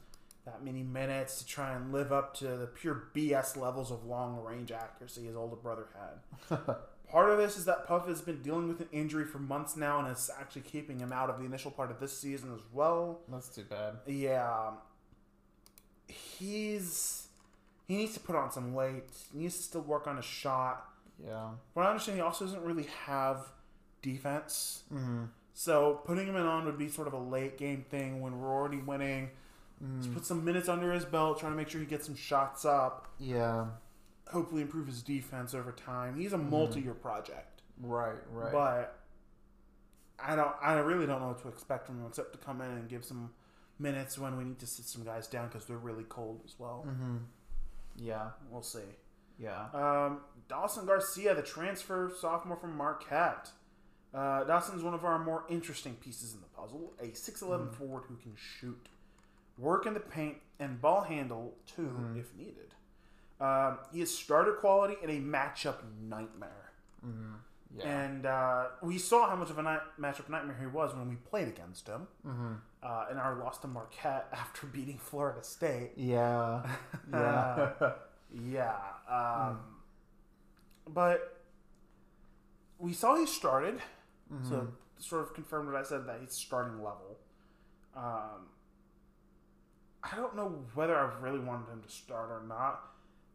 that 0.47 0.64
many 0.64 0.82
minutes 0.82 1.40
to 1.40 1.47
try 1.47 1.74
and 1.74 1.93
live 1.93 2.12
up 2.12 2.35
to 2.36 2.47
the 2.56 2.66
pure 2.66 3.09
BS 3.14 3.56
levels 3.56 3.90
of 3.90 4.05
long 4.05 4.43
range 4.43 4.73
accuracy 4.73 5.27
his 5.27 5.36
older 5.36 5.56
brother 5.56 5.89
had. 5.94 6.59
part 7.10 7.31
of 7.31 7.39
this 7.39 7.56
is 7.56 7.64
that 7.66 7.86
Puff 7.86 8.06
has 8.06 8.20
been 8.20 8.43
dealing 8.43 8.68
with 8.68 8.81
an 8.81 8.89
injury 8.93 9.24
for 9.24 9.39
months 9.39 9.77
now 9.77 9.98
and 9.98 10.09
is 10.09 10.31
actually 10.39 10.62
keeping 10.62 11.01
him 11.01 11.12
out 11.12 11.28
of 11.28 11.39
the 11.39 11.44
initial 11.44 11.70
part 11.70 11.90
of 11.90 12.01
this 12.01 12.16
season 12.16 12.55
as 12.55 12.60
well. 12.73 13.20
That's 13.28 13.48
too 13.48 13.64
bad. 13.64 13.97
Yeah, 14.06 14.70
he's 16.06 17.27
he 17.86 17.97
needs 17.97 18.14
to 18.14 18.20
put 18.20 18.36
on 18.36 18.51
some 18.51 18.74
weight. 18.74 19.05
He 19.32 19.40
needs 19.40 19.56
to 19.56 19.62
still 19.62 19.81
work 19.82 20.06
on 20.06 20.16
his 20.16 20.24
shot. 20.24 20.89
Yeah. 21.24 21.51
What 21.74 21.86
I 21.86 21.90
understand, 21.90 22.18
he 22.18 22.23
also 22.23 22.44
doesn't 22.44 22.62
really 22.62 22.89
have 23.05 23.47
defense. 24.02 24.82
Mm-hmm. 24.93 25.24
So 25.55 26.01
putting 26.05 26.27
him 26.27 26.36
in 26.36 26.43
on 26.43 26.66
would 26.66 26.78
be 26.78 26.89
sort 26.89 27.09
of 27.09 27.14
a 27.14 27.18
late 27.18 27.56
game 27.56 27.85
thing 27.89 28.20
when 28.20 28.40
we're 28.40 28.52
already 28.52 28.78
winning. 28.78 29.31
Just 29.98 30.14
put 30.14 30.24
some 30.24 30.44
minutes 30.44 30.68
under 30.70 30.92
his 30.92 31.04
belt, 31.04 31.38
trying 31.38 31.52
to 31.52 31.56
make 31.56 31.68
sure 31.68 31.80
he 31.80 31.86
gets 31.86 32.06
some 32.06 32.16
shots 32.16 32.64
up. 32.64 33.08
Yeah. 33.18 33.66
Hopefully, 34.28 34.62
improve 34.62 34.86
his 34.86 35.02
defense 35.02 35.52
over 35.54 35.70
time. 35.72 36.16
He's 36.16 36.32
a 36.32 36.38
multi-year 36.38 36.94
project, 36.94 37.62
Right. 37.82 38.16
Right. 38.32 38.52
but 38.52 38.98
I 40.18 40.34
don't. 40.34 40.50
I 40.62 40.74
really 40.78 41.06
don't 41.06 41.20
know 41.20 41.28
what 41.28 41.42
to 41.42 41.48
expect 41.48 41.86
from 41.86 42.00
him 42.00 42.06
except 42.08 42.32
to 42.32 42.38
come 42.38 42.60
in 42.62 42.70
and 42.70 42.88
give 42.88 43.04
some 43.04 43.30
minutes 43.78 44.18
when 44.18 44.36
we 44.38 44.44
need 44.44 44.58
to 44.60 44.66
sit 44.66 44.86
some 44.86 45.04
guys 45.04 45.26
down 45.28 45.48
because 45.48 45.66
they're 45.66 45.76
really 45.76 46.04
cold 46.04 46.40
as 46.46 46.54
well. 46.58 46.84
mm-hmm. 46.88 47.16
Yeah. 47.98 48.30
We'll 48.50 48.62
see. 48.62 48.80
Yeah. 49.38 49.66
Um, 49.74 50.20
Dawson 50.48 50.86
Garcia, 50.86 51.34
the 51.34 51.42
transfer 51.42 52.10
sophomore 52.18 52.56
from 52.56 52.76
Marquette. 52.76 53.50
Uh, 54.14 54.44
Dawson's 54.44 54.82
one 54.82 54.94
of 54.94 55.04
our 55.04 55.18
more 55.22 55.44
interesting 55.50 55.94
pieces 55.96 56.32
in 56.34 56.40
the 56.40 56.46
puzzle. 56.46 56.94
A 57.00 57.08
6'11 57.08 57.74
forward 57.74 58.04
who 58.08 58.16
can 58.16 58.32
shoot, 58.34 58.88
work 59.58 59.86
in 59.86 59.94
the 59.94 60.00
paint, 60.00 60.36
and 60.58 60.80
ball 60.80 61.02
handle 61.02 61.54
too 61.66 62.14
if 62.18 62.34
needed. 62.36 62.74
Um, 63.40 63.78
he 63.92 64.00
is 64.00 64.16
starter 64.16 64.52
quality 64.52 64.94
and 65.02 65.10
a 65.10 65.20
matchup 65.20 65.76
nightmare. 66.00 66.72
Yeah. 67.76 67.84
And 67.88 68.24
uh, 68.26 68.64
we 68.82 68.96
saw 68.96 69.28
how 69.28 69.36
much 69.36 69.50
of 69.50 69.58
a 69.58 69.62
night, 69.62 69.80
matchup 70.00 70.28
nightmare 70.30 70.56
he 70.58 70.66
was 70.66 70.94
when 70.94 71.08
we 71.10 71.16
played 71.16 71.48
against 71.48 71.86
him 71.86 72.06
uh, 72.82 73.04
in 73.10 73.18
our 73.18 73.36
loss 73.36 73.58
to 73.58 73.66
Marquette 73.68 74.28
after 74.32 74.66
beating 74.66 74.96
Florida 74.98 75.42
State. 75.42 75.90
yeah. 75.96 76.66
Yeah. 77.12 77.72
Yeah. 78.42 78.74
Um, 79.08 79.58
But 80.88 81.42
we 82.78 82.92
saw 82.92 83.16
he 83.16 83.26
started, 83.26 83.80
so 84.48 84.68
sort 84.98 85.22
of 85.22 85.34
confirmed 85.34 85.70
what 85.70 85.76
I 85.76 85.82
said 85.84 86.06
that 86.06 86.18
he's 86.20 86.32
starting 86.32 86.76
level. 86.82 87.18
Um, 87.94 88.48
I 90.12 90.16
don't 90.16 90.36
know 90.36 90.64
whether 90.74 90.96
I 90.96 91.10
really 91.20 91.40
wanted 91.40 91.68
him 91.70 91.82
to 91.82 91.88
start 91.90 92.30
or 92.30 92.42
not. 92.46 92.80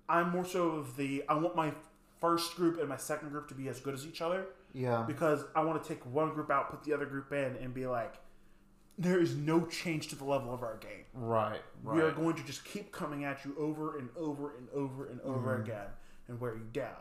I'm 0.09 0.29
more 0.31 0.45
so 0.45 0.69
of 0.71 0.95
the 0.97 1.23
I 1.29 1.35
want 1.35 1.55
my 1.55 1.71
first 2.19 2.55
group 2.55 2.79
and 2.79 2.87
my 2.89 2.97
second 2.97 3.29
group 3.29 3.47
to 3.49 3.53
be 3.55 3.67
as 3.67 3.79
good 3.79 3.93
as 3.93 4.05
each 4.05 4.21
other 4.21 4.45
yeah. 4.73 5.03
because 5.07 5.43
I 5.55 5.63
want 5.63 5.81
to 5.81 5.87
take 5.87 6.05
one 6.05 6.29
group 6.33 6.51
out, 6.51 6.69
put 6.69 6.83
the 6.83 6.93
other 6.93 7.05
group 7.05 7.31
in, 7.31 7.55
and 7.61 7.73
be 7.73 7.87
like, 7.87 8.13
there 8.97 9.19
is 9.19 9.35
no 9.35 9.65
change 9.65 10.09
to 10.09 10.15
the 10.15 10.23
level 10.25 10.53
of 10.53 10.61
our 10.61 10.77
game. 10.77 11.05
Right. 11.13 11.61
Right. 11.83 11.95
We 11.95 12.01
are 12.03 12.11
going 12.11 12.35
to 12.35 12.43
just 12.43 12.63
keep 12.65 12.91
coming 12.91 13.23
at 13.23 13.43
you 13.45 13.55
over 13.57 13.97
and 13.97 14.09
over 14.15 14.55
and 14.57 14.67
over 14.73 15.07
and 15.07 15.19
over 15.21 15.53
Mm-hmm. 15.53 15.63
again 15.63 15.87
and 16.27 16.39
wear 16.39 16.53
you 16.53 16.65
down. 16.71 16.95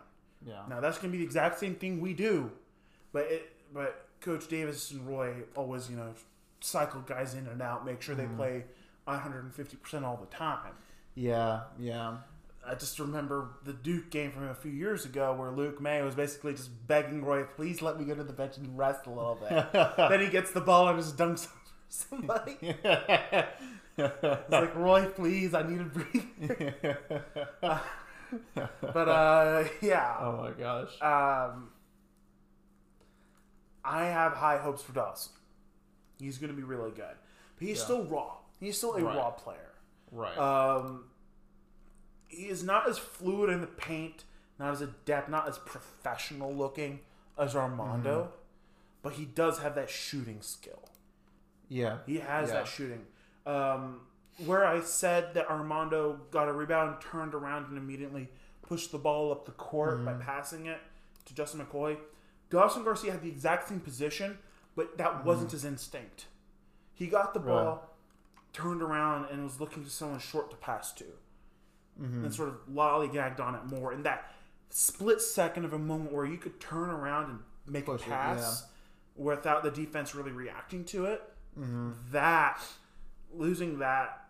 yeah. 0.47 0.63
Now 0.69 0.81
that's 0.81 0.97
going 0.99 1.11
to 1.11 1.13
be 1.13 1.19
the 1.19 1.25
exact 1.25 1.59
same 1.59 1.75
thing 1.75 2.01
we 2.01 2.15
do, 2.15 2.51
but 3.13 3.27
it 3.31 3.53
but 3.75 4.07
Coach 4.21 4.49
Davis 4.49 4.91
and 4.93 5.07
Roy 5.07 5.35
always 5.57 5.91
you 5.91 5.97
know 5.97 6.15
cycle 6.61 7.01
guys 7.03 7.35
in 7.35 7.47
and 7.47 7.61
out, 7.61 7.85
make 7.85 8.01
sure 8.01 8.15
Mm-hmm. 8.15 8.31
they 8.31 8.37
play 8.37 8.65
150 9.05 9.77
percent 9.77 10.05
all 10.05 10.17
the 10.17 10.35
time. 10.35 10.73
Yeah. 11.15 11.63
Yeah. 11.79 12.19
I 12.67 12.75
just 12.75 12.99
remember 12.99 13.49
the 13.65 13.73
Duke 13.73 14.11
game 14.11 14.31
from 14.33 14.49
a 14.49 14.55
few 14.55 14.71
years 14.71 15.05
ago 15.07 15.33
where 15.35 15.51
Luke 15.51 15.81
Maye 15.81 16.03
was 16.03 16.15
basically 16.15 16.53
just 16.53 16.71
begging 16.87 17.25
Roy, 17.25 17.45
"Please 17.45 17.81
let 17.81 17.99
me 17.99 18.05
go 18.05 18.15
to 18.15 18.23
the 18.23 18.33
bench 18.35 18.59
and 18.59 18.77
rest 18.77 19.07
a 19.07 19.11
little 19.11 19.37
bit." 19.41 19.73
then 19.97 20.21
he 20.21 20.29
gets 20.29 20.51
the 20.53 20.61
ball 20.61 20.87
and 20.89 20.99
just 20.99 21.17
dunks 21.17 21.47
on 21.47 21.53
somebody. 21.89 22.59
It's 24.03 24.51
like 24.51 24.75
Roy, 24.77 25.07
please, 25.07 25.53
I 25.53 25.63
need 25.63 25.79
to 25.79 25.85
breathe. 25.85 26.25
but 28.81 29.09
uh, 29.09 29.65
yeah. 29.83 30.17
oh 30.21 30.37
my 30.39 30.51
gosh. 30.53 30.93
Um, 31.03 31.69
I 33.85 34.05
have 34.07 34.33
high 34.33 34.59
hopes 34.59 34.83
for 34.83 34.93
Dawson. 34.93 35.33
He's 36.19 36.39
going 36.39 36.51
to 36.51 36.57
be 36.57 36.63
really 36.63 36.91
good, 36.93 37.17
but 37.59 37.67
he's 37.67 37.79
Yeah. 37.79 37.85
still 37.85 38.05
raw. 38.05 38.37
He's 38.61 38.77
still 38.77 38.95
a 38.95 39.03
Right. 39.03 39.17
raw 39.17 39.31
player. 39.31 39.73
right. 40.13 40.37
Um, 40.39 41.05
he 42.29 42.49
is 42.49 42.63
not 42.63 42.89
as 42.89 42.99
fluid 42.99 43.51
in 43.51 43.61
the 43.61 43.67
paint, 43.67 44.25
not 44.59 44.73
as 44.73 44.81
adept, 44.81 45.29
not 45.29 45.49
as 45.49 45.59
professional 45.59 46.53
looking 46.55 47.01
as 47.39 47.57
Armando, 47.57 48.23
Mm-hmm. 48.25 48.33
but 49.03 49.13
he 49.15 49.25
does 49.25 49.61
have 49.61 49.75
that 49.77 49.89
shooting 49.91 50.43
skill. 50.43 50.83
yeah. 51.69 51.99
He 52.07 52.19
has 52.19 52.49
Yeah. 52.49 52.55
that 52.57 52.67
shooting. 52.69 53.07
Um, 53.47 54.07
where 54.45 54.67
I 54.67 54.81
said 54.81 55.35
that 55.35 55.49
Armando 55.49 56.15
got 56.33 56.49
a 56.49 56.53
rebound, 56.53 57.01
turned 57.01 57.35
around, 57.35 57.67
and 57.69 57.79
immediately 57.79 58.29
pushed 58.63 58.91
the 58.93 58.99
ball 58.99 59.31
up 59.33 59.45
the 59.45 59.53
court 59.53 60.05
by 60.05 60.13
Mm-hmm. 60.13 60.23
passing 60.23 60.67
it 60.67 60.81
to 61.27 61.35
Justin 61.35 61.65
McKoy. 61.65 61.99
Dawson 62.51 62.83
Garcia 62.83 63.13
had 63.13 63.23
the 63.23 63.29
exact 63.29 63.69
same 63.69 63.79
position, 63.81 64.39
but 64.75 64.99
that 64.99 65.25
wasn't 65.25 65.53
his 65.53 65.65
instinct. 65.65 66.27
He 66.95 67.07
got 67.07 67.33
the 67.35 67.41
Mm-hmm. 67.41 67.49
Right. 67.49 67.65
ball, 67.65 67.90
turned 68.53 68.83
around, 68.83 69.27
and 69.31 69.45
was 69.45 69.61
looking 69.61 69.85
to 69.85 69.91
someone 69.91 70.19
short 70.21 70.51
to 70.51 70.57
pass 70.57 70.93
to, 70.93 71.05
Mm-hmm. 72.01 72.25
and 72.25 72.35
sort 72.35 72.49
of 72.49 72.55
lollygagged 72.73 73.41
on 73.41 73.55
it 73.55 73.65
more. 73.67 73.93
In 73.93 74.03
that 74.05 74.33
split 74.71 75.21
second 75.21 75.65
of 75.67 75.73
a 75.75 75.79
moment 75.79 76.13
where 76.13 76.25
you 76.25 76.39
could 76.39 76.59
turn 76.61 76.89
around 76.89 77.29
and 77.31 77.39
make 77.67 77.85
Push 77.87 78.03
a 78.03 78.05
it, 78.05 78.09
pass 78.09 78.67
without 79.17 79.63
the 79.63 79.71
defense 79.71 80.15
really 80.15 80.31
reacting 80.33 80.85
to 80.87 81.05
it 81.07 81.23
Mm-hmm. 81.59 81.91
that 82.13 82.61
losing 83.35 83.81
that 83.81 84.25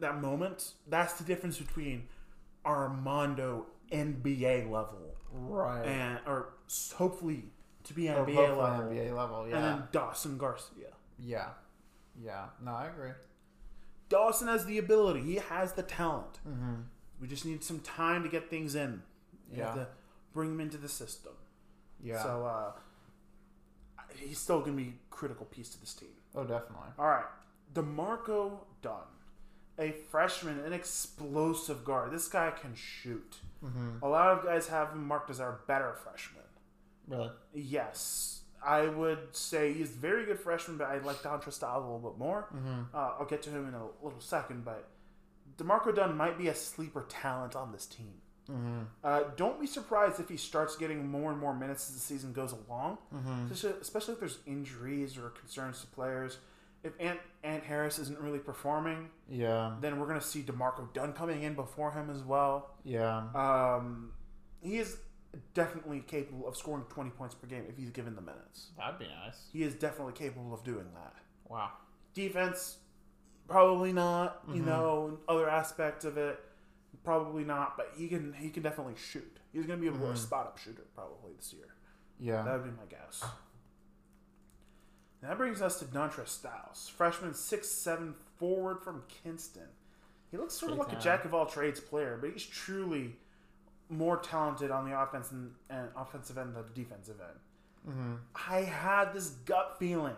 that 0.00 0.20
moment 0.20 0.72
that's 0.88 1.12
the 1.14 1.24
difference 1.24 1.58
between 1.58 2.02
armando 2.66 3.66
nba 3.92 4.68
level 4.70 5.14
Right. 5.32 5.86
and 5.86 6.18
or 6.26 6.48
hopefully 6.96 7.44
to 7.84 7.94
be 7.94 8.08
Or 8.10 8.26
nba 8.26 8.58
level 8.58 8.90
NBA 8.90 9.16
level. 9.16 9.48
Yeah. 9.48 9.56
and 9.56 9.64
then 9.64 9.82
dawson 9.92 10.36
garcia 10.38 10.88
yeah. 11.18 11.50
Yeah. 12.20 12.46
No, 12.62 12.72
I 12.72 12.86
agree. 12.86 13.10
dawson 14.08 14.48
has 14.48 14.66
the 14.66 14.78
ability 14.78 15.20
he 15.22 15.36
has 15.36 15.72
the 15.72 15.82
talent 15.82 16.38
Mm-hmm. 16.48 16.74
we 17.20 17.26
just 17.28 17.44
need 17.46 17.64
some 17.64 17.80
time 17.80 18.22
to 18.22 18.28
get 18.28 18.50
things 18.50 18.74
in 18.74 19.02
you 19.50 19.62
have 19.62 19.76
Yeah. 19.76 19.84
to 19.84 19.88
bring 20.34 20.50
him 20.52 20.60
into 20.60 20.76
the 20.78 20.88
system 20.88 21.32
Yeah. 22.02 22.22
so 22.22 22.44
uh 22.46 22.72
he's 24.16 24.38
still 24.38 24.60
gonna 24.60 24.76
be 24.76 24.88
a 24.88 25.14
critical 25.14 25.46
piece 25.46 25.68
to 25.70 25.80
this 25.80 25.94
team 25.94 26.10
oh, 26.34 26.44
definitely. 26.44 26.88
All 26.98 27.06
right, 27.06 27.24
D'Marco 27.74 28.60
Dunn, 28.82 29.08
a 29.78 29.92
freshman, 30.10 30.58
an 30.60 30.72
explosive 30.72 31.84
guard. 31.84 32.10
This 32.12 32.28
guy 32.28 32.50
can 32.50 32.74
shoot. 32.74 33.36
Mm-hmm. 33.64 34.02
A 34.04 34.08
lot 34.08 34.28
of 34.36 34.44
guys 34.44 34.68
have 34.68 34.90
him 34.92 35.06
marked 35.06 35.30
as 35.30 35.40
our 35.40 35.60
better 35.66 35.94
freshman. 35.94 36.42
Really. 37.08 37.30
Yes, 37.54 38.41
I 38.64 38.86
would 38.86 39.34
say 39.34 39.72
he's 39.72 39.90
a 39.90 39.98
very 39.98 40.24
good 40.24 40.38
freshman, 40.38 40.76
but 40.78 40.86
I 40.88 40.98
like 40.98 41.16
Dontrez 41.22 41.52
Styles 41.54 41.84
a 41.84 41.86
little 41.90 42.10
bit 42.10 42.18
more. 42.18 42.48
Mm-hmm. 42.54 42.94
Uh, 42.94 42.98
I'll 43.18 43.26
get 43.26 43.42
to 43.42 43.50
him 43.50 43.66
in 43.68 43.74
a 43.74 43.84
little 44.02 44.20
second, 44.20 44.64
but 44.64 44.88
D'Marco 45.56 45.92
Dunn 45.92 46.16
might 46.16 46.38
be 46.38 46.48
a 46.48 46.54
sleeper 46.54 47.04
talent 47.08 47.56
on 47.56 47.72
this 47.72 47.86
team. 47.86 48.14
Uh, 49.02 49.22
don't 49.36 49.58
be 49.58 49.66
surprised 49.66 50.20
if 50.20 50.28
he 50.28 50.36
starts 50.36 50.76
getting 50.76 51.08
more 51.08 51.30
and 51.30 51.40
more 51.40 51.54
minutes 51.54 51.88
as 51.88 51.94
the 51.94 52.00
season 52.00 52.32
goes 52.34 52.52
along, 52.52 52.98
especially, 53.50 53.78
especially 53.80 54.14
if 54.14 54.20
there's 54.20 54.38
injuries 54.46 55.16
or 55.16 55.30
concerns 55.30 55.80
to 55.80 55.86
players. 55.86 56.36
If 56.84 56.92
Ant, 57.00 57.20
Ant 57.44 57.62
Harris 57.64 57.98
isn't 58.00 58.18
really 58.20 58.40
performing, 58.40 59.08
Yeah. 59.28 59.76
then 59.80 59.98
we're 60.00 60.06
going 60.08 60.20
to 60.20 60.26
see 60.26 60.42
D'Marco 60.42 60.88
Dunn 60.92 61.12
coming 61.14 61.44
in 61.44 61.54
before 61.54 61.92
him 61.92 62.10
as 62.10 62.22
well. 62.22 62.74
Yeah. 62.84 63.28
Um, 63.34 64.12
he 64.60 64.76
is 64.78 64.98
definitely 65.54 66.00
capable 66.06 66.46
of 66.46 66.56
scoring 66.56 66.84
20 66.88 67.10
points 67.10 67.34
per 67.34 67.46
game 67.46 67.64
if 67.68 67.76
he's 67.76 67.90
given 67.90 68.14
the 68.14 68.20
minutes. 68.20 68.70
That'd 68.76 68.98
be 68.98 69.06
nice. 69.06 69.48
He 69.52 69.62
is 69.62 69.74
definitely 69.74 70.12
capable 70.14 70.52
of 70.52 70.64
doing 70.64 70.86
that. 70.94 71.14
Wow. 71.48 71.70
Defense, 72.14 72.78
probably 73.48 73.92
not. 73.92 74.42
You 74.48 74.56
mm-hmm. 74.56 74.66
know, 74.66 75.18
other 75.28 75.48
aspects 75.48 76.04
of 76.04 76.18
it, 76.18 76.38
probably 77.04 77.44
not. 77.44 77.76
But 77.76 77.92
he 77.96 78.08
can 78.08 78.34
he 78.34 78.50
can 78.50 78.62
definitely 78.62 78.94
shoot. 78.96 79.38
He's 79.52 79.66
going 79.66 79.78
to 79.78 79.82
be 79.82 79.88
a 79.88 79.92
more 79.92 80.10
mm-hmm. 80.10 80.16
spot 80.16 80.46
up 80.46 80.58
shooter 80.58 80.84
probably 80.94 81.32
this 81.36 81.52
year. 81.52 81.68
Yeah. 82.18 82.42
That 82.42 82.60
would 82.60 82.64
be 82.64 82.70
my 82.70 82.86
guess. 82.88 83.24
And 85.20 85.30
that 85.30 85.38
brings 85.38 85.62
us 85.62 85.78
to 85.78 85.84
Dontrez 85.84 86.28
Styles, 86.28 86.90
freshman 86.94 87.34
six 87.34 87.68
seven 87.68 88.14
forward 88.38 88.82
from 88.82 89.04
Kinston. 89.22 89.68
He 90.30 90.36
looks 90.36 90.54
sort 90.54 90.72
of 90.72 90.78
like 90.78 90.92
a 90.92 90.98
jack 90.98 91.24
of 91.24 91.34
all 91.34 91.46
trades 91.46 91.78
player, 91.78 92.18
but 92.20 92.30
he's 92.30 92.44
truly 92.44 93.16
more 93.88 94.16
talented 94.18 94.70
on 94.70 94.88
the 94.88 95.00
offense 95.00 95.30
and, 95.32 95.52
and 95.70 95.88
offensive 95.96 96.38
end 96.38 96.54
than 96.54 96.64
the 96.64 96.82
defensive 96.82 97.16
end. 97.20 97.94
Mm-hmm. 97.94 98.14
I 98.50 98.60
had 98.60 99.12
this 99.12 99.30
gut 99.44 99.76
feeling. 99.78 100.16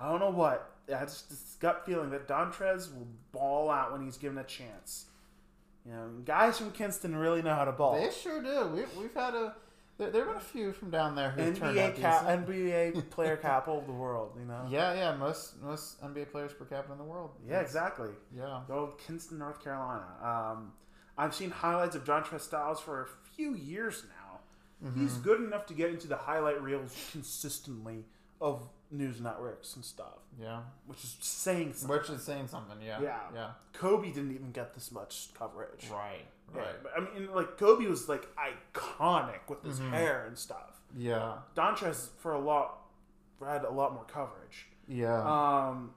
I 0.00 0.08
don't 0.08 0.20
know 0.20 0.30
what. 0.30 0.72
I 0.92 0.98
had 0.98 1.08
just 1.08 1.28
this 1.28 1.56
gut 1.60 1.84
feeling 1.84 2.10
that 2.10 2.26
Dontrez 2.26 2.92
will 2.94 3.06
ball 3.32 3.70
out 3.70 3.92
when 3.92 4.02
he's 4.04 4.16
given 4.16 4.38
a 4.38 4.44
chance. 4.44 5.06
You 5.86 5.92
know, 5.92 6.08
guys 6.24 6.58
from 6.58 6.72
Kinston 6.72 7.16
really 7.16 7.42
know 7.42 7.54
how 7.54 7.64
to 7.64 7.72
ball. 7.72 8.00
They 8.00 8.10
sure 8.10 8.42
do. 8.42 8.66
We, 8.66 8.82
we've 9.00 9.14
had 9.14 9.34
a. 9.34 9.54
There, 9.98 10.10
there 10.10 10.24
have 10.24 10.32
been 10.32 10.36
a 10.38 10.44
few 10.44 10.72
from 10.72 10.90
down 10.90 11.14
there 11.14 11.30
who 11.30 11.52
turned 11.52 11.78
out 11.78 11.94
NBA 11.94 12.00
cap. 12.00 12.24
NBA 12.24 13.10
player 13.10 13.36
capital 13.36 13.78
of 13.78 13.86
the 13.86 13.92
world. 13.92 14.32
You 14.38 14.46
know. 14.46 14.66
Yeah, 14.70 14.94
yeah. 14.94 15.16
Most 15.16 15.60
most 15.62 16.02
NBA 16.02 16.30
players 16.30 16.52
per 16.52 16.64
capita 16.64 16.92
in 16.92 16.98
the 16.98 17.04
world. 17.04 17.30
Yeah, 17.48 17.60
exactly. 17.60 18.10
Yeah. 18.36 18.60
Go 18.68 18.86
to 18.86 19.04
Kinston, 19.04 19.38
North 19.38 19.62
Carolina. 19.62 20.06
Um, 20.22 20.72
I've 21.20 21.34
seen 21.34 21.50
highlights 21.50 21.94
of 21.96 22.04
John 22.04 22.24
Styles 22.38 22.80
for 22.80 23.02
a 23.02 23.06
few 23.36 23.54
years 23.54 24.04
now. 24.08 24.90
He's 24.94 25.12
Mm-hmm. 25.12 25.22
good 25.22 25.40
enough 25.42 25.66
to 25.66 25.74
get 25.74 25.90
into 25.90 26.06
the 26.08 26.16
highlight 26.16 26.62
reels 26.62 26.94
consistently 27.12 28.06
of 28.40 28.66
news 28.90 29.20
networks 29.20 29.76
and 29.76 29.84
stuff, 29.84 30.18
Yeah. 30.40 30.62
which 30.86 31.04
is 31.04 31.16
saying 31.20 31.74
something. 31.74 31.98
Which 31.98 32.08
is 32.10 32.22
saying 32.22 32.48
something. 32.48 32.78
Yeah. 32.80 33.00
Yeah. 33.02 33.20
Yeah. 33.34 33.50
Coby 33.74 34.12
didn't 34.14 34.32
even 34.32 34.50
get 34.52 34.74
this 34.74 34.90
much 34.90 35.28
coverage. 35.34 35.88
Right. 35.90 36.26
Yeah, 36.54 36.60
Right. 36.60 36.82
but, 36.82 36.92
I 36.96 37.00
mean, 37.00 37.30
like 37.32 37.58
Coby 37.58 37.88
was 37.88 38.08
like 38.08 38.26
iconic 38.36 39.40
with 39.48 39.62
his 39.62 39.78
Mm-hmm. 39.78 39.92
hair 39.92 40.24
and 40.26 40.36
stuff. 40.38 40.80
Yeah. 40.96 41.38
Dontrez 41.54 42.08
for 42.18 42.32
a 42.32 42.40
lot 42.40 42.78
had 43.46 43.64
a 43.64 43.70
lot 43.70 43.94
more 43.94 44.04
coverage. 44.04 44.66
Yeah. 44.88 45.20
Um, 45.22 45.94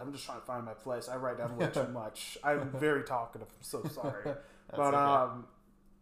I'm 0.00 0.12
just 0.12 0.24
trying 0.24 0.40
to 0.40 0.44
find 0.46 0.64
my 0.64 0.74
place. 0.74 1.08
I 1.08 1.16
write 1.16 1.38
down 1.38 1.56
way 1.56 1.68
too 1.72 1.88
much. 1.92 2.38
I'm 2.44 2.70
very 2.70 3.02
talkative. 3.04 3.48
I'm 3.48 3.62
so 3.62 3.82
sorry. 3.92 4.24
but 4.70 4.94
okay. 4.94 4.96
um, 4.96 5.46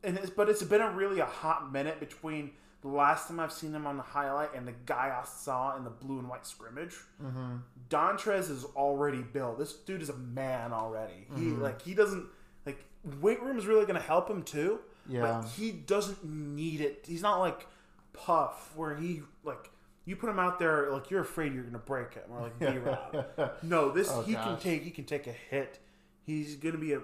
and 0.02 0.18
it's, 0.18 0.30
but 0.30 0.48
it's 0.48 0.62
been 0.62 0.80
a 0.80 0.90
really 0.90 1.20
a 1.20 1.26
hot 1.26 1.72
minute 1.72 2.00
between 2.00 2.50
the 2.82 2.88
last 2.88 3.28
time 3.28 3.40
I've 3.40 3.52
seen 3.52 3.72
him 3.74 3.86
on 3.86 3.96
the 3.96 4.02
highlight 4.02 4.54
and 4.54 4.68
the 4.68 4.74
guy 4.84 5.16
I 5.18 5.24
saw 5.26 5.76
in 5.76 5.84
the 5.84 5.90
blue 5.90 6.18
and 6.18 6.28
white 6.28 6.46
scrimmage. 6.46 6.94
Mm-hmm. 7.22 7.56
Dontrez 7.88 8.50
is 8.50 8.64
already 8.76 9.22
built. 9.22 9.58
This 9.58 9.72
dude 9.72 10.02
is 10.02 10.10
a 10.10 10.16
man 10.16 10.72
already. 10.72 11.26
He 11.34 11.42
Mm-hmm. 11.42 11.62
like 11.62 11.80
he 11.82 11.94
doesn't 11.94 12.26
like 12.66 12.84
weight 13.20 13.42
room 13.42 13.58
is 13.58 13.66
really 13.66 13.86
going 13.86 13.98
to 14.00 14.06
help 14.06 14.28
him 14.28 14.42
too. 14.42 14.80
Yeah. 15.08 15.20
But 15.22 15.48
he 15.48 15.70
doesn't 15.72 16.24
need 16.24 16.80
it. 16.82 17.04
He's 17.06 17.22
not 17.22 17.38
like 17.38 17.66
Puff 18.12 18.72
where 18.76 18.94
he 18.94 19.22
like 19.44 19.70
you 20.04 20.16
put 20.16 20.28
him 20.28 20.38
out 20.38 20.58
there 20.58 20.90
like 20.90 21.10
you're 21.10 21.22
afraid 21.22 21.54
you're 21.54 21.62
going 21.62 21.72
to 21.72 21.78
break 21.78 22.14
him 22.14 22.24
or 22.30 22.42
like 22.42 22.58
B 22.58 22.66
Rob. 22.78 23.52
no, 23.62 23.90
this 23.90 24.08
Oh, 24.10 24.22
he 24.22 24.34
can 24.34 24.58
take 24.58 24.82
he 24.82 24.90
can 24.90 25.04
take 25.04 25.26
a 25.26 25.32
hit. 25.32 25.78
He's 26.24 26.56
going 26.56 26.74
to 26.74 26.80
be 26.80 26.92
a 26.92 27.00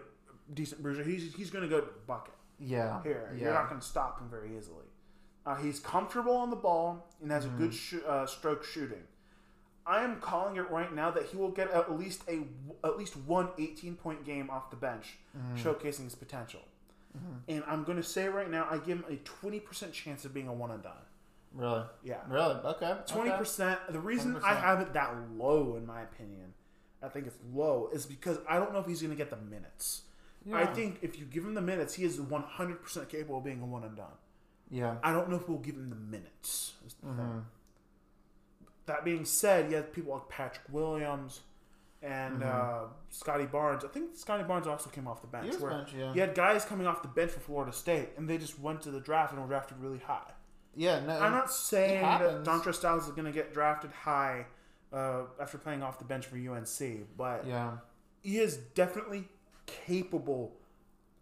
decent 0.53 0.83
bruiser. 0.83 1.03
He's 1.05 1.35
he's 1.35 1.51
going 1.51 1.63
to 1.63 1.69
go 1.69 1.81
to 1.81 1.87
the 1.87 1.93
bucket 2.07 2.35
yeah. 2.59 3.03
here. 3.03 3.33
Yeah. 3.37 3.45
You're 3.45 3.55
not 3.55 3.69
going 3.69 3.81
to 3.81 3.87
stop 3.87 4.21
him 4.21 4.29
very 4.29 4.57
easily. 4.57 4.85
Uh, 5.47 5.57
he's 5.57 5.81
comfortable 5.81 6.37
on 6.37 6.51
the 6.51 6.57
ball 6.57 7.09
and 7.23 7.31
has 7.31 7.47
a 7.47 7.49
good 7.49 7.73
sh- 7.73 7.95
uh, 8.07 8.27
stroke 8.27 8.63
shooting. 8.63 9.03
I 9.87 10.05
am 10.05 10.21
calling 10.21 10.57
it 10.57 10.71
right 10.71 10.95
now 10.95 11.11
that 11.11 11.25
he 11.27 11.37
will 11.39 11.51
get 11.51 11.71
at 11.71 11.99
least 11.99 12.23
a 12.29 12.43
at 12.87 12.99
least 12.99 13.17
one 13.17 13.49
18 13.59 13.97
point 13.97 14.25
game 14.25 14.51
off 14.51 14.71
the 14.71 14.77
bench, 14.77 15.17
showcasing 15.57 16.05
his 16.05 16.15
potential. 16.15 16.61
And 17.49 17.65
I'm 17.67 17.83
going 17.83 17.97
to 17.97 18.05
say 18.05 18.29
right 18.29 18.49
now, 18.49 18.69
I 18.71 18.77
give 18.77 18.99
him 18.99 19.05
a 19.09 19.17
20% 19.17 19.93
chance 19.93 20.25
of 20.25 20.33
being 20.33 20.47
a 20.47 20.53
one 20.53 20.71
and 20.71 20.81
done. 20.83 20.93
Really. 21.53 21.83
Yeah, 22.05 22.19
Really. 22.29 22.55
Okay. 22.55 22.95
twenty 23.07 23.31
percent. 23.31 23.81
The 23.89 23.99
reason 24.01 24.37
I 24.37 24.55
20%. 24.55 24.61
have 24.61 24.81
it 24.81 24.93
that 24.93 25.15
low, 25.37 25.77
in 25.77 25.87
my 25.87 26.03
opinion, 26.03 26.55
I 27.03 27.09
think 27.09 27.27
it's 27.27 27.37
low, 27.53 27.91
is 27.93 28.07
because 28.07 28.39
I 28.49 28.59
don't 28.59 28.73
know 28.73 28.79
if 28.79 28.87
he's 28.87 29.01
going 29.03 29.11
to 29.11 29.17
get 29.17 29.31
the 29.31 29.37
minutes. 29.37 30.03
I 30.53 30.65
think 30.65 30.99
if 31.03 31.19
you 31.19 31.27
give 31.27 31.45
him 31.45 31.55
the 31.55 31.61
minutes, 31.61 31.95
he 31.95 32.05
is 32.05 32.21
one 32.21 32.43
hundred 32.43 32.83
percent 32.83 33.09
capable 33.09 33.39
of 33.39 33.45
being 33.45 33.61
a 33.61 33.67
one 33.67 33.85
and 33.85 33.97
done. 33.97 34.07
Yeah. 34.71 34.97
I 35.03 35.13
don't 35.13 35.29
know 35.29 35.37
if 35.37 35.49
we'll 35.49 35.59
give 35.59 35.75
him 35.75 35.91
the 35.91 35.97
minutes. 35.97 36.75
the 37.03 37.07
Mm-hmm. 37.09 37.39
That 38.87 39.05
being 39.05 39.25
said, 39.25 39.71
you 39.71 39.77
have 39.77 39.93
people 39.93 40.15
like 40.15 40.29
Patrick 40.29 40.67
Williams 40.71 41.41
and 42.03 42.43
uh, 42.43 42.85
Scottie 43.11 43.47
Barnes. 43.47 43.85
I 43.85 43.89
think 43.89 44.17
Scottie 44.17 44.45
Barnes 44.45 44.67
also 44.67 44.89
came 44.91 45.07
off 45.07 45.21
the 45.21 45.27
bench. 45.29 45.49
Mm-hmm. 45.49 45.57
He 45.59 45.63
where 45.63 45.73
bench, 45.73 45.91
yeah. 45.97 46.15
You 46.15 46.21
had 46.23 46.35
guys 46.35 46.65
coming 46.65 46.87
off 46.87 47.03
the 47.03 47.09
bench 47.09 47.33
for 47.33 47.41
Florida 47.41 47.73
State, 47.73 48.11
and 48.17 48.29
they 48.29 48.39
just 48.39 48.59
went 48.59 48.81
to 48.83 48.91
the 48.91 49.01
draft 49.01 49.33
and 49.33 49.43
were 49.43 49.49
drafted 49.49 49.79
really 49.79 49.99
high. 49.99 50.33
Yeah. 50.77 51.01
No. 51.01 51.19
I'm 51.19 51.33
not 51.33 51.51
saying 51.53 52.03
that. 52.03 52.45
Dontrez 52.45 52.75
Styles 52.77 53.05
is 53.07 53.11
going 53.11 53.27
to 53.27 53.33
get 53.33 53.53
drafted 53.53 53.91
high 53.93 54.47
uh, 54.93 55.23
after 55.41 55.59
playing 55.59 55.83
off 55.83 55.99
the 55.99 56.05
bench 56.05 56.27
for 56.27 56.37
UNC, 56.37 57.07
but 57.17 57.47
Yeah. 57.47 57.79
he 58.23 58.39
is 58.39 58.57
definitely 58.57 59.29
capable 59.67 60.53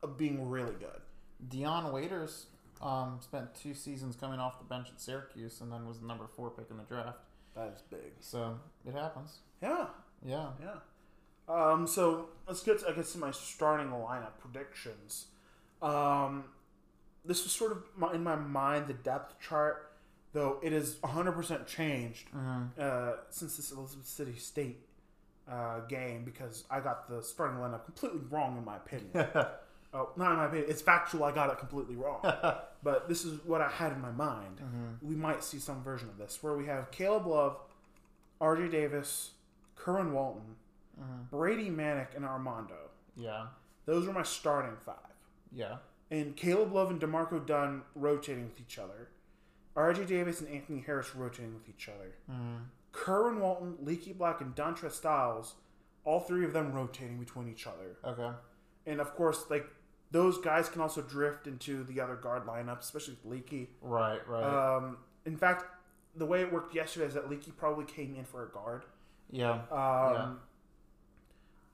of 0.03 0.16
being 0.16 0.49
really 0.49 0.75
good. 0.79 1.01
Dion 1.49 1.93
Waiters 1.93 2.47
um, 2.81 3.19
spent 3.20 3.55
two 3.55 3.75
seasons 3.75 4.16
coming 4.16 4.39
off 4.41 4.59
the 4.59 4.65
bench 4.65 4.89
at 4.93 5.01
Syracuse 5.01 5.61
and 5.61 5.73
then 5.73 5.87
was 5.87 5.99
the 5.99 6.07
number 6.07 6.27
four 6.27 6.51
pick 6.51 6.66
in 6.70 6.77
the 6.77 6.83
draft. 6.85 7.19
That 7.55 7.73
is 7.75 7.83
big. 7.91 8.12
So 8.20 8.59
it 8.87 8.95
happens. 8.95 9.39
Yeah. 9.62 9.87
Yeah. 10.25 10.49
Yeah. 10.62 10.75
Um, 11.49 11.87
so 11.87 12.29
let's 12.47 12.62
get 12.62 12.81
to, 12.81 12.89
I 12.89 12.93
guess 12.93 13.12
to 13.12 13.19
my 13.19 13.31
starting 13.31 13.89
lineup 13.89 14.39
predictions. 14.39 15.27
Um, 15.81 16.45
this 17.29 17.45
was 17.45 17.53
sort 17.53 17.73
of 17.73 17.85
my, 17.95 18.13
in 18.15 18.25
my 18.25 18.35
mind 18.35 18.89
the 18.89 18.95
depth 18.95 19.39
chart, 19.39 19.93
though 20.33 20.59
it 20.63 20.73
is 20.73 20.95
100% 21.05 21.67
changed 21.67 22.27
uh, 22.81 23.13
since 23.29 23.57
this 23.59 23.71
Elizabeth 23.71 24.07
City 24.07 24.35
State 24.35 24.81
uh, 25.49 25.81
game 25.81 26.25
because 26.25 26.65
I 26.71 26.81
got 26.81 27.09
the 27.09 27.23
starting 27.23 27.59
lineup 27.59 27.85
completely 27.85 28.21
wrong 28.31 28.57
in 28.57 28.65
my 28.65 28.77
opinion. 28.77 29.11
oh, 29.95 30.09
not 30.17 30.33
in 30.33 30.37
my 30.39 30.47
opinion. 30.47 30.71
It's 30.71 30.83
factual. 30.83 31.25
I 31.25 31.33
got 31.33 31.51
it 31.51 31.59
completely 31.59 31.97
wrong. 31.97 32.21
but 32.83 33.09
this 33.09 33.25
is 33.25 33.39
what 33.45 33.61
I 33.61 33.69
had 33.69 33.93
in 33.93 34.01
my 34.01 34.11
mind. 34.11 34.61
We 35.03 35.15
might 35.15 35.45
see 35.45 35.59
some 35.59 35.83
version 35.83 36.09
of 36.09 36.17
this 36.17 36.39
where 36.43 36.55
we 36.55 36.65
have 36.67 36.91
Caleb 36.91 37.27
Love, 37.27 37.59
R.J. 38.41 38.69
Davis, 38.69 39.33
Kerwin 39.77 40.13
Walton, 40.15 40.57
Brady 41.31 41.69
Manek, 41.69 42.17
and 42.17 42.25
Armando. 42.25 42.91
Yeah. 43.17 43.47
Those 43.85 44.09
are 44.09 44.13
my 44.13 44.23
starting 44.23 44.77
five. 44.85 44.97
Yeah. 45.53 45.77
And 46.10 46.36
Caleb 46.36 46.72
Love 46.72 46.90
and 46.90 46.98
D'Marco 47.01 47.39
Dunn 47.39 47.82
rotating 47.94 48.44
with 48.44 48.60
each 48.60 48.78
other. 48.78 49.09
R.J. 49.76 50.06
Davis 50.06 50.40
and 50.40 50.48
Anthony 50.48 50.80
Harris 50.85 51.14
rotating 51.14 51.55
with 51.55 51.68
each 51.68 51.89
other. 51.89 52.14
Kerwin 52.93 53.40
Walton, 53.40 53.76
Leaky 53.82 54.12
Black, 54.12 54.40
and 54.40 54.55
Dontrez 54.55 54.93
Styles, 54.93 55.55
all 56.05 56.20
three 56.20 56.44
of 56.44 56.52
them 56.52 56.72
rotating 56.72 57.18
between 57.18 57.48
each 57.48 57.66
other. 57.66 57.97
Okay. 58.05 58.30
And 58.86 59.01
of 59.01 59.14
course, 59.14 59.44
like 59.51 59.66
those 60.10 60.39
guys 60.39 60.68
can 60.68 60.80
also 60.80 61.02
drift 61.02 61.47
into 61.47 61.85
the 61.85 62.01
other 62.01 62.16
guard 62.16 62.47
lineup, 62.47 62.80
especially 62.80 63.16
with 63.22 63.30
Leaky. 63.32 63.68
Right. 63.82 64.26
Right. 64.26 64.43
Um, 64.76 64.97
in 65.26 65.36
fact, 65.36 65.64
the 66.16 66.24
way 66.26 66.40
it 66.40 66.52
worked 66.52 66.74
yesterday 66.74 67.06
is 67.06 67.14
that 67.14 67.28
Leaky 67.30 67.51
probably 67.52 67.85
came 67.85 68.16
in 68.16 68.24
for 68.24 68.44
a 68.44 68.48
guard. 68.48 68.85
yeah. 69.30 69.60
Um, 69.70 70.40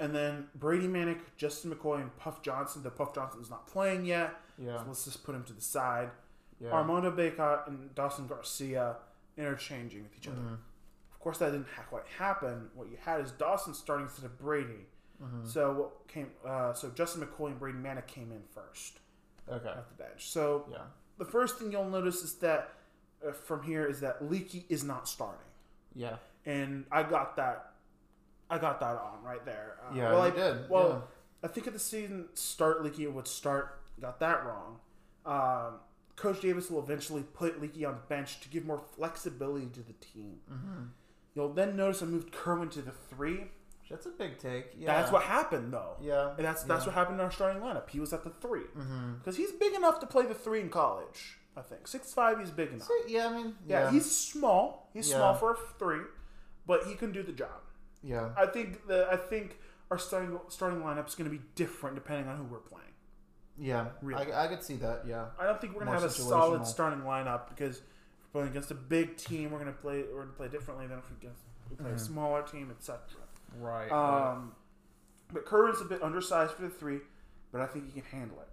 And 0.01 0.15
then 0.15 0.49
Brady 0.57 0.89
Manek, 0.89 1.21
Justin 1.37 1.71
McKoy, 1.73 2.01
and 2.01 2.17
Puff 2.17 2.43
Johnson. 2.43 2.83
The 2.83 2.91
Puff 2.91 3.15
Johnson 3.15 3.41
is 3.41 3.51
not 3.51 3.67
playing 3.67 4.05
yet. 4.05 4.35
Yeah. 4.59 4.79
So 4.79 4.85
let's 4.89 5.05
just 5.05 5.25
put 5.25 5.35
him 5.35 5.45
to 5.45 5.53
the 5.53 5.61
side. 5.61 6.11
Yeah. 6.61 6.71
Armando 6.73 7.11
Bacot 7.11 7.69
and 7.69 7.95
Dawson 7.95 8.27
Garcia 8.27 8.97
interchanging 9.37 10.03
with 10.03 10.13
each 10.17 10.29
other. 10.29 10.37
Mm-hmm. 10.39 10.55
Of 11.13 11.21
course, 11.21 11.39
that 11.39 11.53
didn't 11.53 11.67
ha- 11.77 11.83
quite 11.89 12.07
happen. 12.19 12.69
What 12.75 12.89
you 12.91 12.97
had 13.01 13.21
is 13.21 13.31
Dawson 13.33 13.73
starting 13.75 14.07
instead 14.07 14.25
of 14.25 14.39
Brady. 14.39 14.87
Mm-hmm. 15.23 15.47
So 15.49 15.73
what 15.73 16.09
came? 16.09 16.31
Uh, 16.47 16.73
so 16.73 16.91
Justin 16.91 17.23
McKoy 17.23 17.49
and 17.49 17.59
Brady 17.59 17.79
Manek 17.79 18.07
came 18.07 18.31
in 18.33 18.43
first 18.53 18.99
Okay. 19.49 19.69
at 19.69 19.89
the 19.89 20.03
bench. 20.03 20.29
So 20.31 20.67
Yeah. 20.71 20.79
the 21.19 21.25
first 21.25 21.59
thing 21.59 21.71
you'll 21.73 21.89
notice 21.89 22.23
is 22.23 22.35
that 22.37 22.71
uh, 23.27 23.33
from 23.33 23.63
here 23.63 23.87
is 23.87 24.01
that 24.01 24.29
Leaky 24.29 24.67
is 24.69 24.83
not 24.85 25.09
starting, 25.09 25.47
Yeah. 25.95 26.17
and 26.45 26.85
I 26.93 27.05
got 27.05 27.37
that 27.37 27.73
I 28.51 28.59
got 28.59 28.81
that 28.81 28.97
on 28.97 29.23
right 29.25 29.45
there. 29.45 29.77
Uh, 29.89 29.95
Yeah, 29.95 30.13
well, 30.13 30.23
I 30.23 30.31
did, 30.31 30.69
Well, 30.71 30.89
yeah. 30.89 31.49
I 31.49 31.53
think 31.53 31.67
at 31.67 31.73
the 31.73 31.79
season 31.79 32.27
start, 32.35 32.83
Leaky 32.83 33.07
would 33.07 33.29
start. 33.29 33.81
Got 34.01 34.21
that 34.21 34.45
wrong. 34.45 34.79
Um, 35.27 35.81
Coach 36.17 36.41
Davis 36.41 36.71
will 36.71 36.83
eventually 36.83 37.23
put 37.23 37.61
Leaky 37.61 37.85
on 37.85 37.95
the 37.95 38.01
bench 38.09 38.41
to 38.41 38.49
give 38.49 38.65
more 38.65 38.83
flexibility 38.97 39.67
to 39.67 39.81
the 39.81 39.93
team. 39.95 40.37
Mm-hmm. 40.53 40.83
You'll 41.35 41.53
then 41.53 41.77
notice 41.77 42.03
I 42.03 42.07
moved 42.07 42.33
Kerwin 42.33 42.69
to 42.71 42.83
the 42.83 42.93
three. 42.93 43.51
That's 43.91 44.07
a 44.07 44.11
big 44.11 44.39
take. 44.39 44.73
Yeah. 44.79 44.87
That's 44.95 45.13
what 45.13 45.23
happened, 45.23 45.73
though. 45.73 45.97
Yeah. 46.01 46.31
And 46.37 46.45
that's 46.47 46.63
that's 46.63 46.83
yeah. 46.85 46.87
what 46.89 46.95
happened 46.95 47.21
in 47.21 47.25
our 47.25 47.31
starting 47.31 47.61
lineup. 47.63 47.91
He 47.91 48.01
was 48.01 48.13
at 48.13 48.25
the 48.25 48.31
3 48.31 48.61
Mm-hmm. 48.61 49.15
because 49.19 49.37
he's 49.37 49.53
big 49.53 49.75
enough 49.75 50.01
to 50.01 50.07
play 50.07 50.25
the 50.27 50.35
three 50.35 50.61
in 50.61 50.71
college. 50.71 51.39
I 51.57 51.61
think 51.63 51.87
six 51.87 52.13
five. 52.13 52.41
He's 52.41 52.51
big 52.51 52.71
enough. 52.73 52.89
So, 52.89 52.95
yeah, 53.07 53.29
I 53.29 53.33
mean, 53.37 53.55
Yeah, 53.67 53.85
yeah, 53.85 53.91
he's 53.93 54.11
small. 54.11 54.89
He's 54.93 55.11
small 55.13 55.35
for 55.35 55.53
a 55.53 55.57
three, 55.79 56.01
but 56.67 56.85
he 56.87 56.95
can 56.95 57.13
do 57.13 57.23
the 57.23 57.33
job. 57.33 57.61
Yeah, 58.05 58.31
I 58.37 58.47
think 58.47 58.87
the 58.87 59.09
I 59.11 59.17
think 59.17 59.59
our 59.91 59.99
starting 59.99 60.39
starting 60.49 60.81
lineup 60.81 61.09
is 61.09 61.15
going 61.15 61.31
to 61.31 61.37
be 61.37 61.43
different 61.55 61.95
depending 61.95 62.29
on 62.29 62.37
who 62.37 62.45
we're 62.45 62.59
playing. 62.59 62.85
yeah. 63.59 63.87
Really. 64.03 64.33
I, 64.33 64.45
I 64.45 64.49
could 64.49 64.63
see 64.63 64.77
that. 64.77 65.05
Yeah. 65.07 65.27
I 65.39 65.45
don't 65.45 65.61
think 65.61 65.75
we're 65.75 65.85
going 65.85 65.97
to 65.97 66.01
have 66.01 66.11
a 66.11 66.13
solid 66.13 66.67
starting 66.67 67.01
lineup 67.01 67.49
because 67.49 67.79
if 67.79 67.83
we're 68.33 68.41
playing 68.41 68.51
against 68.51 68.71
a 68.71 68.75
big 68.75 69.17
team, 69.17 69.51
we're 69.51 69.59
going 69.59 69.73
to 69.73 69.81
play 69.81 70.03
we're 70.03 70.23
going 70.23 70.29
to 70.29 70.35
play 70.35 70.49
differently 70.49 70.87
than 70.87 70.99
if 70.99 71.11
we, 71.11 71.17
against, 71.17 71.43
we 71.71 71.77
play 71.77 71.91
a 71.93 71.99
smaller 71.99 72.43
team, 72.43 72.71
etc. 72.71 73.01
Right. 73.59 73.91
Um, 73.91 74.53
but 75.33 75.47
Kerwin's 75.47 75.81
a 75.81 75.85
bit 75.85 76.03
undersized 76.03 76.53
for 76.53 76.63
the 76.63 76.71
three, 76.71 76.99
but 77.53 77.61
I 77.61 77.67
think 77.67 77.87
he 77.87 78.01
can 78.01 78.11
handle 78.11 78.41
it. 78.41 78.49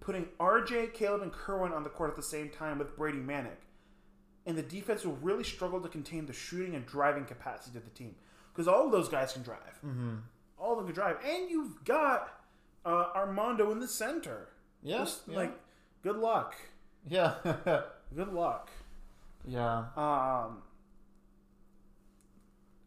Putting 0.00 0.26
RJ, 0.40 0.94
Caleb, 0.94 1.22
and 1.22 1.32
Kerwin 1.32 1.72
on 1.72 1.84
the 1.84 1.90
court 1.90 2.10
at 2.10 2.16
the 2.16 2.22
same 2.22 2.48
time 2.48 2.78
with 2.78 2.96
Brady 2.96 3.18
Manek, 3.18 3.66
and 4.46 4.56
the 4.56 4.62
defense 4.62 5.04
will 5.04 5.18
really 5.20 5.44
struggle 5.44 5.80
to 5.80 5.88
contain 5.88 6.26
the 6.26 6.32
shooting 6.32 6.74
and 6.74 6.86
driving 6.86 7.26
capacity 7.26 7.76
of 7.76 7.84
the 7.84 7.90
team 7.90 8.14
because 8.52 8.68
all 8.68 8.86
of 8.86 8.92
those 8.92 9.08
guys 9.08 9.32
can 9.32 9.42
drive. 9.42 9.78
Mm-hmm. 9.84 10.16
All 10.58 10.72
of 10.72 10.78
them 10.78 10.86
can 10.86 10.94
drive, 10.94 11.16
and 11.24 11.50
you've 11.50 11.84
got 11.84 12.28
uh, 12.84 13.06
Armando 13.14 13.70
in 13.72 13.80
the 13.80 13.88
center. 13.88 14.48
yeah, 14.82 14.98
Just, 14.98 15.22
yeah. 15.28 15.36
like 15.36 15.52
good 16.02 16.16
luck, 16.16 16.54
yeah, 17.08 17.34
good 18.14 18.32
luck. 18.32 18.70
yeah. 19.46 19.84
Um, 19.96 20.62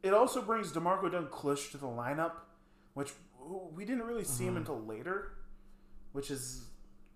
it 0.01 0.13
also 0.13 0.41
brings 0.41 0.71
D'Marco 0.71 1.09
Dunn-Clush 1.09 1.71
to 1.71 1.77
the 1.77 1.87
lineup, 1.87 2.33
which 2.93 3.11
we 3.73 3.85
didn't 3.85 4.03
really 4.03 4.23
see 4.25 4.45
him 4.45 4.57
until 4.57 4.79
later, 4.81 5.31
which 6.11 6.29
is 6.29 6.65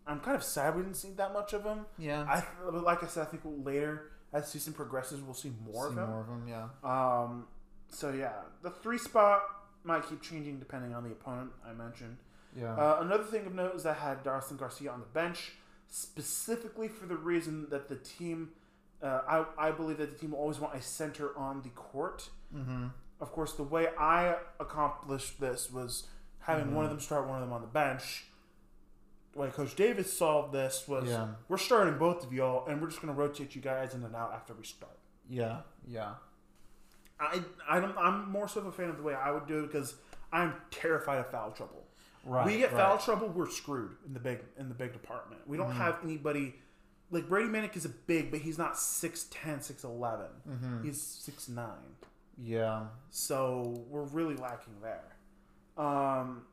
I'm 0.06 0.20
kind 0.22 0.36
of 0.38 0.44
sad 0.44 0.76
we 0.76 0.84
didn't 0.84 0.96
see 0.98 1.12
that 1.18 1.34
much 1.34 1.54
of 1.54 1.64
him. 1.66 1.86
Yeah. 1.98 2.24
I 2.24 2.44
like 2.72 3.04
I 3.04 3.08
said, 3.08 3.24
I 3.28 3.30
think 3.30 3.44
later 3.46 4.12
as 4.34 4.44
the 4.46 4.52
season 4.52 4.74
progresses, 4.74 5.22
we'll 5.22 5.34
see 5.34 5.52
more 5.66 5.88
See 5.88 5.94
of 5.94 5.98
him. 5.98 6.10
more 6.10 6.22
of 6.22 6.28
them. 6.28 6.48
Yeah. 6.48 6.68
Um, 6.84 7.48
so 7.90 8.12
yeah, 8.12 8.34
the 8.64 8.70
three 8.70 8.98
spot 8.98 9.42
might 9.84 10.08
keep 10.08 10.22
changing 10.22 10.60
depending 10.60 10.94
on 10.94 11.04
the 11.04 11.12
opponent. 11.12 11.52
I 11.66 11.74
mentioned. 11.74 12.18
Yeah. 12.56 12.74
Uh, 12.74 13.00
another 13.02 13.24
thing 13.24 13.46
of 13.46 13.54
note 13.54 13.76
is 13.76 13.86
I 13.86 13.94
had 13.94 14.24
Darcy 14.24 14.56
Garcia 14.56 14.92
on 14.92 15.00
the 15.00 15.06
bench 15.08 15.54
specifically 15.90 16.88
for 16.88 17.06
the 17.06 17.16
reason 17.16 17.68
that 17.70 17.88
the 17.88 17.96
team, 17.96 18.50
uh, 19.02 19.22
I, 19.28 19.68
I 19.68 19.72
believe 19.72 19.98
that 19.98 20.12
the 20.14 20.18
team 20.18 20.32
will 20.32 20.40
always 20.40 20.60
want 20.60 20.76
a 20.76 20.82
center 20.82 21.38
on 21.38 21.62
the 21.62 21.70
court. 21.70 22.30
mm-hmm. 22.56 22.88
Of 23.20 23.32
course, 23.32 23.54
the 23.54 23.64
way 23.64 23.88
I 23.98 24.36
accomplished 24.60 25.40
this 25.40 25.72
was 25.72 26.06
having 26.40 26.76
one 26.76 26.86
of 26.86 26.92
them 26.92 27.00
start, 27.00 27.28
one 27.28 27.42
of 27.42 27.48
them 27.48 27.52
on 27.52 27.62
the 27.62 27.68
bench. 27.68 28.26
The 29.34 29.40
way 29.40 29.50
Coach 29.50 29.76
Davis 29.76 30.16
solved 30.16 30.54
this 30.54 30.88
was 30.88 31.10
Yeah. 31.10 31.30
we're 31.50 31.58
starting 31.58 31.98
both 31.98 32.24
of 32.24 32.32
y'all, 32.32 32.68
and 32.68 32.80
we're 32.80 32.90
just 32.90 33.02
going 33.02 33.14
to 33.14 33.20
rotate 33.20 33.56
you 33.56 33.62
guys 33.62 33.96
in 33.96 34.04
and 34.04 34.16
out 34.16 34.34
after 34.34 34.54
we 34.54 34.64
start. 34.64 34.98
Yeah. 35.30 35.62
Yeah. 35.88 36.14
I, 37.20 37.42
I 37.70 37.80
don't, 37.80 37.98
I'm 37.98 38.30
more 38.32 38.48
so 38.48 38.60
of 38.60 38.68
a 38.68 38.72
fan 38.72 38.90
of 38.90 38.98
the 38.98 39.04
way 39.04 39.14
I 39.16 39.32
would 39.32 39.48
do 39.48 39.60
it 39.64 39.68
because 39.72 39.96
I'm 40.32 40.54
terrified 40.72 41.18
of 41.20 41.30
foul 41.32 41.52
trouble. 41.52 41.84
Right. 42.24 42.46
we 42.46 42.58
get 42.58 42.74
right. 42.74 42.82
foul 42.82 42.98
trouble, 42.98 43.28
we're 43.30 43.50
screwed 43.50 43.92
in 44.06 44.14
the 44.14 44.20
big 44.20 44.40
in 44.60 44.68
the 44.68 44.76
big 44.76 44.94
department. 44.94 45.42
We 45.48 45.58
Mm-hmm. 45.58 45.68
don't 45.68 45.76
have 45.78 45.98
anybody 46.04 46.56
like 47.10 47.30
Brady 47.30 47.48
Manek 47.50 47.78
is 47.78 47.86
a 47.86 47.90
big, 47.90 48.32
but 48.32 48.42
he's 48.42 48.58
not 48.58 48.74
6'10", 48.74 49.30
6'11". 49.32 50.26
Mm-hmm. 50.50 50.84
He's 50.84 51.02
six 51.02 51.48
nine. 51.48 51.96
Yeah. 52.38 52.88
So 53.10 53.84
we're 53.90 54.04
really 54.04 54.36
lacking 54.36 54.74
there. 54.82 55.16
Um, 55.78 56.44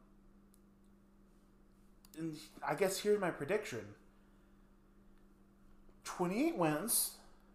and 2.17 2.37
I 2.67 2.75
guess 2.77 2.99
here's 3.01 3.21
my 3.21 3.31
prediction: 3.31 3.81
twenty-eight 6.05 6.57
wins. 6.57 7.13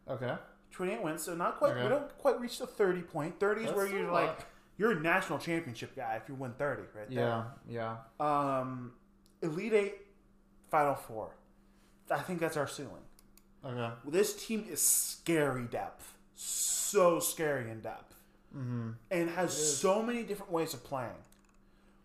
Okay. 0.10 0.36
28 0.72 1.04
wins, 1.04 1.24
so 1.24 1.36
not 1.36 1.58
quite. 1.58 1.72
Okay. 1.74 1.84
We 1.84 1.90
don't 1.90 2.18
quite 2.18 2.40
reach 2.40 2.60
the 2.60 2.68
30 2.68 3.02
point. 3.02 3.40
30 3.40 3.66
is 3.66 3.72
where 3.74 3.88
you're 3.88 4.12
like 4.12 4.28
lot. 4.28 4.46
you're 4.78 4.91
a 4.91 5.00
national 5.00 5.40
championship 5.40 5.96
guy 5.96 6.20
if 6.22 6.30
you 6.30 6.36
win 6.36 6.54
30 6.54 6.84
right 6.96 7.08
Yeah. 7.10 7.44
Yeah. 7.68 7.98
Um, 8.20 8.94
Elite 9.41 9.74
Eight, 9.74 9.96
Final 10.70 10.96
Four. 10.96 11.32
I 12.12 12.20
think 12.20 12.40
that's 12.40 12.58
our 12.58 12.68
ceiling. 12.68 13.04
Okay. 13.66 13.90
This 14.08 14.46
team 14.46 14.66
is 14.70 14.82
scary 14.82 15.66
depth, 15.66 16.14
so 16.36 17.20
scary 17.20 17.70
in 17.72 17.82
depth, 17.82 18.16
Mm-hmm. 18.56 18.91
and 19.12 19.30
has 19.30 19.54
so 19.78 20.02
many 20.02 20.24
different 20.24 20.52
ways 20.52 20.74
of 20.74 20.84
playing. 20.84 21.12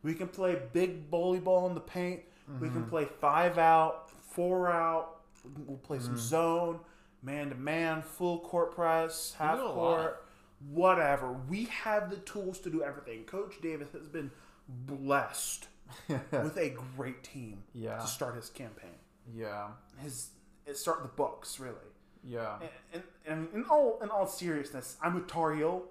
We 0.03 0.13
can 0.15 0.29
play 0.29 0.59
big 0.75 1.11
bully 1.11 1.39
ball 1.41 1.67
in 1.69 1.75
the 1.75 1.81
paint. 1.81 2.21
We 2.61 2.67
Mm-hmm. 2.69 2.75
can 2.81 2.91
play 2.91 3.07
five 3.21 3.57
out, 3.57 4.11
four 4.11 4.71
out. 4.71 5.21
We'll 5.67 5.79
play 5.79 5.97
Mm-hmm. 5.99 6.07
some 6.07 6.19
zone, 6.19 6.81
man 7.25 7.49
to 7.51 7.55
man, 7.57 8.03
full 8.03 8.39
court 8.41 8.75
press, 8.75 9.35
half 9.39 9.57
do 9.59 9.65
a 9.65 9.67
lot. 9.67 9.75
court, 9.75 10.25
whatever. 10.71 11.33
We 11.49 11.65
have 11.65 12.11
the 12.11 12.17
tools 12.17 12.59
to 12.61 12.71
do 12.71 12.83
everything. 12.83 13.25
Coach 13.25 13.55
Davis 13.63 13.89
has 13.93 14.09
been 14.09 14.31
blessed 14.69 15.69
with 16.09 16.57
a 16.57 16.75
great 16.97 17.23
team 17.23 17.63
Yeah. 17.73 17.99
to 17.99 18.07
start 18.07 18.37
his 18.37 18.49
campaign. 18.51 18.91
Yeah. 19.35 19.69
His 20.03 20.29
it 20.67 20.77
start 20.77 21.03
the 21.03 21.09
books 21.09 21.59
really. 21.61 21.75
Yeah. 22.23 22.57
And, 22.61 22.71
and, 22.93 23.03
and 23.27 23.49
in 23.55 23.65
all 23.71 23.99
in 24.03 24.09
all 24.11 24.27
seriousness, 24.27 24.97
I'm 25.03 25.17
a 25.17 25.21
Tar 25.21 25.55
Heel, 25.55 25.83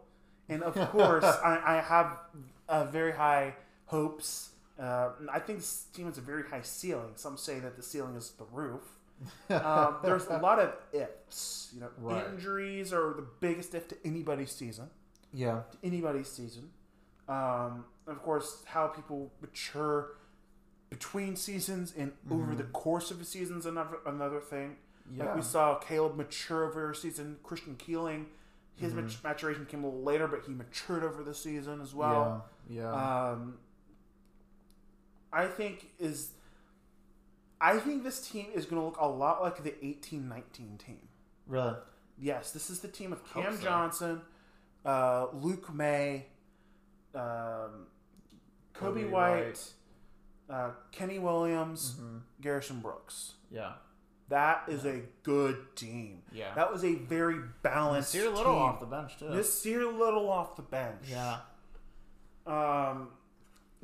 and 0.49 0.63
of 0.63 0.73
course 0.91 1.23
I, 1.43 1.61
I 1.77 1.81
have 1.81 2.17
uh, 2.67 2.85
very 2.85 3.11
high 3.13 3.55
hopes. 3.85 4.49
Uh, 4.79 5.09
I 5.31 5.37
think 5.39 5.59
this 5.59 5.85
team 5.93 6.07
has 6.07 6.17
a 6.17 6.21
very 6.21 6.43
high 6.49 6.63
ceiling. 6.63 7.11
Some 7.15 7.37
say 7.37 7.59
that 7.59 7.75
the 7.77 7.83
ceiling 7.83 8.15
is 8.15 8.31
the 8.31 8.45
roof. 8.51 8.81
Um, 9.49 9.97
there's 10.03 10.27
a 10.27 10.37
lot 10.37 10.59
of 10.59 10.73
ifs. 10.91 11.71
You 11.73 11.81
know, 11.81 11.89
Right. 11.97 12.25
injuries 12.27 12.91
are 12.93 13.13
the 13.13 13.25
biggest 13.39 13.73
if 13.73 13.87
to 13.89 13.97
anybody's 14.05 14.51
season. 14.51 14.89
Yeah. 15.33 15.61
To 15.71 15.77
anybody's 15.83 16.29
season. 16.29 16.69
Um, 17.27 17.85
of 18.07 18.21
course, 18.21 18.63
how 18.65 18.87
people 18.87 19.31
mature 19.41 20.11
between 20.89 21.35
seasons 21.35 21.93
and 21.97 22.11
over 22.29 22.53
the 22.53 22.65
course 22.65 23.09
of 23.11 23.19
a 23.21 23.25
season 23.25 23.57
is 23.57 23.65
another 23.65 23.97
another 24.05 24.39
thing. 24.39 24.75
Like 25.17 25.27
Yeah. 25.29 25.35
we 25.35 25.41
saw 25.41 25.75
Caleb 25.79 26.15
mature 26.15 26.65
over 26.65 26.91
a 26.91 26.95
season. 26.95 27.39
Christian 27.43 27.75
Keeling, 27.75 28.27
his 28.75 28.93
mat- 28.93 29.17
maturation 29.23 29.65
came 29.65 29.83
a 29.83 29.87
little 29.87 30.03
later, 30.03 30.27
but 30.27 30.43
he 30.45 30.53
matured 30.53 31.03
over 31.03 31.23
the 31.23 31.33
season 31.33 31.81
as 31.81 31.93
well. 31.95 32.45
yeah. 32.69 32.81
Yeah. 32.83 33.29
Um, 33.31 33.57
I 35.31 35.47
think 35.47 35.89
is, 35.99 36.31
I 37.63 37.79
think 37.79 38.03
this 38.03 38.27
team 38.27 38.47
is 38.53 38.65
going 38.65 38.81
to 38.81 38.85
look 38.85 38.97
a 38.99 39.07
lot 39.07 39.41
like 39.41 39.63
the 39.63 39.73
eighteen 39.85 40.27
nineteen 40.27 40.77
team. 40.85 40.99
really. 41.47 41.75
Yes, 42.19 42.51
this 42.51 42.69
is 42.69 42.79
the 42.81 42.87
team 42.87 43.11
of 43.13 43.21
Cam 43.33 43.55
so. 43.57 43.63
Johnson, 43.63 44.21
uh, 44.85 45.27
Luke 45.33 45.73
Maye, 45.73 46.25
um, 47.15 47.87
Coby, 48.75 49.05
Coby 49.05 49.09
White, 49.09 49.45
White. 49.45 49.71
Uh, 50.49 50.69
Kenny 50.91 51.17
Williams, 51.19 51.93
Mm-hmm. 51.99 52.17
Garrison 52.41 52.79
Brooks. 52.81 53.33
Yeah. 53.49 53.73
That 54.29 54.63
is 54.67 54.85
a 54.85 55.01
good 55.23 55.75
team. 55.75 56.21
Yeah. 56.31 56.53
That 56.55 56.71
was 56.71 56.83
a 56.83 56.95
very 56.95 57.39
balanced 57.61 58.13
a 58.15 58.19
little 58.29 58.43
team. 58.53 58.61
off 58.61 58.79
the 58.79 58.85
bench 58.85 59.17
too. 59.19 59.25
Nassir 59.25 59.97
Little 59.97 60.29
off 60.29 60.55
the 60.55 60.61
bench. 60.63 61.05
yeah. 61.09 61.37
Um, 62.45 63.09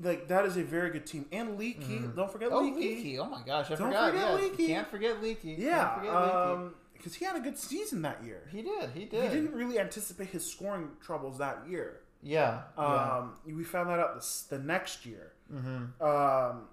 like 0.02 0.28
that 0.30 0.46
is 0.46 0.58
a 0.58 0.64
very 0.64 0.90
good 0.92 1.06
team. 1.06 1.26
And 1.32 1.58
Leaky, 1.58 2.02
don't 2.16 2.32
forget 2.32 2.50
Oh, 2.52 2.62
Leaky. 2.62 2.96
Leaky. 2.96 3.20
Oh 3.20 3.26
my 3.26 3.42
gosh, 3.46 3.68
I 3.68 3.76
Don't 3.76 3.88
forgot. 3.90 4.12
forget 4.12 4.30
yeah. 4.30 4.36
Leaky. 4.36 4.68
Can't 4.68 4.88
forget 4.90 5.22
Leaky. 5.24 5.56
Yeah, 5.60 5.96
Leaky. 5.98 6.10
um, 6.10 6.76
because 6.94 7.16
he 7.16 7.26
had 7.26 7.36
a 7.36 7.40
good 7.40 7.58
season 7.58 8.02
that 8.04 8.24
year. 8.24 8.48
he 8.52 8.62
did. 8.62 8.90
He 8.94 9.06
did. 9.06 9.24
He 9.24 9.30
did. 9.30 9.32
didn't 9.32 9.54
really 9.54 9.80
anticipate 9.80 10.30
his 10.30 10.46
scoring 10.46 10.90
troubles 11.02 11.38
that 11.38 11.60
year. 11.70 12.02
Yeah. 12.22 12.62
yeah. 12.78 13.18
Um, 13.18 13.36
we 13.46 13.64
found 13.64 13.90
that 13.90 14.00
out 14.00 14.16
this, 14.16 14.46
the 14.50 14.60
next 14.60 15.06
year. 15.06 15.32
Mm-hmm. 15.54 16.04
Um, 16.06 16.64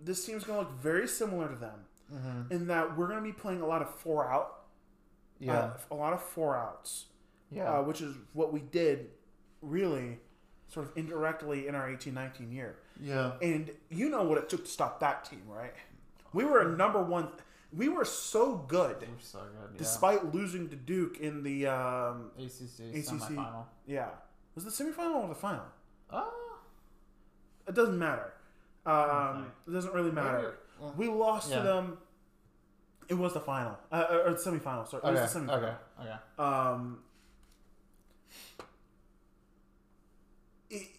this 0.00 0.24
team's 0.24 0.44
going 0.44 0.58
to 0.64 0.70
look 0.70 0.80
very 0.80 1.08
similar 1.08 1.48
to 1.48 1.56
them 1.56 1.80
Mm-hmm. 2.10 2.50
in 2.54 2.66
that 2.68 2.96
we're 2.96 3.06
going 3.06 3.18
to 3.18 3.22
be 3.22 3.34
playing 3.34 3.60
a 3.60 3.66
lot 3.66 3.82
of 3.82 3.94
four 3.96 4.26
out. 4.32 4.60
Yeah. 5.38 5.52
uh, 5.58 5.70
a 5.90 5.94
lot 5.94 6.14
of 6.14 6.22
four 6.22 6.56
outs. 6.56 7.04
yeah. 7.52 7.70
uh, 7.70 7.82
which 7.82 8.00
is 8.00 8.16
what 8.32 8.50
we 8.50 8.60
did 8.60 9.08
really 9.60 10.18
sort 10.68 10.86
of 10.86 10.92
indirectly 10.96 11.66
in 11.66 11.74
our 11.74 11.88
18-19 11.88 12.52
year. 12.52 12.76
yeah. 13.00 13.32
And 13.42 13.70
you 13.90 14.08
know 14.08 14.22
what 14.22 14.38
it 14.38 14.48
took 14.48 14.64
to 14.64 14.70
stop 14.70 15.00
that 15.00 15.24
team, 15.24 15.42
right? 15.48 15.72
We 16.32 16.44
were 16.44 16.60
a 16.60 16.76
number 16.76 17.02
one. 17.02 17.28
We 17.76 17.88
were 17.88 18.04
so 18.04 18.56
good, 18.68 18.96
We're 19.00 19.06
so 19.20 19.38
good. 19.40 19.70
Yeah. 19.72 19.78
despite 19.78 20.34
losing 20.34 20.68
to 20.70 20.76
Duke 20.76 21.18
in 21.20 21.42
the 21.42 21.66
um, 21.66 22.30
ACC, 22.38 22.94
ACC. 22.94 23.04
semifinal. 23.04 23.64
yeah. 23.86 24.08
Was 24.54 24.64
it 24.66 24.76
the 24.76 24.84
semifinal 24.84 25.16
or 25.22 25.28
the 25.28 25.34
final? 25.34 25.64
Oh, 26.10 26.58
It 27.66 27.74
doesn't 27.74 27.98
matter. 27.98 28.32
Um, 28.86 29.52
it 29.66 29.72
doesn't 29.72 29.92
really 29.94 30.10
matter. 30.10 30.58
We 30.96 31.08
lost 31.08 31.50
yeah. 31.50 31.58
to 31.58 31.62
them. 31.62 31.98
It 33.08 33.14
was 33.14 33.32
the 33.34 33.40
final, 33.40 33.76
uh, 33.90 34.04
or 34.26 34.30
the 34.32 34.36
semifinal. 34.38 34.86
Sorry, 34.88 35.02
it 35.06 35.12
was 35.12 35.32
the 35.32 35.40
semifinal. 35.40 35.62
okay, 35.62 35.74
okay. 36.00 36.12
Um, 36.38 36.98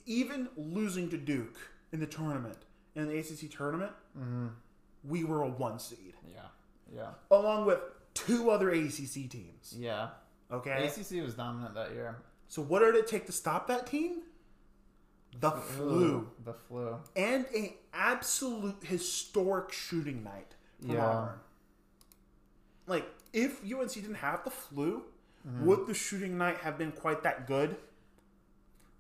even 0.06 0.50
losing 0.58 1.10
to 1.10 1.18
Duke 1.18 1.58
in 1.92 2.00
the 2.00 2.06
tournament, 2.08 2.58
in 2.96 3.08
the 3.08 3.18
ACC 3.18 3.50
tournament, 3.52 3.92
Mm-hmm. 4.18 4.48
we 5.04 5.24
were 5.24 5.44
a 5.44 5.48
one 5.50 5.80
seed, 5.80 6.16
Yeah, 6.28 6.42
yeah, 6.94 7.10
along 7.32 7.66
with 7.66 7.80
two 8.14 8.50
other 8.50 8.70
ACC 8.72 9.30
teams. 9.30 9.74
yeah. 9.78 10.10
Okay, 10.52 10.88
ACC 10.88 11.24
was 11.24 11.36
dominant 11.36 11.76
that 11.76 11.92
year. 11.94 12.18
so 12.48 12.62
what 12.62 12.80
did 12.80 12.96
it 12.96 13.06
take 13.08 13.26
to 13.28 13.32
stop 13.32 13.68
that 13.68 13.86
team? 13.88 14.22
The 15.40 15.52
flu 15.52 16.28
the 16.44 16.54
flu. 16.54 16.98
and 17.16 17.46
a 17.56 17.76
absolute 17.94 18.84
historic 18.84 19.72
shooting 19.72 20.24
night 20.24 20.56
from 20.82 20.92
Yeah. 20.96 21.06
Auburn. 21.06 21.40
Like, 22.88 23.06
if 23.32 23.62
UNC 23.64 23.94
didn't 23.94 24.16
have 24.16 24.44
the 24.44 24.50
flu, 24.52 25.04
Mm-hmm. 25.48 25.66
would 25.68 25.88
the 25.88 25.94
shooting 25.94 26.38
night 26.38 26.58
have 26.58 26.78
been 26.78 26.92
quite 26.92 27.24
that 27.24 27.48
good? 27.48 27.78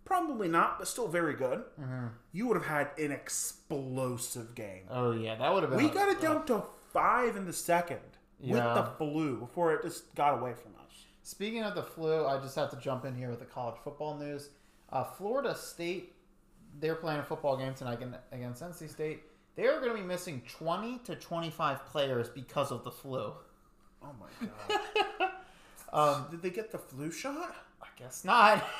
Probably 0.09 0.47
not, 0.47 0.79
but 0.79 0.87
still 0.87 1.07
very 1.07 1.35
good. 1.35 1.59
Mm-hmm. 1.79 2.07
You 2.31 2.47
would 2.47 2.57
have 2.57 2.65
had 2.65 2.89
an 2.97 3.11
explosive 3.11 4.55
game. 4.55 4.81
Oh 4.89 5.11
yeah, 5.11 5.35
that 5.35 5.53
would 5.53 5.61
have 5.61 5.71
been. 5.71 5.83
we 5.83 5.87
got 5.89 6.09
it 6.09 6.19
down 6.19 6.45
to 6.47 6.63
five 6.91 7.35
in 7.35 7.45
the 7.45 7.53
second 7.53 7.99
with 8.41 8.57
the 8.57 8.89
flu 8.97 9.37
before 9.37 9.73
it 9.75 9.83
just 9.83 10.15
got 10.15 10.39
away 10.39 10.53
from 10.53 10.71
us. 10.83 11.05
Speaking 11.21 11.61
of 11.63 11.75
the 11.75 11.83
flu, 11.83 12.25
I 12.25 12.39
just 12.39 12.55
have 12.55 12.71
to 12.71 12.77
jump 12.77 13.05
in 13.05 13.15
here 13.15 13.29
with 13.29 13.37
the 13.37 13.45
college 13.45 13.75
football 13.83 14.17
news. 14.17 14.49
Uh, 14.91 15.03
Florida 15.03 15.53
State, 15.55 16.13
they're 16.79 16.95
playing 16.95 17.19
a 17.19 17.23
football 17.23 17.55
game 17.55 17.75
tonight 17.75 17.93
again- 18.01 18.15
against 18.31 18.63
NC 18.63 18.89
State. 18.89 19.21
They 19.55 19.67
are 19.67 19.79
going 19.79 19.91
to 19.95 20.01
be 20.01 20.07
missing 20.07 20.41
20 20.57 20.97
to 20.99 21.15
25 21.15 21.85
players 21.85 22.29
because 22.29 22.71
of 22.71 22.83
the 22.83 22.89
flu. 22.91 23.31
Oh 24.01 24.15
my 24.19 24.47
god! 25.19 25.31
Um, 25.93 26.25
Did 26.31 26.41
they 26.41 26.49
get 26.49 26.71
the 26.71 26.79
flu 26.79 27.11
shot? 27.11 27.55
I 27.83 27.87
guess 27.95 28.25
not. 28.25 28.63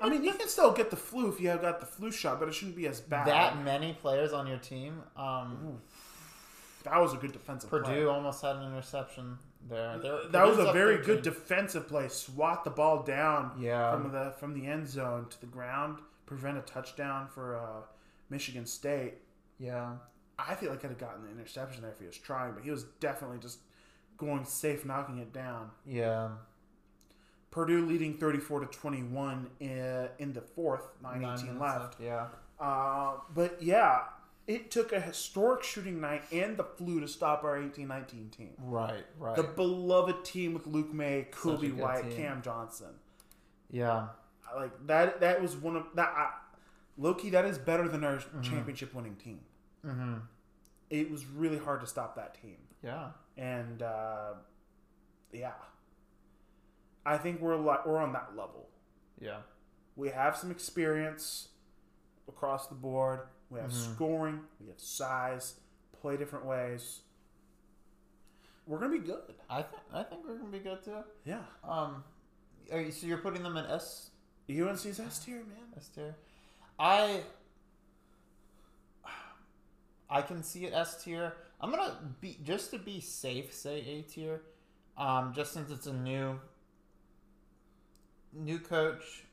I 0.00 0.08
mean, 0.08 0.24
you 0.24 0.32
can 0.32 0.48
still 0.48 0.72
get 0.72 0.90
the 0.90 0.96
flu 0.96 1.28
if 1.28 1.40
you 1.40 1.48
have 1.48 1.60
got 1.62 1.80
the 1.80 1.86
flu 1.86 2.10
shot, 2.10 2.38
but 2.40 2.48
it 2.48 2.54
shouldn't 2.54 2.76
be 2.76 2.86
as 2.88 3.00
bad. 3.00 3.26
that 3.26 3.62
many 3.62 3.92
players 3.94 4.32
on 4.32 4.46
your 4.46 4.58
team. 4.58 5.02
Um, 5.16 5.80
That 6.84 7.00
was 7.00 7.12
a 7.14 7.16
good 7.16 7.32
defensive 7.32 7.70
play. 7.70 7.78
Purdue 7.80 8.10
almost 8.10 8.42
had 8.42 8.56
an 8.56 8.64
interception 8.72 9.38
there. 9.68 9.98
They're- 9.98 10.28
That 10.30 10.46
was 10.46 10.58
a 10.58 10.72
very 10.72 10.96
13. 10.96 11.06
good 11.14 11.22
defensive 11.22 11.86
play. 11.86 12.08
Swat 12.08 12.64
the 12.64 12.70
ball 12.70 13.04
down 13.04 13.52
Yeah. 13.58 13.92
from 13.92 14.10
the 14.10 14.32
from 14.38 14.54
the 14.54 14.66
end 14.66 14.88
zone 14.88 15.28
to 15.30 15.40
the 15.40 15.46
ground, 15.46 15.98
prevent 16.26 16.58
a 16.58 16.62
touchdown 16.62 17.28
for 17.28 17.56
uh, 17.56 17.82
Michigan 18.30 18.66
State. 18.66 19.14
yeah. 19.58 19.96
I 20.38 20.56
feel 20.56 20.70
like 20.70 20.84
I'd 20.84 20.88
have 20.88 20.98
gotten 20.98 21.22
the 21.22 21.30
interception 21.30 21.82
there 21.82 21.92
if 21.92 22.00
he 22.00 22.06
was 22.06 22.16
trying, 22.18 22.54
but 22.54 22.64
he 22.64 22.70
was 22.72 22.82
definitely 22.98 23.38
just 23.38 23.58
going 24.16 24.44
safe, 24.44 24.84
knocking 24.84 25.18
it 25.18 25.32
down. 25.32 25.70
Yeah. 25.86 26.30
Purdue 27.52 27.86
leading 27.86 28.14
34 28.18 28.60
to 28.60 28.66
21 28.66 29.48
in, 29.60 30.08
in 30.18 30.32
the 30.32 30.40
fourth, 30.40 30.82
9 31.02 31.20
Nine 31.22 31.34
18 31.38 31.46
minutes 31.46 31.60
left. 31.60 32.00
Yeah. 32.00 32.26
Uh, 32.58 33.14
but 33.34 33.62
yeah, 33.62 34.00
it 34.48 34.70
took 34.72 34.92
a 34.92 34.98
historic 35.00 35.62
shooting 35.62 36.00
night 36.00 36.22
and 36.32 36.56
the 36.56 36.64
flu 36.64 36.98
to 37.00 37.06
stop 37.06 37.44
our 37.44 37.62
18 37.62 37.86
19 37.86 38.30
team. 38.30 38.50
Right, 38.58 39.04
right. 39.18 39.36
The 39.36 39.44
beloved 39.44 40.24
team 40.24 40.54
with 40.54 40.66
Luke 40.66 40.92
Maye, 40.92 41.28
Coby 41.30 41.72
White, 41.74 42.08
team. 42.10 42.16
Cam 42.16 42.42
Johnson. 42.42 42.94
yeah. 43.70 44.08
Like 44.56 44.86
that. 44.86 45.20
That 45.20 45.40
was 45.40 45.54
one 45.56 45.76
of 45.76 45.84
that. 45.94 46.08
I, 46.14 46.30
Loki, 46.98 47.30
that 47.30 47.44
is 47.46 47.56
better 47.58 47.88
than 47.88 48.04
our 48.04 48.18
championship 48.42 48.92
winning 48.94 49.14
team. 49.16 49.40
Mm-hmm. 49.86 50.14
It 50.90 51.10
was 51.10 51.24
really 51.24 51.56
hard 51.58 51.80
to 51.80 51.86
stop 51.86 52.16
that 52.16 52.34
team, 52.42 52.56
Yeah. 52.84 53.08
and 53.38 53.80
uh, 53.80 54.34
yeah, 55.32 55.52
I 57.04 57.16
think 57.18 57.40
we're 57.40 57.56
li- 57.56 57.80
we're 57.84 57.98
on 57.98 58.12
that 58.12 58.30
level. 58.36 58.68
Yeah. 59.20 59.38
We 59.96 60.08
have 60.10 60.36
some 60.36 60.50
experience 60.50 61.48
across 62.28 62.66
the 62.68 62.74
board. 62.74 63.20
We 63.50 63.60
have 63.60 63.72
scoring. 63.72 64.40
We 64.60 64.68
have 64.68 64.80
size. 64.80 65.54
Play 66.00 66.16
different 66.16 66.46
ways. 66.46 67.00
We're 68.66 68.78
gonna 68.78 68.92
be 68.92 68.98
good. 68.98 69.34
I 69.50 69.62
think 69.62 69.82
I 69.92 70.02
think 70.04 70.22
we're 70.26 70.36
gonna 70.36 70.50
be 70.50 70.58
good 70.60 70.82
too. 70.82 70.98
Yeah. 71.24 71.42
Um, 71.62 72.04
are 72.72 72.80
you, 72.80 72.90
so 72.92 73.06
you're 73.06 73.18
putting 73.18 73.42
them 73.42 73.56
in 73.56 73.66
S 73.66 74.10
UNC's 74.48 74.98
S 75.00 75.18
tier, 75.24 75.36
man. 75.38 75.72
S 75.76 75.88
tier? 75.88 76.14
I 76.78 77.22
I 80.08 80.22
can 80.22 80.42
see 80.42 80.64
it 80.66 80.72
S 80.72 81.02
tier. 81.02 81.34
I'm 81.60 81.70
gonna 81.70 81.96
be 82.20 82.38
just 82.44 82.70
to 82.72 82.78
be 82.78 83.00
safe, 83.00 83.52
say 83.52 83.78
A 83.80 84.02
tier. 84.02 84.42
Um, 84.96 85.32
just 85.34 85.52
since 85.52 85.70
it's 85.70 85.86
a 85.86 85.92
new 85.92 86.38
new 88.32 88.58
coach, 88.58 89.24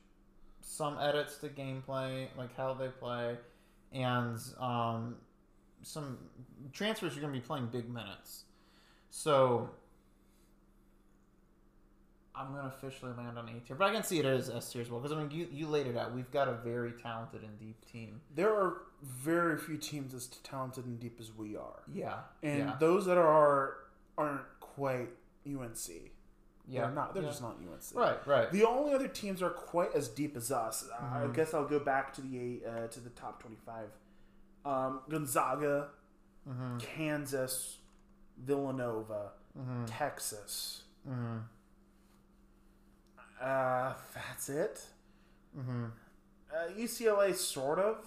some 0.60 0.98
edits 0.98 1.36
to 1.38 1.48
gameplay, 1.48 2.28
like 2.36 2.56
how 2.56 2.74
they 2.74 2.88
play, 2.88 3.36
and 3.92 4.38
um, 4.58 5.16
some 5.82 6.18
transfers 6.72 7.16
are 7.16 7.20
gonna 7.20 7.32
be 7.32 7.40
playing 7.40 7.66
big 7.66 7.88
minutes. 7.88 8.44
So 9.10 9.70
I'm 12.34 12.52
gonna 12.54 12.68
officially 12.68 13.12
land 13.16 13.38
on 13.38 13.48
A 13.48 13.60
tier, 13.60 13.76
but 13.76 13.88
I 13.88 13.92
can 13.92 14.02
see 14.04 14.18
it 14.18 14.24
as 14.24 14.48
S 14.48 14.72
tier 14.72 14.82
as 14.82 14.90
well 14.90 15.00
because 15.00 15.16
I 15.16 15.20
mean 15.20 15.30
you 15.30 15.48
you 15.52 15.66
laid 15.66 15.86
it 15.86 15.96
out. 15.96 16.14
We've 16.14 16.30
got 16.30 16.48
a 16.48 16.54
very 16.54 16.92
talented 16.92 17.42
and 17.42 17.58
deep 17.58 17.84
team. 17.90 18.20
There 18.34 18.54
are 18.54 18.82
very 19.02 19.58
few 19.58 19.76
teams 19.76 20.14
as 20.14 20.26
talented 20.26 20.86
and 20.86 21.00
deep 21.00 21.16
as 21.20 21.32
we 21.36 21.56
are, 21.56 21.82
Yeah, 21.92 22.18
and 22.42 22.58
yeah, 22.58 22.76
those 22.78 23.06
that 23.06 23.18
are 23.18 23.76
aren't 24.16 24.42
quite 24.60 25.08
UNC. 25.46 26.12
Yeah, 26.70 26.82
They're 26.82 26.90
not. 26.92 27.14
They're 27.14 27.22
yeah. 27.24 27.28
just 27.28 27.42
not 27.42 27.56
UNC. 27.60 27.82
right, 27.94 28.26
right. 28.26 28.50
The 28.52 28.64
only 28.64 28.94
other 28.94 29.08
teams 29.08 29.42
are 29.42 29.50
quite 29.50 29.94
as 29.94 30.08
deep 30.08 30.36
as 30.36 30.50
us. 30.52 30.86
I 30.98 31.02
Mm-hmm. 31.02 31.32
guess 31.32 31.52
I'll 31.54 31.66
go 31.68 31.80
back 31.80 32.12
to 32.14 32.20
the 32.20 32.62
uh, 32.66 32.86
to 32.88 33.00
the 33.00 33.10
top 33.10 33.40
twenty-five. 33.42 33.88
Um, 34.64 35.00
Gonzaga, 35.10 35.88
Mm-hmm. 36.48 36.78
Kansas, 36.78 37.78
Villanova, 38.38 39.32
Mm-hmm. 39.58 39.84
Texas. 39.86 40.82
hmm 41.06 41.38
Uh, 43.40 43.94
that's 44.14 44.48
it. 44.48 44.80
hmm 45.54 45.86
Uh, 46.52 46.68
UCLA, 46.78 47.34
sort 47.34 47.78
of. 47.78 48.06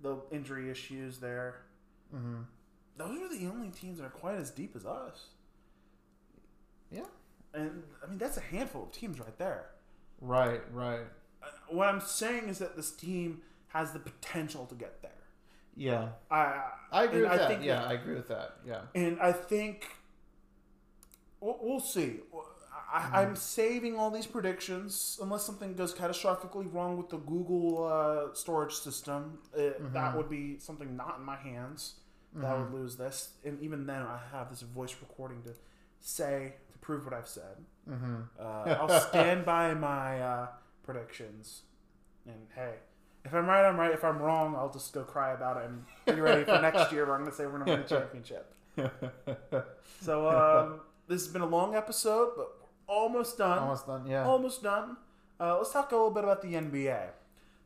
The 0.00 0.16
injury 0.32 0.68
issues 0.70 1.18
there. 1.18 1.62
hmm 2.10 2.42
Those 2.96 3.20
are 3.20 3.28
the 3.38 3.46
only 3.46 3.68
teams 3.70 3.98
that 3.98 4.04
are 4.04 4.10
quite 4.10 4.36
as 4.36 4.50
deep 4.50 4.74
as 4.76 4.84
us. 4.84 5.26
Yeah, 6.90 7.06
And 7.54 7.82
I 8.02 8.06
mean, 8.08 8.18
that's 8.18 8.36
a 8.36 8.40
handful 8.40 8.84
of 8.84 8.92
teams 8.92 9.18
right 9.20 9.36
there. 9.38 9.66
right, 10.20 10.62
right. 10.72 11.06
Uh, 11.42 11.46
What 11.68 11.88
I'm 11.88 12.00
saying 12.00 12.48
is 12.48 12.58
that 12.58 12.76
this 12.76 12.90
team 12.90 13.42
has 13.68 13.92
the 13.92 13.98
potential 13.98 14.66
to 14.66 14.74
get 14.74 15.02
there. 15.02 15.10
Yeah, 15.74 16.08
I 16.30 16.70
I 16.90 17.04
agree 17.04 17.22
with 17.22 17.30
I 17.30 17.36
that. 17.38 17.48
think 17.48 17.64
yeah, 17.64 17.84
I 17.84 17.94
agree 17.94 18.14
with 18.14 18.28
that. 18.28 18.56
Yeah, 18.66 18.82
and 18.94 19.18
I 19.20 19.32
think 19.32 19.88
we'll, 21.40 21.58
we'll 21.60 21.80
see. 21.80 22.20
I, 22.92 23.22
I'm 23.22 23.36
saving 23.36 23.98
all 23.98 24.10
these 24.10 24.26
predictions 24.26 25.18
unless 25.22 25.44
something 25.44 25.74
goes 25.74 25.94
catastrophically 25.94 26.72
wrong 26.72 26.96
with 26.98 27.08
the 27.08 27.16
Google 27.18 27.84
uh, 27.84 28.34
storage 28.34 28.74
system. 28.74 29.38
It, 29.56 29.92
That 29.94 30.16
would 30.16 30.28
be 30.28 30.58
something 30.58 30.94
not 30.96 31.16
in 31.18 31.24
my 31.24 31.36
hands. 31.36 31.94
That 32.34 32.58
would 32.58 32.72
lose 32.72 32.96
this, 32.96 33.30
and 33.44 33.60
even 33.60 33.84
then, 33.86 34.00
I 34.02 34.18
have 34.32 34.48
this 34.48 34.62
voice 34.62 34.96
recording 35.02 35.42
to 35.42 35.50
say 36.00 36.54
prove 36.82 37.04
what 37.06 37.14
I've 37.14 37.26
said. 37.28 37.56
mm-hmm. 37.90 38.16
Uh, 38.38 38.74
I'll 38.74 39.00
stand 39.00 39.44
by 39.46 39.72
my 39.72 40.20
uh, 40.20 40.46
predictions. 40.82 41.62
And 42.26 42.36
hey, 42.54 42.74
if 43.24 43.32
I'm 43.34 43.46
right, 43.46 43.64
I'm 43.66 43.78
right. 43.80 43.92
If 43.92 44.04
I'm 44.04 44.18
wrong, 44.18 44.54
I'll 44.54 44.70
just 44.70 44.92
go 44.92 45.02
cry 45.02 45.32
about 45.32 45.56
it 45.56 45.70
and 45.70 45.84
be 46.14 46.20
ready 46.20 46.44
for 46.44 46.60
next 46.60 46.92
year 46.92 47.06
where 47.06 47.14
I'm 47.14 47.22
going 47.22 47.30
to 47.30 47.36
say 47.36 47.46
we're 47.46 47.58
going 47.64 47.66
to 47.66 47.72
win 47.72 47.80
a 47.80 47.88
championship. 47.88 48.54
So 50.00 50.28
um, 50.28 50.80
this 51.06 51.22
has 51.24 51.32
been 51.32 51.42
a 51.42 51.46
long 51.46 51.76
episode, 51.76 52.32
but 52.36 52.48
almost 52.88 53.38
done. 53.38 53.58
almost 53.58 53.86
done. 53.86 54.06
Yeah, 54.06 54.24
Almost 54.24 54.62
done. 54.64 54.96
Uh, 55.38 55.58
let's 55.58 55.72
talk 55.72 55.92
a 55.92 55.94
little 55.94 56.10
bit 56.10 56.24
about 56.24 56.42
the 56.42 56.54
NBA. 56.54 57.06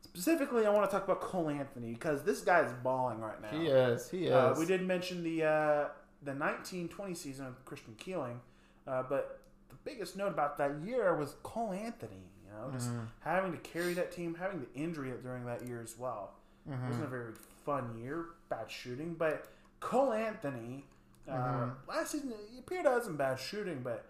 Specifically, 0.03 0.67
I 0.67 0.71
want 0.71 0.89
to 0.89 0.95
talk 0.95 1.05
about 1.05 1.21
Cole 1.23 1.49
Anthony 1.49 1.93
because 1.95 2.23
this 2.25 2.41
guy 2.43 2.61
is 2.61 2.73
balling 2.83 3.21
right 3.21 3.41
now. 3.41 3.59
he 3.59 3.67
is. 3.69 4.11
He 4.11 4.27
is. 4.27 4.33
Uh, 4.33 4.55
we 4.59 4.67
did 4.67 4.83
mention 4.83 5.23
the 5.25 5.45
uh, 5.45 5.89
the 6.23 6.33
1920 6.33 7.15
season 7.15 7.47
of 7.47 7.65
Christian 7.65 7.95
Keeling, 7.99 8.41
uh, 8.87 9.03
but 9.09 9.41
the 9.69 9.75
biggest 9.85 10.17
note 10.17 10.29
about 10.29 10.57
that 10.59 10.73
year 10.85 11.15
was 11.17 11.35
Cole 11.43 11.73
Anthony. 11.73 12.31
You 12.45 12.51
know, 12.53 12.71
just 12.73 12.89
Mm-hmm. 12.91 13.05
having 13.21 13.53
to 13.53 13.59
carry 13.59 13.93
that 13.95 14.13
team, 14.13 14.35
having 14.39 14.61
the 14.61 14.81
injury 14.81 15.13
during 15.23 15.45
that 15.47 15.67
year 15.67 15.81
as 15.83 15.97
well. 15.99 16.35
Mm-hmm. 16.69 16.85
It 16.85 16.89
wasn't 16.89 17.05
a 17.07 17.09
very 17.09 17.33
fun 17.65 17.99
year, 18.03 18.27
bad 18.49 18.71
shooting. 18.71 19.15
But 19.19 19.47
Cole 19.81 20.13
Anthony, 20.13 20.85
uh, 21.29 21.33
Mm-hmm. 21.33 21.91
last 21.91 22.13
season 22.13 22.33
he 22.53 22.59
appeared 22.59 22.85
to 22.85 22.91
have 22.91 23.03
some 23.05 23.17
bad 23.17 23.39
shooting, 23.39 23.81
but 23.83 24.05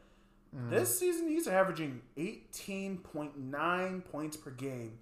Mm-hmm. 0.57 0.71
this 0.71 0.97
season 0.99 1.29
he's 1.29 1.49
averaging 1.49 2.01
18.9 2.17 4.05
points 4.05 4.37
per 4.37 4.51
game 4.51 4.99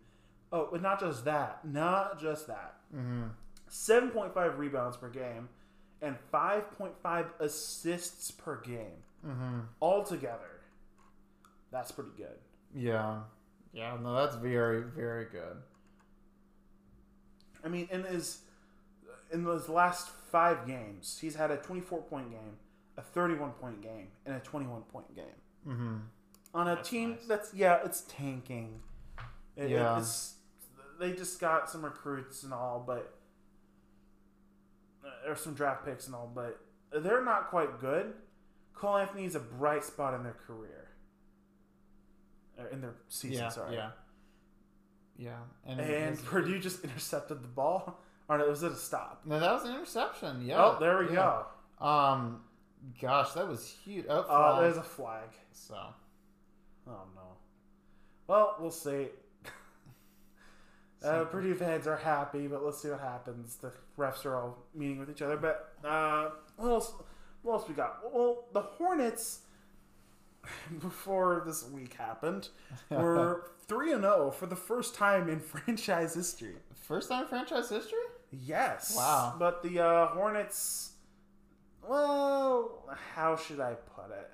Oh, 0.52 0.68
but 0.70 0.80
not 0.82 1.00
just 1.00 1.24
that. 1.24 1.64
Not 1.64 2.20
just 2.20 2.46
that. 2.46 2.76
Mm-hmm. 2.96 3.24
7.5 3.70 4.56
rebounds 4.56 4.96
per 4.96 5.08
game 5.08 5.48
and 6.00 6.16
5.5 6.32 7.26
assists 7.40 8.30
per 8.30 8.60
game. 8.60 9.02
Mm-hmm. 9.26 9.60
Altogether, 9.80 10.60
that's 11.72 11.90
pretty 11.92 12.10
good. 12.16 12.38
Yeah. 12.74 13.20
Yeah, 13.72 13.96
no, 14.02 14.14
that's 14.14 14.36
very, 14.36 14.82
very 14.82 15.24
good. 15.24 15.56
I 17.64 17.68
mean, 17.68 17.88
in 17.90 18.04
his 18.04 18.40
in 19.32 19.42
those 19.44 19.68
last 19.68 20.08
five 20.30 20.66
games, 20.66 21.18
he's 21.20 21.34
had 21.34 21.50
a 21.50 21.56
24 21.56 22.02
point 22.02 22.30
game, 22.30 22.56
a 22.96 23.02
31 23.02 23.52
point 23.52 23.82
game, 23.82 24.08
and 24.26 24.36
a 24.36 24.40
21 24.40 24.82
point 24.82 25.14
game. 25.16 25.24
Mm-hmm. 25.66 25.96
On 26.54 26.68
a 26.68 26.76
That's 26.76 26.88
team 26.88 27.10
nice. 27.12 27.26
that's 27.26 27.54
yeah, 27.54 27.78
it's 27.84 28.02
tanking. 28.02 28.80
It- 29.56 29.70
Yeah. 29.70 29.98
it's, 29.98 30.34
they 31.00 31.12
just 31.12 31.40
got 31.40 31.68
some 31.70 31.84
recruits 31.84 32.42
and 32.44 32.52
all, 32.52 32.84
but 32.86 33.14
or 35.26 35.34
some 35.36 35.54
draft 35.54 35.84
picks 35.84 36.06
and 36.06 36.14
all, 36.14 36.30
but 36.32 36.60
they're 36.92 37.24
not 37.24 37.48
quite 37.48 37.80
good. 37.80 38.12
Cole 38.74 38.96
Anthony 38.98 39.24
is 39.24 39.34
a 39.34 39.40
bright 39.40 39.84
spot 39.84 40.14
in 40.14 40.22
their 40.22 40.36
career, 40.46 40.88
or 42.58 42.66
in 42.68 42.80
their 42.80 42.94
season. 43.08 43.38
Yeah, 43.44 43.48
sorry. 43.48 43.74
yeah. 43.74 43.90
Yeah. 45.16 45.38
And, 45.66 45.80
And 45.80 46.24
Purdue 46.24 46.58
just 46.58 46.82
intercepted 46.84 47.42
the 47.42 47.48
ball, 47.48 48.00
or 48.28 48.38
was 48.38 48.62
it 48.62 48.72
a 48.72 48.76
stop? 48.76 49.22
No, 49.24 49.38
that 49.38 49.52
was 49.52 49.64
an 49.64 49.74
interception. 49.76 50.44
Yeah. 50.44 50.64
oh, 50.64 50.76
there 50.80 50.98
we 50.98 51.06
yeah. 51.14 51.42
go. 51.80 51.86
Um, 51.86 52.40
gosh, 53.00 53.32
that 53.32 53.46
was 53.48 53.68
huge. 53.84 54.06
Oh, 54.08 54.20
Uh, 54.20 54.60
there's 54.60 54.76
a 54.76 54.82
flag. 54.82 55.28
so 55.52 55.76
Oh 56.86 57.02
no. 57.14 57.36
Well, 58.26 58.56
we'll 58.60 58.70
see. 58.70 59.08
Uh, 61.04 61.24
Purdue 61.26 61.54
fans 61.54 61.86
are 61.86 61.98
happy, 61.98 62.46
but 62.46 62.64
let's 62.64 62.80
see 62.80 62.88
what 62.88 62.98
happens. 62.98 63.56
The 63.56 63.70
refs 63.98 64.24
are 64.24 64.36
all 64.36 64.56
meeting 64.74 64.98
with 64.98 65.10
each 65.10 65.20
other. 65.20 65.36
But 65.36 65.74
uh, 65.86 66.30
else? 66.58 66.94
What 67.44 67.52
else 67.60 67.68
we 67.68 67.74
got? 67.74 67.98
Well, 68.12 68.46
the 68.52 68.62
Hornets, 68.62 69.40
before 70.80 71.42
this 71.46 71.62
week 71.70 71.94
happened, 71.94 72.48
were 72.90 73.50
three 73.68 73.92
and 73.92 74.02
zero 74.02 74.30
for 74.32 74.46
the 74.46 74.56
first 74.56 74.94
time 74.96 75.28
in 75.28 75.38
franchise 75.52 76.14
history. 76.14 76.56
first 76.74 77.08
time 77.10 77.22
in 77.22 77.28
franchise 77.28 77.68
history. 77.70 77.98
Yes. 78.32 78.94
Wow. 78.96 79.36
But 79.38 79.62
the 79.62 79.78
uh, 79.80 80.06
Hornets, 80.08 80.92
well, 81.88 82.82
how 83.14 83.36
should 83.36 83.60
I 83.60 83.74
put 83.74 84.10
it? 84.10 84.30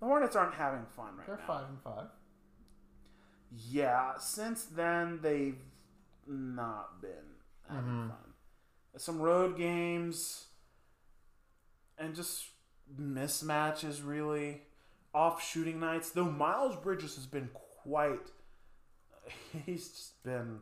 The 0.00 0.06
Hornets 0.06 0.36
aren't 0.36 0.54
having 0.54 0.84
fun 0.96 1.16
right 1.16 1.26
now. 1.28 1.34
They're 1.36 1.46
five 1.46 1.68
and 1.68 1.80
five. 1.82 2.06
Yeah, 3.50 4.12
since 4.18 4.64
then 4.64 5.20
they've 5.22 5.58
not 6.26 7.00
been 7.00 7.36
having 7.68 7.84
Mhm. 7.90 8.08
fun. 8.08 8.34
Some 8.96 9.20
road 9.20 9.56
games 9.56 10.46
and 12.02 12.14
just 12.14 12.46
mismatches, 13.00 14.04
really. 14.04 14.62
Off 15.14 15.42
shooting 15.42 15.78
nights. 15.78 16.10
Though 16.10 16.30
Miles 16.30 16.76
Bridges 16.76 17.14
has 17.16 17.26
been 17.26 17.50
quite. 17.52 18.30
He's 19.66 19.88
just 19.88 20.22
been 20.24 20.58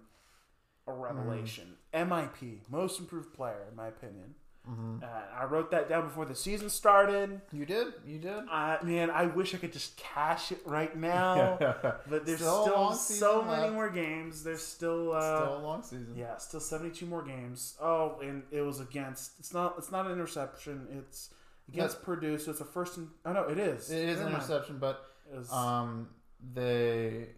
a 0.87 0.93
revelation. 0.93 1.75
MIP, 1.95 2.59
most 2.69 2.99
improved 3.01 3.33
player, 3.33 3.67
in 3.71 3.77
my 3.77 3.89
opinion. 3.89 4.35
Mm-hmm. 4.71 5.03
Uh, 5.03 5.07
I 5.41 5.45
wrote 5.47 5.71
that 5.73 5.89
down 5.89 6.05
before 6.05 6.25
the 6.27 6.35
season 6.35 6.69
started. 6.71 7.41
You 7.53 7.67
did. 7.67 7.89
You 8.07 8.19
did. 8.19 8.45
Uh, 8.51 8.77
man, 8.83 9.11
I 9.11 9.27
wish 9.27 9.55
I 9.55 9.59
could 9.59 9.73
just 9.73 9.97
cash 9.97 10.53
it 10.53 10.61
right 10.65 10.97
now. 10.97 11.59
But 12.09 12.25
there's 12.27 12.39
Still 12.41 12.93
still, 12.95 12.95
so 12.95 13.43
many 13.43 13.63
left. 13.63 13.75
more 13.75 13.91
games. 13.91 14.45
There's 14.45 14.63
still, 14.65 15.13
uh, 15.13 15.21
Still 15.45 15.59
a 15.59 15.63
long 15.63 15.83
season. 15.83 16.15
yeah, 16.17 16.37
still 16.39 16.61
72 16.61 17.05
more 17.07 17.23
games. 17.23 17.77
Oh, 17.81 18.19
and 18.23 18.43
it 18.51 18.61
was 18.63 18.81
against. 18.81 19.33
It's 19.41 19.53
not. 19.53 19.75
It's 19.79 19.91
not 19.91 20.07
an 20.07 20.13
interception. 20.13 20.87
It's 20.99 21.31
against 21.69 22.03
Purdue. 22.03 22.39
So 22.39 22.51
it's 22.53 22.61
a 22.61 22.65
first. 22.65 22.97
And, 22.97 23.09
oh 23.27 23.33
no, 23.33 23.45
it 23.45 23.59
is. 23.59 23.91
It 23.91 24.09
is 24.09 24.19
an 24.19 24.25
mind. 24.27 24.37
interception, 24.37 24.79
but 24.79 25.05
um, 25.53 26.09
they 26.55 27.29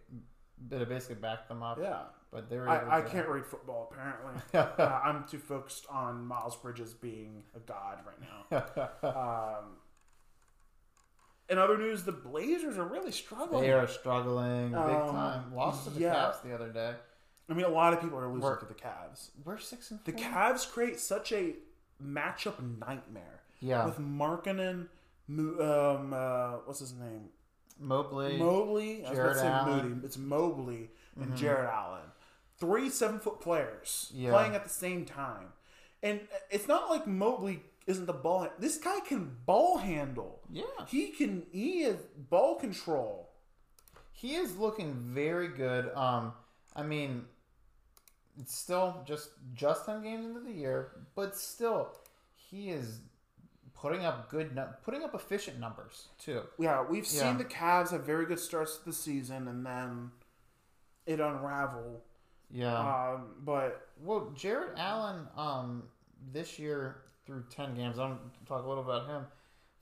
they 0.69 0.83
basically 0.85 1.15
backed 1.15 1.49
them 1.49 1.61
up. 1.63 1.77
yeah, 1.81 2.03
But 2.33 2.49
they 2.49 2.57
were. 2.57 2.63
able 2.67 2.89
I, 2.91 2.97
I 2.97 3.01
to- 3.01 3.09
can't 3.09 3.27
read 3.27 3.45
football. 3.45 3.91
Apparently, 3.91 4.41
uh, 4.83 4.99
I'm 5.03 5.23
too 5.25 5.37
focused 5.37 5.85
on 5.89 6.25
Miles 6.25 6.55
Bridges 6.55 6.93
being 6.93 7.43
a 7.55 7.59
god 7.59 7.99
right 8.05 8.19
now. 8.21 8.89
Um, 9.09 9.65
in 11.49 11.57
other 11.57 11.77
news, 11.77 12.03
the 12.03 12.11
Blazers 12.13 12.77
are 12.77 12.85
really 12.85 13.11
struggling. 13.11 13.61
they 13.63 13.71
are 13.71 13.87
struggling 13.87 14.69
big 14.69 14.77
Um, 14.79 15.11
time. 15.11 15.53
Lost 15.55 15.83
to 15.83 15.89
the 15.91 15.99
yeah. 15.99 16.13
Cavs 16.15 16.41
the 16.41 16.53
other 16.55 16.69
day. 16.69 16.93
I 17.49 17.53
mean, 17.53 17.65
a 17.65 17.69
lot 17.69 17.93
of 17.93 18.01
people 18.01 18.17
are 18.17 18.27
losing 18.27 18.41
We're- 18.41 18.59
to 18.59 18.65
the 18.65 18.73
Cavs. 18.73 19.29
We're 19.43 19.57
six 19.59 19.91
and 19.91 19.99
The 20.05 20.13
four. 20.13 20.21
Cavs 20.21 20.67
create 20.71 20.99
such 20.99 21.31
a 21.33 21.55
matchup 22.03 22.55
nightmare 22.79 23.41
Yeah. 23.59 23.85
with 23.85 23.99
Markkanen, 23.99 24.87
um, 25.29 26.13
uh, 26.13 26.51
what's 26.65 26.79
his 26.79 26.93
name? 26.93 27.25
Mobley. 27.79 28.37
Mobley. 28.37 29.05
I 29.05 29.09
was 29.09 29.19
about 29.19 29.33
to 29.33 29.39
say. 29.39 29.45
Mm-hmm. 29.45 29.69
Moody. 29.89 30.05
It's 30.05 30.17
Mobley 30.17 30.89
and 31.19 31.35
Jarrett 31.35 31.69
Allen. 31.69 32.01
Three 32.59 32.89
seven 32.89 33.19
foot 33.19 33.41
players 33.41 34.11
Yeah. 34.13 34.31
playing 34.31 34.55
at 34.55 34.63
the 34.63 34.69
same 34.69 35.05
time, 35.05 35.53
and 36.01 36.21
it's 36.49 36.67
not 36.67 36.89
like 36.89 37.05
Mobley 37.07 37.63
isn't 37.87 38.05
the 38.05 38.13
ball. 38.13 38.47
This 38.59 38.77
guy 38.77 38.99
can 39.01 39.37
ball 39.45 39.77
handle. 39.79 40.39
yeah. 40.49 40.63
He 40.87 41.07
can. 41.09 41.45
He 41.51 41.83
is 41.83 41.97
ball 42.29 42.55
control. 42.55 43.29
He 44.13 44.35
is 44.35 44.55
looking 44.57 44.93
very 44.93 45.49
good. 45.49 45.93
Um, 45.95 46.33
I 46.75 46.83
mean, 46.83 47.25
it's 48.39 48.55
still 48.55 49.01
just 49.05 49.31
just 49.53 49.85
ten 49.85 50.01
games 50.03 50.25
into 50.25 50.39
the 50.39 50.51
year, 50.53 50.91
but 51.15 51.35
still, 51.35 51.89
he 52.35 52.69
is 52.69 53.01
putting 53.73 54.05
up 54.05 54.29
good, 54.29 54.57
putting 54.85 55.03
up 55.03 55.13
efficient 55.13 55.59
numbers 55.59 56.07
too. 56.17 56.43
Yeah, 56.57 56.83
we've 56.87 57.05
seen 57.07 57.37
the 57.37 57.43
Cavs 57.45 57.89
have 57.91 58.05
very 58.05 58.25
good 58.25 58.39
starts 58.39 58.77
to 58.77 58.85
the 58.85 58.93
season, 58.93 59.47
and 59.49 59.65
then 59.65 60.11
it 61.05 61.19
unravel. 61.19 62.01
Yeah. 62.53 62.77
Um, 62.77 63.25
but 63.43 63.87
well, 64.01 64.31
Jarrett 64.35 64.77
Allen, 64.77 65.27
um, 65.35 65.83
this 66.31 66.59
year 66.59 66.97
through 67.25 67.45
ten 67.49 67.73
games, 67.75 67.97
I'm 67.99 68.09
gonna 68.09 68.19
talk 68.47 68.63
a 68.63 68.67
little 68.69 68.83
about 68.83 69.07
him. 69.07 69.25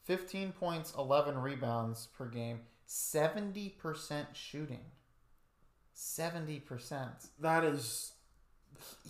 Fifteen 0.06 0.51
points, 0.53 0.93
eleven 0.98 1.38
rebounds 1.38 2.08
per 2.17 2.25
game, 2.25 2.61
seventy 2.85 3.69
percent 3.69 4.30
shooting. 4.33 4.85
Seventy 5.93 6.59
percent. 6.59 7.11
that 7.40 7.64
is 7.64 8.14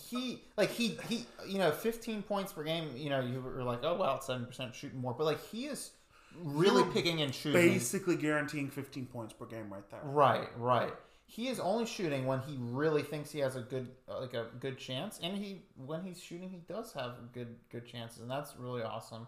he 0.09 0.41
like 0.57 0.69
he 0.69 0.97
he 1.07 1.25
you 1.47 1.57
know 1.57 1.71
15 1.71 2.23
points 2.23 2.51
per 2.51 2.63
game 2.63 2.89
you 2.95 3.09
know 3.09 3.21
you 3.21 3.39
were 3.39 3.63
like 3.63 3.79
oh 3.83 3.95
wow 3.95 4.15
it's 4.17 4.27
7% 4.27 4.73
shooting 4.73 4.99
more 4.99 5.13
but 5.17 5.23
like 5.23 5.41
he 5.47 5.65
is 5.65 5.91
really 6.43 6.83
picking 6.91 7.21
and 7.21 7.33
shooting 7.33 7.61
basically 7.61 8.15
guaranteeing 8.17 8.69
15 8.69 9.05
points 9.05 9.33
per 9.33 9.45
game 9.45 9.71
right 9.71 9.89
there. 9.89 10.01
right 10.03 10.49
right 10.57 10.93
he 11.31 11.47
is 11.47 11.61
only 11.61 11.85
shooting 11.85 12.25
when 12.25 12.41
he 12.41 12.57
really 12.59 13.03
thinks 13.03 13.31
he 13.31 13.39
has 13.39 13.55
a 13.55 13.61
good 13.61 13.87
uh, 14.09 14.19
like 14.19 14.33
a 14.33 14.47
good 14.59 14.77
chance 14.77 15.17
and 15.23 15.37
he 15.37 15.61
when 15.77 16.03
he's 16.03 16.21
shooting 16.21 16.49
he 16.49 16.61
does 16.67 16.91
have 16.91 17.13
good 17.33 17.55
good 17.71 17.85
chances 17.85 18.19
and 18.19 18.29
that's 18.29 18.57
really 18.57 18.83
awesome 18.83 19.25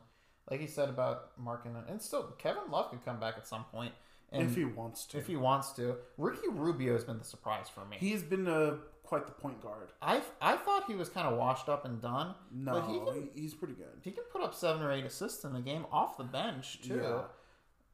like 0.51 0.59
he 0.59 0.67
said 0.67 0.89
about 0.89 1.31
Mark 1.37 1.65
and, 1.65 1.77
and 1.87 2.01
still 2.01 2.23
Kevin 2.37 2.63
Love 2.69 2.89
could 2.89 3.05
come 3.05 3.21
back 3.21 3.35
at 3.37 3.47
some 3.47 3.63
point 3.65 3.93
and 4.33 4.49
if 4.49 4.55
he 4.55 4.65
wants 4.65 5.05
to. 5.05 5.17
if 5.17 5.27
he 5.27 5.37
wants 5.37 5.71
to 5.73 5.95
Ricky 6.17 6.49
Rubio 6.51 6.91
has 6.91 7.05
been 7.05 7.19
the 7.19 7.23
surprise 7.23 7.69
for 7.73 7.85
me 7.85 7.95
He's 7.97 8.21
been 8.21 8.47
uh, 8.49 8.75
quite 9.03 9.25
the 9.25 9.31
point 9.31 9.61
guard. 9.61 9.93
I 10.01 10.21
I 10.41 10.57
thought 10.57 10.83
he 10.87 10.95
was 10.95 11.07
kind 11.07 11.25
of 11.27 11.37
washed 11.37 11.69
up 11.69 11.85
and 11.85 12.01
done 12.01 12.35
No, 12.51 12.73
but 12.73 12.87
he 12.91 12.99
can 12.99 13.29
he's 13.33 13.53
pretty 13.53 13.75
good. 13.75 14.01
He 14.01 14.11
can 14.11 14.25
put 14.29 14.41
up 14.41 14.53
seven 14.53 14.81
or 14.81 14.91
eight 14.91 15.05
assists 15.05 15.45
in 15.45 15.53
the 15.53 15.61
game 15.61 15.85
off 15.89 16.17
the 16.17 16.25
bench 16.25 16.81
too. 16.81 16.99
Yeah. 17.01 17.21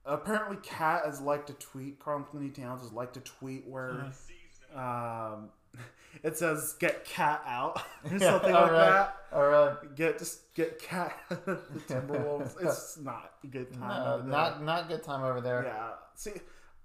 Apparently, 0.10 0.58
Cat 0.64 1.04
has 1.06 1.22
liked 1.22 1.48
to 1.48 1.54
tweet. 1.54 2.00
Karl-Anthony 2.00 2.50
Towns 2.50 2.82
has 2.82 2.92
liked 2.92 3.14
to 3.14 3.20
tweet 3.22 3.68
where 3.68 4.12
um, 4.76 5.50
it 6.24 6.38
says 6.38 6.76
"Get 6.80 7.06
Cat 7.06 7.44
out" 7.46 7.82
or 8.12 8.20
something 8.20 8.52
like 8.54 8.72
that. 8.72 9.16
All 9.32 9.48
right. 9.48 9.96
Get 9.96 10.18
just 10.18 10.54
get 10.56 10.80
Cat 10.82 11.16
the 11.30 11.60
Timberwolves. 11.88 12.56
it's 12.62 12.98
not 12.98 13.34
a 13.44 13.48
good 13.48 13.72
time. 13.74 14.04
No, 14.04 14.14
over 14.16 14.24
there. 14.24 14.32
not 14.32 14.64
not 14.64 14.88
good 14.88 15.04
time 15.04 15.24
over 15.24 15.42
there. 15.42 15.64
Yeah. 15.66 15.90
See, 16.16 16.32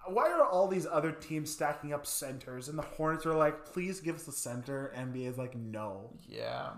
why 0.06 0.30
are 0.30 0.44
all 0.44 0.68
these 0.68 0.86
other 0.86 1.10
teams 1.12 1.50
stacking 1.50 1.94
up 1.94 2.04
centers 2.06 2.68
and 2.68 2.78
the 2.78 2.82
Hornets 2.82 3.24
are 3.24 3.32
like, 3.34 3.64
please 3.64 4.00
give 4.00 4.16
us 4.16 4.28
a 4.28 4.32
center? 4.32 4.92
NBA 4.94 5.30
is 5.30 5.38
like, 5.38 5.56
no, 5.56 6.10
Yeah. 6.28 6.72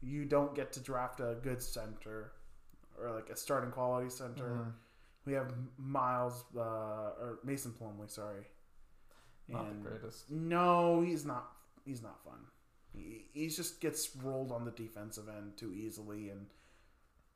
you 0.00 0.24
don't 0.24 0.54
get 0.54 0.72
to 0.74 0.80
draft 0.80 1.18
a 1.18 1.36
good 1.42 1.60
center 1.60 2.30
or 2.96 3.10
like 3.10 3.28
a 3.28 3.36
starting 3.36 3.72
quality 3.72 4.08
center. 4.08 4.44
Mm-hmm. 4.44 4.70
We 5.26 5.32
have 5.32 5.52
Miles 5.78 6.44
uh, 6.56 6.60
or 6.60 7.38
Mason 7.44 7.72
Plumlee, 7.72 8.10
sorry. 8.10 8.44
Not 9.48 9.66
And- 9.66 9.84
the 9.84 9.90
greatest. 9.90 10.30
No, 10.30 11.00
he's 11.02 11.24
not. 11.24 11.50
He's 11.84 12.02
not 12.02 12.22
fun. 12.24 12.38
He, 12.94 13.26
he 13.32 13.48
just 13.48 13.80
gets 13.80 14.14
rolled 14.22 14.52
on 14.52 14.64
the 14.64 14.70
defensive 14.70 15.28
end 15.28 15.56
too 15.56 15.72
easily, 15.74 16.30
and 16.30 16.46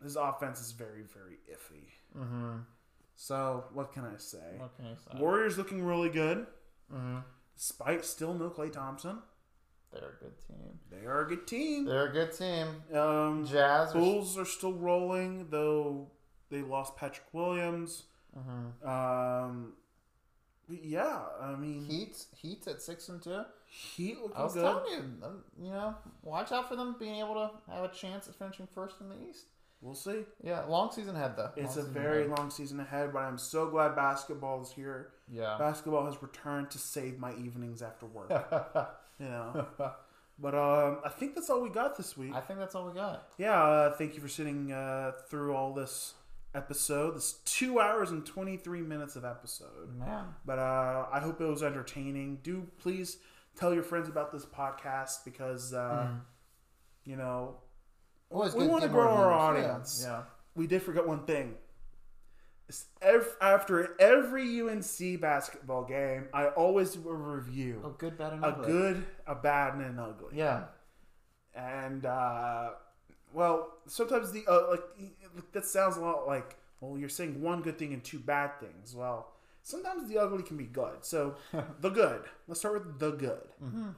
his 0.02 0.16
offense 0.16 0.60
is 0.60 0.72
very, 0.72 1.02
very 1.02 1.38
iffy. 1.52 1.88
Mm-hmm. 2.18 2.58
So 3.16 3.64
what 3.72 3.92
can 3.92 4.04
I 4.04 4.16
say? 4.16 4.38
What 4.58 4.76
can 4.76 4.86
I 4.86 4.94
say? 4.94 5.18
Warriors 5.20 5.58
looking 5.58 5.82
really 5.84 6.08
good, 6.10 6.46
Mm-hmm. 6.94 7.18
despite 7.56 8.04
still 8.04 8.32
no 8.34 8.48
Klay 8.50 8.72
Thompson. 8.72 9.18
They're 9.92 10.16
a 10.20 10.22
good 10.24 10.38
team. 10.46 10.78
They 10.90 11.06
are 11.06 11.24
a 11.24 11.28
good 11.28 11.46
team. 11.46 11.84
They're 11.86 12.06
a 12.08 12.12
good 12.12 12.32
team. 12.32 12.68
Um, 12.94 13.44
Jazz. 13.46 13.90
Are, 13.94 13.98
Bulls 13.98 14.38
are 14.38 14.44
still 14.44 14.74
rolling, 14.74 15.48
though 15.50 16.10
they 16.50 16.62
lost 16.62 16.96
Patrick 16.96 17.26
Williams. 17.32 18.04
Mhm. 18.36 18.86
Um, 18.86 19.72
yeah, 20.68 21.20
I 21.40 21.54
mean, 21.56 21.84
Heat. 21.86 22.24
Heat's 22.36 22.66
at 22.68 22.82
six 22.82 23.08
and 23.08 23.22
two. 23.22 23.42
Heat 23.66 24.18
looking 24.20 24.36
I 24.36 24.42
was 24.44 24.54
good. 24.54 24.62
telling 24.62 24.92
you, 24.92 24.98
um, 25.26 25.44
you 25.60 25.70
know, 25.70 25.94
watch 26.22 26.52
out 26.52 26.68
for 26.68 26.76
them 26.76 26.96
being 26.98 27.16
able 27.16 27.34
to 27.34 27.50
have 27.72 27.84
a 27.84 27.88
chance 27.94 28.28
at 28.28 28.34
finishing 28.34 28.66
first 28.66 28.96
in 29.00 29.08
the 29.08 29.16
East. 29.28 29.46
We'll 29.80 29.94
see. 29.94 30.24
Yeah, 30.42 30.64
long 30.64 30.90
season 30.90 31.14
ahead 31.16 31.36
though. 31.36 31.52
It's 31.56 31.76
Long 31.76 31.86
a 31.86 31.88
very 31.88 32.24
ahead. 32.26 32.36
long 32.38 32.50
season 32.50 32.80
ahead, 32.80 33.12
but 33.12 33.20
I'm 33.20 33.38
so 33.38 33.68
glad 33.70 33.94
basketball 33.94 34.60
is 34.62 34.70
here. 34.72 35.12
yeah. 35.30 35.56
Basketball 35.58 36.04
has 36.06 36.20
returned 36.22 36.70
to 36.72 36.78
save 36.78 37.18
my 37.18 37.32
evenings 37.36 37.80
after 37.80 38.06
work. 38.06 38.28
you 39.20 39.26
know. 39.26 39.66
But 40.40 40.54
um, 40.54 40.98
I 41.04 41.08
think 41.10 41.34
that's 41.34 41.48
all 41.50 41.60
we 41.62 41.68
got 41.70 41.96
this 41.96 42.16
week. 42.16 42.34
I 42.34 42.40
think 42.40 42.58
that's 42.58 42.74
all 42.74 42.86
we 42.86 42.92
got. 42.92 43.28
Yeah, 43.38 43.60
uh, 43.62 43.92
thank 43.96 44.14
you 44.14 44.20
for 44.20 44.28
sitting 44.28 44.72
uh, 44.72 45.12
through 45.28 45.54
all 45.54 45.72
this 45.74 46.14
episode. 46.58 47.16
This 47.16 47.34
two 47.44 47.80
hours 47.80 48.10
and 48.10 48.26
twenty 48.26 48.56
three 48.56 48.82
minutes 48.82 49.16
of 49.16 49.24
episode. 49.24 49.96
Man, 49.98 50.26
But 50.44 50.58
uh, 50.58 51.06
I 51.12 51.20
hope 51.20 51.40
it 51.40 51.44
was 51.46 51.62
entertaining. 51.62 52.40
Do 52.42 52.66
please 52.78 53.18
tell 53.56 53.72
your 53.72 53.82
friends 53.82 54.08
about 54.08 54.32
this 54.32 54.44
podcast 54.44 55.24
because 55.24 55.72
uh, 55.72 56.08
you 57.04 57.16
know 57.16 57.56
Always 58.30 58.54
We 58.54 58.66
wanna 58.66 58.88
grow 58.88 59.08
our 59.08 59.54
viewers. 59.54 59.62
Yeah, 59.62 59.70
audience. 59.70 60.02
Yeah. 60.06 60.22
we 60.54 60.66
did 60.66 60.82
forget 60.82 61.06
one 61.06 61.24
thing. 61.24 61.54
After 63.40 63.96
every 63.98 64.60
UNC 64.60 65.20
basketball 65.22 65.84
game, 65.84 66.26
I 66.34 66.48
always 66.48 66.94
do 66.94 67.08
a 67.08 67.14
review. 67.14 67.80
Oh, 67.82 67.90
good, 67.96 68.18
bad, 68.18 68.34
and 68.34 68.44
ugly. 68.44 68.64
a 68.64 68.66
good, 68.66 69.06
a 69.26 69.34
bad, 69.34 69.72
and 69.74 69.82
an 69.82 69.98
ugly. 69.98 70.36
Yeah. 70.36 70.64
And 71.54 72.04
uh, 72.04 72.72
well, 73.32 73.74
sometimes 73.86 74.32
the 74.32 74.44
uh, 74.48 74.70
like 74.70 74.82
that 75.52 75.64
sounds 75.64 75.96
a 75.96 76.00
lot 76.00 76.26
like 76.26 76.56
well, 76.80 76.98
you're 76.98 77.08
saying 77.08 77.40
one 77.42 77.62
good 77.62 77.78
thing 77.78 77.92
and 77.92 78.02
two 78.04 78.18
bad 78.18 78.58
things. 78.60 78.94
Well, 78.94 79.32
sometimes 79.62 80.08
the 80.08 80.18
ugly 80.18 80.42
can 80.42 80.56
be 80.56 80.64
good. 80.64 80.98
So 81.04 81.36
the 81.80 81.90
good. 81.90 82.22
Let's 82.46 82.60
start 82.60 82.74
with 82.86 82.98
the 82.98 83.10
good. 83.12 83.48
From 83.58 83.94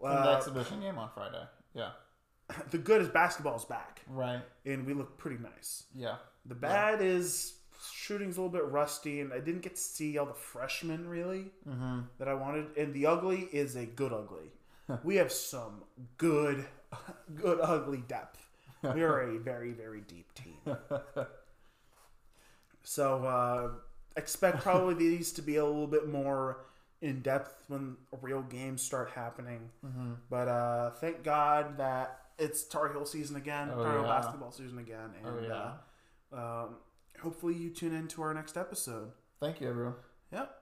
the 0.00 0.06
Uh, 0.30 0.36
exhibition 0.36 0.80
game 0.80 0.98
on 0.98 1.10
Friday. 1.14 1.44
Yeah. 1.74 1.90
the 2.70 2.78
good 2.78 3.00
is 3.02 3.08
basketball's 3.08 3.64
back, 3.64 4.00
Right. 4.08 4.42
and 4.66 4.84
we 4.86 4.92
look 4.94 5.16
pretty 5.18 5.40
nice. 5.42 5.84
Yeah. 5.94 6.16
The 6.46 6.54
bad 6.56 7.00
is 7.00 7.54
shooting's 7.92 8.36
a 8.36 8.40
little 8.42 8.52
bit 8.52 8.64
rusty, 8.70 9.20
and 9.20 9.32
I 9.32 9.38
didn't 9.40 9.60
get 9.62 9.76
to 9.76 9.80
see 9.80 10.18
all 10.18 10.26
the 10.26 10.34
freshmen 10.34 11.08
really 11.08 11.46
Mm-hmm. 11.68 12.00
that 12.18 12.28
I 12.28 12.34
wanted. 12.34 12.76
And 12.76 12.92
the 12.92 13.06
ugly 13.06 13.48
is 13.52 13.76
a 13.76 13.86
good 13.86 14.12
ugly. 14.12 14.50
we 15.04 15.16
have 15.16 15.30
some 15.32 15.82
good, 16.18 16.64
good 17.34 17.58
ugly 17.62 18.02
depth. 18.08 18.46
We 18.94 19.02
are 19.02 19.20
a 19.20 19.38
very, 19.38 19.72
very 19.72 20.00
deep 20.00 20.32
team. 20.34 20.56
So 22.82 23.24
uh, 23.24 23.70
expect 24.16 24.62
probably 24.62 24.94
these 25.08 25.32
to 25.34 25.42
be 25.42 25.56
a 25.56 25.64
little 25.64 25.86
bit 25.86 26.08
more 26.08 26.64
in 27.02 27.20
depth 27.20 27.64
when 27.68 27.96
real 28.22 28.42
games 28.42 28.82
start 28.82 29.10
happening. 29.14 29.70
Mm-hmm. 29.84 30.12
But 30.28 30.48
uh, 30.48 30.90
thank 30.92 31.22
God 31.22 31.78
that 31.78 32.20
it's 32.38 32.64
Tar 32.64 32.90
Heel 32.92 33.04
season 33.04 33.36
again, 33.36 33.70
Oh, 33.74 33.82
Tar 33.82 33.92
Heel 33.92 34.02
yeah. 34.02 34.08
basketball 34.08 34.52
season 34.52 34.78
again, 34.78 35.10
Oh, 35.24 35.28
and 35.28 35.46
yeah. 35.46 35.72
uh, 36.32 36.64
um, 36.64 36.76
hopefully 37.22 37.54
you 37.54 37.70
tune 37.70 37.94
in 37.94 38.08
to 38.08 38.22
our 38.22 38.32
next 38.34 38.56
episode. 38.56 39.12
Thank 39.40 39.60
you, 39.60 39.68
everyone. 39.68 39.94
Yep. 40.32 40.59